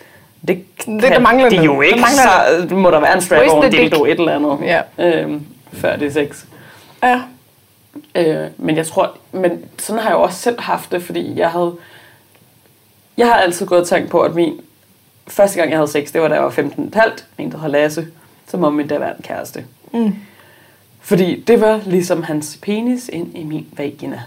det, 0.47 0.65
Det, 0.85 1.01
der 1.01 1.19
mangler 1.19 1.49
de 1.49 1.55
noget. 1.55 1.67
jo 1.67 1.75
Der 1.81 1.87
ikke, 1.87 1.99
mangler 2.01 2.67
så 2.69 2.75
må 2.75 2.91
der 2.91 2.99
være 2.99 3.15
en 3.15 3.21
strap-on, 3.21 3.61
the 3.61 3.71
dick? 3.71 3.81
dildo, 3.81 4.05
et 4.05 4.11
eller 4.11 4.35
andet, 4.35 4.57
Ja. 4.67 4.81
øhm, 4.99 5.45
før 5.73 5.95
det 5.95 6.07
er 6.07 6.11
sex. 6.11 6.43
Ja. 7.03 7.21
Øh, 8.15 8.47
men 8.57 8.75
jeg 8.77 8.87
tror, 8.87 9.17
men 9.31 9.51
sådan 9.79 10.01
har 10.01 10.09
jeg 10.09 10.15
jo 10.17 10.21
også 10.21 10.39
selv 10.39 10.61
haft 10.61 10.91
det, 10.91 11.03
fordi 11.03 11.39
jeg 11.39 11.49
havde, 11.51 11.73
jeg 13.17 13.27
har 13.27 13.33
altid 13.33 13.65
gået 13.65 13.81
og 13.81 13.87
tænkt 13.87 14.09
på, 14.09 14.21
at 14.21 14.35
min 14.35 14.59
første 15.27 15.57
gang, 15.59 15.69
jeg 15.71 15.77
havde 15.79 15.91
sex, 15.91 16.11
det 16.13 16.21
var 16.21 16.27
da 16.27 16.33
jeg 16.35 16.43
var 16.43 16.49
15,5, 16.49 17.23
en 17.37 17.51
der 17.51 17.57
hed 17.57 17.69
Lasse, 17.69 18.07
som 18.47 18.61
var 18.61 18.69
min 18.69 18.87
daværende 18.87 19.23
kæreste. 19.23 19.65
Mm. 19.93 20.15
Fordi 21.01 21.43
det 21.47 21.61
var 21.61 21.81
ligesom 21.85 22.23
hans 22.23 22.59
penis 22.61 23.09
ind 23.13 23.37
i 23.37 23.43
min 23.43 23.67
vagina. 23.77 24.21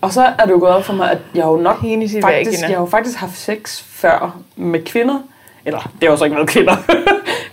Og 0.00 0.12
så 0.12 0.22
er 0.38 0.44
det 0.44 0.50
jo 0.52 0.58
gået 0.58 0.72
op 0.72 0.84
for 0.84 0.92
mig, 0.92 1.10
at 1.10 1.18
jeg 1.34 1.44
har 1.44 1.50
jo 1.50 1.56
nok 1.56 1.76
i 1.84 1.92
faktisk, 1.96 2.22
vagina. 2.22 2.68
jeg 2.68 2.76
har 2.76 2.80
jo 2.80 2.86
faktisk 2.86 3.18
haft 3.18 3.38
sex 3.38 3.82
før 3.82 4.36
med 4.56 4.84
kvinder. 4.84 5.18
Eller, 5.64 5.78
det 5.78 6.02
har 6.02 6.10
jo 6.10 6.16
så 6.16 6.24
ikke 6.24 6.36
været 6.36 6.48
kvinder. 6.56 6.76
det 6.86 6.96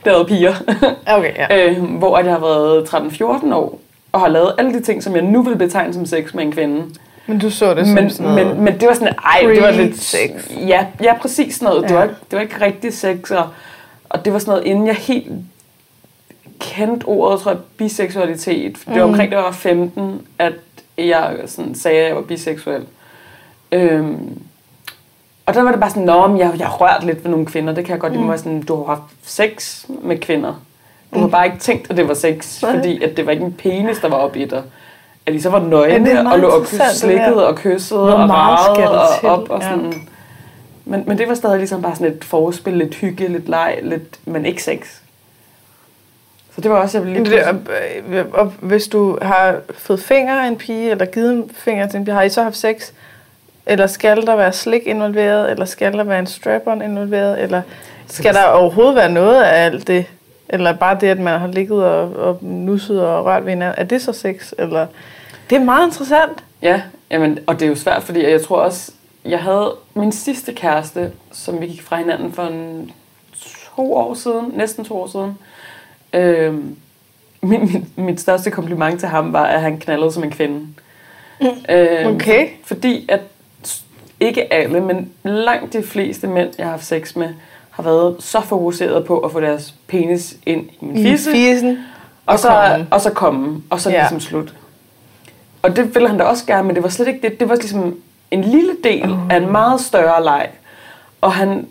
har 0.05 0.11
været 0.11 0.27
piger. 0.27 0.53
Okay, 1.17 1.33
ja. 1.35 1.67
øh, 1.69 1.83
hvor 1.83 2.17
at 2.17 2.25
jeg 2.25 2.33
har 2.33 2.39
været 2.39 2.83
13-14 2.93 3.53
år, 3.53 3.79
og 4.11 4.19
har 4.19 4.27
lavet 4.27 4.53
alle 4.57 4.73
de 4.73 4.81
ting, 4.81 5.03
som 5.03 5.13
jeg 5.15 5.21
nu 5.23 5.41
vil 5.41 5.55
betegne 5.55 5.93
som 5.93 6.05
sex 6.05 6.33
med 6.33 6.43
en 6.43 6.51
kvinde. 6.51 6.83
Men 7.27 7.39
du 7.39 7.49
så 7.49 7.73
det 7.73 7.85
som 7.87 7.95
Men, 7.95 8.09
sådan 8.09 8.31
noget. 8.31 8.47
men, 8.55 8.63
men 8.63 8.79
det 8.79 8.87
var 8.87 8.93
sådan, 8.93 9.13
ej, 9.25 9.39
det 9.53 9.61
var 9.61 9.71
lidt... 9.71 9.95
Pre-sex. 9.95 10.53
Ja, 10.67 10.85
ja, 11.03 11.17
præcis 11.17 11.55
sådan 11.55 11.65
noget. 11.67 11.83
Det, 11.83 11.89
Ja. 11.89 11.95
var, 11.95 12.03
ikke- 12.03 12.15
det 12.31 12.35
var 12.37 12.41
ikke 12.41 12.61
rigtig 12.65 12.93
sex, 12.93 13.31
og, 13.31 13.47
og 14.09 14.25
det 14.25 14.33
var 14.33 14.39
sådan 14.39 14.51
noget, 14.51 14.65
inden 14.65 14.87
jeg 14.87 14.95
helt 14.95 15.31
kendte 16.59 17.05
ordet, 17.05 17.39
tror 17.41 17.51
jeg, 17.51 17.59
biseksualitet. 17.77 18.75
Det 18.87 18.99
var 18.99 19.05
Mm. 19.05 19.11
omkring, 19.11 19.31
da 19.31 19.35
jeg 19.37 19.45
var 19.45 19.51
15, 19.51 20.21
at 20.39 20.53
jeg 20.97 21.37
sådan 21.45 21.75
sagde, 21.75 21.99
at 21.99 22.07
jeg 22.07 22.15
var 22.15 22.21
biseksuel. 22.21 22.85
Øhm, 23.71 24.39
og 25.45 25.53
der 25.53 25.61
var 25.63 25.71
det 25.71 25.79
bare 25.79 25.89
sådan, 25.89 26.29
men 26.31 26.39
jeg, 26.39 26.51
jeg 26.59 26.81
rørt 26.81 27.03
lidt 27.03 27.23
ved 27.23 27.31
nogle 27.31 27.45
kvinder. 27.45 27.73
Det 27.73 27.85
kan 27.85 27.91
jeg 27.91 27.99
godt 27.99 28.13
lide. 28.13 28.23
Mm. 28.25 28.37
Sådan, 28.37 28.61
du 28.61 28.75
har 28.75 28.95
haft 28.95 29.01
sex 29.23 29.85
med 29.89 30.17
kvinder. 30.17 30.61
Du 31.13 31.19
har 31.19 31.27
bare 31.27 31.45
ikke 31.45 31.57
tænkt, 31.57 31.91
at 31.91 31.97
det 31.97 32.07
var 32.07 32.13
sex, 32.13 32.61
Nej. 32.63 32.75
fordi 32.75 33.03
at 33.03 33.17
det 33.17 33.25
var 33.25 33.31
ikke 33.31 33.45
en 33.45 33.53
penis, 33.53 33.97
der 33.97 34.09
var 34.09 34.17
oppe 34.17 34.39
i 34.39 34.45
dig. 34.45 34.63
At 35.25 35.33
de 35.33 35.41
så 35.41 35.49
var 35.49 35.59
Ja, 35.61 35.65
nøgne 35.67 36.09
ja, 36.09 36.31
og 36.31 36.39
lå 36.39 36.47
og 36.47 36.65
slikkede 36.93 37.47
og 37.47 37.55
kyssede 37.55 37.99
Hvor 37.99 38.11
og 38.11 38.29
ragede 38.29 39.01
og 39.01 39.07
op 39.23 39.49
og 39.49 39.61
Ja. 39.61 39.69
sådan. 39.69 39.93
Men, 40.85 41.03
men 41.07 41.17
det 41.17 41.27
var 41.27 41.33
stadig 41.33 41.57
ligesom 41.57 41.81
bare 41.81 41.95
sådan 41.95 42.13
et 42.13 42.23
forspil, 42.23 42.73
lidt 42.73 42.95
hygge, 42.95 43.27
lidt 43.27 43.49
leg, 43.49 43.79
lidt, 43.81 44.19
men 44.25 44.45
ikke 44.45 44.63
sex. 44.63 44.99
Så 46.57 46.61
det 46.61 46.71
var 46.71 46.77
også, 46.77 46.97
jeg 46.97 47.05
blev 47.05 47.15
Det, 47.15 47.27
lidt... 47.27 47.43
og, 47.43 47.55
øh, 48.09 48.25
og 48.33 48.53
hvis 48.59 48.87
du 48.87 49.17
har 49.21 49.55
fået 49.77 49.99
fingre 49.99 50.43
af 50.43 50.47
en 50.47 50.55
pige, 50.57 50.91
eller 50.91 51.05
givet 51.05 51.31
en 51.31 51.51
finger 51.53 51.87
til 51.87 51.97
en 51.97 52.05
pige, 52.05 52.15
har 52.15 52.21
I 52.23 52.29
så 52.29 52.43
haft 52.43 52.57
sex? 52.57 52.91
Eller 53.65 53.87
skal 53.87 54.25
der 54.25 54.35
være 54.35 54.53
slik 54.53 54.87
involveret? 54.87 55.51
Eller 55.51 55.65
skal 55.65 55.93
der 55.93 56.03
være 56.03 56.19
en 56.19 56.27
strap-on 56.27 56.81
involveret? 56.81 57.41
Eller 57.41 57.61
skal 58.07 58.33
der 58.33 58.43
overhovedet 58.43 58.95
være 58.95 59.11
noget 59.11 59.43
af 59.43 59.65
alt 59.65 59.87
det? 59.87 60.05
Eller 60.49 60.73
bare 60.73 60.97
det, 61.01 61.07
at 61.07 61.19
man 61.19 61.39
har 61.39 61.47
ligget 61.47 61.85
og, 61.85 62.15
og 62.15 62.37
nusset 62.41 63.01
og 63.01 63.25
rørt 63.25 63.45
ved 63.45 63.51
hinanden? 63.51 63.75
Er 63.81 63.83
det 63.83 64.01
så 64.01 64.13
sex? 64.13 64.53
Eller... 64.57 64.87
Det 65.49 65.55
er 65.55 65.63
meget 65.63 65.87
interessant. 65.87 66.43
Ja, 66.61 66.81
jamen, 67.11 67.39
og 67.47 67.59
det 67.59 67.65
er 67.65 67.69
jo 67.69 67.75
svært, 67.75 68.03
fordi 68.03 68.29
jeg 68.29 68.41
tror 68.41 68.57
også, 68.57 68.91
jeg 69.25 69.39
havde 69.39 69.73
min 69.93 70.11
sidste 70.11 70.53
kæreste, 70.53 71.11
som 71.31 71.61
vi 71.61 71.67
gik 71.67 71.81
fra 71.81 71.95
hinanden 71.97 72.33
for 72.33 72.43
en, 72.43 72.91
to 73.75 73.95
år 73.95 74.13
siden, 74.13 74.51
næsten 74.53 74.85
to 74.85 75.01
år 75.01 75.07
siden. 75.07 75.37
Øhm, 76.17 76.75
min, 77.41 77.59
min, 77.59 77.85
mit 77.95 78.21
største 78.21 78.51
kompliment 78.51 78.99
til 78.99 79.09
ham 79.09 79.33
var, 79.33 79.43
at 79.45 79.61
han 79.61 79.77
knaldede 79.79 80.11
som 80.11 80.23
en 80.23 80.31
kvinde. 80.31 80.67
Øhm, 81.69 82.15
Okay. 82.15 82.47
Fordi 82.65 83.05
at 83.09 83.19
ikke 84.19 84.53
alle, 84.53 84.81
men 84.81 85.09
langt 85.23 85.73
de 85.73 85.83
fleste 85.83 86.27
mænd, 86.27 86.49
jeg 86.57 86.65
har 86.65 86.71
haft 86.71 86.85
sex 86.85 87.15
med, 87.15 87.29
har 87.69 87.83
været 87.83 88.15
så 88.19 88.41
fokuseret 88.41 89.05
på 89.05 89.19
at 89.19 89.31
få 89.31 89.39
deres 89.41 89.73
penis 89.87 90.37
ind 90.45 90.61
i 90.81 90.85
min 90.85 91.03
fisse, 91.03 91.31
Fisen. 91.31 91.77
og, 92.25 92.33
og 92.33 92.39
så, 92.39 92.47
komme. 92.49 92.87
og 92.91 93.01
så 93.01 93.09
komme, 93.09 93.61
og 93.69 93.81
så 93.81 93.89
Ja. 93.89 93.97
ligesom 94.01 94.19
slut. 94.19 94.53
Og 95.61 95.75
det 95.75 95.95
ville 95.95 96.07
han 96.09 96.17
da 96.17 96.23
også 96.23 96.45
gerne, 96.45 96.63
men 96.67 96.75
det 96.75 96.83
var 96.83 96.89
slet 96.89 97.07
ikke 97.07 97.29
det. 97.29 97.39
Det 97.39 97.49
var 97.49 97.55
ligesom 97.55 97.95
en 98.31 98.41
lille 98.41 98.71
del 98.83 99.11
Uh. 99.11 99.19
af 99.29 99.37
en 99.37 99.51
meget 99.51 99.81
større 99.81 100.23
leg. 100.23 100.49
Og 101.21 101.33
han, 101.33 101.67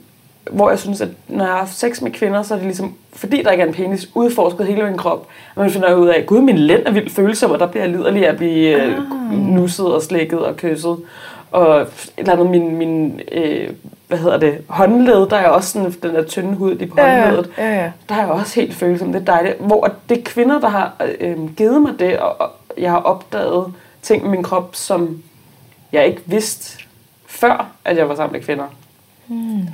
hvor 0.51 0.71
jeg 0.71 0.79
synes, 0.79 1.01
at 1.01 1.09
når 1.29 1.45
jeg 1.45 1.55
har 1.55 1.67
sex 1.67 2.01
med 2.03 2.11
kvinder, 2.11 2.43
så 2.43 2.55
er 2.55 2.59
det 2.59 2.67
ligesom, 2.67 2.95
fordi 3.13 3.43
der 3.43 3.51
ikke 3.51 3.63
er 3.63 3.67
en 3.67 3.75
penis, 3.75 4.09
udforsket 4.15 4.67
hele 4.67 4.83
min 4.85 4.97
krop. 4.99 5.27
Og 5.55 5.63
man 5.63 5.71
finder 5.71 5.95
ud 5.95 6.09
af, 6.09 6.27
gud, 6.27 6.41
min 6.41 6.59
lænd 6.59 6.83
er 6.87 6.91
vildt 6.91 7.13
følsom, 7.13 7.51
og 7.51 7.59
der 7.59 7.67
bliver 7.67 7.85
jeg 7.85 7.93
liderlig 7.93 8.27
af 8.27 8.31
at 8.31 8.37
blive 8.37 8.83
Ah. 8.83 8.99
uh. 8.99 9.33
nusset 9.39 9.95
og 9.95 10.03
slikket 10.03 10.39
og 10.39 10.57
kysset. 10.57 10.97
Og 11.51 11.81
et 11.81 11.89
eller 12.19 12.33
andet, 12.33 12.51
min, 12.51 12.77
min 12.77 13.21
øh, 13.33 13.71
hvad 14.09 14.19
hedder 14.19 14.39
det, 14.39 14.59
håndled, 14.69 15.29
der 15.29 15.37
er 15.37 15.49
også 15.49 15.71
sådan, 15.73 15.91
den 16.03 16.15
der 16.15 16.23
tynde 16.23 16.55
hud 16.55 16.75
lige 16.75 16.89
på 16.89 16.95
Ja, 17.01 17.21
håndledet 17.23 17.51
ja, 17.59 17.75
ja. 17.83 17.91
der 18.09 18.15
er 18.15 18.19
jeg 18.21 18.29
også 18.29 18.61
helt 18.61 18.75
følsom. 18.75 19.13
Det 19.13 19.21
er 19.21 19.25
dejligt. 19.25 19.57
Hvor 19.61 19.91
det 20.09 20.19
er 20.19 20.23
kvinder, 20.25 20.61
der 20.61 20.69
har 20.69 20.93
øh, 21.21 21.55
givet 21.57 21.83
mig 21.83 21.93
det, 21.99 22.19
og, 22.19 22.41
og 22.41 22.51
jeg 22.79 22.91
har 22.91 22.99
opdaget 22.99 23.73
ting 24.03 24.23
med 24.23 24.31
min 24.31 24.43
krop, 24.43 24.71
som 24.77 25.23
jeg 25.93 26.07
ikke 26.07 26.23
vidste 26.27 26.85
før, 27.27 27.67
at 27.85 27.97
jeg 27.97 28.09
var 28.09 28.15
sammen 28.15 28.33
med 28.33 28.41
kvinder. 28.41 28.65
Hmm. 29.27 29.69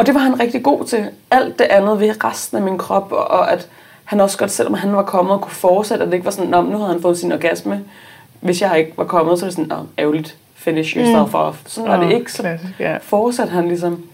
Og 0.00 0.06
det 0.06 0.14
var 0.14 0.20
han 0.20 0.40
rigtig 0.40 0.62
god 0.62 0.84
til. 0.84 1.06
Alt 1.30 1.58
det 1.58 1.64
andet 1.64 2.00
ved 2.00 2.24
resten 2.24 2.56
af 2.56 2.62
min 2.62 2.78
krop, 2.78 3.12
og, 3.12 3.30
og 3.30 3.52
at 3.52 3.68
han 4.04 4.20
også 4.20 4.38
godt, 4.38 4.50
selvom 4.50 4.74
han 4.74 4.92
var 4.92 5.02
kommet, 5.02 5.40
kunne 5.40 5.52
fortsætte, 5.52 6.02
at 6.04 6.08
det 6.08 6.14
ikke 6.14 6.24
var 6.24 6.30
sådan, 6.30 6.50
"Nå, 6.50 6.60
men 6.60 6.70
nu 6.72 6.78
havde 6.78 6.92
han 6.92 7.02
fået 7.02 7.18
sin 7.18 7.32
orgasme. 7.32 7.80
Hvis 8.40 8.62
jeg 8.62 8.78
ikke 8.78 8.92
var 8.96 9.04
kommet, 9.04 9.38
så 9.38 9.44
var 9.44 9.48
det 9.48 9.56
sådan, 9.56 9.68
Nå, 9.68 9.86
ærgerligt, 9.98 10.36
finish 10.54 10.96
yourself 10.96 11.34
off. 11.34 11.56
Sådan 11.66 11.90
var 11.90 11.96
det 11.96 12.06
Åh, 12.06 12.12
ikke. 12.12 12.32
Så 12.32 12.58
ja. 12.78 12.96
fortsatte 13.02 13.52
han 13.52 13.68
ligesom. 13.68 14.04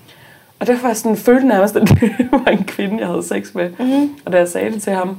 Og 0.60 0.66
derfor 0.66 0.82
var 0.82 0.88
jeg 0.88 0.96
sådan, 0.96 1.16
følte 1.16 1.46
nærmest, 1.48 1.76
at 1.76 1.82
det 1.88 2.28
var 2.32 2.50
en 2.50 2.64
kvinde, 2.64 2.98
jeg 2.98 3.06
havde 3.06 3.22
sex 3.22 3.54
med. 3.54 3.70
Mm-hmm. 3.78 4.14
Og 4.24 4.32
da 4.32 4.38
jeg 4.38 4.48
sagde 4.48 4.70
det 4.72 4.82
til 4.82 4.92
ham, 4.92 5.16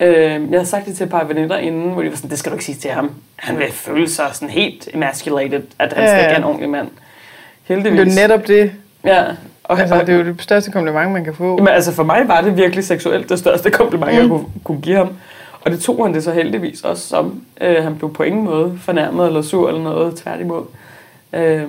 øh, 0.00 0.14
jeg 0.16 0.40
havde 0.50 0.66
sagt 0.66 0.86
det 0.86 0.96
til 0.96 1.04
et 1.04 1.10
par 1.10 1.24
veninder 1.24 1.56
inden, 1.56 1.90
hvor 1.92 2.02
de 2.02 2.10
var 2.10 2.16
sådan, 2.16 2.30
det 2.30 2.38
skal 2.38 2.52
du 2.52 2.54
ikke 2.54 2.64
sige 2.64 2.76
til 2.78 2.90
ham. 2.90 3.10
Han 3.36 3.58
vil 3.58 3.72
føle 3.72 4.08
sig 4.08 4.26
sådan 4.32 4.48
helt 4.48 4.88
emasculated, 4.94 5.62
at 5.78 5.92
han 5.92 6.04
Ja, 6.04 6.08
skal 6.10 6.20
ikke 6.20 6.32
er 6.32 6.36
en 6.38 6.44
ordentlig 6.44 6.68
mand. 6.70 6.88
Det 6.88 7.76
Heldigvis. 7.76 8.16
er 8.16 8.22
jo 8.22 8.28
netop 8.28 8.48
det. 8.48 8.72
Ja. 9.04 9.24
Og, 9.68 9.80
Altså, 9.80 9.94
og, 9.94 10.06
det 10.06 10.14
er 10.14 10.18
jo 10.18 10.24
det 10.24 10.42
største 10.42 10.70
kompliment, 10.70 11.12
man 11.12 11.24
kan 11.24 11.34
få. 11.34 11.56
Jamen, 11.56 11.68
altså 11.68 11.92
for 11.92 12.02
mig 12.02 12.28
var 12.28 12.40
det 12.40 12.56
virkelig 12.56 12.84
seksuelt 12.84 13.28
det 13.28 13.38
største 13.38 13.70
kompliment, 13.70 14.12
mm. 14.12 14.18
jeg 14.18 14.28
kunne, 14.28 14.44
kunne 14.64 14.80
give 14.80 14.96
ham. 14.96 15.08
Og 15.60 15.70
det 15.70 15.80
tog 15.80 16.04
han 16.04 16.14
det 16.14 16.24
så 16.24 16.32
heldigvis 16.32 16.80
også 16.82 17.08
som. 17.08 17.42
Øh, 17.60 17.82
han 17.82 17.96
blev 17.98 18.12
på 18.12 18.22
ingen 18.22 18.44
måde 18.44 18.78
fornærmet 18.82 19.26
eller 19.26 19.42
sur 19.42 19.68
eller 19.68 19.82
noget, 19.82 20.16
tværtimod. 20.16 20.64
Øh, 21.32 21.62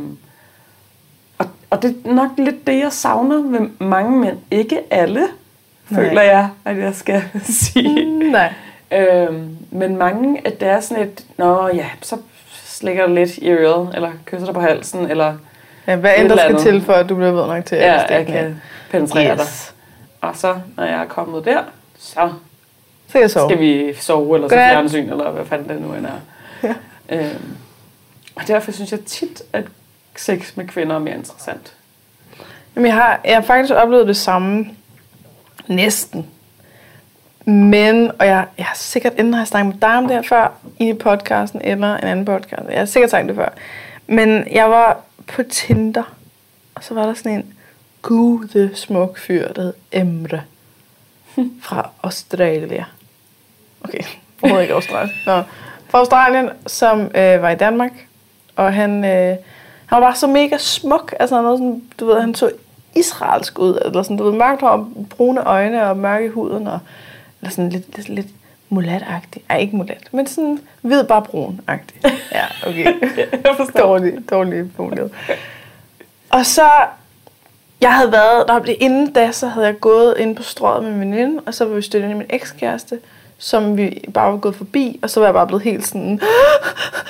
og, 1.37 1.45
og 1.69 1.81
det 1.81 1.95
er 2.05 2.13
nok 2.13 2.29
lidt 2.37 2.67
det, 2.67 2.79
jeg 2.79 2.91
savner 2.91 3.41
ved 3.41 3.69
mange 3.79 4.19
mænd. 4.19 4.37
Ikke 4.51 4.79
alle, 4.93 5.27
Nej. 5.89 6.03
føler 6.03 6.21
jeg, 6.21 6.49
at 6.65 6.77
jeg 6.77 6.95
skal 6.95 7.23
sige. 7.43 8.05
Mm, 8.05 8.31
Nej. 8.31 8.53
Øhm, 8.93 9.57
men 9.71 9.97
mange, 9.97 10.47
at 10.47 10.59
det 10.59 10.67
er 10.67 10.79
sådan 10.79 11.03
et, 11.03 11.25
nå 11.37 11.67
ja, 11.67 11.85
så 12.01 12.17
slikker 12.65 13.07
du 13.07 13.13
lidt 13.13 13.37
i 13.37 13.49
øret, 13.49 13.89
eller 13.95 14.11
kysser 14.25 14.45
dig 14.45 14.53
på 14.53 14.61
halsen, 14.61 15.11
eller 15.11 15.33
Ja, 15.89 15.95
hvad 15.95 16.11
end 16.17 16.29
der 16.29 16.35
skal 16.37 16.49
andet. 16.49 16.61
til, 16.61 16.81
for 16.81 16.93
at 16.93 17.09
du 17.09 17.15
bliver 17.15 17.31
ved 17.31 17.47
nok 17.47 17.65
til 17.65 17.75
at 17.75 17.81
ja, 17.81 18.15
jeg 18.17 18.25
kan 18.27 18.61
penetrere 18.91 19.31
yes. 19.39 19.73
dig. 20.21 20.29
Og 20.29 20.35
så, 20.35 20.55
når 20.77 20.83
jeg 20.83 21.01
er 21.01 21.05
kommet 21.05 21.45
der, 21.45 21.63
så 21.99 22.31
Så 23.11 23.19
jeg 23.19 23.31
sove. 23.31 23.49
skal 23.49 23.59
vi 23.59 23.93
sove, 23.93 24.35
eller 24.35 24.49
Godnat. 24.49 24.69
fjernsyn, 24.71 25.09
eller 25.09 25.31
hvad 25.31 25.45
fanden 25.45 25.69
det 25.69 25.81
nu 25.81 25.93
end 25.93 26.05
er. 26.05 26.11
Ja. 26.63 26.73
Øhm, 27.09 27.55
og 28.35 28.47
derfor 28.47 28.71
synes 28.71 28.91
jeg 28.91 28.99
tit, 28.99 29.41
at 29.53 29.63
sex 30.15 30.57
med 30.57 30.67
kvinder 30.67 30.95
er 30.95 30.99
mere 30.99 31.15
interessant. 31.15 31.73
Jamen, 32.75 32.85
jeg 32.87 32.95
har, 32.95 33.19
jeg 33.25 33.35
har 33.35 33.41
faktisk 33.41 33.73
oplevet 33.73 34.07
det 34.07 34.17
samme. 34.17 34.65
Næsten. 35.67 36.27
Men, 37.45 38.11
og 38.19 38.25
jeg, 38.27 38.45
jeg 38.57 38.65
har 38.65 38.75
sikkert 38.75 39.13
enten 39.13 39.33
har 39.33 39.41
jeg 39.41 39.47
snakket 39.47 39.73
med 39.73 39.81
dig 39.81 39.97
om 39.97 40.03
det 40.07 40.15
her 40.15 40.21
før, 40.21 40.53
i 40.79 40.93
podcasten, 40.93 41.61
eller 41.63 41.97
en 41.97 42.03
anden 42.03 42.25
podcast. 42.25 42.61
Jeg 42.69 42.79
har 42.79 42.85
sikkert 42.85 43.11
sagt 43.11 43.27
det 43.27 43.35
før. 43.35 43.49
Men 44.07 44.47
jeg 44.51 44.69
var 44.69 44.99
på 45.33 45.43
Tinder, 45.43 46.03
og 46.75 46.83
så 46.83 46.93
var 46.93 47.05
der 47.05 47.13
sådan 47.13 47.31
en 47.31 47.53
gude 48.01 48.71
smuk 48.73 49.19
fyr, 49.19 49.53
der 49.53 49.61
hed 49.61 49.73
Emre. 49.91 50.41
Fra 51.61 51.89
Australien. 52.03 52.83
Okay, 53.81 54.03
overhovedet 54.41 54.63
ikke 54.63 54.73
Australien. 54.73 55.15
Nå. 55.25 55.41
Fra 55.89 55.97
Australien, 55.97 56.49
som 56.67 57.01
øh, 57.01 57.41
var 57.41 57.49
i 57.49 57.55
Danmark. 57.55 57.91
Og 58.55 58.73
han, 58.73 59.05
øh, 59.05 59.37
han 59.85 59.95
var 59.95 59.99
bare 59.99 60.15
så 60.15 60.27
mega 60.27 60.57
smuk. 60.57 61.13
Altså 61.19 61.41
noget 61.41 61.57
sådan, 61.57 61.83
du 61.99 62.05
ved, 62.05 62.21
han 62.21 62.35
så 62.35 62.51
israelsk 62.95 63.59
ud. 63.59 63.79
Eller 63.85 64.03
sådan, 64.03 64.17
du 64.17 64.23
ved, 64.23 64.33
mørkt 64.33 64.61
hår, 64.61 64.89
brune 65.09 65.43
øjne 65.43 65.89
og 65.89 65.97
mørke 65.97 66.25
i 66.25 66.29
huden. 66.29 66.67
Og, 66.67 66.79
eller 67.41 67.51
sådan 67.51 67.69
lidt, 67.69 67.95
lidt, 67.95 68.09
lidt 68.09 68.27
mulat-agtig. 68.69 69.41
Ej, 69.49 69.57
ikke 69.57 69.75
mulat, 69.75 70.07
men 70.11 70.27
sådan 70.27 70.59
hvid, 70.81 71.03
bare 71.03 71.21
brun-agtig. 71.21 72.01
Ja, 72.31 72.45
okay. 72.69 72.85
Jeg 73.31 73.53
forstår. 73.57 73.79
dårlig, 73.79 74.13
dårlig 74.29 74.65
formuleret. 74.75 75.11
Og 76.29 76.45
så, 76.45 76.69
jeg 77.81 77.93
havde 77.93 78.11
været, 78.11 78.47
der 78.47 78.59
blev 78.59 78.75
inden 78.79 79.13
da, 79.13 79.31
så 79.31 79.47
havde 79.47 79.65
jeg 79.67 79.79
gået 79.79 80.15
ind 80.17 80.35
på 80.35 80.43
strøget 80.43 80.83
med 80.83 80.91
min 80.91 81.11
veninde, 81.11 81.43
og 81.45 81.53
så 81.53 81.65
var 81.65 81.75
vi 81.75 81.81
stødt 81.81 82.03
ind 82.03 82.11
i 82.11 82.15
min 82.15 82.27
ekskæreste, 82.29 82.99
som 83.37 83.77
vi 83.77 84.03
bare 84.13 84.31
var 84.31 84.37
gået 84.37 84.55
forbi, 84.55 84.99
og 85.03 85.09
så 85.09 85.19
var 85.19 85.27
jeg 85.27 85.33
bare 85.33 85.47
blevet 85.47 85.63
helt 85.63 85.87
sådan, 85.87 86.21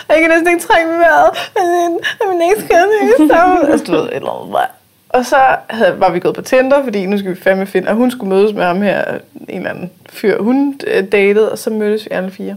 jeg 0.10 0.18
kan 0.22 0.30
næsten 0.30 0.48
ikke 0.48 0.62
trække 0.68 0.88
mig 0.90 1.00
vejret, 1.00 1.30
men 1.58 2.00
min 2.30 2.52
ekskæreste 2.52 2.94
er 3.02 3.04
ikke 3.04 3.34
sammen. 3.34 3.72
Altså, 3.72 3.86
du 3.86 3.92
ved, 3.92 4.04
et 4.04 4.16
eller 4.16 4.56
andet. 4.56 4.79
Og 5.10 5.26
så 5.26 5.56
havde, 5.70 6.00
var 6.00 6.12
vi 6.12 6.20
gået 6.20 6.36
på 6.36 6.42
Tinder, 6.42 6.84
fordi 6.84 7.06
nu 7.06 7.18
skal 7.18 7.32
vi 7.32 7.36
fandme 7.42 7.66
finde, 7.66 7.88
og 7.90 7.96
hun 7.96 8.12
skulle 8.12 8.30
mødes 8.30 8.54
med 8.54 8.64
ham 8.64 8.82
her, 8.82 9.18
en 9.50 9.58
eller 9.58 9.70
anden 9.70 9.92
fyr, 10.10 10.42
hun 10.42 10.80
øh, 10.88 11.04
datede, 11.12 11.52
og 11.52 11.58
så 11.58 11.70
mødtes 11.70 12.06
vi 12.06 12.10
alle 12.12 12.32
fire. 12.32 12.56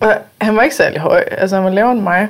Og 0.00 0.14
han 0.40 0.56
var 0.56 0.62
ikke 0.62 0.76
særlig 0.76 1.00
høj, 1.00 1.24
altså 1.30 1.56
han 1.56 1.64
var 1.64 1.70
lavere 1.70 1.92
end 1.92 2.00
mig. 2.00 2.28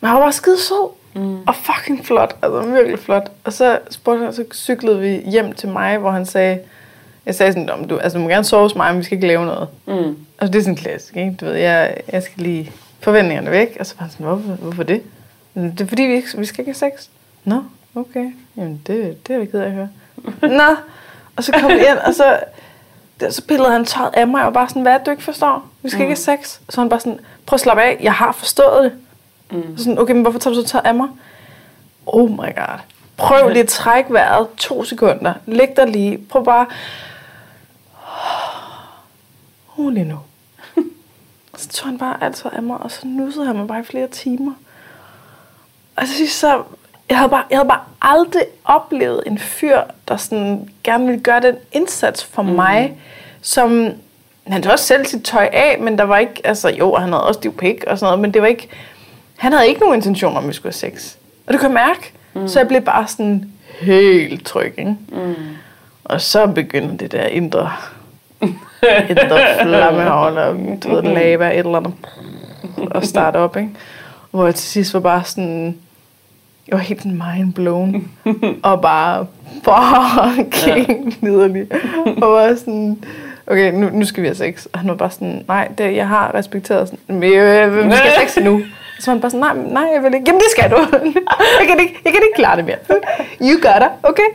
Men 0.00 0.08
han 0.08 0.14
var 0.14 0.20
bare 0.20 0.32
skide 0.32 0.60
sød. 0.60 0.90
Mm. 1.14 1.36
Og 1.46 1.54
fucking 1.54 2.06
flot, 2.06 2.36
altså 2.42 2.70
virkelig 2.70 2.98
flot. 2.98 3.30
Og 3.44 3.52
så 3.52 3.78
spurgte 3.90 4.24
han, 4.24 4.32
så 4.32 4.44
cyklede 4.54 5.00
vi 5.00 5.22
hjem 5.30 5.52
til 5.52 5.68
mig, 5.68 5.98
hvor 5.98 6.10
han 6.10 6.26
sagde, 6.26 6.58
jeg 7.26 7.34
sagde 7.34 7.52
sådan, 7.52 7.70
"Om 7.70 7.88
du, 7.88 7.98
altså, 7.98 8.18
du 8.18 8.22
må 8.22 8.28
gerne 8.30 8.44
sove 8.44 8.62
hos 8.62 8.74
mig, 8.74 8.92
men 8.92 8.98
vi 8.98 9.04
skal 9.04 9.16
ikke 9.16 9.26
lave 9.26 9.46
noget. 9.46 9.68
Mm. 9.86 10.16
Altså 10.38 10.52
det 10.52 10.54
er 10.58 10.62
sådan 10.62 10.76
klassisk, 10.76 11.16
ikke? 11.16 11.36
Du 11.40 11.44
ved, 11.44 11.54
jeg, 11.54 11.96
jeg 12.12 12.22
skal 12.22 12.42
lige 12.42 12.72
forventningerne 13.00 13.50
væk. 13.50 13.76
Og 13.80 13.86
så 13.86 13.94
var 13.98 14.04
han 14.04 14.10
sådan, 14.12 14.26
hvorfor, 14.26 14.48
hvorfor 14.52 14.82
det? 14.82 15.02
"Men 15.54 15.70
Det 15.70 15.80
er 15.80 15.86
fordi, 15.86 16.02
vi, 16.02 16.14
ikke, 16.14 16.28
vi 16.38 16.44
skal 16.44 16.60
ikke 16.68 16.78
have 16.80 16.90
sex. 16.92 17.08
Nå, 17.44 17.62
okay. 17.94 18.32
Jamen 18.56 18.82
det, 18.86 19.26
det 19.26 19.34
er 19.34 19.38
jeg 19.38 19.50
ked 19.50 19.60
af 19.60 19.66
at 19.66 19.72
høre. 19.72 19.88
Nå. 20.58 20.76
Og 21.36 21.44
så 21.44 21.52
kom 21.52 21.70
vi 21.70 21.78
ind, 21.78 21.98
og 22.06 22.14
så, 22.14 22.40
så 23.30 23.42
pillede 23.46 23.72
han 23.72 23.84
tøjet 23.84 24.14
af 24.14 24.26
mig, 24.26 24.44
og 24.44 24.52
bare 24.52 24.68
sådan, 24.68 24.82
hvad 24.82 24.92
er 24.92 24.98
det, 24.98 25.06
du 25.06 25.10
ikke 25.10 25.22
forstår? 25.22 25.68
Vi 25.82 25.88
skal 25.88 25.98
mm. 25.98 26.02
ikke 26.02 26.10
have 26.26 26.38
sex. 26.38 26.58
Så 26.68 26.80
han 26.80 26.88
bare 26.88 27.00
sådan, 27.00 27.20
prøv 27.46 27.54
at 27.54 27.60
slappe 27.60 27.82
af, 27.82 27.98
jeg 28.02 28.12
har 28.12 28.32
forstået 28.32 28.84
det. 28.84 28.92
Mm. 29.50 29.76
Så 29.76 29.84
sådan, 29.84 29.98
okay, 29.98 30.12
men 30.12 30.22
hvorfor 30.22 30.38
tager 30.38 30.54
du 30.54 30.62
så 30.62 30.68
tøjet 30.68 30.86
af 30.86 30.94
mig? 30.94 31.08
Oh 32.06 32.30
my 32.30 32.36
god. 32.36 32.78
Prøv 33.16 33.48
lige 33.48 33.62
at 33.62 33.68
trække 33.80 34.12
vejret 34.12 34.48
to 34.56 34.84
sekunder. 34.84 35.34
Læg 35.46 35.76
dig 35.76 35.88
lige. 35.88 36.18
Prøv 36.18 36.44
bare... 36.44 36.66
Rolig 39.78 40.04
nu. 40.04 40.18
så 41.56 41.68
tog 41.68 41.88
han 41.88 41.98
bare 41.98 42.22
alt 42.22 42.36
tøjet 42.36 42.54
af 42.54 42.62
mig, 42.62 42.76
og 42.76 42.90
så 42.90 43.00
nussede 43.04 43.46
han 43.46 43.56
mig 43.56 43.68
bare 43.68 43.80
i 43.80 43.84
flere 43.84 44.08
timer. 44.08 44.52
Og 45.96 46.06
så 46.06 46.26
så, 46.28 46.62
jeg 47.12 47.18
havde, 47.18 47.30
bare, 47.30 47.44
jeg 47.50 47.58
havde 47.58 47.68
bare 47.68 47.80
aldrig 48.02 48.42
oplevet 48.64 49.22
en 49.26 49.38
fyr, 49.38 49.80
der 50.08 50.16
sådan 50.16 50.68
gerne 50.84 51.06
ville 51.06 51.20
gøre 51.20 51.40
den 51.40 51.54
indsats 51.72 52.24
for 52.24 52.42
mm. 52.42 52.48
mig, 52.48 52.96
som 53.42 53.90
han 54.46 54.62
tog 54.62 54.72
også 54.72 54.84
selv 54.84 55.06
sit 55.06 55.24
tøj 55.24 55.48
af, 55.52 55.76
men 55.80 55.98
der 55.98 56.04
var 56.04 56.18
ikke, 56.18 56.40
altså 56.44 56.68
jo, 56.68 56.94
han 56.96 57.12
havde 57.12 57.26
også 57.26 57.38
stiv 57.38 57.56
pik 57.56 57.84
og 57.86 57.98
sådan 57.98 58.06
noget, 58.06 58.20
men 58.20 58.34
det 58.34 58.42
var 58.42 58.48
ikke, 58.48 58.68
han 59.36 59.52
havde 59.52 59.68
ikke 59.68 59.80
nogen 59.80 59.94
intention 59.96 60.36
om, 60.36 60.44
at 60.44 60.48
vi 60.48 60.54
skulle 60.54 60.74
have 60.80 60.90
sex. 60.92 61.14
Og 61.46 61.52
du 61.54 61.58
kan 61.58 61.74
mærke, 61.74 62.12
Mm. 62.34 62.48
Så 62.48 62.60
jeg 62.60 62.68
blev 62.68 62.80
bare 62.80 63.08
sådan 63.08 63.52
helt 63.80 64.46
tryg, 64.46 64.74
ikke? 64.78 64.96
Mm. 65.12 65.34
Og 66.04 66.20
så 66.20 66.46
begynder 66.46 66.96
det 66.96 67.12
der 67.12 67.24
indre, 67.24 67.72
indre 69.08 69.38
flammehavn, 69.62 70.28
eller 70.28 70.76
du 70.76 70.94
ved, 70.94 71.02
lava, 71.02 71.50
et 71.50 71.58
eller 71.58 71.76
andet, 71.76 71.94
at 72.94 73.06
starte 73.06 73.36
op, 73.36 73.56
ikke? 73.56 73.70
Hvor 74.30 74.44
jeg 74.44 74.54
til 74.54 74.68
sidst 74.68 74.94
var 74.94 75.00
bare 75.00 75.24
sådan, 75.24 75.78
jeg 76.72 76.78
var 76.78 76.84
helt 76.84 77.04
mind 77.04 77.52
blown, 77.52 78.10
og 78.62 78.80
bare 78.80 79.26
fucking 79.64 81.14
liderlig. 81.22 81.66
Og 82.22 82.32
var 82.32 82.54
sådan, 82.54 83.04
okay, 83.46 83.72
nu, 83.72 83.90
nu 83.92 84.04
skal 84.04 84.22
vi 84.22 84.28
have 84.28 84.34
sex. 84.34 84.66
Og 84.72 84.78
han 84.78 84.88
var 84.88 84.94
bare 84.94 85.10
sådan, 85.10 85.44
nej, 85.48 85.68
det, 85.78 85.96
jeg 85.96 86.08
har 86.08 86.34
respekteret 86.34 86.88
sådan, 86.88 87.24
øh, 87.24 87.86
vi 87.86 87.92
skal 87.96 88.10
have 88.10 88.28
sex 88.28 88.42
nu. 88.44 88.62
Så 89.00 89.10
var 89.10 89.14
han 89.14 89.20
bare 89.20 89.30
sådan, 89.30 89.56
nej, 89.56 89.72
nej, 89.72 89.90
jeg 89.94 90.02
vil 90.02 90.14
ikke. 90.14 90.24
Jamen 90.26 90.40
det 90.40 90.48
skal 90.50 90.70
du. 90.70 90.76
jeg, 91.60 91.66
kan 91.68 91.80
ikke, 91.80 92.00
jeg 92.04 92.12
kan 92.12 92.22
ikke 92.22 92.36
klare 92.36 92.56
det 92.56 92.64
mere. 92.64 92.76
You 93.48 93.60
got 93.62 93.82
it, 93.82 93.90
okay? 94.02 94.28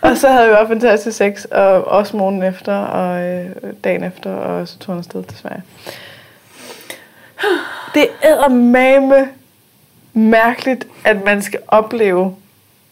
Og 0.00 0.16
så 0.16 0.28
havde 0.28 0.48
vi 0.48 0.54
bare 0.54 0.68
fantastisk 0.68 1.16
sex, 1.16 1.44
og 1.44 1.84
også 1.84 2.16
morgen 2.16 2.42
efter, 2.42 2.76
og 2.76 3.22
øh, 3.22 3.46
dagen 3.84 4.04
efter, 4.04 4.30
og 4.30 4.68
så 4.68 4.78
tog 4.78 4.94
han 4.94 4.98
afsted 4.98 5.24
til 5.24 5.38
Sverige. 5.38 5.62
Det 7.94 8.06
er 8.22 8.48
mame 8.48 9.28
mærkeligt, 10.18 10.86
at 11.04 11.24
man 11.24 11.42
skal 11.42 11.60
opleve, 11.68 12.34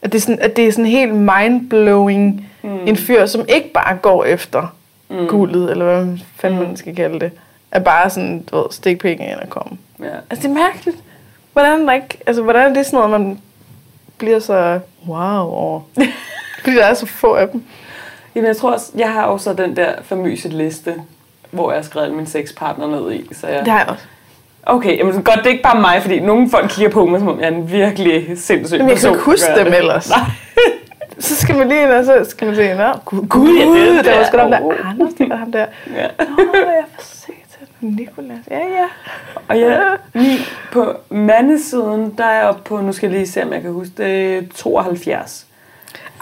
at 0.02 0.12
det 0.12 0.18
er 0.18 0.22
sådan, 0.22 0.38
at 0.40 0.56
det 0.56 0.66
er 0.66 0.72
sådan 0.72 0.86
helt 0.86 1.14
mindblowing, 1.14 2.50
mm. 2.62 2.78
en 2.86 2.96
fyr, 2.96 3.26
som 3.26 3.44
ikke 3.48 3.72
bare 3.72 3.96
går 3.96 4.24
efter 4.24 4.76
mm. 5.08 5.26
guldet, 5.26 5.70
eller 5.70 5.84
hvad 5.84 6.18
fanden 6.36 6.60
mm. 6.60 6.66
man 6.66 6.76
skal 6.76 6.96
kalde 6.96 7.20
det, 7.20 7.30
er 7.70 7.80
bare 7.80 8.10
sådan, 8.10 8.42
du 8.42 8.56
ved, 8.56 8.64
stik 8.70 8.98
penge 8.98 9.30
ind 9.30 9.40
og 9.40 9.48
komme. 9.48 9.78
Ja. 10.00 10.14
Altså, 10.30 10.48
det 10.48 10.56
er 10.56 10.62
mærkeligt. 10.62 10.96
Hvordan 11.52 11.88
er, 11.88 11.92
ikke, 11.92 12.18
altså, 12.26 12.42
hvordan 12.42 12.70
er 12.70 12.74
det 12.74 12.86
sådan 12.86 12.96
noget, 12.96 13.20
man 13.20 13.38
bliver 14.18 14.38
så 14.38 14.80
wow 15.08 15.42
over? 15.42 15.80
Fordi 16.62 16.76
der 16.76 16.84
er 16.84 16.94
så 16.94 17.06
få 17.06 17.34
af 17.34 17.48
dem. 17.48 17.64
Jamen, 18.34 18.48
jeg 18.48 18.56
tror 18.56 18.72
også, 18.72 18.92
jeg 18.94 19.12
har 19.12 19.22
også 19.22 19.52
den 19.52 19.76
der 19.76 19.92
famøse 20.02 20.48
liste, 20.48 20.94
hvor 21.50 21.70
jeg 21.70 21.78
har 21.78 21.84
skrevet 21.84 22.14
min 22.14 22.26
sexpartner 22.26 22.86
ned 22.86 23.12
i. 23.12 23.34
Så 23.34 23.46
jeg... 23.46 23.60
Det 23.60 23.72
har 23.72 23.78
jeg 23.78 23.88
også. 23.88 24.04
Okay, 24.66 24.98
jamen 24.98 25.22
godt, 25.22 25.38
det 25.38 25.46
er 25.46 25.50
ikke 25.50 25.62
bare 25.62 25.80
mig, 25.80 26.02
fordi 26.02 26.20
nogle 26.20 26.50
folk 26.50 26.68
kigger 26.70 26.90
på 26.90 27.06
mig, 27.06 27.20
som 27.20 27.28
om 27.28 27.40
jeg 27.40 27.46
er 27.46 27.50
en 27.52 27.72
virkelig 27.72 28.38
sindssyg 28.38 28.78
Men 28.78 28.88
jeg 28.88 28.98
kan 28.98 29.08
ikke 29.10 29.20
huske 29.22 29.46
der 29.46 29.54
dem 29.56 29.66
det. 29.66 29.78
ellers. 29.78 30.10
Nej. 30.10 30.18
Så 31.18 31.36
skal 31.36 31.56
man 31.56 31.68
lige 31.68 31.82
ind, 31.82 31.90
og 31.90 32.04
så 32.04 32.26
skal 32.30 32.46
man 32.46 32.56
se, 32.56 32.74
nå, 32.74 32.92
gud, 33.04 33.26
Gud, 33.28 33.48
ja, 33.58 33.64
det 33.64 33.98
er 33.98 34.02
der 34.02 34.12
var 34.12 34.18
der. 34.20 34.26
sgu 34.26 34.36
der. 34.38 34.60
Oh. 34.62 34.90
Anders, 34.90 35.12
det 35.18 35.28
var 35.30 35.36
ham 35.36 35.52
der. 35.52 35.66
Ja. 35.96 36.06
Nå, 36.18 36.44
jeg 36.54 36.84
får 36.94 37.02
se 37.02 37.26
til 37.26 37.66
Nikolas. 37.80 38.38
Ja, 38.50 38.58
ja. 38.58 38.86
Og 39.48 39.60
jeg, 39.60 39.96
lige 40.14 40.38
på 40.72 40.92
mandesiden, 41.10 42.14
der 42.18 42.24
er 42.24 42.38
jeg 42.38 42.44
oppe 42.48 42.62
på, 42.64 42.80
nu 42.80 42.92
skal 42.92 43.10
jeg 43.10 43.18
lige 43.18 43.28
se, 43.32 43.42
om 43.42 43.52
jeg 43.52 43.62
kan 43.62 43.72
huske 43.72 43.92
det, 43.96 44.48
72. 44.54 45.46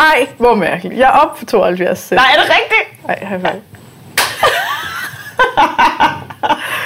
Ej, 0.00 0.26
hvor 0.36 0.54
mærkeligt. 0.54 0.98
Jeg 0.98 1.06
er 1.08 1.18
oppe 1.18 1.38
på 1.40 1.46
72 1.46 1.98
selv. 1.98 2.20
Nej, 2.20 2.26
er 2.36 2.40
det 2.42 2.50
rigtigt? 2.50 3.08
Ej, 3.08 3.28
high 3.28 3.40
five. 3.40 3.62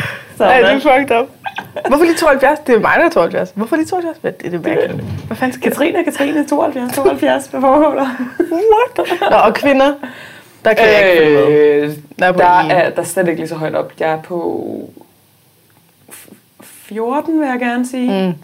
Ej, 0.45 0.61
det 0.61 0.71
er 0.71 0.81
fucked 0.81 1.21
up. 1.21 1.29
Hvorfor 1.89 2.05
lige 2.05 2.17
72? 2.17 2.59
Det 2.67 2.75
er 2.75 2.79
mig, 2.81 2.95
der 2.99 3.05
er 3.05 3.09
72. 3.11 3.53
Hvorfor 3.55 3.77
lige 3.77 3.87
72? 3.87 4.19
Hvad, 4.21 4.33
det 4.33 4.47
er 4.47 4.51
det 4.51 4.65
mærkeligt. 4.65 5.03
Hvad 5.27 5.37
fanden 5.37 5.61
skal 5.61 5.71
Katrine, 5.73 6.05
Katrine, 6.05 6.47
72, 6.49 6.95
72, 6.95 7.47
hvad 7.47 7.61
foregår 7.61 7.91
der? 7.95 8.09
What? 8.51 9.21
Nå, 9.31 9.37
og 9.37 9.55
kvinder? 9.55 9.95
Der 10.65 10.75
kan 10.75 10.87
jeg 10.87 11.11
ikke 11.13 11.25
følge 11.25 11.35
med. 11.37 11.49
Øh, 11.89 11.97
Der 12.19 12.27
er 12.27 12.33
på 12.33 12.39
der, 12.39 12.59
en. 12.59 12.71
er, 12.71 12.91
der 12.91 13.01
er 13.01 13.05
slet 13.05 13.29
ikke 13.29 13.41
lige 13.41 13.49
så 13.49 13.55
højt 13.55 13.75
op. 13.75 13.93
Jeg 14.01 14.11
er 14.13 14.23
på 14.23 14.91
f- 16.11 16.33
14, 16.63 17.41
vil 17.41 17.49
jeg 17.49 17.59
gerne 17.61 17.87
sige. 17.89 18.27
Mm. 18.29 18.35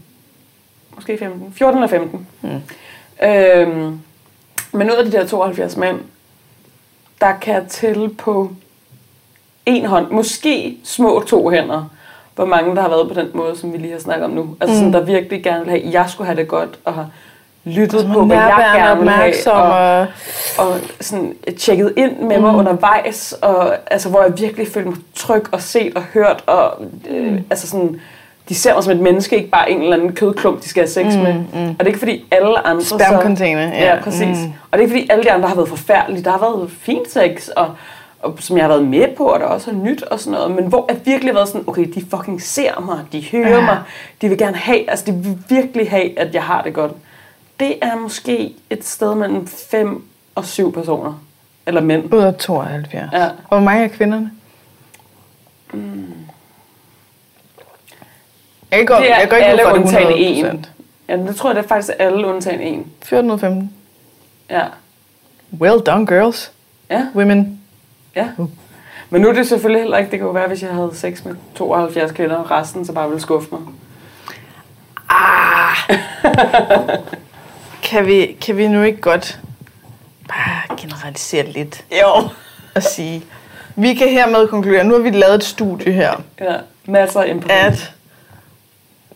Måske 0.95 1.19
15. 1.19 1.53
14 1.57 1.79
eller 1.83 1.89
15. 1.89 2.27
Mm. 2.43 2.49
Øhm, 3.27 4.01
men 4.73 4.91
ud 4.91 4.97
af 4.97 5.05
de 5.05 5.13
der 5.13 5.27
72 5.27 5.77
mænd, 5.77 6.01
der 7.21 7.33
kan 7.41 7.55
jeg 7.55 7.63
tælle 7.69 8.09
på 8.09 8.51
en 9.67 9.87
hånd, 9.87 10.11
måske 10.11 10.77
små 10.85 11.23
to 11.27 11.49
hænder, 11.51 11.91
hvor 12.35 12.45
mange 12.45 12.77
der 12.77 12.83
har 12.83 12.89
været 12.89 13.09
på 13.09 13.15
den 13.21 13.29
måde, 13.35 13.59
som 13.59 13.73
vi 13.73 13.79
lige 13.79 13.93
har 13.93 13.99
snakket 14.01 14.25
om 14.25 14.31
nu. 14.31 14.57
Altså 14.61 14.75
mm. 14.75 14.79
sådan, 14.79 14.93
der 14.93 15.01
virkelig 15.13 15.43
gerne 15.43 15.61
vil 15.61 15.71
have, 15.71 15.83
at 15.87 15.93
jeg 15.93 16.05
skulle 16.09 16.27
have 16.27 16.37
det 16.41 16.49
godt, 16.49 16.79
og 16.85 16.95
har 16.95 17.07
lyttet 17.65 18.11
på, 18.13 18.25
hvad 18.25 18.37
jeg 18.37 18.73
gerne 18.77 19.01
vil 19.01 19.11
have, 19.11 19.53
og, 19.53 20.07
og... 20.59 20.77
sådan 21.01 21.35
tjekket 21.59 21.93
ind 21.97 22.19
med 22.19 22.41
mig 22.41 22.53
mm. 22.53 22.59
undervejs, 22.59 23.33
og 23.43 23.75
altså, 23.93 24.09
hvor 24.09 24.23
jeg 24.23 24.39
virkelig 24.39 24.69
følte 24.69 24.89
mig 24.89 24.99
tryg 25.15 25.43
og 25.53 25.63
set 25.63 25.93
og 25.97 26.03
hørt, 26.03 26.45
og 26.47 26.75
øh, 27.11 27.33
Mm. 27.33 27.39
altså 27.51 27.69
sådan, 27.69 28.01
de 28.49 28.55
ser 28.55 28.75
mig 28.75 28.85
som 28.85 28.93
et 28.93 29.01
menneske, 29.01 29.37
ikke 29.37 29.49
bare 29.51 29.71
en 29.71 29.83
eller 29.83 29.97
anden 29.97 30.13
kødklump, 30.13 30.63
de 30.63 30.69
skal 30.69 30.81
have 30.83 30.89
sex 30.91 31.17
Mm, 31.17 31.23
med. 31.23 31.35
mm. 31.35 31.69
Og 31.69 31.79
det 31.79 31.81
er 31.81 31.87
ikke 31.87 31.99
fordi 31.99 32.25
alle 32.31 32.67
andre 32.67 32.83
så... 32.83 32.99
Spermcontainer, 32.99 33.63
ja. 33.63 33.95
Ja, 33.95 34.01
præcis. 34.03 34.39
Mm. 34.39 34.53
Og 34.71 34.79
det 34.79 34.79
er 34.79 34.81
ikke 34.81 34.91
fordi 34.93 35.07
alle 35.11 35.25
de 35.25 35.33
andre 35.33 35.49
har 35.49 35.55
været 35.55 35.69
forfærdelige. 35.69 36.25
Der 36.25 36.31
har 36.31 36.39
været 36.39 36.71
fint 36.81 37.11
sex, 37.11 37.49
og, 37.49 37.71
og 38.25 38.37
som 38.41 38.57
jeg 38.57 38.65
har 38.65 38.69
været 38.69 38.85
med 38.89 39.09
på, 39.17 39.25
og 39.25 39.41
der 39.41 39.47
også 39.47 39.71
er 39.71 39.75
nyt 39.75 40.03
og 40.03 40.21
sådan 40.21 40.33
noget. 40.39 40.51
Men 40.51 40.67
hvor 40.67 40.87
jeg 40.89 41.01
virkelig 41.05 41.29
har 41.33 41.35
været 41.35 41.49
sådan, 41.49 41.65
okay, 41.69 41.85
de 41.95 42.05
fucking 42.11 42.43
ser 42.43 42.81
mig, 42.81 42.99
de 43.13 43.25
hører 43.33 43.49
Ja. 43.49 43.61
mig, 43.61 43.79
de 44.21 44.29
vil 44.29 44.39
gerne 44.39 44.57
have, 44.57 44.91
altså 44.91 45.05
de 45.07 45.13
vil 45.13 45.39
virkelig 45.49 45.91
have, 45.91 46.19
at 46.19 46.35
jeg 46.35 46.43
har 46.43 46.63
det 46.63 46.75
godt. 46.75 46.93
Det 47.61 47.75
er 47.83 47.97
måske 47.97 48.55
et 48.71 48.85
sted 48.85 49.15
mellem 49.15 49.47
5 49.47 50.05
og 50.35 50.45
7 50.45 50.73
personer. 50.73 51.23
Eller 51.67 51.81
mænd. 51.81 52.15
Ud 52.15 52.21
af 52.23 52.35
72. 52.35 53.13
Ja. 53.13 53.25
Og 53.27 53.33
hvor 53.49 53.61
mange 53.61 53.85
er 53.85 53.89
kvinderne? 53.89 54.31
Jeg 58.71 58.79
kan, 58.79 58.87
godt, 58.87 59.03
Det 59.03 59.11
er 59.13 59.19
jeg 59.21 59.29
går 59.29 59.37
ikke 59.37 59.47
ud 59.47 59.51
alle 59.51 59.63
fra, 59.63 60.01
at 60.01 60.07
det 60.09 60.39
en. 60.39 60.45
100%. 60.65 60.69
Ja, 61.09 61.17
det 61.17 61.37
tror 61.37 61.49
jeg, 61.51 61.57
det 61.57 61.65
er 61.65 61.69
faktisk 61.69 61.93
alle 61.99 62.27
undtagen 62.27 62.61
en. 62.61 62.87
14 63.03 63.31
ud 63.31 63.35
af 63.35 63.41
15. 63.41 63.73
Ja. 64.51 64.63
Well 65.61 65.81
done, 65.87 66.07
girls. 66.07 66.53
Ja, 66.91 67.07
Women. 67.15 67.61
Ja. 68.17 68.29
Men 69.11 69.21
nu 69.23 69.29
er 69.29 69.33
det 69.33 69.49
selvfølgelig 69.49 69.81
heller 69.83 69.99
ikke, 69.99 70.11
det 70.11 70.21
kunne 70.21 70.35
være, 70.35 70.49
hvis 70.49 70.63
jeg 70.63 70.71
havde 70.71 70.91
sex 70.95 71.25
med 71.25 71.35
72 71.55 72.13
kvinder, 72.13 72.37
og 72.37 72.51
resten 72.51 72.85
så 72.87 72.93
bare 72.93 73.09
ville 73.09 73.21
skuffe 73.21 73.49
mig. 73.53 73.61
Ah. 75.09 75.77
kan, 77.83 78.07
vi, 78.07 78.37
kan 78.41 78.57
vi 78.57 78.69
nu 78.69 78.83
ikke 78.83 79.01
godt 79.01 79.41
bare 80.29 80.77
generalisere 80.77 81.47
lidt 81.53 81.85
Jo. 82.03 82.29
og 82.75 82.83
sige, 82.83 83.25
vi 83.77 83.95
kan 83.95 84.09
hermed 84.09 84.49
konkludere, 84.49 84.85
nu 84.85 84.95
har 84.95 85.01
vi 85.03 85.11
lavet 85.11 85.35
et 85.35 85.45
studie 85.45 85.93
her, 85.93 86.13
Ja, 86.41 86.55
masser 86.87 87.21
af 87.23 87.31
empati. 87.31 87.53
at 87.55 87.93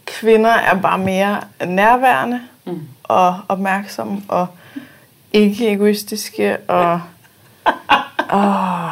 kvinder 0.06 0.50
er 0.50 0.80
bare 0.80 0.98
mere 0.98 1.40
nærværende 1.66 2.40
Mm. 2.64 2.80
og 3.02 3.40
opmærksomme 3.48 4.22
og 4.28 4.46
ikke 5.32 5.68
egoistiske 5.72 6.56
og... 6.56 7.00
Åh, 8.32 8.90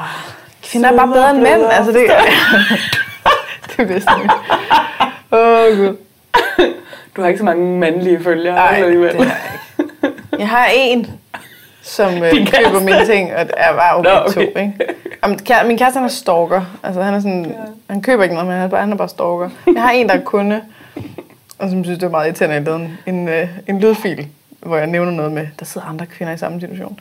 kvinder 0.62 0.93
er 0.93 0.97
bare 0.97 1.09
bedre 1.09 1.30
end 1.30 1.39
mænd. 1.39 1.62
Altså, 1.70 1.93
det, 1.93 2.01
det 3.68 3.78
er 3.78 4.16
muligt. 4.16 4.32
Åh, 5.32 5.39
oh, 5.41 5.78
gud. 5.78 5.97
Du 7.16 7.20
har 7.20 7.28
ikke 7.28 7.39
så 7.39 7.45
mange 7.45 7.78
mandlige 7.78 8.22
følgere 8.24 8.55
Nej, 8.55 8.80
alligevel. 8.82 9.16
det 9.16 9.26
har 9.26 9.37
jeg 9.39 9.53
ikke. 9.53 10.39
Jeg 10.39 10.49
har 10.49 10.66
en, 10.72 11.07
som 11.82 12.22
øh, 12.22 12.32
køber 12.32 12.80
mine 12.80 13.07
ting, 13.07 13.34
og 13.34 13.47
det 13.47 13.55
er 13.57 13.72
bare 13.72 13.97
okay, 13.97 14.11
Nå, 14.11 14.16
okay. 14.16 14.32
to. 14.32 14.41
Ikke? 14.41 14.72
Jamen, 15.24 15.39
kære, 15.39 15.66
min 15.66 15.78
kæreste 15.78 15.99
han 15.99 16.05
er 16.05 16.09
stalker. 16.09 16.62
Altså, 16.82 17.03
han, 17.03 17.14
er 17.14 17.20
sådan, 17.20 17.55
han 17.91 18.03
køber 18.03 18.22
ikke 18.22 18.34
noget, 18.34 18.49
men 18.49 18.57
han 18.57 18.64
er 18.64 18.68
bare, 18.68 18.80
han 18.80 18.93
er 18.93 18.97
bare 18.97 19.09
stalker. 19.09 19.51
Jeg 19.74 19.82
har 19.82 19.91
en, 19.91 20.09
der 20.09 20.14
er 20.14 20.20
kunde, 20.20 20.62
og 21.59 21.70
som 21.70 21.84
synes, 21.84 21.99
det 21.99 22.07
er 22.07 22.11
meget 22.11 22.26
irriterende, 22.26 22.57
at 22.57 22.66
jeg 22.66 22.74
en, 22.74 22.99
en, 23.07 23.28
øh, 23.28 23.49
en 23.66 23.80
lydfil, 23.80 24.28
hvor 24.61 24.76
jeg 24.76 24.87
nævner 24.87 25.12
noget 25.12 25.32
med, 25.32 25.47
der 25.59 25.64
sidder 25.64 25.87
andre 25.87 26.07
kvinder 26.07 26.34
i 26.34 26.39
samme 26.39 26.61
situation. 26.61 27.01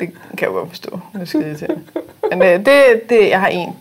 Det 0.00 0.08
kan 0.38 0.40
jeg 0.40 0.48
godt 0.48 0.68
forstå. 0.68 1.00
Det 1.12 1.20
er 1.20 1.24
skide 1.24 1.46
irriterende. 1.48 1.82
Men 2.30 2.42
øh, 2.42 2.48
det, 2.66 3.00
det, 3.08 3.28
jeg 3.28 3.40
har 3.40 3.48
en. 3.48 3.76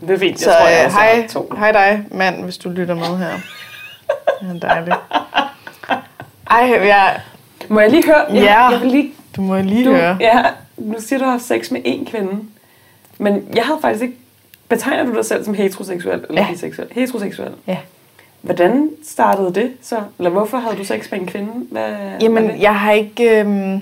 Det 0.00 0.10
er 0.10 0.18
fint, 0.18 0.40
Så 0.40 0.50
jeg 0.50 0.58
tror, 0.60 0.68
jeg 0.68 0.84
øh, 0.86 0.92
hej, 0.92 1.20
har 1.20 1.28
to. 1.28 1.54
hej 1.58 1.72
dig, 1.72 2.04
mand, 2.10 2.44
hvis 2.44 2.58
du 2.58 2.68
lytter 2.70 2.94
med 2.94 3.18
her. 3.18 3.32
Det 4.40 4.62
er 4.62 4.68
dejligt. 4.68 4.96
Ej, 6.50 6.86
jeg, 6.86 7.20
Må 7.68 7.80
jeg 7.80 7.90
lige 7.90 8.04
høre? 8.06 8.24
Jeg, 8.28 8.42
Ja. 8.42 8.64
jeg 8.68 8.80
vil 8.80 8.90
lige 8.90 9.12
du 9.36 9.40
må 9.40 9.56
lige 9.58 9.84
Du, 9.84 9.90
høre. 9.94 10.16
ja, 10.20 10.44
nu 10.76 10.94
siger 11.00 11.18
du, 11.18 11.24
du 11.24 11.30
har 11.30 11.38
sex 11.38 11.70
med 11.70 11.80
én 11.86 12.10
kvinde. 12.10 12.42
Men 13.18 13.48
jeg 13.54 13.64
havde 13.64 13.78
faktisk 13.80 14.02
ikke... 14.02 14.14
Betegner 14.68 15.04
du 15.04 15.14
dig 15.16 15.24
selv 15.24 15.44
som 15.44 15.54
heteroseksuel 15.54 16.24
eller 16.28 16.42
Ja. 16.42 16.46
biseksuel? 16.50 16.88
Heteroseksuel. 16.92 17.52
Ja. 17.66 17.76
Hvordan 18.42 18.90
startede 19.04 19.54
det 19.54 19.72
så? 19.82 19.96
Eller 20.18 20.30
hvorfor 20.30 20.56
havde 20.58 20.76
du 20.76 20.84
sex 20.84 21.10
med 21.10 21.20
en 21.20 21.26
kvinde? 21.26 21.52
Hvad, 21.70 21.88
hvad 21.90 22.20
Jamen, 22.20 22.44
det? 22.48 22.60
jeg 22.60 22.74
har 22.80 22.92
ikke... 22.92 23.40
Øhm... 23.40 23.80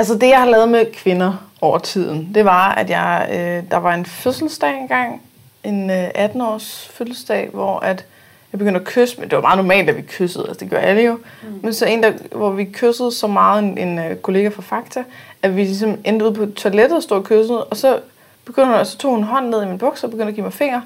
Altså, 0.00 0.14
det 0.14 0.28
jeg 0.28 0.38
har 0.38 0.46
lavet 0.46 0.68
med 0.68 0.86
kvinder 0.94 1.32
over 1.60 1.78
tiden, 1.78 2.30
det 2.34 2.44
var, 2.44 2.74
at 2.74 2.90
jeg, 2.90 3.28
øh, 3.32 3.70
der 3.70 3.76
var 3.76 3.94
en 3.94 4.04
fødselsdag 4.06 4.70
engang, 4.80 5.22
en 5.64 5.90
øh, 5.90 6.08
18-års 6.08 6.90
fødselsdag, 6.94 7.48
hvor 7.52 7.78
at 7.80 8.04
jeg 8.52 8.58
begyndte 8.58 8.80
at 8.80 8.86
kysse, 8.86 9.20
men 9.20 9.28
det 9.28 9.36
var 9.36 9.42
meget 9.42 9.56
normalt, 9.56 9.90
at 9.90 9.96
vi 9.96 10.02
kyssede, 10.02 10.44
altså 10.48 10.60
det 10.64 10.70
gør 10.70 10.78
alle 10.78 11.02
jo. 11.02 11.12
Mm. 11.12 11.48
Men 11.62 11.74
så 11.74 11.86
en, 11.86 12.02
der, 12.02 12.12
hvor 12.32 12.50
vi 12.50 12.64
kyssede 12.64 13.12
så 13.12 13.26
meget, 13.26 13.62
en, 13.64 13.78
en 13.78 13.98
øh, 13.98 14.16
kollega 14.16 14.48
fra 14.48 14.62
Fakta, 14.62 15.04
at 15.42 15.56
vi 15.56 15.62
ligesom 15.62 15.98
endte 16.04 16.24
ude 16.24 16.34
på 16.34 16.46
toilettet 16.56 16.96
og 16.96 17.02
stod 17.02 17.16
og 17.18 17.24
kyssede, 17.24 17.64
og 17.64 17.76
så, 17.76 17.98
begyndte, 18.44 18.76
hun- 18.76 18.84
så 18.84 18.98
tog 18.98 19.10
hun 19.14 19.22
hånden 19.24 19.50
ned 19.50 19.62
i 19.62 19.66
min 19.66 19.78
bukser 19.78 20.06
og 20.06 20.10
begyndte 20.10 20.28
at 20.28 20.34
give 20.34 20.44
mig 20.44 20.52
fingre. 20.52 20.82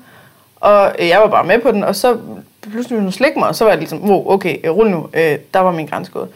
Og 0.56 0.92
øh, 0.98 1.08
jeg 1.08 1.20
var 1.20 1.26
bare 1.28 1.44
med 1.44 1.58
på 1.58 1.70
den, 1.70 1.84
og 1.84 1.96
så 1.96 2.16
pludselig 2.62 2.90
ville 2.96 3.02
hun 3.06 3.12
slikke 3.12 3.38
mig, 3.38 3.48
og 3.48 3.54
så 3.54 3.64
var 3.64 3.70
jeg 3.70 3.78
ligesom, 3.78 4.10
wow, 4.10 4.30
okay, 4.32 4.68
rul 4.68 4.90
nu, 4.90 5.08
øh, 5.14 5.38
der 5.54 5.60
var 5.60 5.70
min 5.72 5.86
grænse 5.86 6.12
gået. 6.12 6.28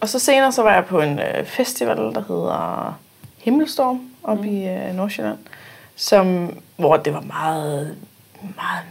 Og 0.00 0.08
så 0.08 0.18
senere, 0.18 0.52
så 0.52 0.62
var 0.62 0.74
jeg 0.74 0.84
på 0.84 1.00
en 1.00 1.18
øh, 1.18 1.44
festival, 1.44 1.96
der 1.96 2.22
hedder 2.28 2.98
Himmelstorm, 3.38 4.00
oppe 4.22 4.42
mm. 4.42 4.56
i 4.56 4.68
øh, 4.68 4.94
Nordsjælland, 4.94 5.38
som, 5.96 6.56
hvor 6.76 6.96
det 6.96 7.14
var 7.14 7.20
meget, 7.20 7.96
meget, 8.40 8.84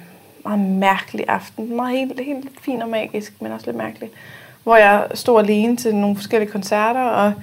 meget 0.45 0.60
mærkelig 0.60 1.26
aften. 1.28 1.76
Meget 1.76 1.97
helt, 1.97 2.20
helt 2.20 2.49
fin 2.62 2.82
og 2.82 2.89
magisk, 2.89 3.34
men 3.41 3.51
også 3.51 3.66
lidt 3.66 3.78
mærkelig. 3.78 4.10
Hvor 4.64 4.76
jeg 4.76 5.08
stod 5.14 5.39
alene 5.39 5.78
til 5.78 5.95
nogle 5.95 6.16
forskellige 6.16 6.51
koncerter, 6.51 7.01
og 7.01 7.34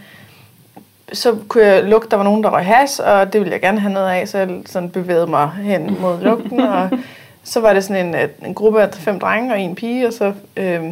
så 1.13 1.37
kunne 1.49 1.67
jeg 1.67 1.85
lugte, 1.85 2.09
der 2.11 2.17
var 2.17 2.25
nogen, 2.25 2.43
der 2.43 2.51
røg 2.51 2.67
has, 2.67 3.01
og 3.01 3.33
det 3.33 3.41
ville 3.41 3.53
jeg 3.53 3.61
gerne 3.61 3.81
have 3.81 3.93
noget 3.93 4.11
af, 4.11 4.29
så 4.29 4.39
jeg 4.39 4.63
sådan 4.67 4.91
bevægede 4.91 5.27
mig 5.27 5.51
hen 5.51 5.97
mod 6.01 6.21
lugten, 6.21 6.61
og 6.61 6.91
så 7.45 7.61
var 7.61 7.73
det 7.73 7.85
sådan 7.85 8.15
en, 8.15 8.31
en 8.47 8.55
gruppe 8.55 8.83
af 8.83 8.95
fem 8.95 9.21
drenge 9.21 9.53
og 9.53 9.61
en 9.61 9.75
pige, 9.75 10.07
og 10.07 10.13
så 10.13 10.33
øh, 10.57 10.85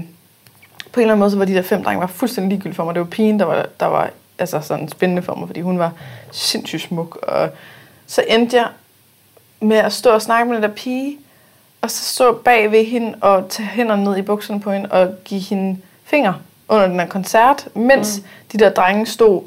på 0.93 1.01
en 1.01 1.03
eller 1.03 1.13
anden 1.13 1.21
måde, 1.21 1.31
så 1.31 1.37
var 1.37 1.45
de 1.45 1.55
der 1.55 1.63
fem 1.63 1.85
drenge 1.85 2.01
var 2.01 2.07
fuldstændig 2.07 2.49
ligegyldige 2.49 2.77
for 2.77 2.85
mig. 2.85 2.95
Det 2.95 3.01
var 3.01 3.07
pigen, 3.07 3.39
der 3.39 3.45
var, 3.45 3.67
der 3.81 3.87
var 3.87 4.11
altså 4.39 4.61
sådan 4.61 4.89
spændende 4.89 5.23
for 5.23 5.35
mig, 5.35 5.49
fordi 5.49 5.61
hun 5.61 5.79
var 5.79 5.93
sindssygt 6.31 6.83
smuk, 6.83 7.17
og 7.17 7.49
så 8.07 8.25
endte 8.29 8.57
jeg 8.57 8.67
med 9.61 9.77
at 9.77 9.93
stå 9.93 10.11
og 10.11 10.23
snakke 10.23 10.49
med 10.49 10.55
den 10.55 10.63
der 10.63 10.75
pige, 10.75 11.19
og 11.81 11.91
så 11.91 12.05
stå 12.05 12.33
bag 12.33 12.71
ved 12.71 12.85
hende 12.85 13.15
og 13.21 13.49
tage 13.49 13.69
hænderne 13.69 14.05
ned 14.05 14.17
i 14.17 14.23
bukserne 14.23 14.61
på 14.61 14.73
hende 14.73 14.91
og 14.91 15.15
give 15.25 15.41
hende 15.41 15.79
fingre 16.05 16.35
under 16.69 16.87
den 16.87 17.01
her 17.01 17.07
koncert, 17.07 17.69
mens 17.75 18.19
mm. 18.19 18.25
de 18.53 18.65
der 18.65 18.71
drenge 18.71 19.07
stod 19.07 19.43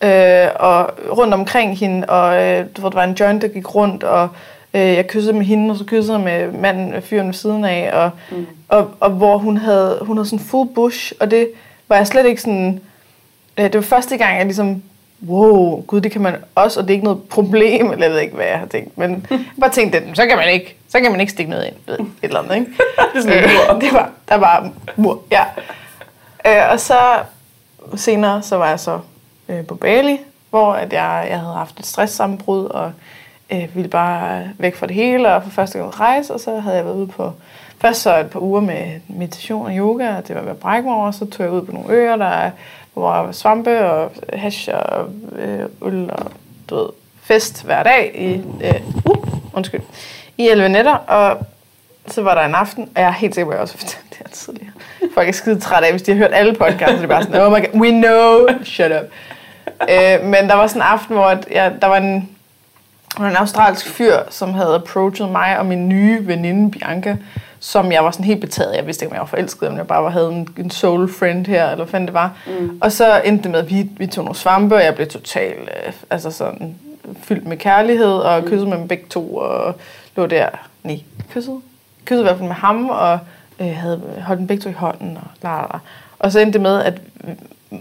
øh, 0.00 0.48
og 0.56 0.90
rundt 1.18 1.34
omkring 1.34 1.78
hende, 1.78 2.08
og 2.08 2.34
øh, 2.34 2.66
der 2.76 2.90
var 2.90 3.04
en 3.04 3.14
joint, 3.14 3.42
der 3.42 3.48
gik 3.48 3.74
rundt, 3.74 4.04
og 4.04 4.28
øh, 4.74 4.80
jeg 4.80 5.06
kyssede 5.06 5.32
med 5.32 5.46
hende, 5.46 5.70
og 5.70 5.76
så 5.76 5.84
kyssede 5.84 6.18
jeg 6.18 6.24
med 6.24 6.60
manden, 6.60 7.02
fyren 7.02 7.26
ved 7.26 7.34
siden 7.34 7.64
af, 7.64 7.90
og, 7.92 8.10
mm. 8.30 8.46
og, 8.68 8.90
og 9.00 9.10
hvor 9.10 9.38
hun 9.38 9.56
havde, 9.56 9.98
hun 10.02 10.16
havde 10.16 10.28
sådan 10.28 10.44
full 10.44 10.68
bush, 10.74 11.12
og 11.20 11.30
det 11.30 11.48
var 11.88 11.96
jeg 11.96 12.06
slet 12.06 12.26
ikke 12.26 12.42
sådan, 12.42 12.80
øh, 13.58 13.64
det 13.64 13.74
var 13.74 13.80
første 13.80 14.16
gang, 14.16 14.36
jeg 14.36 14.44
ligesom, 14.44 14.82
wow, 15.28 15.84
gud, 15.86 16.00
det 16.00 16.12
kan 16.12 16.20
man 16.20 16.36
også, 16.54 16.80
og 16.80 16.88
det 16.88 16.90
er 16.90 16.94
ikke 16.94 17.04
noget 17.04 17.22
problem, 17.22 17.90
eller 17.90 18.06
jeg 18.06 18.12
ved 18.12 18.20
ikke, 18.20 18.34
hvad 18.34 18.46
jeg 18.46 18.58
har 18.58 18.66
tænkt, 18.66 18.98
men 18.98 19.26
jeg 19.30 19.40
bare 19.60 19.70
tænkte, 19.70 20.02
så 20.14 20.26
kan 20.26 20.36
man 20.36 20.48
ikke, 20.48 20.76
så 20.88 21.00
kan 21.00 21.10
man 21.10 21.20
ikke 21.20 21.32
stikke 21.32 21.50
noget 21.50 21.66
ind, 21.66 21.74
ved, 21.86 21.98
et 21.98 22.06
eller 22.22 22.40
andet, 22.40 22.54
ikke? 22.54 22.66
det, 23.12 23.18
er 23.18 23.20
sådan, 23.20 23.44
øh, 23.44 23.80
det 23.80 23.92
var, 23.92 24.10
der 24.28 24.34
var 24.34 24.70
mur, 24.96 25.22
ja. 25.30 25.44
Øh, 26.46 26.72
og 26.72 26.80
så 26.80 26.98
senere, 27.96 28.42
så 28.42 28.56
var 28.56 28.68
jeg 28.68 28.80
så 28.80 28.98
øh, 29.48 29.66
på 29.66 29.74
Bali, 29.74 30.18
hvor 30.50 30.72
at 30.72 30.92
jeg, 30.92 31.26
jeg 31.30 31.38
havde 31.38 31.54
haft 31.54 31.78
et 31.78 31.86
stresssammenbrud, 31.86 32.64
og 32.64 32.92
øh, 33.52 33.76
ville 33.76 33.90
bare 33.90 34.48
væk 34.58 34.76
fra 34.76 34.86
det 34.86 34.94
hele, 34.94 35.34
og 35.34 35.42
for 35.42 35.50
første 35.50 35.78
gang 35.78 36.00
rejse, 36.00 36.34
og 36.34 36.40
så 36.40 36.58
havde 36.58 36.76
jeg 36.76 36.84
været 36.84 36.96
ude 36.96 37.06
på, 37.06 37.32
først 37.78 38.02
så 38.02 38.18
et 38.18 38.30
par 38.30 38.40
uger 38.40 38.60
med 38.60 39.00
meditation 39.08 39.66
og 39.66 39.72
yoga, 39.76 40.16
og 40.16 40.28
det 40.28 40.36
var 40.36 40.42
ved 40.42 40.50
at 40.50 40.58
brække 40.58 40.88
mig 40.88 40.96
over, 40.96 41.10
så 41.10 41.26
tog 41.26 41.46
jeg 41.46 41.52
ud 41.52 41.62
på 41.62 41.72
nogle 41.72 41.92
øer, 41.92 42.16
der 42.16 42.50
var 42.94 43.32
svampe 43.32 43.90
og 43.90 44.12
hash 44.32 44.68
og 44.72 45.08
øh, 45.38 45.66
øl 45.82 46.10
og 46.10 46.32
du 46.70 46.74
ved, 46.74 46.88
fest 47.22 47.64
hver 47.64 47.82
dag 47.82 48.12
i, 48.14 48.32
øh, 48.66 48.80
uh, 49.04 49.56
undskyld, 49.56 49.80
i 50.38 50.48
11 50.48 50.68
nætter, 50.68 50.94
og 50.94 51.38
så 52.06 52.22
var 52.22 52.34
der 52.34 52.42
en 52.42 52.54
aften, 52.54 52.82
og 52.94 53.00
jeg 53.00 53.08
er 53.08 53.12
helt 53.12 53.34
sikker 53.34 53.46
på, 53.46 53.50
at 53.50 53.54
jeg 53.54 53.62
også 53.62 53.74
har 53.74 53.78
fortalt 53.78 54.04
det 54.10 54.18
her 54.18 54.28
tidligere. 54.28 54.72
Folk 55.14 55.28
er 55.28 55.32
skide 55.32 55.60
trætte 55.60 55.86
af, 55.86 55.92
hvis 55.92 56.02
de 56.02 56.12
har 56.12 56.18
hørt 56.18 56.30
alle 56.32 56.54
podcasts, 56.54 56.90
så 56.90 56.96
det 56.96 57.02
er 57.02 57.06
bare 57.06 57.22
sådan, 57.22 57.40
oh 57.40 57.52
my 57.52 57.56
god, 57.56 57.80
we 57.80 57.90
know, 57.90 58.46
shut 58.64 58.92
up. 58.92 59.06
øh, 59.90 60.24
men 60.24 60.48
der 60.48 60.54
var 60.54 60.66
sådan 60.66 60.82
en 60.82 60.86
aften, 60.86 61.16
hvor 61.16 61.38
jeg, 61.50 61.72
der 61.82 61.86
var 61.86 61.96
en, 61.96 62.28
var 63.18 63.28
en 63.28 63.36
australsk 63.36 63.86
fyr, 63.86 64.16
som 64.30 64.54
havde 64.54 64.74
approached 64.74 65.26
mig 65.26 65.58
og 65.58 65.66
min 65.66 65.88
nye 65.88 66.26
veninde 66.26 66.70
Bianca, 66.70 67.16
som 67.60 67.92
jeg 67.92 68.04
var 68.04 68.10
sådan 68.10 68.24
helt 68.24 68.40
betaget. 68.40 68.76
Jeg 68.76 68.86
vidste 68.86 69.04
ikke, 69.04 69.10
om 69.10 69.14
jeg 69.14 69.20
var 69.20 69.26
forelsket, 69.26 69.68
om 69.68 69.76
jeg 69.76 69.86
bare 69.86 70.10
havde 70.10 70.32
en, 70.32 70.48
en 70.58 70.70
soul 70.70 71.12
friend 71.12 71.46
her, 71.46 71.64
eller 71.64 71.76
hvad 71.76 71.86
fanden 71.86 72.06
det 72.06 72.14
var. 72.14 72.32
Mm. 72.46 72.78
Og 72.80 72.92
så 72.92 73.20
endte 73.24 73.42
det 73.42 73.50
med, 73.50 73.58
at 73.58 73.70
vi, 73.70 73.90
vi 73.96 74.06
tog 74.06 74.24
nogle 74.24 74.36
svampe, 74.36 74.74
og 74.74 74.84
jeg 74.84 74.94
blev 74.94 75.06
totalt 75.06 75.60
øh, 75.86 75.92
altså 76.10 76.30
sådan, 76.30 76.74
fyldt 77.22 77.46
med 77.46 77.56
kærlighed, 77.56 78.12
og 78.12 78.40
mm. 78.42 78.48
kyssede 78.48 78.70
med 78.70 78.78
dem 78.78 78.88
begge 78.88 79.04
to, 79.10 79.36
og 79.36 79.74
lå 80.16 80.26
der, 80.26 80.48
nej, 80.82 81.00
kyssede? 81.32 81.60
Kyssede 82.04 82.20
i 82.20 82.24
hvert 82.24 82.36
fald 82.36 82.48
med 82.48 82.56
ham, 82.56 82.88
og 82.88 83.18
øh, 83.60 83.76
havde 83.76 84.00
holdt 84.22 84.38
dem 84.38 84.46
begge 84.46 84.62
to 84.62 84.70
i 84.70 84.72
hånden, 84.72 85.16
og 85.16 85.26
la, 85.42 85.56
la. 85.56 85.78
Og 86.18 86.32
så 86.32 86.40
endte 86.40 86.52
det 86.52 86.60
med, 86.60 86.82
at 86.82 86.94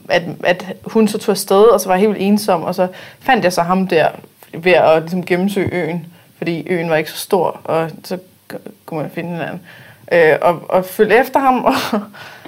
at, 0.09 0.23
at 0.43 0.65
hun 0.85 1.07
så 1.07 1.17
tog 1.17 1.33
afsted, 1.33 1.61
og 1.61 1.81
så 1.81 1.89
var 1.89 1.95
jeg 1.95 2.01
helt 2.01 2.17
ensom, 2.19 2.63
og 2.63 2.75
så 2.75 2.87
fandt 3.19 3.43
jeg 3.43 3.53
så 3.53 3.61
ham 3.61 3.87
der 3.87 4.07
ved 4.53 4.71
at 4.71 5.01
ligesom, 5.01 5.25
gennemsøge 5.25 5.73
øen, 5.73 6.05
fordi 6.37 6.67
øen 6.69 6.89
var 6.89 6.95
ikke 6.95 7.11
så 7.11 7.17
stor, 7.17 7.61
og 7.63 7.89
så 8.03 8.17
kunne 8.85 9.01
man 9.01 9.11
finde 9.11 9.29
hinanden. 9.29 9.61
Øh, 10.11 10.35
og, 10.41 10.61
og 10.69 10.85
følge 10.85 11.19
efter 11.19 11.39
ham, 11.39 11.65
og, 11.91 12.01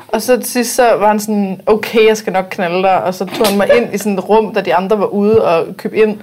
og 0.08 0.22
så 0.22 0.38
til 0.38 0.52
sidst 0.52 0.76
så 0.76 0.96
var 0.96 1.08
han 1.08 1.20
sådan, 1.20 1.62
okay, 1.66 2.08
jeg 2.08 2.18
skal 2.18 2.34
nok 2.34 2.46
knalde 2.50 2.84
dig, 2.84 3.04
og 3.04 3.14
så 3.14 3.26
tog 3.26 3.48
han 3.48 3.58
mig 3.58 3.70
ind 3.78 3.94
i 3.94 3.98
sådan 3.98 4.18
et 4.18 4.30
rum, 4.30 4.54
da 4.54 4.62
de 4.62 4.76
andre 4.76 5.00
var 5.00 5.06
ude 5.06 5.46
og 5.46 5.78
købte 5.78 5.98
ind, 5.98 6.20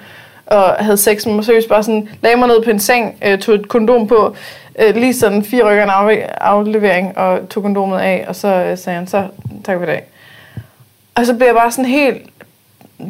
og 0.46 0.72
havde 0.72 0.96
sex 0.96 1.26
med 1.26 1.34
mig 1.34 1.44
seriøst, 1.44 1.68
bare 1.68 1.82
sådan, 1.82 2.08
lagde 2.22 2.36
mig 2.36 2.48
ned 2.48 2.62
på 2.64 2.70
en 2.70 2.80
seng, 2.80 3.18
øh, 3.24 3.38
tog 3.38 3.54
et 3.54 3.68
kondom 3.68 4.06
på, 4.06 4.36
øh, 4.78 4.94
lige 4.94 5.14
sådan 5.14 5.44
fire 5.44 5.70
rykker 5.70 5.84
en 5.84 6.22
aflevering, 6.40 7.18
og 7.18 7.48
tog 7.48 7.62
kondomet 7.62 7.98
af, 7.98 8.24
og 8.28 8.36
så 8.36 8.48
øh, 8.48 8.78
sagde 8.78 8.98
han, 8.98 9.06
så 9.06 9.26
tak 9.64 9.76
for 9.76 9.82
i 9.82 9.86
dag. 9.86 10.04
Og 11.14 11.26
så 11.26 11.34
blev 11.34 11.46
jeg 11.46 11.54
bare 11.54 11.72
sådan 11.72 11.84
helt 11.84 12.30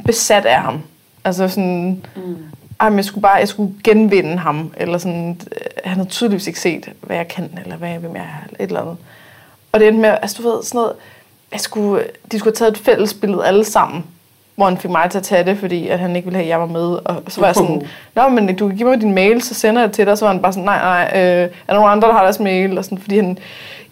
besat 0.04 0.44
af 0.44 0.60
ham. 0.60 0.82
Altså 1.24 1.48
sådan, 1.48 2.02
mm 2.16 2.36
ej, 2.80 2.88
jeg 2.88 3.04
skulle 3.04 3.22
bare, 3.22 3.34
jeg 3.34 3.48
skulle 3.48 3.74
genvinde 3.84 4.38
ham, 4.38 4.72
eller 4.76 4.98
sådan, 4.98 5.40
øh, 5.52 5.60
han 5.84 5.96
havde 5.96 6.08
tydeligvis 6.08 6.46
ikke 6.46 6.60
set, 6.60 6.88
hvad 7.00 7.16
jeg 7.16 7.28
kan, 7.28 7.58
eller 7.62 7.76
hvad 7.76 7.90
jeg 7.90 8.02
vil 8.02 8.10
med, 8.10 8.20
eller 8.20 8.56
et 8.60 8.66
eller 8.66 8.80
andet. 8.80 8.96
Og 9.72 9.80
det 9.80 9.88
endte 9.88 10.00
med, 10.00 10.16
altså 10.22 10.42
du 10.42 10.48
ved, 10.48 10.62
sådan 10.62 10.78
noget, 10.78 10.92
jeg 11.52 11.60
skulle, 11.60 12.04
de 12.32 12.38
skulle 12.38 12.52
have 12.52 12.56
taget 12.56 12.76
et 12.76 12.84
fælles 12.84 13.14
billede 13.14 13.46
alle 13.46 13.64
sammen, 13.64 14.04
hvor 14.54 14.64
han 14.64 14.78
fik 14.78 14.90
mig 14.90 15.10
til 15.10 15.18
at 15.18 15.24
tage 15.24 15.44
det, 15.44 15.58
fordi 15.58 15.88
at 15.88 15.98
han 15.98 16.16
ikke 16.16 16.26
ville 16.26 16.36
have, 16.36 16.44
at 16.44 16.48
jeg 16.48 16.60
var 16.60 16.66
med. 16.66 16.98
Og 17.04 17.22
så 17.28 17.40
var 17.40 17.46
jeg 17.46 17.54
sådan, 17.54 17.86
Nå, 18.14 18.28
men 18.28 18.56
du 18.56 18.68
kan 18.68 18.76
give 18.76 18.88
mig 18.88 19.00
din 19.00 19.14
mail, 19.14 19.42
så 19.42 19.54
sender 19.54 19.82
jeg 19.82 19.92
til 19.92 20.04
dig. 20.04 20.12
Og 20.12 20.18
så 20.18 20.24
var 20.24 20.32
han 20.32 20.42
bare 20.42 20.52
sådan, 20.52 20.64
nej, 20.64 20.78
nej, 20.78 21.10
øh, 21.14 21.20
er 21.20 21.48
der 21.68 21.74
nogen 21.74 21.90
andre, 21.90 22.08
der 22.08 22.14
har 22.14 22.22
deres 22.22 22.40
mail? 22.40 22.78
Og 22.78 22.84
sådan, 22.84 22.98
fordi 22.98 23.16
han, 23.16 23.38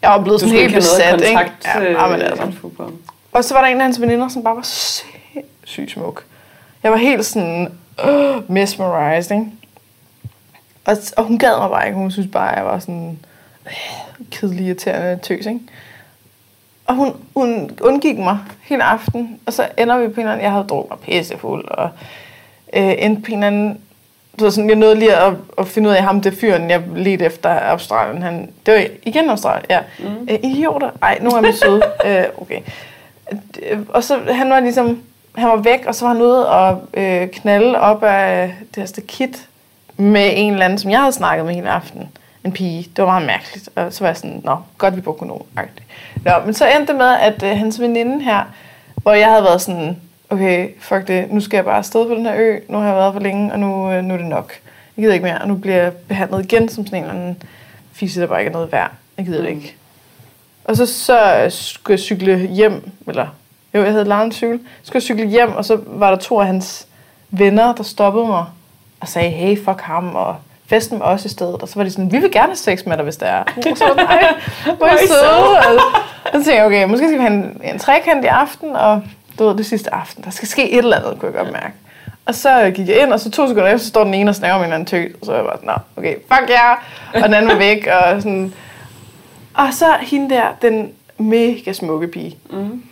jeg 0.02 0.10
var 0.10 0.22
blevet 0.22 0.40
sådan 0.40 0.54
helt 0.54 0.74
besat. 0.74 1.20
Ikke? 1.20 1.40
Ja, 1.64 2.08
men 2.08 2.22
altså. 2.22 2.42
Og 3.32 3.44
så 3.44 3.54
var 3.54 3.60
der 3.60 3.68
en 3.68 3.76
af 3.76 3.82
hans 3.82 4.00
veninder, 4.00 4.28
som 4.28 4.42
bare 4.42 4.56
var 4.56 4.66
sygt 5.64 5.90
smuk. 5.90 6.24
Jeg 6.82 6.90
var 6.90 6.98
helt 6.98 7.26
sådan 7.26 7.72
uh, 8.04 8.50
mesmerized, 8.50 9.36
ikke? 9.36 9.46
Og, 10.84 10.96
og 11.16 11.24
hun 11.24 11.38
gad 11.38 11.58
mig 11.58 11.70
bare 11.70 11.86
ikke. 11.86 11.98
Hun 11.98 12.10
synes 12.10 12.28
bare, 12.32 12.50
at 12.52 12.56
jeg 12.56 12.66
var 12.66 12.78
sådan 12.78 13.18
uh, 13.64 14.26
kedelig, 14.30 14.66
irriterende 14.66 15.22
tøs, 15.22 15.46
ikke? 15.46 15.60
Og 16.86 16.94
hun, 16.94 17.12
hun 17.34 17.78
undgik 17.80 18.18
mig 18.18 18.38
hele 18.62 18.84
aften. 18.84 19.40
Og 19.46 19.52
så 19.52 19.68
ender 19.78 19.98
vi 19.98 20.08
på 20.08 20.12
en 20.12 20.20
eller 20.20 20.32
anden... 20.32 20.44
Jeg 20.44 20.52
havde 20.52 20.64
drukket 20.64 20.90
mig 20.90 20.98
pissefuld, 20.98 21.68
og 21.68 21.90
øh, 22.72 22.94
endte 22.98 23.22
på 23.22 23.26
en 23.28 23.32
eller 23.32 23.46
anden... 23.46 23.80
Du 24.38 24.44
ved, 24.44 24.50
sådan, 24.50 24.68
jeg 24.68 24.76
nåede 24.76 24.94
lige 24.94 25.16
at, 25.16 25.34
at 25.58 25.68
finde 25.68 25.88
ud 25.88 25.94
af 25.94 26.02
ham, 26.02 26.20
det 26.20 26.34
fyren, 26.34 26.70
jeg 26.70 26.82
ledte 26.96 27.24
efter 27.24 27.50
Australien. 27.50 28.22
Han, 28.22 28.50
det 28.66 28.74
var 28.74 28.86
igen 29.02 29.30
Australien, 29.30 29.66
ja. 29.70 29.80
Mm. 29.98 30.28
Øh, 30.30 30.38
idioter. 30.42 30.90
Ej, 31.02 31.18
nu 31.20 31.30
er 31.30 31.40
vi 31.40 31.52
søde. 31.52 31.82
øh, 32.06 32.24
okay 32.38 32.60
og 33.88 34.04
så 34.04 34.18
han 34.30 34.50
var 34.50 34.60
ligesom, 34.60 35.02
han 35.36 35.48
var 35.48 35.56
væk, 35.56 35.84
og 35.86 35.94
så 35.94 36.04
var 36.04 36.12
han 36.12 36.22
ude 36.22 36.48
og 36.48 36.82
øh, 36.94 37.28
knalde 37.28 37.78
op 37.80 38.02
af 38.02 38.54
det 38.68 38.76
her 38.76 38.86
stakit 38.86 39.48
med 39.96 40.30
en 40.34 40.52
eller 40.52 40.64
anden, 40.64 40.78
som 40.78 40.90
jeg 40.90 41.00
havde 41.00 41.12
snakket 41.12 41.46
med 41.46 41.54
hele 41.54 41.70
aften. 41.70 42.08
En 42.44 42.52
pige. 42.52 42.90
Det 42.96 43.04
var 43.04 43.10
meget 43.10 43.26
mærkeligt. 43.26 43.68
Og 43.74 43.92
så 43.92 44.04
var 44.04 44.08
jeg 44.08 44.16
sådan, 44.16 44.40
nå, 44.44 44.56
godt 44.78 44.96
vi 44.96 45.00
brugte 45.00 45.18
kondom. 45.18 45.42
Nå, 46.24 46.32
men 46.44 46.54
så 46.54 46.66
endte 46.66 46.92
det 46.92 46.96
med, 46.96 47.16
at 47.20 47.42
øh, 47.42 47.58
hans 47.58 47.80
veninde 47.80 48.24
her, 48.24 48.42
hvor 49.02 49.12
jeg 49.12 49.28
havde 49.28 49.42
været 49.42 49.60
sådan, 49.60 49.96
okay, 50.30 50.68
fuck 50.80 51.08
det, 51.08 51.32
nu 51.32 51.40
skal 51.40 51.56
jeg 51.56 51.64
bare 51.64 51.78
afsted 51.78 52.06
på 52.06 52.14
den 52.14 52.26
her 52.26 52.34
ø, 52.36 52.58
nu 52.68 52.78
har 52.78 52.86
jeg 52.86 52.96
været 52.96 53.12
for 53.12 53.20
længe, 53.20 53.52
og 53.52 53.58
nu, 53.58 53.92
øh, 53.92 54.04
nu 54.04 54.14
er 54.14 54.18
det 54.18 54.26
nok. 54.26 54.52
Jeg 54.96 55.02
gider 55.02 55.14
ikke 55.14 55.24
mere, 55.24 55.38
og 55.38 55.48
nu 55.48 55.54
bliver 55.54 55.76
jeg 55.76 55.92
behandlet 55.92 56.44
igen 56.44 56.68
som 56.68 56.86
sådan 56.86 56.98
en 56.98 57.04
eller 57.04 57.20
anden 57.20 57.42
fisse, 57.92 58.20
der 58.20 58.26
bare 58.26 58.40
ikke 58.40 58.48
er 58.48 58.52
noget 58.52 58.72
værd. 58.72 58.90
Jeg 59.16 59.24
gider 59.26 59.42
det 59.42 59.50
mm. 59.50 59.56
ikke. 59.56 59.74
Og 60.64 60.76
så, 60.76 60.86
så 60.86 61.46
skulle 61.50 61.92
jeg 61.92 62.00
cykle 62.00 62.38
hjem, 62.46 62.90
eller 63.08 63.26
jo, 63.76 63.84
jeg 63.84 63.92
havde 63.92 64.04
lejet 64.04 64.24
en 64.24 64.32
cykel. 64.32 64.58
Så 64.58 64.86
skulle 64.86 64.94
jeg 64.94 65.02
cykle 65.02 65.26
hjem, 65.26 65.52
og 65.56 65.64
så 65.64 65.78
var 65.86 66.10
der 66.10 66.16
to 66.16 66.40
af 66.40 66.46
hans 66.46 66.86
venner, 67.30 67.74
der 67.74 67.82
stoppede 67.82 68.26
mig 68.26 68.44
og 69.00 69.08
sagde, 69.08 69.30
hey, 69.30 69.64
fuck 69.64 69.80
ham, 69.80 70.14
og 70.14 70.36
festen 70.66 70.98
med 70.98 71.06
os 71.06 71.24
i 71.24 71.28
stedet. 71.28 71.54
Og 71.54 71.68
så 71.68 71.76
var 71.76 71.84
de 71.84 71.90
sådan, 71.90 72.12
vi 72.12 72.18
vil 72.18 72.32
gerne 72.32 72.46
have 72.46 72.56
sex 72.56 72.86
med 72.86 72.96
dig, 72.96 73.04
hvis 73.04 73.16
det 73.16 73.28
er. 73.28 73.42
Og 73.56 73.76
så 73.76 73.84
var 73.84 73.94
nej, 73.94 74.34
hvor 74.78 74.86
er 74.86 74.94
I 74.94 75.06
søde. 75.06 75.58
Og 76.24 76.32
så 76.32 76.32
tænkte 76.32 76.54
jeg, 76.54 76.64
okay, 76.64 76.84
måske 76.84 77.08
skal 77.08 77.18
vi 77.18 77.22
have 77.22 77.34
en, 77.34 77.60
en 77.64 77.78
trekant 77.78 78.24
i 78.24 78.28
aften, 78.28 78.76
og 78.76 79.02
du 79.38 79.46
ved, 79.46 79.56
det 79.56 79.66
sidste 79.66 79.94
aften, 79.94 80.24
der 80.24 80.30
skal 80.30 80.48
ske 80.48 80.70
et 80.70 80.78
eller 80.78 80.96
andet, 80.96 81.18
kunne 81.20 81.32
jeg 81.32 81.44
godt 81.44 81.52
mærke. 81.52 81.72
Og 82.26 82.34
så 82.34 82.72
gik 82.74 82.88
jeg 82.88 83.02
ind, 83.02 83.12
og 83.12 83.20
så 83.20 83.30
to 83.30 83.48
sekunder 83.48 83.68
efter, 83.68 83.78
så 83.78 83.88
står 83.88 84.04
den 84.04 84.14
ene 84.14 84.30
og 84.30 84.34
snakker 84.34 84.58
med 84.58 84.66
en 84.66 84.72
anden 84.72 84.86
tøs. 84.86 85.12
Og 85.20 85.26
så 85.26 85.32
var 85.32 85.38
jeg 85.38 85.46
bare 85.46 85.56
sådan, 85.56 85.74
okay, 85.96 86.14
fuck 86.14 86.50
ja. 86.50 86.54
Yeah. 86.54 86.76
Og 87.14 87.22
den 87.22 87.34
anden 87.34 87.50
var 87.50 87.58
væk, 87.58 87.86
og 87.86 88.22
sådan, 88.22 88.52
og 89.54 89.68
så 89.72 89.86
hende 90.00 90.34
der, 90.34 90.44
den 90.62 90.92
mega 91.18 91.72
smukke 91.72 92.08
pige. 92.08 92.36
Mm. 92.50 92.82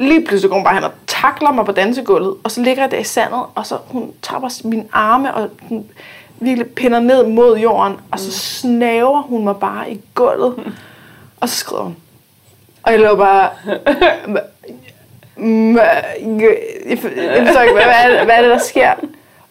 Lige 0.00 0.24
pludselig 0.24 0.50
går 0.50 0.56
hun 0.56 0.64
bare 0.64 0.74
hen 0.74 0.84
og 0.84 0.92
takler 1.06 1.52
mig 1.52 1.64
på 1.64 1.72
dansegulvet, 1.72 2.34
og 2.44 2.50
så 2.50 2.62
ligger 2.62 2.82
jeg 2.82 2.90
der 2.90 2.98
i 2.98 3.04
sandet, 3.04 3.42
og 3.54 3.66
så 3.66 3.78
hun 3.88 4.12
tapper 4.22 4.60
mine 4.64 4.84
arme, 4.92 5.34
og 5.34 5.50
hun 5.68 5.86
virkelig 6.38 6.66
pinder 6.66 7.00
ned 7.00 7.26
mod 7.26 7.58
jorden, 7.58 7.96
og 8.10 8.18
så 8.18 8.26
mm. 8.26 8.32
snaver 8.32 9.22
hun 9.22 9.44
mig 9.44 9.56
bare 9.56 9.92
i 9.92 10.00
gulvet. 10.14 10.72
Og 11.40 11.48
så 11.48 11.56
skrider 11.56 11.82
hun. 11.82 11.96
Og 12.82 12.92
jeg 12.92 13.00
lå 13.00 13.16
bare... 13.16 13.50
jeg 16.86 16.98
forstår 17.46 17.60
ikke, 17.60 17.74
hvad, 17.74 18.24
hvad 18.24 18.34
er 18.36 18.42
det, 18.42 18.50
der 18.50 18.58
sker? 18.58 18.92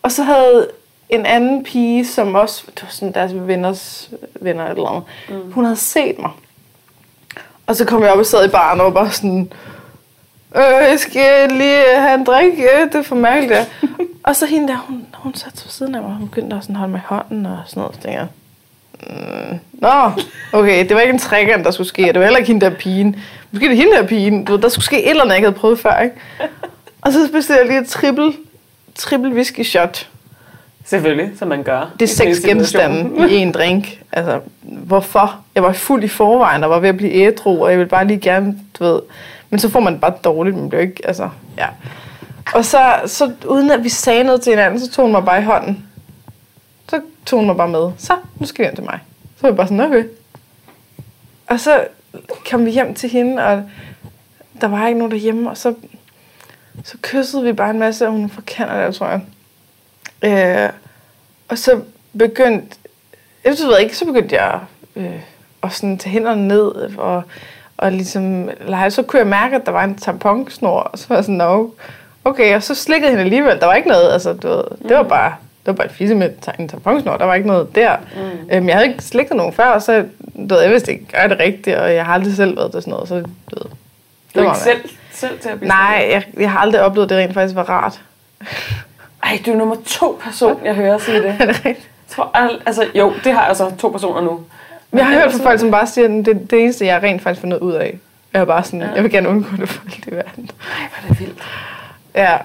Og 0.04 0.12
så 0.12 0.24
havde 0.24 0.68
en 1.10 1.26
anden 1.26 1.64
pige, 1.64 2.06
som 2.06 2.36
også, 2.36 2.64
det 2.76 2.84
var 2.84 2.90
sådan 2.90 3.14
deres 3.14 3.32
venners 3.36 4.10
venner 4.42 4.68
eller 4.68 4.84
noget, 4.84 5.04
mm. 5.30 5.52
hun 5.52 5.64
havde 5.64 5.78
set 5.78 6.20
mig. 6.20 6.32
Og 7.68 7.76
så 7.76 7.86
kom 7.86 8.04
jeg 8.04 8.12
op 8.12 8.20
og 8.20 8.26
sad 8.26 8.46
i 8.46 8.52
baren 8.52 8.80
og 8.80 8.86
var 8.86 8.92
bare 8.92 9.12
sådan, 9.12 9.54
øh, 10.56 10.90
jeg 10.90 11.00
skal 11.00 11.52
lige 11.52 11.84
have 11.98 12.14
en 12.14 12.26
drik, 12.26 12.58
det 12.92 12.96
er 12.96 13.02
for 13.02 13.16
mærkeligt. 13.16 13.54
Ja. 13.54 13.66
og 14.28 14.36
så 14.36 14.46
hende 14.46 14.68
der, 14.68 14.78
hun, 14.78 15.06
hun 15.14 15.34
satte 15.34 15.64
på 15.64 15.70
siden 15.70 15.96
af 15.96 16.02
mig, 16.02 16.12
hun 16.12 16.28
begyndte 16.28 16.56
at 16.56 16.64
sådan 16.64 16.76
holde 16.76 16.92
mig 16.92 17.00
i 17.00 17.08
hånden 17.08 17.46
og 17.46 17.60
sådan 17.68 17.82
noget. 17.82 17.96
Så 17.96 18.02
tænkte 18.02 18.20
jeg, 18.20 18.28
mm, 19.10 19.60
Nå, 19.72 20.12
okay, 20.54 20.88
det 20.88 20.96
var 20.96 21.02
ikke 21.02 21.14
en 21.14 21.20
trækant, 21.20 21.66
der 21.66 21.72
skulle 21.72 21.88
ske, 21.88 22.04
det 22.04 22.16
var 22.16 22.24
heller 22.24 22.38
ikke 22.38 22.48
hende 22.48 22.66
der 22.66 22.76
pigen. 22.76 23.16
Måske 23.52 23.66
det 23.66 23.72
er 23.72 23.78
hende 23.78 23.92
der 23.92 24.08
pigen, 24.08 24.46
du 24.46 24.52
ved, 24.52 24.62
der 24.62 24.70
skulle 24.70 24.86
ske 24.86 25.04
et 25.04 25.10
eller 25.10 25.24
andet, 25.24 25.34
jeg 25.34 25.38
ikke 25.38 25.48
havde 25.48 25.60
prøvet 25.60 25.80
før, 25.80 26.00
ikke? 26.00 26.16
Og 27.02 27.14
så 27.14 27.20
bestilte 27.32 27.60
jeg 27.60 27.68
lige 27.68 27.82
et 27.82 27.88
triple, 27.88 28.34
triple 28.96 29.30
whisky 29.30 29.64
shot. 29.64 30.08
Selvfølgelig, 30.86 31.32
som 31.40 31.48
man 31.48 31.64
gør. 31.64 31.92
Det 32.00 32.10
er 32.10 32.14
seks 32.14 32.40
genstande 32.40 33.32
i 33.32 33.36
en 33.46 33.52
drink. 33.52 34.00
Altså, 34.12 34.40
hvorfor? 34.62 35.40
Jeg 35.56 35.64
var 35.64 35.74
fuld 35.74 36.04
i 36.04 36.08
forvejen, 36.08 36.64
og 36.64 36.70
var 36.70 36.80
ved 36.80 36.90
at 36.90 36.98
blive 36.98 37.14
ædru, 37.14 37.64
og 37.64 37.70
jeg 37.70 37.78
ville 37.78 37.90
bare 37.90 38.08
lige 38.08 38.20
gerne, 38.20 38.56
du 38.80 38.84
ved... 38.84 39.00
Men 39.50 39.60
så 39.60 39.70
får 39.70 39.80
man 39.80 39.94
det 39.94 40.02
bare 40.02 40.14
dårligt, 40.24 40.56
man 40.56 40.70
bliver 40.70 40.82
ikke, 40.82 41.08
altså, 41.08 41.30
ja. 41.58 41.68
Og 42.54 42.66
så, 42.66 43.02
så 43.06 43.32
uden 43.48 43.72
at 43.72 43.84
vi 43.84 43.90
sagde 43.90 44.24
noget 44.24 44.42
til 44.42 44.52
hinanden, 44.52 44.80
så 44.80 44.92
tog 44.92 45.06
hun 45.06 45.12
mig 45.12 45.26
bare 45.26 45.42
i 45.42 45.44
hånden. 45.44 45.88
Så 46.90 47.02
tog 47.26 47.40
hun 47.40 47.48
mig 47.48 47.58
bare 47.58 47.68
med. 47.68 47.92
Så, 47.98 48.14
nu 48.36 48.46
skal 48.46 48.64
vi 48.64 48.66
hjem 48.66 48.76
til 48.76 48.84
mig. 48.84 49.00
Så 49.36 49.42
var 49.42 49.50
jeg 49.50 49.56
bare 49.58 49.68
sådan, 49.68 49.82
okay. 49.82 50.04
Og 51.48 51.60
så 51.60 51.88
kom 52.50 52.66
vi 52.66 52.72
hjem 52.72 52.94
til 52.96 53.10
hende, 53.10 53.46
og 53.46 53.64
der 54.62 54.68
var 54.68 54.88
ikke 54.88 54.98
nogen 54.98 55.12
derhjemme, 55.12 55.50
og 55.50 55.58
så, 55.58 55.76
så 56.84 56.98
kyssede 57.02 57.44
vi 57.44 57.54
bare 57.54 57.70
en 57.70 57.80
masse, 57.80 58.08
og 58.08 58.12
hun 58.12 58.30
fra 58.30 58.42
Canada, 58.42 58.92
tror 58.92 59.08
jeg. 59.08 59.22
Øh, 60.24 60.70
og 61.48 61.58
så 61.58 61.82
begyndte, 62.18 62.78
jeg 63.44 63.52
ved 63.52 63.80
ikke, 63.80 63.98
så 63.98 64.06
begyndte 64.06 64.36
jeg 64.36 64.60
øh, 64.96 65.20
at 65.64 65.74
sådan 65.74 65.98
tage 65.98 66.14
hænderne 66.14 66.48
ned 66.48 66.98
og, 66.98 67.24
og 67.80 67.92
ligesom 67.92 68.50
lege. 68.68 68.92
Så 68.92 69.02
kunne 69.04 69.20
jeg 69.20 69.28
mærke, 69.28 69.56
at 69.56 69.66
der 69.66 69.72
var 69.72 69.84
en 69.84 69.96
tamponsnor, 69.96 70.80
og 70.80 71.00
så 71.00 71.06
var 71.10 71.16
jeg 71.16 71.24
sådan, 71.26 71.36
no, 71.36 71.68
okay, 72.26 72.56
og 72.56 72.64
så 72.64 72.76
slikkede 72.76 73.10
hende 73.10 73.24
alligevel. 73.24 73.60
Der 73.60 73.66
var 73.66 73.74
ikke 73.74 73.88
noget, 73.88 74.12
altså, 74.14 74.34
du 74.34 74.48
ved, 74.48 74.64
det 74.90 74.98
var 74.98 75.04
bare, 75.04 75.30
det 75.60 75.68
var 75.68 75.74
bare 75.74 75.86
et 75.86 75.92
fisse 75.94 76.16
med 76.16 76.30
en 76.60 76.68
tamponsnor, 76.68 77.18
der 77.18 77.26
var 77.26 77.34
ikke 77.36 77.48
noget 77.48 77.76
der. 77.76 77.96
Mm. 78.16 78.50
Øhm, 78.52 78.68
jeg 78.68 78.76
havde 78.76 78.88
ikke 78.88 79.04
slikket 79.04 79.38
nogen 79.38 79.54
før, 79.54 79.66
og 79.66 79.82
så, 79.82 80.06
du 80.50 80.56
ved, 80.56 80.62
jeg 80.62 80.72
vidste 80.72 80.92
ikke, 80.92 81.06
gør 81.06 81.28
det 81.28 81.40
rigtigt, 81.40 81.78
og 81.78 81.94
jeg 81.94 82.06
har 82.06 82.14
aldrig 82.14 82.36
selv 82.36 82.58
været 82.58 82.74
det 82.74 82.84
sådan 82.84 82.92
noget, 82.92 83.08
så 83.10 83.16
du 83.16 83.24
ved. 83.52 83.72
Du 84.36 84.40
er 84.40 84.44
ikke 84.44 84.58
selv, 84.58 84.90
selv 85.12 85.40
til 85.40 85.50
at 85.50 85.58
blive 85.60 85.68
Nej, 85.70 86.08
jeg, 86.12 86.24
jeg 86.40 86.52
har 86.52 86.60
aldrig 86.60 86.82
oplevet, 86.82 87.06
at 87.06 87.10
det 87.10 87.18
rent 87.18 87.34
faktisk 87.34 87.56
var 87.56 87.70
rart. 87.70 88.02
Ej, 89.24 89.40
du 89.46 89.52
er 89.52 89.56
nummer 89.56 89.76
to 89.86 90.20
person, 90.24 90.66
jeg 90.66 90.76
hører 90.76 90.98
sige 90.98 91.18
det. 91.24 91.36
Er 91.40 91.46
det 91.46 91.66
rigtigt? 91.66 91.90
Tror, 92.10 92.32
al- 92.34 92.62
altså, 92.66 92.86
jo, 92.96 93.14
det 93.24 93.32
har 93.34 93.40
jeg 93.40 93.48
altså 93.50 93.72
to 93.78 93.90
personer 93.90 94.22
nu. 94.22 94.40
Men 94.92 95.00
jeg 95.00 95.08
har 95.08 95.14
hørt 95.14 95.32
fra 95.32 95.44
folk, 95.44 95.60
som 95.60 95.72
bare 95.72 95.88
siger, 95.88 96.20
at 96.20 96.26
det, 96.26 96.52
det 96.52 96.62
eneste, 96.62 96.86
jeg 96.86 97.04
rent 97.04 97.22
faktisk 97.22 97.42
får 97.42 97.48
noget 97.48 97.62
ud 97.62 97.74
af. 97.74 98.00
Jeg 98.34 98.42
er 98.42 98.46
bare 98.46 98.64
sådan, 98.64 98.82
ja. 98.82 98.92
jeg 98.96 99.04
vil 99.04 99.12
gerne 99.12 99.30
undgå 99.30 99.50
det 99.58 99.70
for 99.70 99.84
alt 99.86 100.08
i 100.08 100.12
verden. 100.12 100.44
Nej, 100.44 100.90
hvor 100.90 101.04
er 101.04 101.08
det 101.10 101.20
vildt. 101.20 101.38
Ja. 102.16 102.38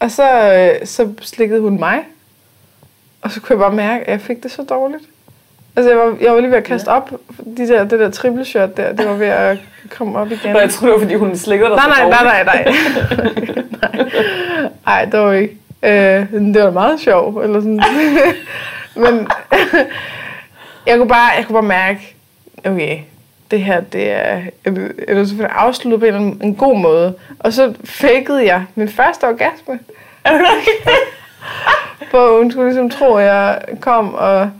Og 0.00 0.10
så, 0.10 0.52
øh, 0.52 0.86
så 0.86 1.12
slikkede 1.20 1.60
hun 1.60 1.78
mig. 1.78 1.98
Og 3.22 3.30
så 3.30 3.40
kunne 3.40 3.54
jeg 3.54 3.58
bare 3.58 3.76
mærke, 3.76 4.04
at 4.04 4.10
jeg 4.10 4.20
fik 4.20 4.42
det 4.42 4.50
så 4.50 4.62
dårligt. 4.62 5.02
Altså, 5.76 5.90
jeg 5.90 5.98
var, 5.98 6.16
jeg 6.20 6.32
var 6.32 6.40
lige 6.40 6.50
ved 6.50 6.58
at 6.58 6.64
kaste 6.64 6.90
ja. 6.90 6.96
op. 6.96 7.10
De 7.56 7.68
der, 7.68 7.84
det 7.84 8.00
der 8.00 8.10
triple 8.10 8.44
shot 8.44 8.76
der, 8.76 8.92
det 8.92 9.08
var 9.08 9.14
ved 9.14 9.26
at 9.26 9.58
komme 9.90 10.18
op 10.18 10.32
igen. 10.32 10.52
Nå, 10.52 10.58
jeg 10.58 10.70
tror 10.70 10.86
det 10.86 10.94
var, 10.94 11.00
fordi 11.00 11.14
hun 11.14 11.36
slikkede 11.36 11.70
dig 11.70 11.76
Nej, 11.76 11.96
så 11.96 12.08
nej, 12.08 12.24
nej, 12.24 12.44
nej, 12.44 12.64
nej. 12.64 12.74
nej. 14.06 14.68
Ej, 14.86 15.04
det 15.04 15.20
var 15.20 15.32
ikke. 15.32 15.56
Øh, 15.82 16.32
det 16.54 16.62
var 16.62 16.70
meget 16.70 17.00
sjovt, 17.00 17.44
eller 17.44 17.60
sådan. 17.60 17.82
Men 19.04 19.28
jeg 20.86 20.98
kunne 20.98 21.08
bare, 21.08 21.30
jeg 21.36 21.44
kunne 21.46 21.54
bare 21.54 21.62
mærke, 21.62 22.16
okay, 22.64 22.98
det 23.50 23.62
her, 23.62 23.80
det 23.80 24.10
er, 24.10 24.40
jeg 24.64 24.74
er 25.08 25.24
selvfølgelig 25.24 25.56
afsluttet 25.56 26.00
på 26.00 26.06
en, 26.06 26.40
en 26.42 26.54
god 26.54 26.78
måde. 26.78 27.14
Og 27.38 27.52
så 27.52 27.74
fakede 27.84 28.46
jeg 28.46 28.64
min 28.74 28.88
første 28.88 29.24
orgasme. 29.24 29.78
Er 30.24 30.38
Hvor 32.10 32.38
hun 32.38 32.50
skulle 32.50 32.66
ligesom 32.66 32.90
tro, 32.90 33.14
at 33.14 33.24
jeg 33.24 33.62
kom 33.80 34.14
og, 34.14 34.50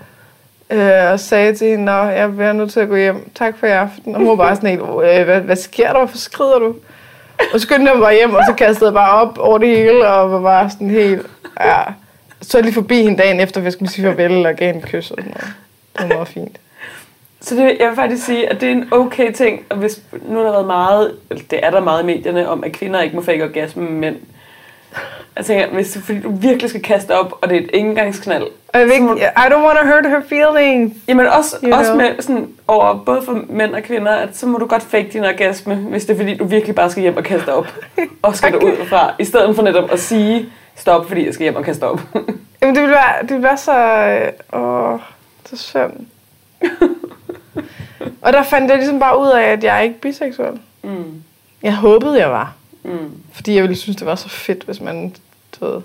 øh, 0.70 1.12
og 1.12 1.20
sagde 1.20 1.54
til 1.54 1.68
hende, 1.68 1.92
at 1.92 2.18
jeg 2.18 2.32
bliver 2.32 2.52
nødt 2.52 2.72
til 2.72 2.80
at 2.80 2.88
gå 2.88 2.96
hjem. 2.96 3.30
Tak 3.34 3.58
for 3.58 3.66
i 3.66 3.70
aften. 3.70 4.14
Og 4.14 4.20
hun 4.20 4.28
var 4.28 4.36
bare 4.36 4.56
sådan 4.56 4.70
helt, 4.70 4.82
øh, 4.82 5.24
hvad, 5.24 5.40
hvad 5.40 5.56
sker 5.56 5.92
der? 5.92 5.98
Hvorfor 5.98 6.18
skrider 6.18 6.58
du? 6.58 6.74
Og 7.38 7.60
så 7.60 7.66
skyndte 7.66 7.90
jeg 7.92 7.98
mig 7.98 8.14
hjem, 8.14 8.34
og 8.34 8.42
så 8.46 8.52
kastede 8.52 8.86
jeg 8.86 8.94
bare 8.94 9.10
op 9.10 9.38
over 9.38 9.58
det 9.58 9.68
hele, 9.68 10.08
og 10.08 10.32
var 10.32 10.40
bare 10.40 10.70
sådan 10.70 10.90
helt, 10.90 11.26
ja. 11.60 11.82
Så 12.42 12.60
lige 12.60 12.74
forbi 12.74 13.02
hende 13.02 13.18
dagen 13.22 13.40
efter, 13.40 13.60
hvis 13.60 13.66
jeg 13.66 13.72
skulle 13.72 13.90
sige 13.90 14.06
farvel, 14.06 14.46
og 14.46 14.54
gav 14.54 14.72
hende 14.72 14.86
kys 14.86 15.10
og 15.10 15.16
sådan 15.18 15.30
noget. 15.30 15.54
Det 15.98 16.08
var 16.08 16.14
meget 16.14 16.28
fint. 16.28 16.58
Så 17.40 17.54
det, 17.56 17.76
jeg 17.80 17.88
vil 17.88 17.96
faktisk 17.96 18.26
sige, 18.26 18.50
at 18.50 18.60
det 18.60 18.68
er 18.68 18.72
en 18.72 18.88
okay 18.90 19.32
ting, 19.32 19.64
og 19.68 19.76
hvis 19.76 20.00
nu 20.28 20.36
har 20.38 20.44
der 20.44 20.52
været 20.52 20.66
meget, 20.66 21.14
det 21.50 21.60
er 21.66 21.70
der 21.70 21.80
meget 21.80 22.02
i 22.02 22.06
medierne, 22.06 22.48
om 22.48 22.64
at 22.64 22.72
kvinder 22.72 23.00
ikke 23.00 23.16
må 23.16 23.22
fake 23.22 23.44
orgasme 23.44 23.82
med 23.82 23.92
mænd. 23.92 24.16
Jeg 25.36 25.44
tænker, 25.44 25.68
hvis 25.68 25.90
det 25.90 26.02
fordi, 26.02 26.20
du 26.20 26.30
virkelig 26.30 26.70
skal 26.70 26.82
kaste 26.82 27.10
op, 27.10 27.32
og 27.42 27.48
det 27.48 27.56
er 27.56 27.60
et 27.60 27.70
engangsknald. 27.72 28.42
Og 28.42 28.80
jeg 28.80 28.86
vil 28.86 28.94
ikke, 28.94 29.06
I 29.06 29.46
don't 29.50 29.64
want 29.64 29.78
to 29.78 29.86
hurt 29.86 30.06
her 30.06 30.22
feelings. 30.28 30.96
Jamen 31.08 31.26
også, 31.26 31.56
You 31.64 31.74
også 31.74 31.92
know. 31.92 32.06
med 32.06 32.22
sådan 32.22 32.48
over 32.68 32.94
både 32.94 33.22
for 33.22 33.40
mænd 33.48 33.74
og 33.74 33.82
kvinder, 33.82 34.12
at 34.12 34.36
så 34.36 34.46
må 34.46 34.58
du 34.58 34.66
godt 34.66 34.82
fake 34.82 35.08
din 35.12 35.24
orgasme, 35.24 35.74
hvis 35.74 36.04
det 36.04 36.12
er 36.12 36.16
fordi, 36.16 36.36
du 36.36 36.44
virkelig 36.44 36.74
bare 36.74 36.90
skal 36.90 37.02
hjem 37.02 37.16
og 37.16 37.24
kaste 37.24 37.54
op. 37.54 37.66
Og 38.22 38.36
skal 38.36 38.52
du 38.52 38.58
ud 38.58 38.86
fra, 38.86 39.14
i 39.18 39.24
stedet 39.24 39.56
for 39.56 39.62
netop 39.62 39.92
at 39.92 40.00
sige, 40.00 40.46
stop, 40.76 41.08
fordi 41.08 41.26
jeg 41.26 41.34
skal 41.34 41.44
hjem 41.44 41.56
og 41.56 41.64
kaste 41.64 41.84
op. 41.84 42.00
Jamen, 42.62 42.74
det 42.74 42.82
ville 42.82 42.94
være, 42.94 43.22
det 43.22 43.30
ville 43.30 43.42
være 43.42 43.56
så... 43.56 43.72
Øh, 44.52 44.62
åh, 44.62 45.00
så 45.56 45.62
synd. 45.62 46.06
og 48.22 48.32
der 48.32 48.42
fandt 48.42 48.68
jeg 48.70 48.76
ligesom 48.78 48.98
bare 48.98 49.20
ud 49.20 49.28
af, 49.28 49.42
at 49.42 49.64
jeg 49.64 49.76
er 49.76 49.80
ikke 49.80 50.00
biseksuel. 50.00 50.58
mm. 50.82 51.22
Jeg 51.62 51.74
håbede, 51.74 52.18
jeg 52.20 52.30
var. 52.30 52.54
Mm. 52.82 53.10
Fordi 53.32 53.54
jeg 53.54 53.62
ville 53.62 53.76
synes, 53.76 53.96
det 53.96 54.06
var 54.06 54.14
så 54.14 54.28
fedt, 54.28 54.62
hvis 54.64 54.80
man... 54.80 55.14
Du 55.60 55.64
ved, 55.66 55.80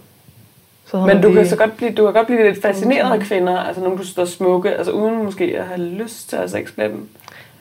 så 0.86 0.98
Men 0.98 1.22
du 1.22 1.28
lige- 1.28 1.38
kan 1.38 1.48
så 1.50 1.56
godt 1.56 1.78
blive, 1.78 1.92
du 1.92 2.04
kan 2.06 2.14
godt 2.14 2.28
blive 2.28 2.44
lidt 2.44 2.62
fascineret 2.62 3.14
af 3.14 3.20
kvinder, 3.20 3.58
altså 3.60 3.82
nogle, 3.84 3.98
du 3.98 4.06
står 4.08 4.26
smukke, 4.26 4.72
altså 4.72 4.92
uden 4.92 5.24
måske 5.24 5.56
at 5.60 5.66
have 5.66 5.80
lyst 5.80 6.30
til 6.30 6.36
at 6.36 6.40
have 6.40 6.50
sex 6.50 6.70
med 6.78 6.90
dem. 6.90 7.10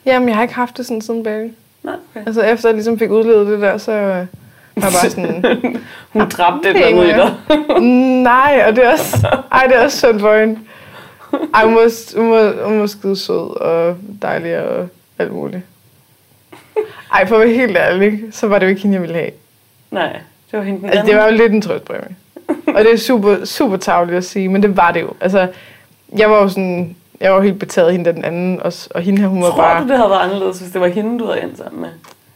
Jamen, 0.06 0.28
jeg 0.28 0.36
har 0.36 0.42
ikke 0.42 0.54
haft 0.54 0.76
det 0.76 0.86
sådan 0.86 1.00
siden 1.00 1.22
baby. 1.22 1.52
Nej, 1.82 1.94
okay. 2.14 2.26
Altså, 2.26 2.42
efter 2.42 2.68
jeg 2.68 2.74
ligesom 2.74 2.98
fik 2.98 3.10
udlevet 3.10 3.46
det 3.46 3.60
der, 3.60 3.78
så 3.78 3.92
var 3.92 3.98
jeg 3.98 4.26
bare 4.82 5.10
sådan... 5.10 5.44
Hun 6.12 6.28
dræbte 6.28 6.70
et 6.70 6.76
eller 6.76 6.86
andet 6.86 7.04
i 7.04 7.12
dig. 7.12 7.82
Nej, 8.22 8.64
og 8.68 8.76
det 8.76 8.84
er 8.86 8.92
også... 8.92 9.28
Ej, 9.52 9.66
det 9.66 9.76
er 9.76 9.84
også 9.84 9.98
synd 9.98 10.20
for 10.20 10.38
hende. 10.38 10.58
Ej, 11.54 11.64
hun 11.64 11.74
var, 11.74 12.16
hun 12.20 12.30
var, 12.30 12.64
hun 12.68 12.80
var 12.80 12.86
skide 12.86 13.16
sød 13.16 13.56
og 13.60 13.96
dejlig 14.22 14.58
og 14.58 14.88
alt 15.18 15.32
muligt. 15.32 15.62
Ej, 17.12 17.26
for 17.26 17.34
at 17.36 17.40
være 17.40 17.54
helt 17.56 17.76
ærlig, 17.76 18.20
så 18.32 18.46
var 18.46 18.58
det 18.58 18.66
jo 18.66 18.70
ikke 18.70 18.80
hende, 18.82 18.94
jeg 18.94 19.02
ville 19.02 19.14
have. 19.16 19.30
Nej, 19.90 20.12
det 20.50 20.58
var 20.58 20.62
hende 20.64 20.80
den 20.80 20.86
Altså, 20.86 21.00
anden. 21.00 21.12
det 21.14 21.20
var 21.22 21.26
jo 21.30 21.36
lidt 21.36 21.52
en 21.52 21.62
trøstpræmie. 21.62 22.16
Og 22.48 22.84
det 22.84 22.92
er 22.92 22.96
super, 22.96 23.44
super 23.44 23.76
tavligt 23.76 24.16
at 24.16 24.24
sige, 24.24 24.48
men 24.48 24.62
det 24.62 24.76
var 24.76 24.90
det 24.92 25.00
jo. 25.00 25.12
Altså, 25.20 25.48
jeg 26.18 26.30
var 26.30 26.36
jo 26.42 26.48
sådan... 26.48 26.96
Jeg 27.20 27.32
var 27.32 27.40
helt 27.42 27.58
betaget 27.58 27.92
hende 27.92 28.12
den 28.12 28.24
anden, 28.24 28.60
og, 28.62 28.72
og 28.90 29.02
hende 29.02 29.20
her, 29.20 29.28
hun 29.28 29.42
var 29.42 29.48
Tror 29.50 29.56
bare... 29.56 29.82
du, 29.82 29.88
det 29.88 29.96
havde 29.96 30.10
været 30.10 30.20
anderledes, 30.20 30.58
hvis 30.58 30.70
det 30.70 30.80
var 30.80 30.86
hende, 30.86 31.18
du 31.18 31.26
havde 31.26 31.42
endt 31.42 31.58
sammen 31.58 31.80
med? 31.80 31.88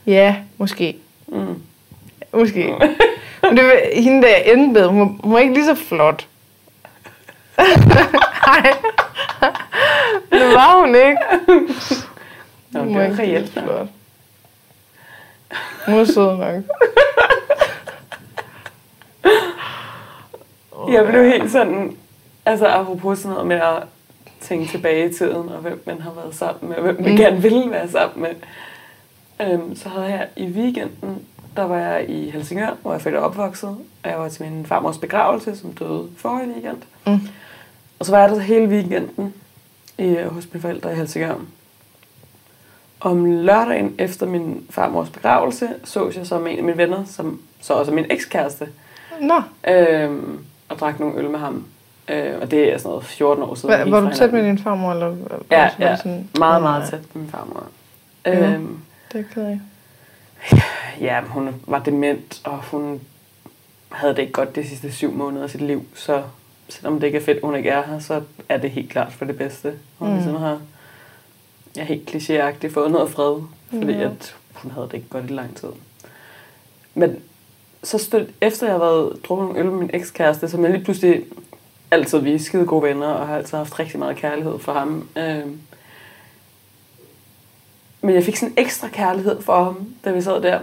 Ja, 0.06 0.36
måske. 0.58 0.96
Mm. 1.28 1.62
Måske. 2.32 2.74
Men 3.42 3.56
det 3.56 3.64
var 3.64 4.00
hende, 4.02 4.22
der 4.22 4.28
jeg 4.28 4.42
endte 4.46 4.72
med, 4.80 4.86
hun 4.88 5.00
var, 5.00 5.06
hun 5.24 5.32
var 5.32 5.38
ikke 5.38 5.54
lige 5.54 5.64
så 5.66 5.74
flot. 5.74 6.26
Nej. 8.46 8.72
det 10.32 10.54
var 10.54 10.80
hun 10.80 10.94
ikke. 10.94 11.18
Nå, 12.70 12.84
det 12.84 12.94
var 12.94 13.02
ikke 13.02 13.18
reelt. 13.22 13.52
flot. 13.52 13.86
Hun 15.86 15.96
var 15.98 16.04
sød 16.04 16.36
nok. 16.36 16.64
Jeg 20.92 21.06
blev 21.06 21.24
helt 21.24 21.50
sådan, 21.52 21.96
altså 22.46 22.66
apropos 22.66 23.18
sådan 23.18 23.30
noget 23.32 23.46
med 23.46 23.56
at 23.56 23.82
tænke 24.40 24.68
tilbage 24.70 25.10
i 25.10 25.12
tiden, 25.12 25.48
og 25.48 25.58
hvem 25.58 25.82
man 25.86 26.00
har 26.00 26.10
været 26.10 26.34
sammen 26.34 26.68
med, 26.68 26.76
og 26.76 26.82
hvem 26.82 27.00
man 27.02 27.10
Mm. 27.10 27.16
gerne 27.16 27.42
ville 27.42 27.70
være 27.70 27.88
sammen 27.88 28.22
med. 28.22 28.34
Øhm, 29.46 29.76
så 29.76 29.88
havde 29.88 30.06
jeg 30.06 30.28
i 30.36 30.46
weekenden, 30.46 31.26
der 31.56 31.62
var 31.62 31.76
jeg 31.78 32.04
i 32.10 32.30
Helsingør, 32.30 32.70
hvor 32.82 32.90
jeg 32.92 32.98
er 32.98 33.02
født 33.02 33.14
og 33.14 33.22
opvokset, 33.24 33.68
og 34.04 34.10
jeg 34.10 34.18
var 34.18 34.28
til 34.28 34.44
min 34.44 34.66
farmors 34.66 34.98
begravelse, 34.98 35.56
som 35.56 35.72
døde 35.72 36.08
forrige 36.18 36.48
weekend. 36.52 36.82
Mm. 37.06 37.20
Og 38.00 38.06
så 38.06 38.12
var 38.12 38.20
jeg 38.20 38.30
der 38.30 38.38
hele 38.38 38.66
weekenden 38.68 39.34
i, 39.98 40.16
hos 40.30 40.48
mine 40.52 40.62
forældre 40.62 40.92
i 40.92 40.96
Helsingør. 40.96 41.34
Om 43.00 43.24
lørdagen 43.24 43.94
efter 43.98 44.26
min 44.26 44.66
farmors 44.70 45.10
begravelse, 45.10 45.68
så 45.84 46.12
jeg 46.16 46.26
så 46.26 46.38
med 46.38 46.52
en 46.52 46.58
af 46.58 46.64
mine 46.64 46.76
venner, 46.76 47.04
som 47.04 47.40
så 47.60 47.74
også 47.74 47.90
er 47.92 47.94
min 47.94 48.06
ekskæreste, 48.10 48.68
Nå, 49.20 49.42
øhm, 49.68 50.38
og 50.68 50.78
drak 50.78 51.00
nogle 51.00 51.18
øl 51.18 51.30
med 51.30 51.38
ham. 51.38 51.66
Øh, 52.08 52.32
og 52.40 52.50
det 52.50 52.72
er 52.72 52.78
sådan 52.78 52.88
noget 52.90 53.04
14 53.04 53.42
år 53.44 53.54
siden. 53.54 53.74
Hva, 53.76 53.90
var 53.90 54.00
du 54.10 54.16
tæt 54.16 54.32
med 54.32 54.44
din 54.44 54.58
farmor? 54.58 54.92
Eller, 54.92 55.16
Ja, 55.50 55.70
var 55.78 55.86
ja. 55.86 55.96
sådan- 55.96 56.28
Meget, 56.38 56.62
meget 56.62 56.90
tæt 56.90 57.14
med 57.14 57.22
min 57.22 57.30
farmor. 57.30 57.66
Ja. 58.26 58.52
Øhm, 58.52 58.78
Det 59.12 59.20
er 59.20 59.24
ked 59.34 59.42
af. 59.44 59.60
ja, 61.00 61.20
hun 61.20 61.48
var 61.66 61.78
dement, 61.78 62.40
og 62.44 62.58
hun 62.58 63.00
havde 63.92 64.14
det 64.14 64.18
ikke 64.22 64.32
godt 64.32 64.56
de 64.56 64.68
sidste 64.68 64.92
syv 64.92 65.12
måneder 65.12 65.42
af 65.44 65.50
sit 65.50 65.60
liv, 65.60 65.84
så 65.94 66.22
selvom 66.70 67.00
det 67.00 67.06
ikke 67.06 67.18
er 67.18 67.22
fedt, 67.24 67.38
hun 67.44 67.56
ikke 67.56 67.68
er 67.70 67.82
her, 67.86 67.98
så 67.98 68.22
er 68.48 68.56
det 68.56 68.70
helt 68.70 68.90
klart 68.90 69.12
for 69.12 69.24
det 69.24 69.38
bedste. 69.38 69.74
Hun 69.98 70.08
Mm. 70.08 70.14
mm. 70.14 70.20
ligesom 70.20 70.40
har 70.40 70.60
ja, 71.76 71.84
helt 71.84 72.10
klichéagtigt 72.14 72.72
fået 72.72 72.90
noget 72.90 73.10
fred, 73.10 73.42
fordi 73.70 73.92
ja. 73.92 74.04
at 74.10 74.36
hun 74.54 74.70
havde 74.70 74.86
det 74.86 74.94
ikke 74.94 75.08
godt 75.08 75.24
i 75.24 75.32
lang 75.32 75.56
tid. 75.56 75.68
Men 76.94 77.16
så 77.82 77.98
stod, 77.98 78.26
efter 78.40 78.66
jeg 78.66 78.72
havde 78.72 78.80
været 78.80 79.20
drukket 79.24 79.46
nogle 79.46 79.60
øl 79.60 79.66
med 79.66 79.78
min 79.78 79.90
ekskæreste, 79.92 80.48
som 80.48 80.62
jeg 80.64 80.72
lige 80.72 80.84
pludselig 80.84 81.24
altid 81.90 82.18
vi 82.18 82.34
er 82.34 82.38
skide 82.38 82.66
gode 82.66 82.82
venner, 82.82 83.06
og 83.06 83.26
har 83.26 83.36
altid 83.36 83.58
haft 83.58 83.78
rigtig 83.78 83.98
meget 83.98 84.16
kærlighed 84.16 84.58
for 84.58 84.72
ham. 84.72 85.08
Øhm, 85.16 85.60
men 88.00 88.14
jeg 88.14 88.24
fik 88.24 88.36
sådan 88.36 88.54
ekstra 88.56 88.88
kærlighed 88.88 89.42
for 89.42 89.64
ham, 89.64 89.94
da 90.04 90.10
vi 90.12 90.22
sad 90.22 90.42
der. 90.42 90.60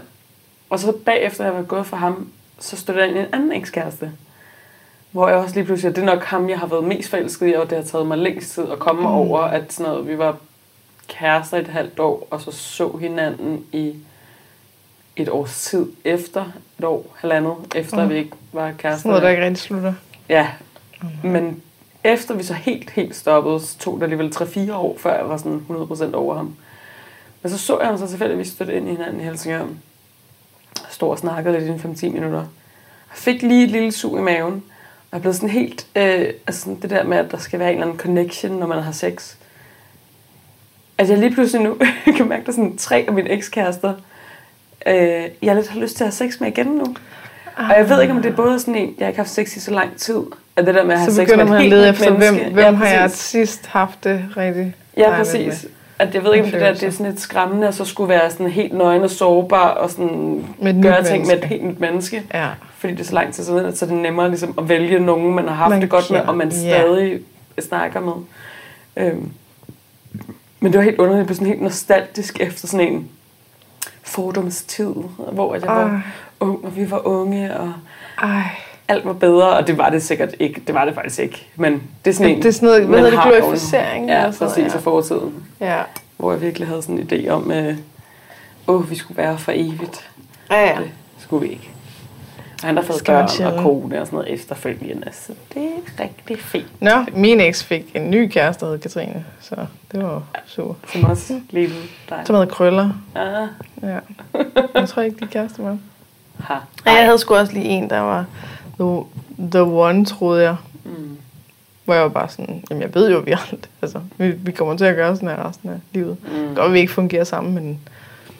Og 0.70 0.80
så 0.80 0.91
bagefter 1.05 1.43
jeg 1.45 1.53
var 1.53 1.64
gået 1.64 1.86
for 1.86 1.97
ham, 1.97 2.30
så 2.60 2.76
stod 2.78 2.95
der 2.95 3.03
ind 3.03 3.18
en 3.18 3.26
anden 3.34 3.51
ekskæreste. 3.51 4.12
Hvor 5.12 5.28
jeg 5.28 5.38
også 5.38 5.55
lige 5.55 5.66
pludselig, 5.66 5.95
det 5.95 6.01
er 6.01 6.05
nok 6.05 6.24
ham, 6.24 6.49
jeg 6.49 6.60
har 6.60 6.68
været 6.68 6.84
mest 6.84 7.10
forelsket 7.10 7.49
i, 7.49 7.53
og 7.53 7.70
det 7.70 7.78
har 7.78 7.86
taget 7.86 8.08
mig 8.08 8.18
længst 8.18 8.53
tid 8.53 8.72
at 8.72 8.80
komme 8.80 9.01
mm. 9.01 9.08
over, 9.08 9.39
at 9.39 9.74
sådan 9.74 9.91
noget, 9.91 10.08
vi 10.08 10.18
var 10.18 10.38
kærester 11.08 11.58
et 11.58 11.68
halvt 11.68 11.99
år, 11.99 12.28
og 12.32 12.41
så 12.41 12.51
så 12.51 12.97
hinanden 12.97 13.66
i 13.72 13.95
et 15.16 15.30
års 15.30 15.62
tid 15.62 15.86
efter, 16.05 16.45
et 16.80 16.86
år, 16.86 17.16
halvandet, 17.18 17.55
efter 17.76 18.03
Mm. 18.03 18.10
vi 18.10 18.16
ikke 18.16 18.32
var 18.53 18.72
kærester. 18.72 18.97
Sådan 18.97 19.10
noget, 19.10 19.24
der 19.24 19.30
ikke 19.30 19.43
rigtig 19.43 19.58
slutter. 19.64 19.93
Ja, 20.30 20.47
men 21.24 21.62
efter 22.03 22.34
vi 22.36 22.43
så 22.43 22.53
helt, 22.53 22.89
helt 22.89 23.16
stoppede, 23.16 23.60
så 23.60 23.78
tog 23.80 23.95
det 23.95 24.03
alligevel 24.03 24.34
3-4 24.36 24.74
år, 24.74 24.97
før 24.97 25.18
jeg 25.18 25.30
var 25.30 25.38
sådan 25.38 25.66
100% 25.70 26.16
over 26.16 26.36
ham. 26.36 26.55
Men 27.41 27.51
så 27.51 27.58
så 27.58 27.80
jeg 27.80 27.88
ham 27.88 27.97
så 27.97 28.08
tilfældigvis 28.08 28.47
støtte 28.47 28.76
ind 28.76 28.88
i 28.88 28.91
hinanden 28.91 29.22
i 29.22 29.24
Helsingør. 29.24 29.66
Stod 30.89 31.10
og 31.10 31.18
snakkede 31.18 31.60
lidt 31.60 31.84
i 31.84 31.88
en 31.88 31.95
5-10 31.95 32.10
minutter. 32.10 32.39
Jeg 32.39 33.18
fik 33.18 33.41
lige 33.41 33.64
et 33.64 33.72
lille 33.72 33.91
sug 33.91 34.18
i 34.18 34.22
maven. 34.22 34.64
Jeg 35.14 35.22
blev 35.22 35.34
sådan 35.34 35.49
helt... 35.49 35.88
Øh, 35.95 36.26
altså 36.47 36.62
sådan 36.62 36.80
det 36.82 36.89
der 36.89 37.03
med, 37.03 37.18
at 37.18 37.32
der 37.32 37.38
skal 37.38 37.60
være 37.60 37.70
en 37.70 37.74
eller 37.76 37.88
anden 37.88 37.99
connection, 37.99 38.51
når 38.60 38.68
man 38.68 38.84
har 38.84 38.91
sex. 38.91 39.36
At 40.97 41.10
jeg 41.10 41.18
lige 41.18 41.34
pludselig 41.34 41.64
nu 41.66 41.78
kan 42.18 42.28
mærke, 42.28 42.39
at 42.39 42.45
der 42.45 42.51
er 42.51 42.55
sådan 42.55 42.78
tre 42.78 43.05
af 43.08 43.14
mine 43.14 43.30
ekskærester, 43.30 43.93
øh, 44.88 45.24
jeg 45.41 45.55
lidt 45.55 45.68
har 45.68 45.80
lyst 45.80 45.97
til 45.97 46.03
at 46.03 46.08
have 46.08 46.30
sex 46.32 46.39
med 46.39 46.47
igen 46.47 46.68
nu. 46.68 46.95
Og 47.58 47.78
jeg 47.78 47.89
ved 47.89 48.01
ikke, 48.01 48.14
om 48.14 48.22
det 48.22 48.32
er 48.32 48.36
både 48.36 48.60
sådan 48.60 48.76
en, 48.76 48.95
jeg 48.99 49.08
ikke 49.08 49.18
har 49.18 49.24
haft 49.24 49.30
sex 49.30 49.55
i 49.55 49.60
så 49.60 49.72
lang 49.72 49.97
tid, 49.97 50.22
at 50.55 50.66
det 50.66 50.76
der 50.76 50.84
med 50.84 50.93
at 50.93 50.99
have 50.99 51.12
Så 51.12 51.16
sex 51.16 51.30
med 51.30 51.45
man 51.45 51.53
at 51.53 51.62
helt 51.62 51.74
lede 51.74 51.89
efter, 51.89 52.10
hvem, 52.10 52.34
menneske. 52.34 52.53
hvem 52.53 52.66
ja, 52.66 52.72
har 52.72 52.88
jeg 52.88 53.12
sidst 53.12 53.66
haft 53.68 54.03
det 54.03 54.26
rigtig 54.38 54.76
Ja, 54.97 55.10
præcis. 55.18 55.66
At 56.00 56.16
jeg 56.16 56.24
ved 56.24 56.34
ikke, 56.34 56.45
om 56.45 56.52
det 56.52 56.62
der 56.62 56.74
det 56.74 56.84
er 56.84 56.89
sådan 56.91 57.06
lidt 57.06 57.20
skræmmende, 57.20 57.68
at 57.68 57.76
så 57.76 57.86
skulle 57.86 58.10
være 58.10 58.32
sådan 58.32 58.48
helt 58.50 58.74
nøgen 58.74 59.04
og 59.04 59.10
sårbar 59.10 59.70
og 59.70 59.89
sådan 59.89 60.45
Med 60.60 60.84
gøre 60.84 61.04
ting 61.04 61.28
med 61.28 61.34
et 61.36 61.39
menneske. 61.39 61.48
helt 61.48 61.64
nyt 61.66 61.80
menneske. 61.80 62.24
Ja. 62.34 62.48
Fordi 62.78 62.93
det 62.93 63.00
er 63.00 63.04
så 63.06 63.14
lang 63.14 63.34
tid 63.34 63.43
siden, 63.43 63.66
at 63.66 63.78
så 63.78 63.86
er 63.86 63.89
det 63.89 63.98
nemmere 63.98 64.30
ligesom 64.30 64.54
at 64.58 64.70
vælge 64.70 65.00
nogen, 65.00 65.34
man 65.36 65.48
har 65.48 65.56
haft 65.56 65.70
Man 65.70 65.82
det 65.82 65.89
godt 65.89 66.12
med, 66.12 66.20
og 66.20 66.38
man 66.38 66.50
Ja. 66.50 66.54
stadig 66.82 67.20
snakker 67.60 68.00
med. 68.00 68.14
Øhm. 68.98 69.32
Men 70.60 70.72
det 70.72 70.78
var 70.78 70.84
helt 70.84 70.98
underligt, 71.00 71.18
jeg 71.20 71.26
blev 71.26 71.36
sådan 71.36 71.48
helt 71.48 71.62
nostalgisk 71.62 72.39
efter 72.39 72.68
sådan 72.68 72.88
en 72.88 73.10
fordomstid, 74.04 74.93
hvor 75.32 75.54
jeg 75.56 75.64
var 75.68 76.02
ung, 76.39 76.66
og 76.66 76.76
vi 76.76 76.91
var 76.91 77.08
unge, 77.08 77.58
og 77.58 77.74
ej. 78.22 78.41
Alt 78.88 79.05
var 79.05 79.13
bedre, 79.13 79.49
og 79.49 79.67
det 79.67 79.77
var 79.77 79.89
det 79.89 80.03
sikkert 80.03 80.35
ikke. 80.39 80.61
Det 80.67 80.75
var 80.75 80.85
det 80.85 80.93
faktisk 80.95 81.19
ikke. 81.19 81.47
Men 81.55 81.83
det 82.05 82.09
er 82.11 82.15
sådan 82.15 82.31
en... 82.31 82.38
Det 82.38 82.45
er 82.45 82.51
sådan 82.51 82.67
noget, 82.67 82.85
hvad 82.88 82.99
hedder 82.99 83.23
det, 83.23 83.33
glorificering? 83.41 84.07
Ja, 84.09 84.31
sådan 84.31 84.47
præcis, 84.47 84.57
noget, 84.57 84.73
af 84.75 84.81
fortiden. 84.81 85.43
Ja. 85.59 85.81
Hvor 86.17 86.31
jeg 86.31 86.41
virkelig 86.41 86.67
havde 86.67 86.81
sådan 86.81 86.99
en 86.99 87.09
idé 87.11 87.29
om, 87.29 87.51
at 87.51 87.75
åh, 88.67 88.89
vi 88.89 88.95
skulle 88.95 89.17
være 89.17 89.38
for 89.38 89.51
evigt. 89.55 90.09
Ja, 90.51 90.61
ja. 90.67 90.75
Det 90.79 90.89
skulle 91.19 91.47
vi 91.47 91.53
ikke. 91.53 91.69
Og 92.61 92.67
han 92.67 92.75
har 92.75 92.83
fået 92.83 93.01
børn 93.05 93.53
og 93.53 93.63
kone 93.63 94.01
og 94.01 94.07
sådan 94.07 94.17
noget 94.17 94.33
efterfølgende, 94.33 95.09
så 95.11 95.33
det 95.53 95.61
er 95.63 96.03
rigtig 96.03 96.39
fint. 96.39 96.81
Nå, 96.81 96.91
min 97.13 97.39
eks 97.39 97.63
fik 97.63 97.91
en 97.95 98.09
ny 98.11 98.27
kæreste, 98.31 98.65
der 98.65 98.71
hed 98.71 98.79
Katrine, 98.79 99.25
så 99.41 99.55
det 99.91 100.03
var 100.03 100.23
super. 100.45 100.73
Som 100.93 101.03
også 101.03 101.39
lige 101.49 101.69
dig. 102.09 102.21
Som 102.25 102.35
havde 102.35 102.47
krøller. 102.47 102.89
Ah, 103.15 103.47
Ja. 103.83 103.99
Jeg 104.75 104.89
tror 104.89 105.01
ikke, 105.01 105.17
de 105.19 105.27
kærester 105.27 105.63
med. 105.63 105.77
ha. 106.39 106.53
Ja, 106.85 106.91
jeg 106.93 107.05
havde 107.05 107.17
sgu 107.17 107.35
også 107.35 107.53
lige 107.53 107.65
en, 107.65 107.89
der 107.89 107.99
var 107.99 108.25
the, 108.80 109.03
the 109.51 109.63
one, 109.63 110.05
troede 110.05 110.43
jeg. 110.43 110.55
Mm. 110.86 111.17
Hvor 111.86 111.93
jeg 111.93 112.03
var 112.03 112.09
bare 112.09 112.30
sådan, 112.30 112.63
jamen 112.69 112.82
jeg 112.82 112.95
ved 112.95 113.11
jo, 113.11 113.19
vi 113.19 113.32
alt. 113.32 113.69
Altså, 113.82 114.01
vi, 114.17 114.32
vi 114.32 114.51
kommer 114.51 114.78
til 114.78 114.86
at 114.86 114.95
gøre 114.95 115.15
sådan 115.15 115.30
her 115.30 115.49
resten 115.49 115.69
af 115.69 115.80
livet. 115.93 116.17
Mm. 116.23 116.55
Godt, 116.55 116.73
vi 116.73 116.80
ikke 116.80 116.93
fungerer 116.93 117.23
sammen, 117.23 117.53
men, 117.53 117.80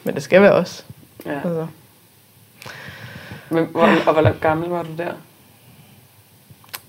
men 0.04 0.14
det 0.14 0.22
skal 0.22 0.42
være 0.42 0.52
os. 0.52 0.86
Ja. 1.26 1.34
Altså. 1.34 1.66
Men, 3.50 3.64
hvor, 3.66 3.82
og 4.06 4.12
hvor 4.12 4.38
gammel 4.40 4.68
var 4.68 4.82
du 4.82 4.90
der? 4.98 5.12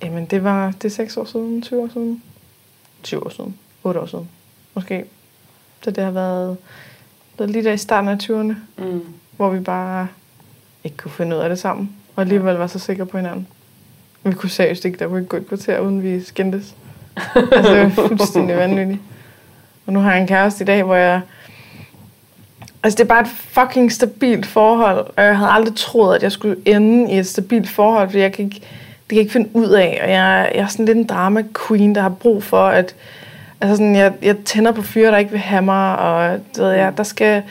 Jamen, 0.03 0.25
det 0.25 0.43
var 0.43 0.71
det 0.71 0.85
er 0.85 0.89
6 0.89 1.17
år 1.17 1.25
siden, 1.25 1.61
20 1.61 1.81
år 1.81 1.89
siden. 1.93 2.23
20 3.03 3.25
år 3.25 3.29
siden, 3.29 3.57
8 3.83 3.99
år 3.99 4.05
siden, 4.05 4.29
måske. 4.73 5.05
Så 5.83 5.91
det 5.91 6.03
har 6.03 6.11
været, 6.11 6.57
været 7.37 7.51
lige 7.51 7.63
der 7.63 7.71
i 7.71 7.77
starten 7.77 8.09
af 8.09 8.15
20'erne, 8.23 8.55
Mm. 8.83 9.01
hvor 9.37 9.49
vi 9.49 9.59
bare 9.59 10.07
ikke 10.83 10.97
kunne 10.97 11.11
finde 11.11 11.35
ud 11.35 11.41
af 11.41 11.49
det 11.49 11.59
sammen. 11.59 11.95
Og 12.19 12.23
alligevel 12.23 12.55
var 12.55 12.67
så 12.67 12.79
sikre 12.79 13.05
på 13.05 13.17
hinanden. 13.17 13.47
Vi 14.23 14.33
kunne 14.33 14.49
seriøst 14.49 14.85
ikke, 14.85 14.99
der 14.99 15.07
kunne 15.07 15.19
ikke 15.19 15.29
gå 15.29 15.37
et 15.37 15.47
kvarter, 15.47 15.79
uden 15.79 16.03
vi 16.03 16.23
skændtes. 16.23 16.75
altså, 17.35 17.73
det 17.73 17.97
var 17.97 18.07
fuldstændig 18.07 18.57
vanvittigt. 18.57 18.99
Og 19.85 19.93
nu 19.93 19.99
har 19.99 20.11
jeg 20.11 20.21
en 20.21 20.27
kæreste 20.27 20.63
i 20.63 20.65
dag, 20.65 20.83
hvor 20.83 20.95
jeg... 20.95 21.21
Altså, 22.83 22.97
det 22.97 23.03
er 23.03 23.07
bare 23.07 23.21
et 23.21 23.27
fucking 23.27 23.91
stabilt 23.91 24.45
forhold, 24.45 25.07
og 25.17 25.23
jeg 25.23 25.37
havde 25.37 25.51
aldrig 25.51 25.75
troet, 25.75 26.15
at 26.15 26.23
jeg 26.23 26.31
skulle 26.31 26.55
ende 26.65 27.11
i 27.11 27.19
et 27.19 27.27
stabilt 27.27 27.69
forhold, 27.69 28.07
fordi 28.07 28.19
jeg 28.19 28.33
kan 28.33 28.45
ikke, 28.45 28.59
det 28.59 29.09
kan 29.09 29.15
jeg 29.17 29.21
ikke 29.21 29.33
finde 29.33 29.49
ud 29.53 29.69
af, 29.69 29.99
og 30.03 30.09
jeg, 30.09 30.51
jeg 30.55 30.61
er 30.61 30.67
sådan 30.67 30.85
lidt 30.85 30.97
en 30.97 31.07
drama 31.07 31.43
queen, 31.67 31.95
der 31.95 32.01
har 32.01 32.09
brug 32.09 32.43
for, 32.43 32.65
at 32.67 32.95
altså 33.61 33.75
sådan, 33.75 33.95
jeg, 33.95 34.13
jeg 34.21 34.37
tænder 34.37 34.71
på 34.71 34.81
fyre, 34.81 35.11
der 35.11 35.17
ikke 35.17 35.31
vil 35.31 35.39
have 35.39 35.61
mig, 35.61 35.97
og 35.97 36.31
det 36.31 36.63
ved 36.63 36.71
jeg, 36.71 36.97
der 36.97 37.03
skal, 37.03 37.43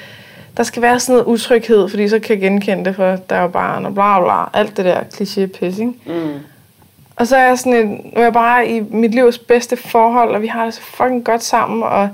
der 0.58 0.64
skal 0.64 0.82
være 0.82 1.00
sådan 1.00 1.12
noget 1.12 1.26
utryghed, 1.26 1.88
fordi 1.88 2.08
så 2.08 2.18
kan 2.18 2.30
jeg 2.30 2.40
genkende 2.50 2.84
det, 2.84 2.96
for 2.96 3.16
der 3.30 3.36
er 3.36 3.42
jo 3.42 3.48
barn 3.48 3.86
og 3.86 3.94
bla 3.94 4.20
bla, 4.20 4.60
alt 4.60 4.76
det 4.76 4.84
der 4.84 5.00
kliché-pis, 5.00 5.80
ikke? 5.80 5.92
Mm. 6.06 6.38
Og 7.16 7.26
så 7.26 7.36
er 7.36 7.46
jeg 7.46 7.58
sådan 7.58 7.74
en, 7.74 7.88
nu 7.88 8.20
er 8.20 8.22
jeg 8.22 8.32
bare 8.32 8.68
i 8.68 8.80
mit 8.80 9.10
livs 9.10 9.38
bedste 9.38 9.76
forhold, 9.76 10.34
og 10.34 10.42
vi 10.42 10.46
har 10.46 10.64
det 10.64 10.74
så 10.74 10.80
fucking 10.80 11.24
godt 11.24 11.42
sammen, 11.42 11.82
og, 11.82 12.10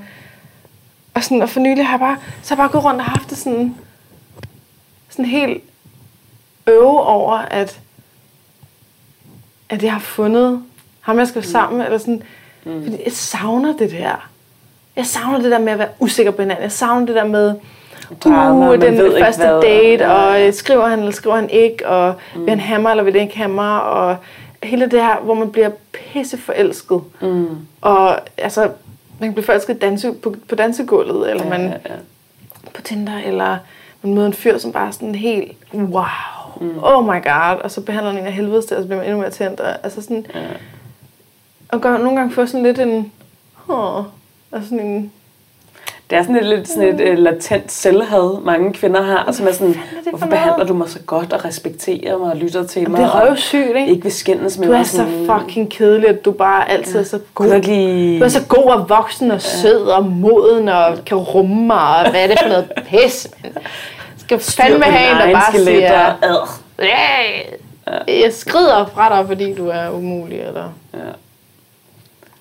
og, 1.15 1.25
sådan, 1.25 1.43
og 1.43 1.49
for 1.49 1.61
nylig 1.61 1.87
har 1.87 1.93
jeg 1.93 2.01
bare, 2.01 2.17
så 2.43 2.55
har 2.55 2.63
jeg 2.63 2.71
bare 2.71 2.73
gået 2.73 2.85
rundt 2.85 3.01
og 3.01 3.07
haft 3.07 3.31
det 3.31 3.39
sådan, 3.39 3.75
sådan 5.09 5.25
helt 5.25 5.65
øve 6.67 7.01
over, 7.03 7.35
at, 7.37 7.81
at 9.69 9.83
jeg 9.83 9.93
har 9.93 10.01
fundet 10.01 10.63
ham, 11.01 11.19
jeg 11.19 11.29
skal 11.29 11.43
være 11.43 11.51
sammen 11.51 11.79
med, 11.79 11.85
eller 11.87 11.99
sådan, 11.99 12.23
mm. 12.65 12.83
fordi 12.83 12.97
jeg 13.05 13.13
savner 13.13 13.77
det 13.77 13.91
der. 13.91 14.29
Jeg 14.97 15.07
savner 15.07 15.41
det 15.41 15.51
der 15.51 15.59
med 15.59 15.73
at 15.73 15.79
være 15.79 15.89
usikker 15.99 16.33
på 16.33 16.43
hinanden. 16.43 16.63
Jeg 16.63 16.73
savner 16.73 17.07
det 17.07 17.15
der 17.15 17.25
med, 17.25 17.55
Drama, 18.25 18.69
uh, 18.69 18.81
den 18.81 18.97
ved 18.99 19.07
ikke 19.07 19.25
første 19.25 19.47
hvad, 19.47 19.63
date, 19.63 20.11
og 20.11 20.43
øh, 20.43 20.53
skriver 20.53 20.87
han 20.89 20.99
eller 20.99 21.13
skriver 21.13 21.37
han 21.37 21.51
ikke, 21.51 21.89
og 21.89 22.15
mm. 22.35 22.47
vil 22.47 22.61
han 22.61 22.83
mig, 22.83 22.91
eller 22.91 23.05
vil 23.05 23.15
det 23.15 23.21
ikke 23.21 23.49
mig, 23.49 23.83
og 23.83 24.17
hele 24.63 24.85
det 24.85 25.01
her, 25.01 25.21
hvor 25.21 25.35
man 25.35 25.51
bliver 25.51 25.71
pisse 25.93 26.39
forelsket. 26.39 27.01
Mm. 27.21 27.49
Og 27.81 28.19
altså, 28.39 28.61
man 29.19 29.29
kan 29.29 29.33
blive 29.33 29.45
forelsket 29.45 29.83
danse, 29.83 30.13
på, 30.13 30.35
på 30.49 30.55
dansegulvet, 30.55 31.31
eller 31.31 31.45
Ja, 31.45 31.51
man 31.51 31.61
ja, 31.61 31.69
ja. 31.69 31.95
på 32.75 32.83
Tinder, 32.83 33.19
eller 33.25 33.57
man 34.03 34.15
møder 34.15 34.27
en 34.27 34.33
fyr, 34.33 34.59
som 34.59 34.73
bare 34.73 34.87
er 34.87 34.91
sådan 34.91 35.15
helt, 35.15 35.53
wow, 35.75 36.05
mm. 36.61 36.79
oh 36.83 37.05
my 37.05 37.23
god, 37.23 37.61
og 37.65 37.71
så 37.71 37.81
behandler 37.81 38.11
han 38.11 38.21
en 38.21 38.27
af 38.27 38.33
helvedes 38.33 38.65
til, 38.65 38.77
og 38.77 38.83
så 38.83 38.87
bliver 38.87 38.99
man 38.99 39.07
endnu 39.07 39.21
mere 39.21 39.31
tændt. 39.31 39.61
Og, 39.61 39.71
altså 39.83 40.03
sådan, 40.03 40.27
Ja. 40.35 40.41
og 41.69 41.81
gør, 41.81 41.99
nogle 41.99 42.17
gange 42.19 42.35
får 42.35 42.47
sådan 42.47 42.63
lidt 42.63 42.79
en, 42.79 43.13
oh, 43.69 44.05
altså 44.53 44.69
sådan 44.69 44.87
en, 44.87 45.13
Det 46.11 46.19
er 46.19 46.23
sådan 46.23 46.37
et 46.37 46.45
lidt 46.47 46.69
sådan 46.69 47.01
et 47.01 47.13
uh, 47.13 47.19
latent 47.19 47.73
selvhad, 47.73 48.41
mange 48.45 48.73
kvinder 48.73 49.03
har, 49.03 49.33
som 49.33 49.47
er 49.49 49.53
sådan, 49.53 49.75
hvorfor 50.11 50.27
noget?" 50.27 50.31
behandler 50.31 50.65
du 50.67 50.75
mig 50.75 50.89
så 50.89 50.99
godt 51.07 51.33
og 51.33 51.45
respekterer 51.45 52.19
mig 52.19 52.31
og 52.33 52.37
lytter 52.37 52.67
til 52.67 52.91
mig? 52.91 52.99
det 53.01 53.07
er 53.07 53.21
røvsygt, 53.29 53.63
ikke? 53.77 53.87
Ikke 53.87 54.03
vil 54.03 54.13
skændes 54.13 54.59
med 54.59 54.67
Du 54.67 54.73
er 54.73 54.77
mig. 54.77 54.87
så 54.87 55.07
fucking 55.33 55.71
kedelig, 55.71 56.09
at 56.09 56.25
du 56.25 56.33
bare 56.33 56.71
altid 56.71 56.99
er 57.01 57.05
så 57.05 57.19
god. 57.35 57.61
lige... 57.63 58.19
Du 58.19 58.25
er 58.25 58.29
så 58.29 58.47
god 58.49 58.65
og 58.65 58.89
voksen 58.89 59.31
og 59.31 59.41
sød 59.43 59.87
og 59.87 60.05
moden 60.07 60.69
og 60.69 60.99
kan 61.07 61.17
rumme 61.19 61.67
mig, 61.67 62.05
og 62.05 62.11
hvad 62.11 62.23
er 62.23 62.27
det 62.27 62.39
for 62.43 62.49
noget 62.49 62.73
pis, 62.89 63.29
man. 63.43 63.53
Skal 64.19 64.39
fandme 64.41 64.85
have 64.85 65.11
en, 65.23 65.29
der 65.29 65.41
bare 65.41 65.53
siger. 65.65 66.15
"Ja, 66.79 68.23
jeg 68.23 68.33
skrider 68.33 68.87
fra 68.95 69.19
dig, 69.19 69.27
fordi 69.29 69.55
du 69.55 69.69
er 69.69 69.91
umulig, 69.91 70.41
eller... 70.41 70.73
Ja, 70.95 70.99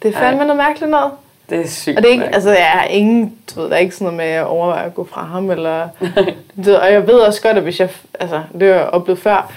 Det 0.03 0.15
er 0.15 0.19
fandme 0.19 0.44
noget 0.44 0.57
mærkeligt 0.57 0.91
noget. 0.91 1.11
Det 1.53 1.61
er 1.65 1.67
sygt. 1.67 1.97
Og 1.97 2.03
det 2.03 2.09
er 2.09 2.13
ikke, 2.13 2.25
altså 2.35 2.49
jeg 2.49 2.65
har 2.65 2.84
ingen, 2.84 3.34
du 3.55 3.61
ved, 3.61 3.69
der 3.69 3.75
er 3.75 3.80
ikke 3.80 3.95
sådan 3.95 4.05
noget 4.05 4.17
med 4.17 4.25
at 4.25 4.45
overveje 4.45 4.85
at 4.85 4.95
gå 4.95 5.07
fra 5.11 5.25
ham, 5.25 5.51
eller, 5.51 5.88
du 6.57 6.61
ved, 6.63 6.73
og 6.75 6.91
jeg 6.91 7.07
ved 7.07 7.13
også 7.13 7.41
godt, 7.41 7.57
at 7.57 7.63
hvis 7.63 7.80
jeg, 7.80 7.89
altså 8.19 8.41
det 8.53 8.61
har 8.61 8.75
jeg 8.75 8.85
oplevet 8.85 9.19
før, 9.19 9.51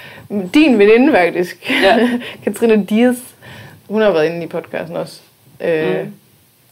din 0.53 0.79
veninde 0.79 1.13
faktisk, 1.13 1.71
Ja. 1.83 2.09
Katrine 2.43 2.85
Dias, 2.85 3.15
hun 3.89 4.01
har 4.01 4.11
været 4.11 4.25
inde 4.25 4.43
i 4.43 4.47
podcasten 4.47 4.95
også, 4.97 5.19
øh, 5.61 5.99
Mm. 6.03 6.13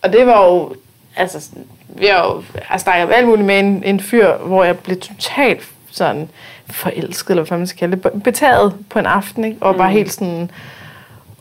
og 0.02 0.14
det 0.14 0.28
var 0.28 0.46
jo, 0.46 0.74
altså 1.16 1.50
vi 1.88 2.06
har 2.06 2.26
jo 2.26 2.44
jeg 2.72 2.80
snakker 2.80 3.16
alt 3.16 3.28
muligt 3.28 3.46
med 3.48 3.60
en, 3.60 3.84
en 3.86 4.00
fyr, 4.00 4.38
hvor 4.38 4.64
jeg 4.64 4.80
blev 4.80 5.00
totalt 5.00 5.62
sådan 5.92 6.30
forelsket, 6.70 7.30
eller 7.30 7.44
hvad 7.44 7.58
man 7.58 7.68
skal 7.68 7.80
kalde 7.80 8.04
det, 8.04 8.24
betaget 8.24 8.74
på 8.90 9.00
en 9.00 9.06
aften, 9.06 9.46
ikke? 9.46 9.58
og 9.62 9.72
mm. 9.72 9.78
bare 9.78 9.92
helt 9.92 10.12
sådan, 10.14 10.52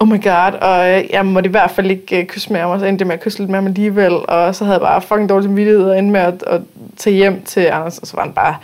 oh 0.04 0.10
my 0.10 0.22
god, 0.22 0.52
og 0.60 0.90
øh, 0.90 1.04
jeg 1.10 1.26
måtte 1.26 1.48
i 1.48 1.50
hvert 1.50 1.70
fald 1.70 1.90
ikke 1.90 2.20
uh, 2.20 2.26
kysse 2.26 2.52
med 2.52 2.60
ham, 2.60 2.70
og 2.70 2.80
så 2.80 2.86
endte 2.86 3.04
med 3.04 3.14
at 3.14 3.20
kysse 3.20 3.38
lidt 3.38 3.50
med 3.50 3.58
ham 3.58 3.66
alligevel, 3.66 4.12
og 4.12 4.54
så 4.54 4.64
havde 4.64 4.74
jeg 4.74 4.80
bare 4.80 5.02
fucking 5.02 5.28
dårlig 5.28 5.44
samvittighed, 5.44 5.84
og 5.84 5.98
endte 5.98 6.12
med 6.12 6.20
at, 6.20 6.44
at 6.46 6.60
tage 6.96 7.16
hjem 7.16 7.42
til 7.42 7.60
Anders, 7.60 7.98
og 7.98 8.06
så 8.06 8.16
var 8.16 8.22
han 8.22 8.32
bare, 8.32 8.56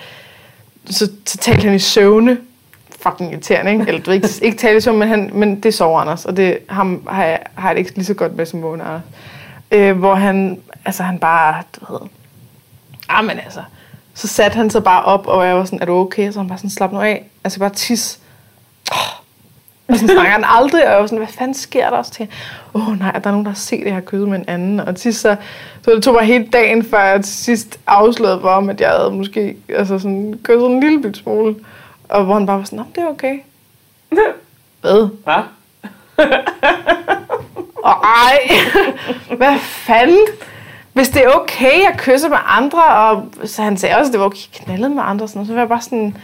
så, 0.91 1.11
så 1.27 1.39
talte 1.39 1.63
han 1.63 1.75
i 1.75 1.79
søvne, 1.79 2.39
fucking 3.03 3.33
irriterende, 3.33 3.73
ikke? 3.73 3.85
Eller 3.89 4.01
du 4.03 4.11
ikke, 4.11 4.29
ikke 4.43 4.59
tale 4.59 4.77
i 4.77 4.81
søvne, 4.81 4.99
men, 4.99 5.09
han, 5.09 5.31
men 5.33 5.61
det 5.61 5.75
sover 5.75 6.01
Anders, 6.01 6.25
og 6.25 6.37
det 6.37 6.59
ham 6.69 7.09
har 7.09 7.25
jeg, 7.25 7.39
har 7.55 7.69
jeg 7.69 7.77
det 7.77 7.81
ikke 7.81 7.95
lige 7.95 8.05
så 8.05 8.15
godt 8.15 8.37
med 8.37 8.47
som 8.47 8.63
vågen 8.63 8.81
Anders. 8.81 9.03
Øh, 9.71 9.99
hvor 9.99 10.15
han, 10.15 10.61
altså 10.85 11.03
han 11.03 11.19
bare, 11.19 11.63
du 11.81 11.93
ved, 11.93 12.01
ah, 13.09 13.25
men 13.25 13.39
altså, 13.39 13.63
så 14.15 14.29
satte 14.29 14.57
han 14.57 14.71
sig 14.71 14.85
bare 14.85 15.05
op, 15.05 15.27
og 15.27 15.47
jeg 15.47 15.57
var 15.57 15.65
sådan, 15.65 15.83
er 15.83 15.87
du 15.87 15.93
okay? 15.93 16.33
Så 16.33 16.39
han 16.39 16.49
bare 16.49 16.59
sådan, 16.59 16.71
slap 16.71 16.93
nu 16.93 17.01
af. 17.01 17.25
Altså 17.45 17.59
bare 17.59 17.71
tis. 17.71 18.20
Og 19.91 19.97
sådan 19.97 20.09
snakker 20.09 20.33
han 20.33 20.45
aldrig, 20.47 20.85
og 20.85 20.91
jeg 20.91 21.01
var 21.01 21.07
sådan, 21.07 21.19
hvad 21.19 21.29
fanden 21.29 21.55
sker 21.55 21.91
der 21.91 21.97
også 21.97 22.13
til? 22.13 22.29
Åh 22.75 22.89
oh, 22.89 22.99
nej, 22.99 23.13
der 23.13 23.27
er 23.27 23.31
nogen, 23.31 23.45
der 23.45 23.51
har 23.51 23.57
set 23.57 23.85
det 23.85 23.93
her 23.93 24.01
kød 24.01 24.27
med 24.27 24.39
en 24.39 24.45
anden. 24.49 24.81
Og 24.81 24.97
til 24.97 25.03
sidst 25.03 25.21
så, 25.21 25.37
så 25.83 25.91
det 25.91 26.03
tog 26.03 26.15
mig 26.15 26.23
hele 26.23 26.47
dagen, 26.53 26.85
før 26.85 27.03
jeg 27.03 27.25
til 27.25 27.35
sidst 27.35 27.81
afslørede 27.87 28.41
for 28.41 28.53
ham, 28.53 28.71
at 28.71 28.81
jeg 28.81 28.91
havde 28.91 29.11
måske 29.11 29.57
altså 29.69 29.99
sådan, 29.99 30.41
kysset 30.43 30.67
en 30.67 30.81
lille 30.81 31.03
bit 31.03 31.17
smule. 31.17 31.55
Og 32.09 32.25
hvor 32.25 32.35
han 32.35 32.47
bare 32.47 32.59
var 32.59 32.65
sådan, 32.65 32.85
det 32.95 33.03
er 33.03 33.09
okay. 33.09 33.39
Hvad? 34.09 34.33
Hvad? 34.81 35.09
Og 37.85 37.97
ej, 38.05 38.39
hvad 39.37 39.59
fanden? 39.59 40.27
Hvis 40.93 41.09
det 41.09 41.25
er 41.25 41.31
okay 41.31 41.87
at 41.93 41.99
kysse 41.99 42.29
med 42.29 42.39
andre, 42.47 42.85
og 42.85 43.25
så 43.45 43.63
han 43.63 43.77
sagde 43.77 43.97
også, 43.97 44.09
at 44.09 44.13
det 44.13 44.21
var 44.21 44.27
okay 44.27 44.39
at 44.53 44.65
knalde 44.65 44.89
med 44.89 45.03
andre, 45.07 45.29
sådan, 45.29 45.47
så 45.47 45.53
var 45.53 45.61
jeg 45.61 45.69
bare 45.69 45.81
sådan, 45.81 46.17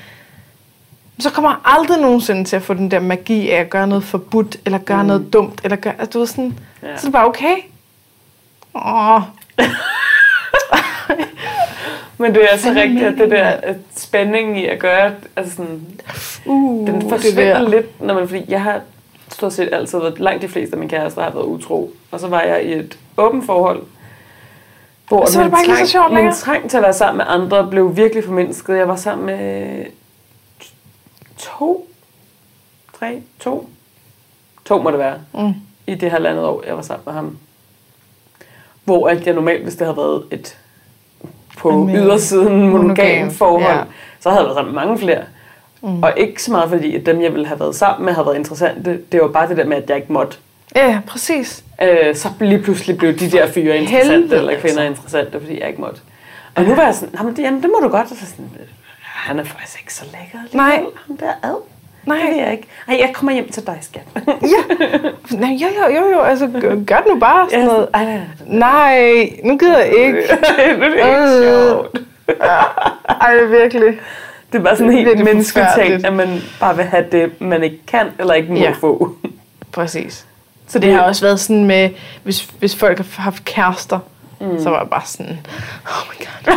så 1.19 1.31
kommer 1.31 1.51
jeg 1.51 1.59
aldrig 1.65 2.01
nogensinde 2.01 2.45
til 2.45 2.57
at 2.57 2.63
få 2.63 2.75
den 2.75 2.91
der 2.91 3.01
magi 3.01 3.51
af 3.51 3.61
at 3.61 3.71
gøre 3.71 3.87
noget 3.87 4.05
forbudt, 4.05 4.57
eller 4.65 4.79
gøre 4.79 5.03
mm. 5.03 5.07
noget 5.07 5.33
dumt, 5.33 5.61
eller 5.65 5.77
gøre, 5.77 5.95
altså, 5.99 6.11
du 6.13 6.19
ved 6.19 6.27
sådan, 6.27 6.59
ja. 6.83 6.97
så 6.97 7.07
er 7.07 7.09
det 7.09 7.13
bare 7.13 7.27
okay. 7.27 7.57
Åh. 8.75 9.23
Men 12.19 12.35
det 12.35 12.53
er 12.53 12.57
så 12.57 12.73
rigtigt, 12.77 13.03
at 13.03 13.19
det 13.19 13.31
der 13.31 13.45
at 13.45 13.77
spænding 13.97 14.61
i 14.61 14.67
at 14.67 14.79
gøre, 14.79 15.13
altså 15.37 15.57
sådan, 15.57 15.83
Uh, 16.47 16.87
den 16.87 17.01
det 17.01 17.09
forsvinder 17.09 17.61
der. 17.61 17.69
lidt, 17.69 18.03
når 18.03 18.15
man, 18.15 18.29
fordi 18.29 18.45
jeg 18.49 18.63
har 18.63 18.81
stort 19.33 19.53
set 19.53 19.69
altid 19.73 19.99
været, 19.99 20.21
langt 20.21 20.43
de 20.43 20.49
fleste 20.49 20.75
af 20.75 20.79
mine 20.79 20.91
kærester 20.91 21.23
har 21.23 21.31
været 21.31 21.45
utro. 21.45 21.93
Og 22.11 22.21
så 22.21 22.29
var 22.29 22.43
jeg 22.43 22.65
i 22.65 22.73
et 22.73 22.99
åbent 23.17 23.47
forhold, 23.47 23.83
hvor 25.09 25.21
Og 25.21 25.29
så 25.29 25.39
var 25.39 25.45
det 25.45 25.53
bare 25.53 25.63
ikke 25.65 25.87
så 25.87 25.93
sjovt 25.93 26.09
min 26.09 26.17
længere. 26.17 26.35
trang 26.35 26.71
til 26.71 26.77
at 26.77 26.83
være 26.83 26.93
sammen 26.93 27.17
med 27.17 27.25
andre 27.29 27.69
blev 27.71 27.97
virkelig 27.97 28.25
formindsket. 28.25 28.77
Jeg 28.77 28.89
var 28.89 28.97
sammen 28.97 29.27
med 29.27 29.85
to, 31.39 31.87
tre, 32.99 33.23
to, 33.41 33.69
to 34.65 34.83
må 34.83 34.91
det 34.91 34.99
være, 34.99 35.19
Mm. 35.33 35.55
i 35.87 35.95
det 35.95 36.11
her 36.11 36.19
landet 36.19 36.45
år, 36.45 36.63
jeg 36.67 36.77
var 36.77 36.83
sammen 36.83 37.03
med 37.07 37.13
ham. 37.15 37.39
Hvor 38.85 39.09
at 39.09 39.27
jeg 39.27 39.35
normalt, 39.35 39.63
hvis 39.63 39.75
det 39.75 39.87
havde 39.87 39.97
været 39.97 40.25
et 40.31 40.59
på 41.59 41.89
ydersiden 41.95 42.71
monogam 42.71 42.71
monogam, 42.71 43.31
forhold, 43.31 43.77
ja. 43.77 43.83
så 44.21 44.31
havde 44.31 44.41
jeg 44.41 44.47
været 44.47 44.57
sammen 44.57 44.75
med 44.75 44.83
mange 44.83 44.99
flere. 44.99 45.23
Mm. 45.83 46.03
Og 46.03 46.13
ikke 46.17 46.43
så 46.43 46.51
meget 46.53 46.71
fordi, 46.71 46.97
at 46.97 47.07
dem, 47.07 47.23
jeg 47.23 47.33
ville 47.33 47.47
have 47.47 47.61
været 47.61 47.75
sammen 47.75 48.05
med, 48.05 48.13
havde 48.13 48.27
været 48.27 48.37
interessante. 48.37 49.01
Det 49.13 49.21
var 49.21 49.29
bare 49.29 49.49
det 49.49 49.57
der 49.57 49.65
med, 49.65 49.77
at 49.77 49.89
jeg 49.91 49.97
ikke 49.97 50.13
måtte. 50.13 50.37
Ja, 50.77 51.01
præcis. 51.07 51.65
Øh, 51.83 52.17
så 52.17 52.29
lige 52.41 52.63
pludselig 52.63 52.99
blev 52.99 53.19
de 53.19 53.31
der 53.31 53.53
fyre 53.53 53.77
interessante, 53.77 54.13
Helvede, 54.13 54.37
eller 54.37 54.61
kvinder 54.61 54.83
altså. 54.83 55.01
interessante, 55.03 55.41
fordi 55.41 55.61
jeg 55.61 55.69
ikke 55.69 55.81
måtte. 55.81 56.01
Og 56.55 56.65
nu 56.65 56.75
var 56.75 56.85
jeg 56.85 56.95
sådan, 56.95 57.15
jamen 57.19 57.37
det, 57.37 57.43
jamen, 57.43 57.63
det 57.63 57.71
må 57.71 57.87
du 57.87 57.89
godt. 57.89 58.11
Og 58.11 58.17
så 58.17 58.27
sådan, 58.27 58.51
han 59.27 59.39
er 59.39 59.45
faktisk 59.45 59.81
ikke 59.81 59.95
så 59.95 60.05
lækker 60.05 60.39
alligevel. 60.39 60.57
Nej. 60.57 60.83
Ham 61.07 61.17
der 61.17 61.33
ad. 61.43 61.57
Nej. 62.05 62.17
Det 62.19 62.29
vil 62.29 62.37
jeg 62.37 62.53
ikke. 62.53 62.67
Ej, 62.89 62.97
jeg 63.01 63.11
kommer 63.15 63.33
hjem 63.33 63.49
til 63.49 63.67
dig, 63.67 63.79
skat. 63.81 64.03
Nej, 65.41 65.51
jo, 65.51 65.67
jo, 65.83 65.97
jo, 65.97 66.11
jo, 66.13 66.21
altså 66.21 66.51
gør, 66.61 66.97
det 66.97 67.07
nu 67.13 67.19
bare 67.19 67.51
sådan 67.51 67.65
noget. 67.65 67.89
Ej, 67.95 68.21
nej, 68.47 69.31
nu 69.45 69.59
gider 69.59 69.79
jeg 69.79 69.95
ikke. 69.95 70.17
det 70.79 71.01
er 71.01 71.27
ikke 71.27 71.37
Øh. 71.37 71.43
sjovt. 71.43 71.99
Ej, 73.21 73.35
det 73.35 73.43
er 73.43 73.47
virkelig. 73.61 73.99
Det 74.53 74.59
er 74.59 74.63
bare 74.63 74.77
sådan 74.77 74.93
er 74.93 74.97
helt 74.97 75.25
mennesketing, 75.25 76.07
at 76.07 76.13
man 76.13 76.41
bare 76.61 76.77
vil 76.77 76.85
have 76.85 77.05
det, 77.13 77.41
man 77.41 77.63
ikke 77.63 77.87
kan 77.87 78.07
eller 78.19 78.35
ikke 78.35 78.53
må 78.53 78.59
Ja. 78.59 78.71
få. 78.81 79.15
Præcis. 79.73 80.27
Så 80.69 80.79
det 80.79 80.93
har 80.95 81.01
også 81.03 81.25
været 81.25 81.41
sådan 81.41 81.65
med, 81.65 81.91
hvis, 82.23 82.41
hvis 82.59 82.77
folk 82.77 82.99
har 82.99 83.23
haft 83.23 83.45
kærester, 83.45 83.99
mm. 84.41 84.63
så 84.63 84.71
var 84.71 84.79
jeg 84.79 84.89
bare 84.91 85.03
sådan, 85.05 85.39
oh 85.87 86.07
my 86.11 86.25
god, 86.27 86.55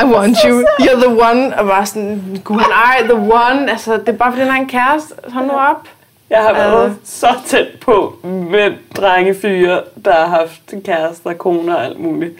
I 0.00 0.04
want 0.16 0.36
you, 0.48 0.62
you're 0.80 1.00
the 1.06 1.08
one, 1.30 1.58
og 1.58 1.66
bare 1.66 1.86
sådan, 1.86 2.40
gud 2.44 2.56
nej, 2.56 3.02
the 3.02 3.14
one, 3.14 3.70
altså 3.70 3.92
det 3.96 4.08
er 4.08 4.12
bare 4.12 4.32
fordi, 4.32 4.42
han 4.42 4.50
har 4.50 4.60
en 4.60 4.68
kæreste, 4.68 5.14
hold 5.28 5.46
nu 5.46 5.52
op. 5.52 5.88
Jeg 6.30 6.38
har 6.38 6.52
været 6.54 6.84
Øh. 6.86 6.90
så 7.04 7.26
tæt 7.46 7.66
på 7.80 8.16
med 8.24 8.70
drenge 8.96 9.34
fyre, 9.42 9.80
der 10.04 10.12
har 10.12 10.26
haft 10.26 10.84
kærester, 10.84 11.32
koner 11.32 11.74
og 11.74 11.84
alt 11.84 12.00
muligt. 12.00 12.32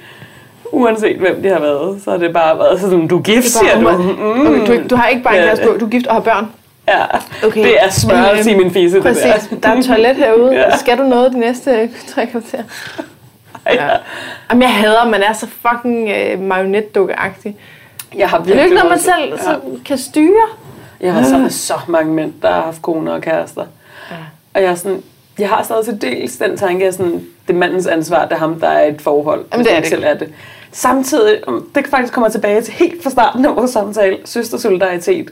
Uanset 0.73 1.17
hvem 1.19 1.43
de 1.43 1.49
har 1.49 1.59
været, 1.61 2.03
så 2.05 2.11
har 2.11 2.19
det 2.19 2.33
bare 2.33 2.59
været 2.59 2.81
sådan, 2.81 3.09
du 3.09 3.19
er 3.19 3.23
gift, 3.23 3.47
er 3.47 3.51
siger 3.51 3.81
du. 3.81 3.91
Mm. 3.99 4.47
okay, 4.63 4.83
du, 4.83 4.89
du 4.91 4.97
har 4.97 5.09
ikke 5.09 5.23
bare 5.23 5.37
en 5.39 5.43
kæreste 5.45 5.65
på, 5.67 5.77
du 5.81 5.85
er 5.87 5.91
gift 5.91 6.07
og 6.07 6.15
har 6.15 6.21
børn. 6.21 6.47
Ja, 6.89 7.05
Okay. 7.47 7.63
det 7.65 7.83
er 7.85 7.91
smørelse 7.91 8.51
i 8.51 8.55
Øhm, 8.55 8.63
min 8.63 8.73
fise, 8.73 8.95
det 8.97 9.03
Præcis, 9.03 9.23
der. 9.51 9.57
der 9.63 9.69
er 9.69 9.77
et 9.79 9.85
toilet 9.85 10.17
herude. 10.17 10.53
Ja. 10.61 10.77
Skal 10.77 10.99
du 10.99 11.03
noget 11.03 11.33
de 11.33 11.39
næste 11.39 11.91
tre 12.15 12.27
kvarter? 12.27 12.63
Ja. 13.75 13.89
Jamen, 14.51 14.63
jeg 14.63 14.75
hader, 14.75 15.01
at 15.01 15.09
man 15.09 15.23
er 15.23 15.33
så 15.33 15.47
fucking 15.47 16.09
øh, 16.11 16.41
marionetdukke-agtig. 16.41 17.57
Jeg 18.17 18.29
har 18.29 18.39
virkelig 18.39 18.65
ikke 18.65 18.75
noget, 18.75 18.91
man 18.91 18.99
selv 18.99 19.31
ja. 19.31 19.37
så 19.37 19.61
kan 19.85 19.99
styre. 19.99 20.47
Jeg 21.01 21.15
har 21.15 21.39
med 21.39 21.51
så 21.51 21.75
mange 21.89 22.15
mænd, 22.15 22.33
der 22.43 22.53
har 22.53 22.63
haft 22.63 22.83
koner 22.83 23.13
og 23.13 23.23
kærester. 23.23 23.67
Ja. 24.11 24.17
Og 24.55 24.63
jeg 24.63 24.71
er 24.71 24.75
sådan, 24.75 25.03
jeg 25.39 25.49
har 25.49 25.63
stadig 25.63 25.85
til 25.85 26.01
dels 26.01 26.37
den 26.37 26.57
tanke, 26.57 26.87
at 26.87 26.95
sådan, 26.95 27.27
det 27.47 27.55
er 27.55 27.59
mandens 27.59 27.87
ansvar, 27.87 28.25
det 28.25 28.33
er 28.33 28.39
ham, 28.39 28.61
der 28.61 28.69
er 28.69 28.87
et 28.87 29.01
forhold. 29.01 29.45
Jamen, 29.53 29.67
det 29.67 29.75
er 29.75 29.81
det. 29.81 29.89
selv 29.89 30.05
er 30.05 30.15
det. 30.15 30.33
Samtidig, 30.73 31.41
det 31.75 31.85
kan 31.85 31.91
faktisk 31.91 32.13
komme 32.13 32.31
tilbage 32.31 32.61
til 32.61 32.75
helt 32.75 33.03
fra 33.03 33.11
starten 33.11 33.45
af 33.47 33.57
vores 33.57 33.71
samtale, 33.71 34.19
søstersolidaritet, 34.25 35.31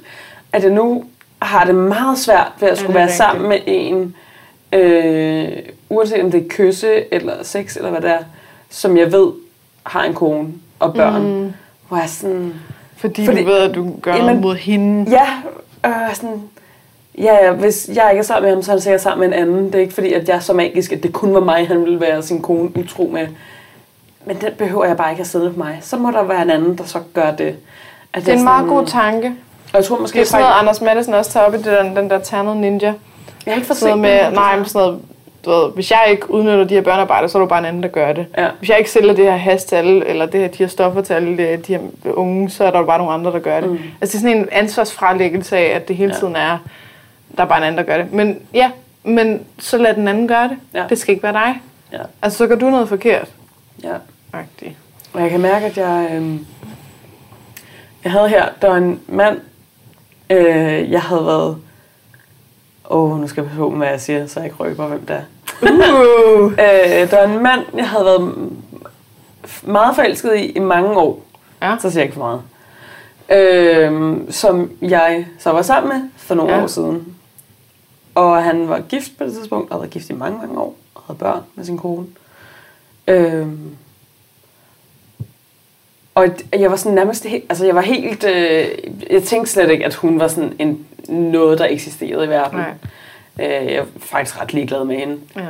at 0.53 0.63
jeg 0.63 0.71
nu 0.71 1.05
har 1.43 1.65
det 1.65 1.75
meget 1.75 2.19
svært 2.19 2.53
ved 2.61 2.69
at 2.69 2.79
skulle 2.79 3.01
er 3.01 3.07
være 3.07 3.13
sammen 3.13 3.49
med 3.49 3.59
en, 3.67 4.17
øh, 4.73 5.53
uanset 5.95 6.23
om 6.23 6.31
det 6.31 6.45
er 6.45 6.49
kysse 6.49 7.15
eller 7.15 7.33
sex 7.43 7.77
eller 7.77 7.91
hvad 7.91 8.01
det 8.01 8.11
er, 8.11 8.19
som 8.71 8.97
jeg 8.97 9.13
ved 9.13 9.33
har 9.87 10.03
en 10.05 10.15
kone 10.15 10.49
og 10.79 10.95
børn. 10.95 11.23
Mm. 11.23 11.53
Hvor 11.89 11.97
jeg 11.97 12.05
er 12.05 12.09
sådan, 12.09 12.55
Fordi, 12.97 13.25
Fordi- 13.27 13.41
du 13.41 13.47
ved, 13.47 13.59
at 13.59 13.75
du 13.75 13.93
gør 14.03 14.13
Jamen, 14.13 14.27
noget 14.27 14.41
mod 14.43 14.55
hende. 14.57 15.11
Ja, 15.11 15.27
øh, 15.91 16.15
sådan, 16.15 16.43
ja, 17.19 17.45
ja, 17.45 17.53
hvis 17.53 17.91
jeg 17.95 18.09
ikke 18.11 18.19
er 18.19 18.25
sammen 18.25 18.43
med 18.49 18.55
ham, 18.55 18.63
så 18.63 18.71
er 18.71 18.75
han 18.75 18.81
sikkert 18.83 19.01
sammen 19.01 19.31
med 19.31 19.39
en 19.39 19.43
anden. 19.43 19.67
Det 19.67 19.75
er 19.75 19.79
ikke 19.79 19.95
fordi, 19.95 20.13
at 20.13 20.29
jeg 20.29 20.37
er 20.37 20.41
så 20.41 20.53
magisk, 20.53 20.93
at 20.93 21.03
det 21.03 21.13
kun 21.13 21.35
var 21.35 21.41
mig, 21.41 21.69
han 21.69 21.81
ville 21.85 22.01
være 22.01 22.23
sin 22.23 22.43
kone 22.43 22.71
utro 22.79 23.11
med. 23.13 23.27
Men 24.27 24.37
den 24.41 24.51
behøver 24.59 24.85
jeg 24.85 24.97
bare 24.97 25.11
ikke 25.11 25.21
at 25.21 25.27
sidde 25.27 25.51
på 25.53 25.59
mig. 25.59 25.79
Så 25.83 25.97
må 25.97 26.11
der 26.11 26.23
være 26.23 26.43
en 26.43 26.51
anden, 26.51 26.79
der 26.79 26.85
så 26.85 26.99
gør 27.15 27.31
det. 27.31 27.57
At 28.13 28.27
Det 28.27 28.33
er 28.35 28.37
en 28.39 28.45
meget 28.45 28.63
sådan- 28.65 28.75
god 28.77 28.87
tanke. 28.87 29.27
Og 29.73 29.79
jeg 29.79 29.85
tror 29.85 29.99
måske, 30.01 30.15
Det 30.15 30.21
er 30.23 30.27
sådan 30.27 30.43
noget, 30.43 30.55
faktisk, 30.55 30.83
Anders 30.83 30.97
Madsen 30.97 31.15
også 31.15 31.31
tager 31.31 31.47
op 31.47 31.55
i 31.55 31.57
det 31.57 31.65
der, 31.65 31.83
den 31.83 32.11
der 32.11 32.19
ternede 32.19 32.61
ninja. 32.61 32.87
jeg 33.47 33.55
har 33.55 33.61
ikke 33.61 33.75
noget 33.85 33.99
med, 33.99 34.31
nej, 34.33 34.57
men 34.57 34.65
sådan 34.65 34.87
noget, 34.89 35.01
du 35.45 35.51
ved, 35.51 35.71
hvis 35.75 35.91
jeg 35.91 36.05
ikke 36.11 36.31
udnytter 36.31 36.65
de 36.65 36.75
her 36.75 36.81
børnearbejder, 36.83 37.29
så 37.29 37.39
er 37.39 37.43
du 37.43 37.49
bare 37.49 37.59
en 37.59 37.65
anden, 37.65 37.83
der 37.83 37.89
gør 37.89 38.13
det. 38.13 38.27
Ja. 38.39 38.49
Hvis 38.59 38.69
jeg 38.71 38.79
ikke 38.79 38.91
sælger 38.91 39.15
det 39.15 39.25
her 39.25 39.37
has 39.37 39.65
til 39.65 39.77
alle, 39.77 40.07
eller 40.07 40.27
det 40.27 40.41
her, 40.41 40.49
de 40.49 40.59
her 40.59 40.67
stoffer 40.67 41.01
til 41.03 41.15
alle 41.15 41.57
de, 41.57 41.73
her 41.75 41.81
unge, 42.13 42.51
så 42.51 42.65
er 42.65 42.71
der 42.71 42.79
jo 42.79 42.85
bare 42.85 42.99
nogle 42.99 43.13
andre, 43.13 43.33
der 43.33 43.39
gør 43.39 43.61
det. 43.61 43.71
Mm. 43.71 43.79
Altså 44.01 44.19
det 44.19 44.25
er 44.25 44.29
sådan 44.31 44.37
en 44.43 44.49
ansvarsfralæggelse 44.53 45.57
af, 45.57 45.77
at 45.77 45.89
det 45.89 45.97
hele 45.97 46.13
Ja. 46.15 46.19
tiden 46.19 46.37
er, 46.37 46.59
der 47.37 47.43
er 47.43 47.47
bare 47.49 47.59
en 47.59 47.65
anden, 47.65 47.79
der 47.79 47.85
gør 47.85 47.97
det. 47.97 48.13
Men 48.13 48.39
ja, 48.55 48.71
men 49.05 49.43
så 49.59 49.79
lad 49.79 49.95
den 49.95 50.09
anden 50.09 50.29
gøre 50.29 50.49
det. 50.49 50.57
Ja. 50.75 50.85
Det 50.89 50.99
skal 50.99 51.13
ikke 51.13 51.23
være 51.23 51.33
dig. 51.33 51.61
Ja, 51.93 51.99
Altså 52.23 52.39
så 52.39 52.47
gør 52.47 52.55
du 52.57 52.71
noget 52.71 52.89
forkert. 52.89 53.29
ja. 53.85 53.93
Agtigt. 54.33 54.73
Og 55.13 55.23
jeg 55.23 55.31
kan 55.31 55.41
mærke, 55.41 55.67
at 55.67 55.77
jeg... 55.79 56.09
Øh, 56.13 56.35
jeg 58.05 58.13
havde 58.13 58.29
her, 58.29 58.45
der 58.63 58.69
var 58.69 58.77
en 58.77 59.01
mand, 59.09 59.39
øh, 60.31 60.91
jeg 60.93 61.03
havde 61.03 61.27
været... 61.27 61.57
Åh, 62.95 63.13
oh, 63.13 63.21
nu 63.21 63.29
skal 63.29 63.41
jeg 63.41 63.49
passe 63.49 63.59
på, 63.59 63.71
hvad 63.71 63.89
jeg 63.89 64.01
siger, 64.01 64.27
så 64.27 64.41
jeg 64.41 64.47
ikke 64.47 64.57
røber, 64.57 64.87
hvem 64.87 65.07
det 65.07 65.17
er. 65.17 65.23
Uh. 65.63 66.53
Øh, 66.53 67.11
der 67.11 67.27
var 67.27 67.35
en 67.35 67.43
mand, 67.43 67.61
jeg 67.77 67.89
havde 67.89 68.05
været 68.05 68.35
meget 69.63 69.95
forelsket 69.95 70.37
i 70.37 70.51
i 70.51 70.59
mange 70.59 70.91
år. 70.97 71.23
Ja. 71.63 71.77
Så 71.81 71.91
siger 71.91 72.01
jeg 72.01 72.05
ikke 72.05 72.15
for 72.15 72.21
meget. 72.21 72.43
Øh, 73.31 74.21
som 74.31 74.71
jeg 74.81 75.27
så 75.39 75.51
var 75.51 75.63
sammen 75.63 75.93
med 76.03 76.11
for 76.17 76.35
nogle 76.35 76.55
ja. 76.55 76.63
år 76.63 76.67
siden. 76.67 77.17
Og 78.15 78.45
han 78.45 78.69
var 78.69 78.81
gift 78.81 79.19
på 79.19 79.25
det 79.25 79.33
tidspunkt, 79.33 79.71
og 79.71 79.75
havde 79.75 79.83
været 79.83 79.93
gift 79.93 80.11
i 80.11 80.13
mange, 80.13 80.39
mange 80.39 80.59
år, 80.59 80.77
og 80.95 81.03
havde 81.07 81.19
børn 81.19 81.43
med 81.55 81.65
sin 81.65 81.79
kone. 81.79 82.07
Øh, 83.09 83.47
og 86.15 86.29
jeg 86.53 86.71
var 86.71 86.77
sådan 86.77 86.95
nærmest 86.95 87.25
helt, 87.25 87.45
altså 87.49 87.67
jeg 87.67 87.75
var 87.75 87.81
helt, 87.81 88.25
øh, 88.25 88.69
jeg 89.11 89.23
tænkte 89.23 89.53
slet 89.53 89.71
ikke, 89.71 89.85
at 89.85 89.95
hun 89.95 90.21
var 90.21 90.29
sådan 90.29 90.53
en, 90.59 90.87
noget, 91.09 91.59
der 91.59 91.67
eksisterede 91.71 92.25
i 92.25 92.29
verden. 92.29 92.59
Nej. 92.59 92.75
Øh, 93.41 93.67
jeg 93.67 93.75
er 93.75 93.85
faktisk 93.99 94.41
ret 94.41 94.53
ligeglad 94.53 94.85
med 94.85 94.97
hende. 94.97 95.19
Ja. 95.37 95.47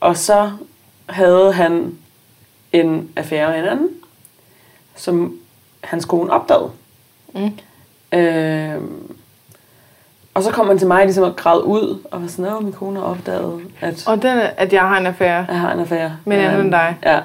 Og 0.00 0.16
så 0.16 0.50
havde 1.08 1.52
han 1.52 1.94
en 2.72 3.10
affære 3.16 3.50
med 3.50 3.58
en 3.58 3.64
anden, 3.64 3.88
som 4.96 5.38
hans 5.84 6.04
kone 6.04 6.32
opdagede. 6.32 6.70
Mm. 7.34 7.58
Øh, 8.18 8.80
og 10.34 10.42
så 10.42 10.50
kom 10.50 10.66
han 10.66 10.78
til 10.78 10.86
mig 10.86 11.04
ligesom 11.04 11.24
og 11.24 11.36
græd 11.36 11.60
ud, 11.64 11.98
og 12.10 12.22
var 12.22 12.28
sådan, 12.28 12.52
at 12.56 12.62
min 12.62 12.72
kone 12.72 13.00
har 13.00 13.06
opdaget, 13.06 13.60
at 13.80 14.04
Og 14.06 14.22
den, 14.22 14.38
at 14.56 14.72
jeg 14.72 14.82
har 14.82 14.98
en 14.98 15.06
affære. 15.06 15.46
jeg 15.48 15.60
har 15.60 15.72
en 15.72 15.80
affære. 15.80 16.16
Men 16.24 16.38
anden 16.38 16.60
end 16.60 16.72
dig. 16.72 16.96
Ja. 17.04 17.20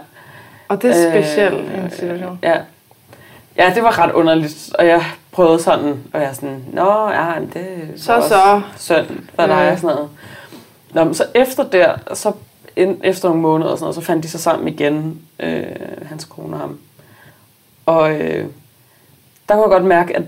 Og 0.67 0.81
det 0.81 0.89
er 0.89 1.11
specielt 1.11 1.53
Øh, 1.53 1.83
en 1.83 1.91
situation. 1.91 2.39
Ja. 2.43 2.57
Ja, 3.57 3.71
det 3.75 3.83
var 3.83 3.99
ret 3.99 4.11
underligt, 4.11 4.69
og 4.79 4.87
jeg 4.87 5.03
prøvede 5.31 5.59
sådan, 5.59 6.03
og 6.13 6.19
jeg 6.21 6.29
er 6.29 6.33
sådan, 6.33 6.63
nå, 6.73 7.09
ja, 7.09 7.39
men 7.39 7.49
det 7.53 7.61
er 7.61 7.97
Så 7.97 8.15
også 8.15 8.29
så. 8.29 8.61
synd 8.77 9.19
for 9.35 9.45
dig 9.47 9.49
Ja. 9.55 9.71
og 9.71 9.77
sådan 9.79 9.95
noget. 9.95 10.09
Nå, 10.93 11.03
men 11.03 11.13
så 11.13 11.25
efter 11.35 11.63
der, 11.63 11.95
så 12.13 12.31
ind, 12.75 13.01
efter 13.03 13.27
nogle 13.29 13.41
måneder 13.41 13.71
og 13.71 13.77
sådan 13.77 13.83
noget, 13.83 13.95
så 13.95 14.01
fandt 14.01 14.23
de 14.23 14.29
sig 14.29 14.39
sammen 14.39 14.67
igen, 14.67 15.21
øh, 15.39 15.63
hans 16.05 16.25
kone 16.25 16.55
og 16.55 16.59
ham. 16.59 16.79
Og 17.85 18.11
øh, 18.11 18.45
der 19.49 19.53
kunne 19.55 19.61
jeg 19.63 19.69
godt 19.69 19.85
mærke, 19.85 20.15
at 20.17 20.23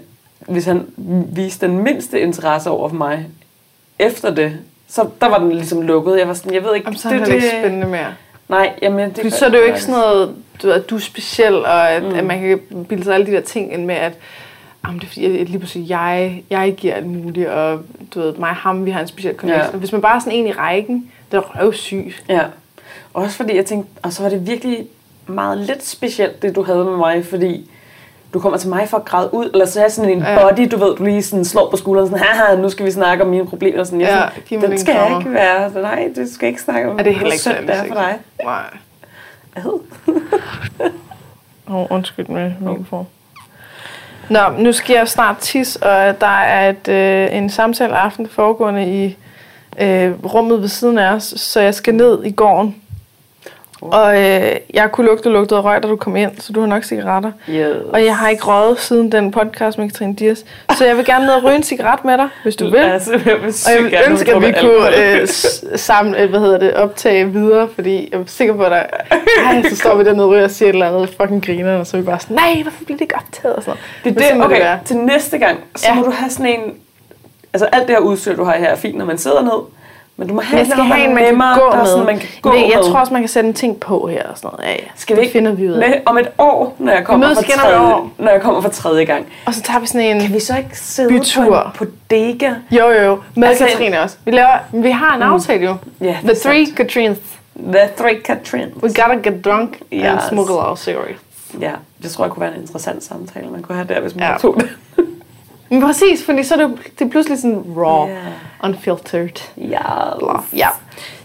hvis 0.48 0.66
han 0.66 0.86
viste 1.36 1.68
den 1.68 1.78
mindste 1.78 2.20
interesse 2.22 2.70
over 2.70 2.90
for 2.90 2.96
mig, 2.96 3.28
efter 4.00 4.34
det, 4.36 4.58
så 4.88 5.10
der 5.22 5.28
var 5.30 5.38
den 5.38 5.52
ligesom 5.52 5.82
lukket. 5.82 6.20
Jeg 6.20 6.28
var 6.28 6.34
sådan, 6.34 6.54
jeg 6.54 6.64
ved 6.64 6.76
ikke, 6.76 6.86
Jamen, 6.88 6.98
så 6.98 7.10
er 7.10 7.14
det, 7.14 7.28
det 7.28 7.34
ikke 7.34 7.50
spændende 7.50 7.88
mere. 7.88 8.14
Nej, 8.54 8.74
jamen 8.82 9.10
det 9.10 9.16
Fordi 9.16 9.30
så 9.30 9.46
er 9.46 9.50
det 9.50 9.58
jo 9.58 9.64
ikke 9.64 9.82
sådan 9.82 10.02
noget, 10.02 10.36
du 10.62 10.68
ved, 10.68 10.76
at 10.76 10.90
du 10.90 10.96
er 10.96 11.00
speciel, 11.00 11.56
og 11.56 11.90
at, 11.92 12.04
mm. 12.04 12.16
at 12.16 12.24
man 12.24 12.42
kan 12.42 12.86
bilde 12.90 13.04
sig 13.04 13.14
alle 13.14 13.26
de 13.26 13.32
der 13.32 13.42
ting 13.42 13.74
ind 13.74 13.86
med, 13.86 13.96
at 13.96 14.14
jamen, 14.86 15.00
det 15.00 15.06
er 15.06 15.10
fordi, 15.10 15.40
at 15.40 15.50
lige 15.50 15.60
pludselig 15.60 15.90
jeg, 15.90 16.44
jeg 16.50 16.74
giver 16.78 16.94
alt 16.94 17.08
muligt, 17.08 17.48
og 17.48 17.80
du 18.16 18.20
ved, 18.20 18.34
mig 18.34 18.50
og 18.50 18.56
ham, 18.56 18.86
vi 18.86 18.92
har 18.92 19.02
en 19.02 19.08
speciel 19.08 19.36
connection. 19.36 19.74
Ja. 19.74 19.78
Hvis 19.78 19.92
man 19.92 20.02
bare 20.02 20.16
er 20.16 20.20
sådan 20.20 20.34
en 20.34 20.48
i 20.48 20.52
rækken, 20.52 21.12
det 21.32 21.38
er 21.38 21.60
røvsygt. 21.60 22.24
Ja. 22.30 22.42
Også 23.14 23.38
fordi 23.38 23.56
jeg 23.56 23.66
tænkte, 23.66 24.00
og 24.02 24.14
så 24.14 24.24
var 24.24 24.30
det 24.30 24.48
virkelig 24.48 24.88
meget 25.28 25.58
lidt 25.58 25.86
specielt, 25.86 26.42
det 26.42 26.56
du 26.56 26.64
havde 26.64 26.86
med 26.86 26.98
mig, 26.98 27.26
fordi 27.26 27.70
du 28.34 28.40
kommer 28.40 28.58
til 28.60 28.70
mig 28.70 28.90
for 28.90 28.98
at 28.98 29.06
græde 29.06 29.34
ud, 29.34 29.50
eller 29.54 29.66
så 29.66 29.80
er 29.80 29.84
jeg 29.84 29.92
sådan 29.92 30.10
en 30.12 30.20
Ja. 30.20 30.50
body, 30.50 30.68
du 30.72 30.78
ved, 30.78 30.96
du 30.96 31.04
lige 31.04 31.24
sådan 31.24 31.46
slår 31.46 31.70
på 31.70 31.78
skulderen, 31.78 32.10
sådan, 32.10 32.24
haha, 32.26 32.56
nu 32.56 32.70
skal 32.70 32.86
vi 32.86 32.92
snakke 32.92 33.24
om 33.24 33.30
mine 33.30 33.46
problemer. 33.48 33.84
Sådan, 33.84 34.02
jeg 34.02 34.10
Ja, 34.10 34.16
sådan, 34.16 34.32
giv 34.46 34.60
mig 34.60 34.70
den 34.70 34.80
skal 34.80 34.96
krammer." 34.96 35.20
ikke 35.20 35.34
være, 35.34 35.72
nej, 35.82 36.10
du 36.16 36.22
skal 36.34 36.48
ikke 36.50 36.62
snakke 36.62 36.90
om, 36.90 37.00
Er 37.00 37.04
det 37.04 37.14
heller 37.16 37.32
ikke 37.32 37.44
særlig 37.44 37.68
det 37.68 37.76
er 37.76 37.86
for 37.88 37.94
dig. 37.96 38.20
Nej. 38.44 38.64
Ad. 39.56 39.80
Oh, 41.68 41.86
undskyld 41.90 42.28
med 42.28 42.52
mikrofon. 42.62 43.08
Nå, 44.30 44.40
nu 44.58 44.72
skal 44.72 44.94
jeg 44.94 45.08
snart 45.08 45.38
tis, 45.38 45.76
og 45.76 46.22
der 46.22 46.28
er 46.42 46.70
et, 46.70 46.88
øh, 46.88 47.38
en 47.38 47.50
samtale 47.50 47.96
aften 47.96 48.28
foregående 48.28 49.04
i 49.06 49.18
øh, 49.80 50.12
rummet 50.34 50.62
ved 50.62 50.68
siden 50.68 50.98
af 50.98 51.14
os, 51.14 51.24
så 51.24 51.60
jeg 51.62 51.74
skal 51.76 51.96
ned 51.96 52.24
i 52.24 52.32
gården. 52.32 52.76
Og 53.92 54.22
øh, 54.22 54.56
jeg 54.74 54.92
kunne 54.92 55.08
lugte 55.08 55.30
lugtet 55.30 55.56
af 55.56 55.64
røg, 55.64 55.84
da 55.84 55.88
du 55.88 55.96
kom 55.96 56.16
ind, 56.16 56.32
så 56.40 56.54
du 56.54 56.60
har 56.60 56.68
nok 56.68 56.84
cigaretter. 56.84 57.32
Yes. 57.50 57.76
Og 57.94 58.06
jeg 58.06 58.18
har 58.18 58.30
ikke 58.30 58.44
røget 58.44 58.80
siden 58.80 59.12
den 59.12 59.32
podcast 59.32 59.78
med 59.78 59.90
Katrine 59.90 60.16
Dias. 60.16 60.46
Så 60.78 60.86
jeg 60.86 60.98
vil 60.98 61.06
gerne 61.06 61.26
ned 61.26 61.34
og 61.34 61.44
ryge 61.44 61.56
en 61.56 61.64
cigaret 61.64 62.06
med 62.06 62.18
dig, 62.18 62.28
hvis 62.44 62.56
du 62.56 62.70
vil. 62.70 62.78
Altså, 62.78 63.12
jeg 63.12 63.22
vil 63.26 63.54
Og 63.66 63.72
jeg 63.72 63.84
vil 63.84 63.94
ønske, 64.10 64.34
at 64.36 64.42
vi 64.42 64.54
kunne 64.62 65.14
øh, 65.22 65.28
s- 65.28 65.64
sammen, 65.76 66.16
øh, 66.16 66.30
hvad 66.30 66.40
hedder 66.40 66.60
det, 66.60 66.74
optage 66.74 67.30
videre, 67.32 67.70
fordi 67.76 68.10
jeg 68.12 68.20
er 68.20 68.24
sikker 68.28 68.54
på, 68.56 68.64
at 68.64 68.72
der, 68.72 68.84
ej, 69.46 69.64
så 69.70 69.76
står 69.76 69.96
vi 69.96 70.04
dernede 70.04 70.26
og 70.26 70.32
ryger 70.32 70.44
og 70.44 70.52
siger 70.52 70.70
et 70.70 70.74
eller 70.74 70.88
andet 70.88 71.16
fucking 71.22 71.46
griner, 71.46 71.78
og 71.78 71.88
så 71.88 71.98
er 71.98 72.02
vi 72.02 72.06
bare 72.06 72.20
sådan, 72.20 72.36
nej, 72.36 72.62
hvorfor 72.62 72.84
bliver 72.84 72.98
det 72.98 73.02
ikke 73.02 73.16
optaget? 73.16 73.56
Og 73.56 73.64
sådan 73.64 73.78
noget. 74.04 74.18
Det 74.18 74.24
er 74.30 74.34
det, 74.36 74.44
okay, 74.46 74.60
være. 74.60 74.80
til 74.86 74.98
næste 74.98 75.38
gang, 75.38 75.60
så 75.76 75.86
Ja. 75.88 75.94
må 75.96 76.02
du 76.02 76.12
have 76.12 76.30
sådan 76.30 76.46
en... 76.46 76.74
Altså 77.54 77.66
alt 77.66 77.88
det 77.88 77.96
her 77.96 78.00
udstyr, 78.02 78.36
du 78.36 78.44
har 78.44 78.58
her, 78.58 78.68
er 78.68 78.76
fint, 78.76 78.98
når 78.98 79.06
man 79.06 79.18
sidder 79.18 79.42
ned. 79.42 79.60
Men 80.18 80.28
du 80.28 80.34
må 80.34 80.42
have 80.42 80.58
Jeg 80.60 80.68
skal 80.68 80.84
have 80.84 81.06
en, 81.10 81.16
man 81.16 81.24
kan 81.24 81.36
gå 81.38 81.40
der 81.72 81.72
er 81.72 81.78
med. 81.78 81.86
Sådan, 81.86 82.06
man 82.06 82.18
kan 82.20 82.30
gå 82.42 82.52
Men 82.52 82.60
jeg 82.62 82.72
med. 82.84 82.92
tror 82.92 83.00
også, 83.00 83.14
man 83.14 83.22
kan 83.22 83.30
sætte 83.30 83.48
en 83.50 83.54
ting 83.56 83.80
på 83.80 84.08
her 84.08 84.24
og 84.24 84.38
sådan 84.38 84.50
noget. 84.54 84.66
Ja, 84.66 84.72
ja. 84.72 84.78
Skal 84.96 85.16
vi 85.16 85.20
det 85.20 85.24
ikke 85.26 85.34
finder 85.34 85.52
vi 85.52 85.68
ud 85.70 85.74
af. 85.74 85.90
med, 85.90 85.98
om 86.06 86.18
et 86.18 86.30
år, 86.38 86.76
når 86.80 86.92
jeg 86.92 87.04
kommer, 87.04 87.28
et 87.28 87.38
tredje, 87.38 87.80
år. 87.80 88.10
når 88.18 88.32
jeg 88.32 88.42
kommer 88.42 88.62
for 88.62 88.70
tredje 88.70 89.06
gang? 89.06 89.26
Og 89.46 89.54
så 89.54 89.62
tager 89.62 89.80
vi 89.80 89.88
sådan 89.88 90.02
en... 90.16 90.22
Kan 90.22 90.34
vi 90.34 90.40
så 90.40 90.58
ikke 90.58 90.70
sidde 90.80 91.10
Bytur. 91.10 91.72
på 91.76 91.84
en 91.84 91.92
bodega? 92.10 92.54
Jo, 92.72 92.86
jo, 92.90 93.02
jo. 93.02 93.20
Med 93.36 93.48
Altså, 93.48 93.66
Katrine 93.66 94.02
også. 94.02 94.18
Vi, 94.26 94.32
laver, 94.32 94.58
vi 94.72 94.90
har 94.92 95.16
en 95.16 95.22
aftale 95.22 95.64
jo. 95.66 95.76
Ja, 96.02 96.16
The 96.22 96.28
det 96.30 96.38
three 96.42 96.66
sandt. 96.66 96.78
Katrines. 96.78 97.18
The 97.74 97.90
three 97.98 98.20
Katrins. 98.22 98.74
We 98.84 98.90
gotta 98.90 99.30
get 99.30 99.46
drunk 99.46 99.80
and 99.92 100.02
Yes. 100.02 100.24
smuggle 100.30 100.56
our 100.56 100.76
series. 100.76 101.18
Ja, 101.62 101.72
det 102.04 102.12
tror 102.12 102.24
jeg 102.26 102.32
kunne 102.32 102.42
være 102.42 102.56
en 102.56 102.62
interessant 102.62 103.04
samtale, 103.04 103.48
man 103.48 103.62
kunne 103.62 103.76
have 103.76 103.88
der, 103.88 104.02
hvis 104.02 104.16
man 104.16 104.24
Ja. 104.32 104.38
tog 104.38 104.56
det. 104.56 104.70
Men 105.70 105.82
præcis, 105.82 106.26
fordi 106.26 106.44
så 106.44 106.54
er 106.54 106.58
det, 106.68 106.78
det 107.00 107.06
er 107.06 107.10
pludselig 107.10 107.38
sådan 107.42 107.64
raw, 107.78 108.08
Ja. 108.08 108.16
Unfiltered. 108.64 109.50
Ja. 109.58 110.18
Blah. 110.20 110.40
Ja. 110.56 110.68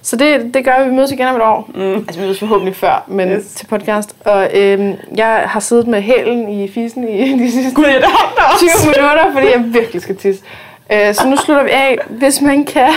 Så 0.02 0.16
det, 0.16 0.54
det 0.54 0.64
gør 0.64 0.84
vi. 0.84 0.90
Mødes 0.90 1.12
igen 1.12 1.26
om 1.26 1.36
et 1.36 1.42
år. 1.42 1.70
Mm. 1.74 1.94
Altså, 1.94 2.20
vi 2.20 2.24
mødes 2.26 2.38
forhåbentlig 2.38 2.76
før, 2.76 3.04
men 3.06 3.28
yes. 3.28 3.36
Yes. 3.44 3.46
til 3.54 3.66
podcast. 3.66 4.14
Og 4.24 4.48
øhm, 4.54 4.94
jeg 5.16 5.42
har 5.46 5.60
siddet 5.60 5.86
med 5.86 6.02
hælen 6.02 6.48
i 6.48 6.68
fisen 6.68 7.08
i 7.08 7.38
de 7.44 7.52
sidste 7.52 7.74
Gud, 7.74 7.84
det 7.84 7.92
har 8.04 8.32
den 8.36 8.44
også. 8.52 8.64
20 8.82 8.92
minutter, 8.96 9.32
fordi 9.32 9.46
jeg 9.46 9.64
virkelig 9.66 10.02
skal 10.02 10.16
tisse. 10.16 10.42
Øh, 10.92 11.14
så 11.14 11.28
nu 11.28 11.36
slutter 11.36 11.64
vi 11.64 11.70
af. 11.70 11.98
Hvis 12.08 12.40
man 12.40 12.64
kan, 12.64 12.90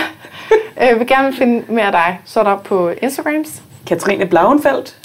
øh, 0.82 0.98
vil 0.98 1.06
gerne 1.06 1.32
finde 1.32 1.64
mere 1.72 1.86
af 1.86 1.92
dig, 1.92 2.20
så 2.24 2.40
er 2.40 2.44
der 2.44 2.56
på 2.56 2.90
Instagrams. 3.02 3.62
Katrine 3.86 4.26
Blauenfeldt. 4.26 4.96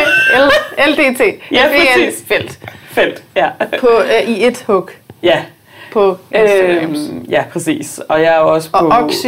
B-L-A-U-E-N-F-E-E-L-D-T. 0.00 1.52
Ja, 1.52 1.62
præcis. 1.68 2.24
Felt. 2.28 2.58
Felt, 3.00 3.24
ja. 3.36 3.50
På, 3.80 3.88
øh, 3.88 4.30
I 4.30 4.46
et 4.46 4.64
hug 4.66 4.90
ja. 5.22 5.44
på 5.92 6.16
Instagrams. 6.34 6.98
Øhm, 7.10 7.22
ja, 7.28 7.44
præcis. 7.52 8.00
Og 8.08 8.20
jeg 8.22 8.34
er 8.34 8.38
også 8.38 8.70
på... 8.70 8.78
Og 8.78 8.88
Oxy. 8.88 9.26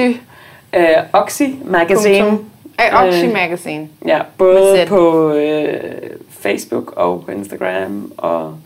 Øh, 0.77 0.87
Oxy 1.13 1.43
Magazine. 1.65 2.29
Punktum. 2.29 2.51
Ej, 2.79 3.09
Oxy 3.09 3.25
Øh, 3.25 3.33
Magazine. 3.33 3.89
Ja, 4.07 4.19
Med 4.19 4.25
både 4.39 4.87
på 4.89 5.33
øh, 5.33 5.81
Facebook 6.31 6.93
og 6.97 7.25
på 7.25 7.31
Instagram. 7.31 8.13
Og 8.17 8.59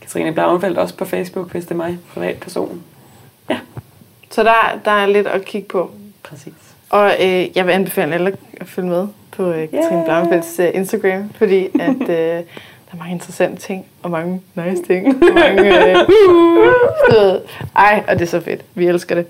Katrine 0.00 0.32
Blauenfeldt 0.32 0.78
også 0.78 0.96
på 0.96 1.04
Facebook, 1.04 1.50
hvis 1.52 1.64
det 1.64 1.70
er 1.70 1.74
mig, 1.74 1.98
privatperson. 2.14 2.82
Så 4.30 4.42
der, 4.44 4.80
der 4.84 4.90
er 4.90 5.06
lidt 5.06 5.26
at 5.26 5.44
kigge 5.44 5.68
på. 5.68 5.90
Præcis. 6.22 6.52
Og 6.90 7.12
øh, 7.20 7.56
jeg 7.56 7.66
vil 7.66 7.72
anbefale 7.72 8.14
alle 8.14 8.36
at 8.60 8.66
følge 8.68 8.88
med 8.88 9.06
på 9.36 9.50
øh, 9.50 9.68
Katrine 9.70 9.96
Yeah. 9.96 10.04
Blauenfeldts 10.04 10.58
øh, 10.58 10.70
Instagram, 10.74 11.30
fordi 11.34 11.68
at, 11.80 12.00
øh, 12.00 12.06
der 12.08 12.92
er 12.92 12.96
mange 12.98 13.12
interessante 13.12 13.62
ting, 13.62 13.86
og 14.04 14.10
mange 14.10 14.40
nice 14.54 14.82
ting. 14.86 15.20
Mange, 15.34 15.90
øh, 15.90 15.96
uh, 17.08 17.34
ej, 17.76 18.02
og 18.08 18.14
det 18.18 18.22
er 18.22 18.26
så 18.26 18.40
fedt. 18.40 18.60
Vi 18.74 18.86
elsker 18.86 19.14
det. 19.14 19.26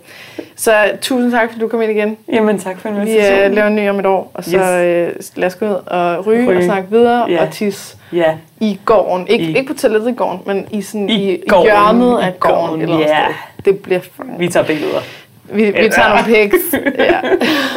Så 0.56 0.72
tusind 1.00 1.32
tak, 1.32 1.48
fordi 1.48 1.60
du 1.60 1.68
kom 1.68 1.82
ind 1.82 1.90
igen. 1.90 2.16
Jamen, 2.32 2.58
tak 2.58 2.78
for 2.80 2.88
Vi 2.90 2.96
invitationen. 3.00 3.50
øh, 3.50 3.52
laver 3.54 3.66
en 3.66 3.76
ny 3.76 3.88
om 3.90 3.98
et 3.98 4.06
år, 4.06 4.30
og 4.34 4.44
så 4.44 4.58
øh, 4.58 5.12
lad 5.36 5.46
os 5.46 5.54
gå 5.54 5.66
ud 5.66 5.76
og 5.86 6.26
ryge, 6.26 6.48
Ryge. 6.48 6.58
og 6.58 6.62
snakke 6.64 6.90
videre 6.90 7.30
Ja. 7.30 7.42
og 7.46 7.50
tisse 7.52 7.96
Ja, 8.12 8.34
i 8.60 8.78
gården. 8.84 9.26
Ik- 9.28 9.32
I- 9.32 9.56
ikke 9.56 9.64
på 9.72 9.74
toilettet 9.74 10.10
i 10.10 10.14
gården, 10.14 10.40
men 10.46 10.66
i, 10.70 10.82
sådan, 10.82 11.08
I 11.10 11.32
i, 11.34 11.42
gården. 11.48 11.64
hjørnet 11.64 12.18
af 12.20 12.40
gården. 12.40 12.66
gården, 12.66 12.82
eller 12.82 12.98
ja. 12.98 13.04
sted. 13.06 13.34
Det 13.64 13.78
bliver 13.78 14.00
fucking 14.00 14.40
vi 14.40 14.48
tager 14.48 14.66
billeder. 14.66 15.00
vi, 15.44 15.64
vi 15.64 15.88
tager 15.90 16.08
nogle 16.08 16.24
pics. 16.24 16.64
Ja. 16.98 17.20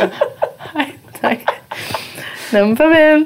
Hej, 0.73 0.85
tak. 1.21 1.37
Nå, 2.53 2.75
farvel. 2.75 3.25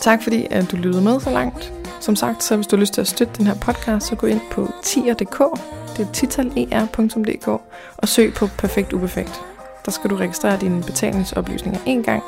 Tak 0.00 0.22
fordi 0.22 0.46
at 0.50 0.70
du 0.70 0.76
lyttede 0.76 1.04
med 1.04 1.20
så 1.20 1.30
langt. 1.30 1.72
Som 2.00 2.16
sagt, 2.16 2.42
så 2.44 2.56
hvis 2.56 2.66
du 2.66 2.76
har 2.76 2.80
lyst 2.80 2.94
til 2.94 3.00
at 3.00 3.08
støtte 3.08 3.34
den 3.38 3.46
her 3.46 3.54
podcast, 3.54 4.06
så 4.06 4.14
gå 4.14 4.26
ind 4.26 4.40
på 4.50 4.68
tier.dk, 4.82 5.60
det 5.96 6.06
er 6.06 6.12
titaler.dk, 6.12 7.48
og 7.96 8.08
søg 8.08 8.34
på 8.34 8.46
Perfekt 8.58 8.92
Uperfekt. 8.92 9.40
Der 9.84 9.90
skal 9.90 10.10
du 10.10 10.16
registrere 10.16 10.58
dine 10.60 10.82
betalingsoplysninger 10.82 11.80
en 11.86 12.02
gang, 12.02 12.22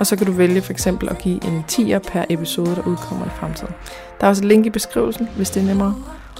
og 0.00 0.06
så 0.06 0.16
kan 0.16 0.26
du 0.26 0.32
vælge 0.32 0.62
for 0.62 0.72
eksempel 0.72 1.08
at 1.08 1.18
give 1.18 1.44
en 1.44 1.64
tier 1.68 1.98
per 1.98 2.24
episode, 2.28 2.76
der 2.76 2.82
udkommer 2.86 3.26
i 3.26 3.30
fremtiden. 3.40 3.74
Der 4.20 4.26
er 4.26 4.28
også 4.28 4.42
et 4.42 4.48
link 4.48 4.66
i 4.66 4.70
beskrivelsen, 4.70 5.28
hvis 5.36 5.50
det 5.50 5.62
er 5.62 5.66
nemmere. 5.66 5.94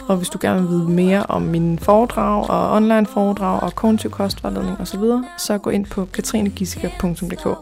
Og 0.08 0.16
hvis 0.16 0.28
du 0.28 0.38
gerne 0.40 0.60
vil 0.60 0.70
vide 0.70 0.88
mere 0.88 1.26
om 1.28 1.42
mine 1.42 1.78
foredrag 1.78 2.50
og 2.50 2.76
online 2.76 3.06
foredrag 3.06 3.62
og 3.62 3.74
kognitiv 3.74 4.10
kostvejledning 4.10 4.80
osv., 4.80 5.00
så 5.38 5.58
gå 5.58 5.70
ind 5.70 5.86
på 5.86 6.04
katrinegissiker.dk. 6.04 7.58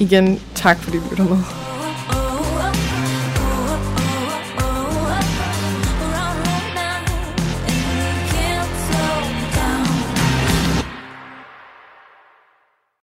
Igen, 0.00 0.40
tak 0.54 0.78
fordi 0.78 0.96
du 0.98 1.04
lytter 1.10 1.24
med. 1.24 1.38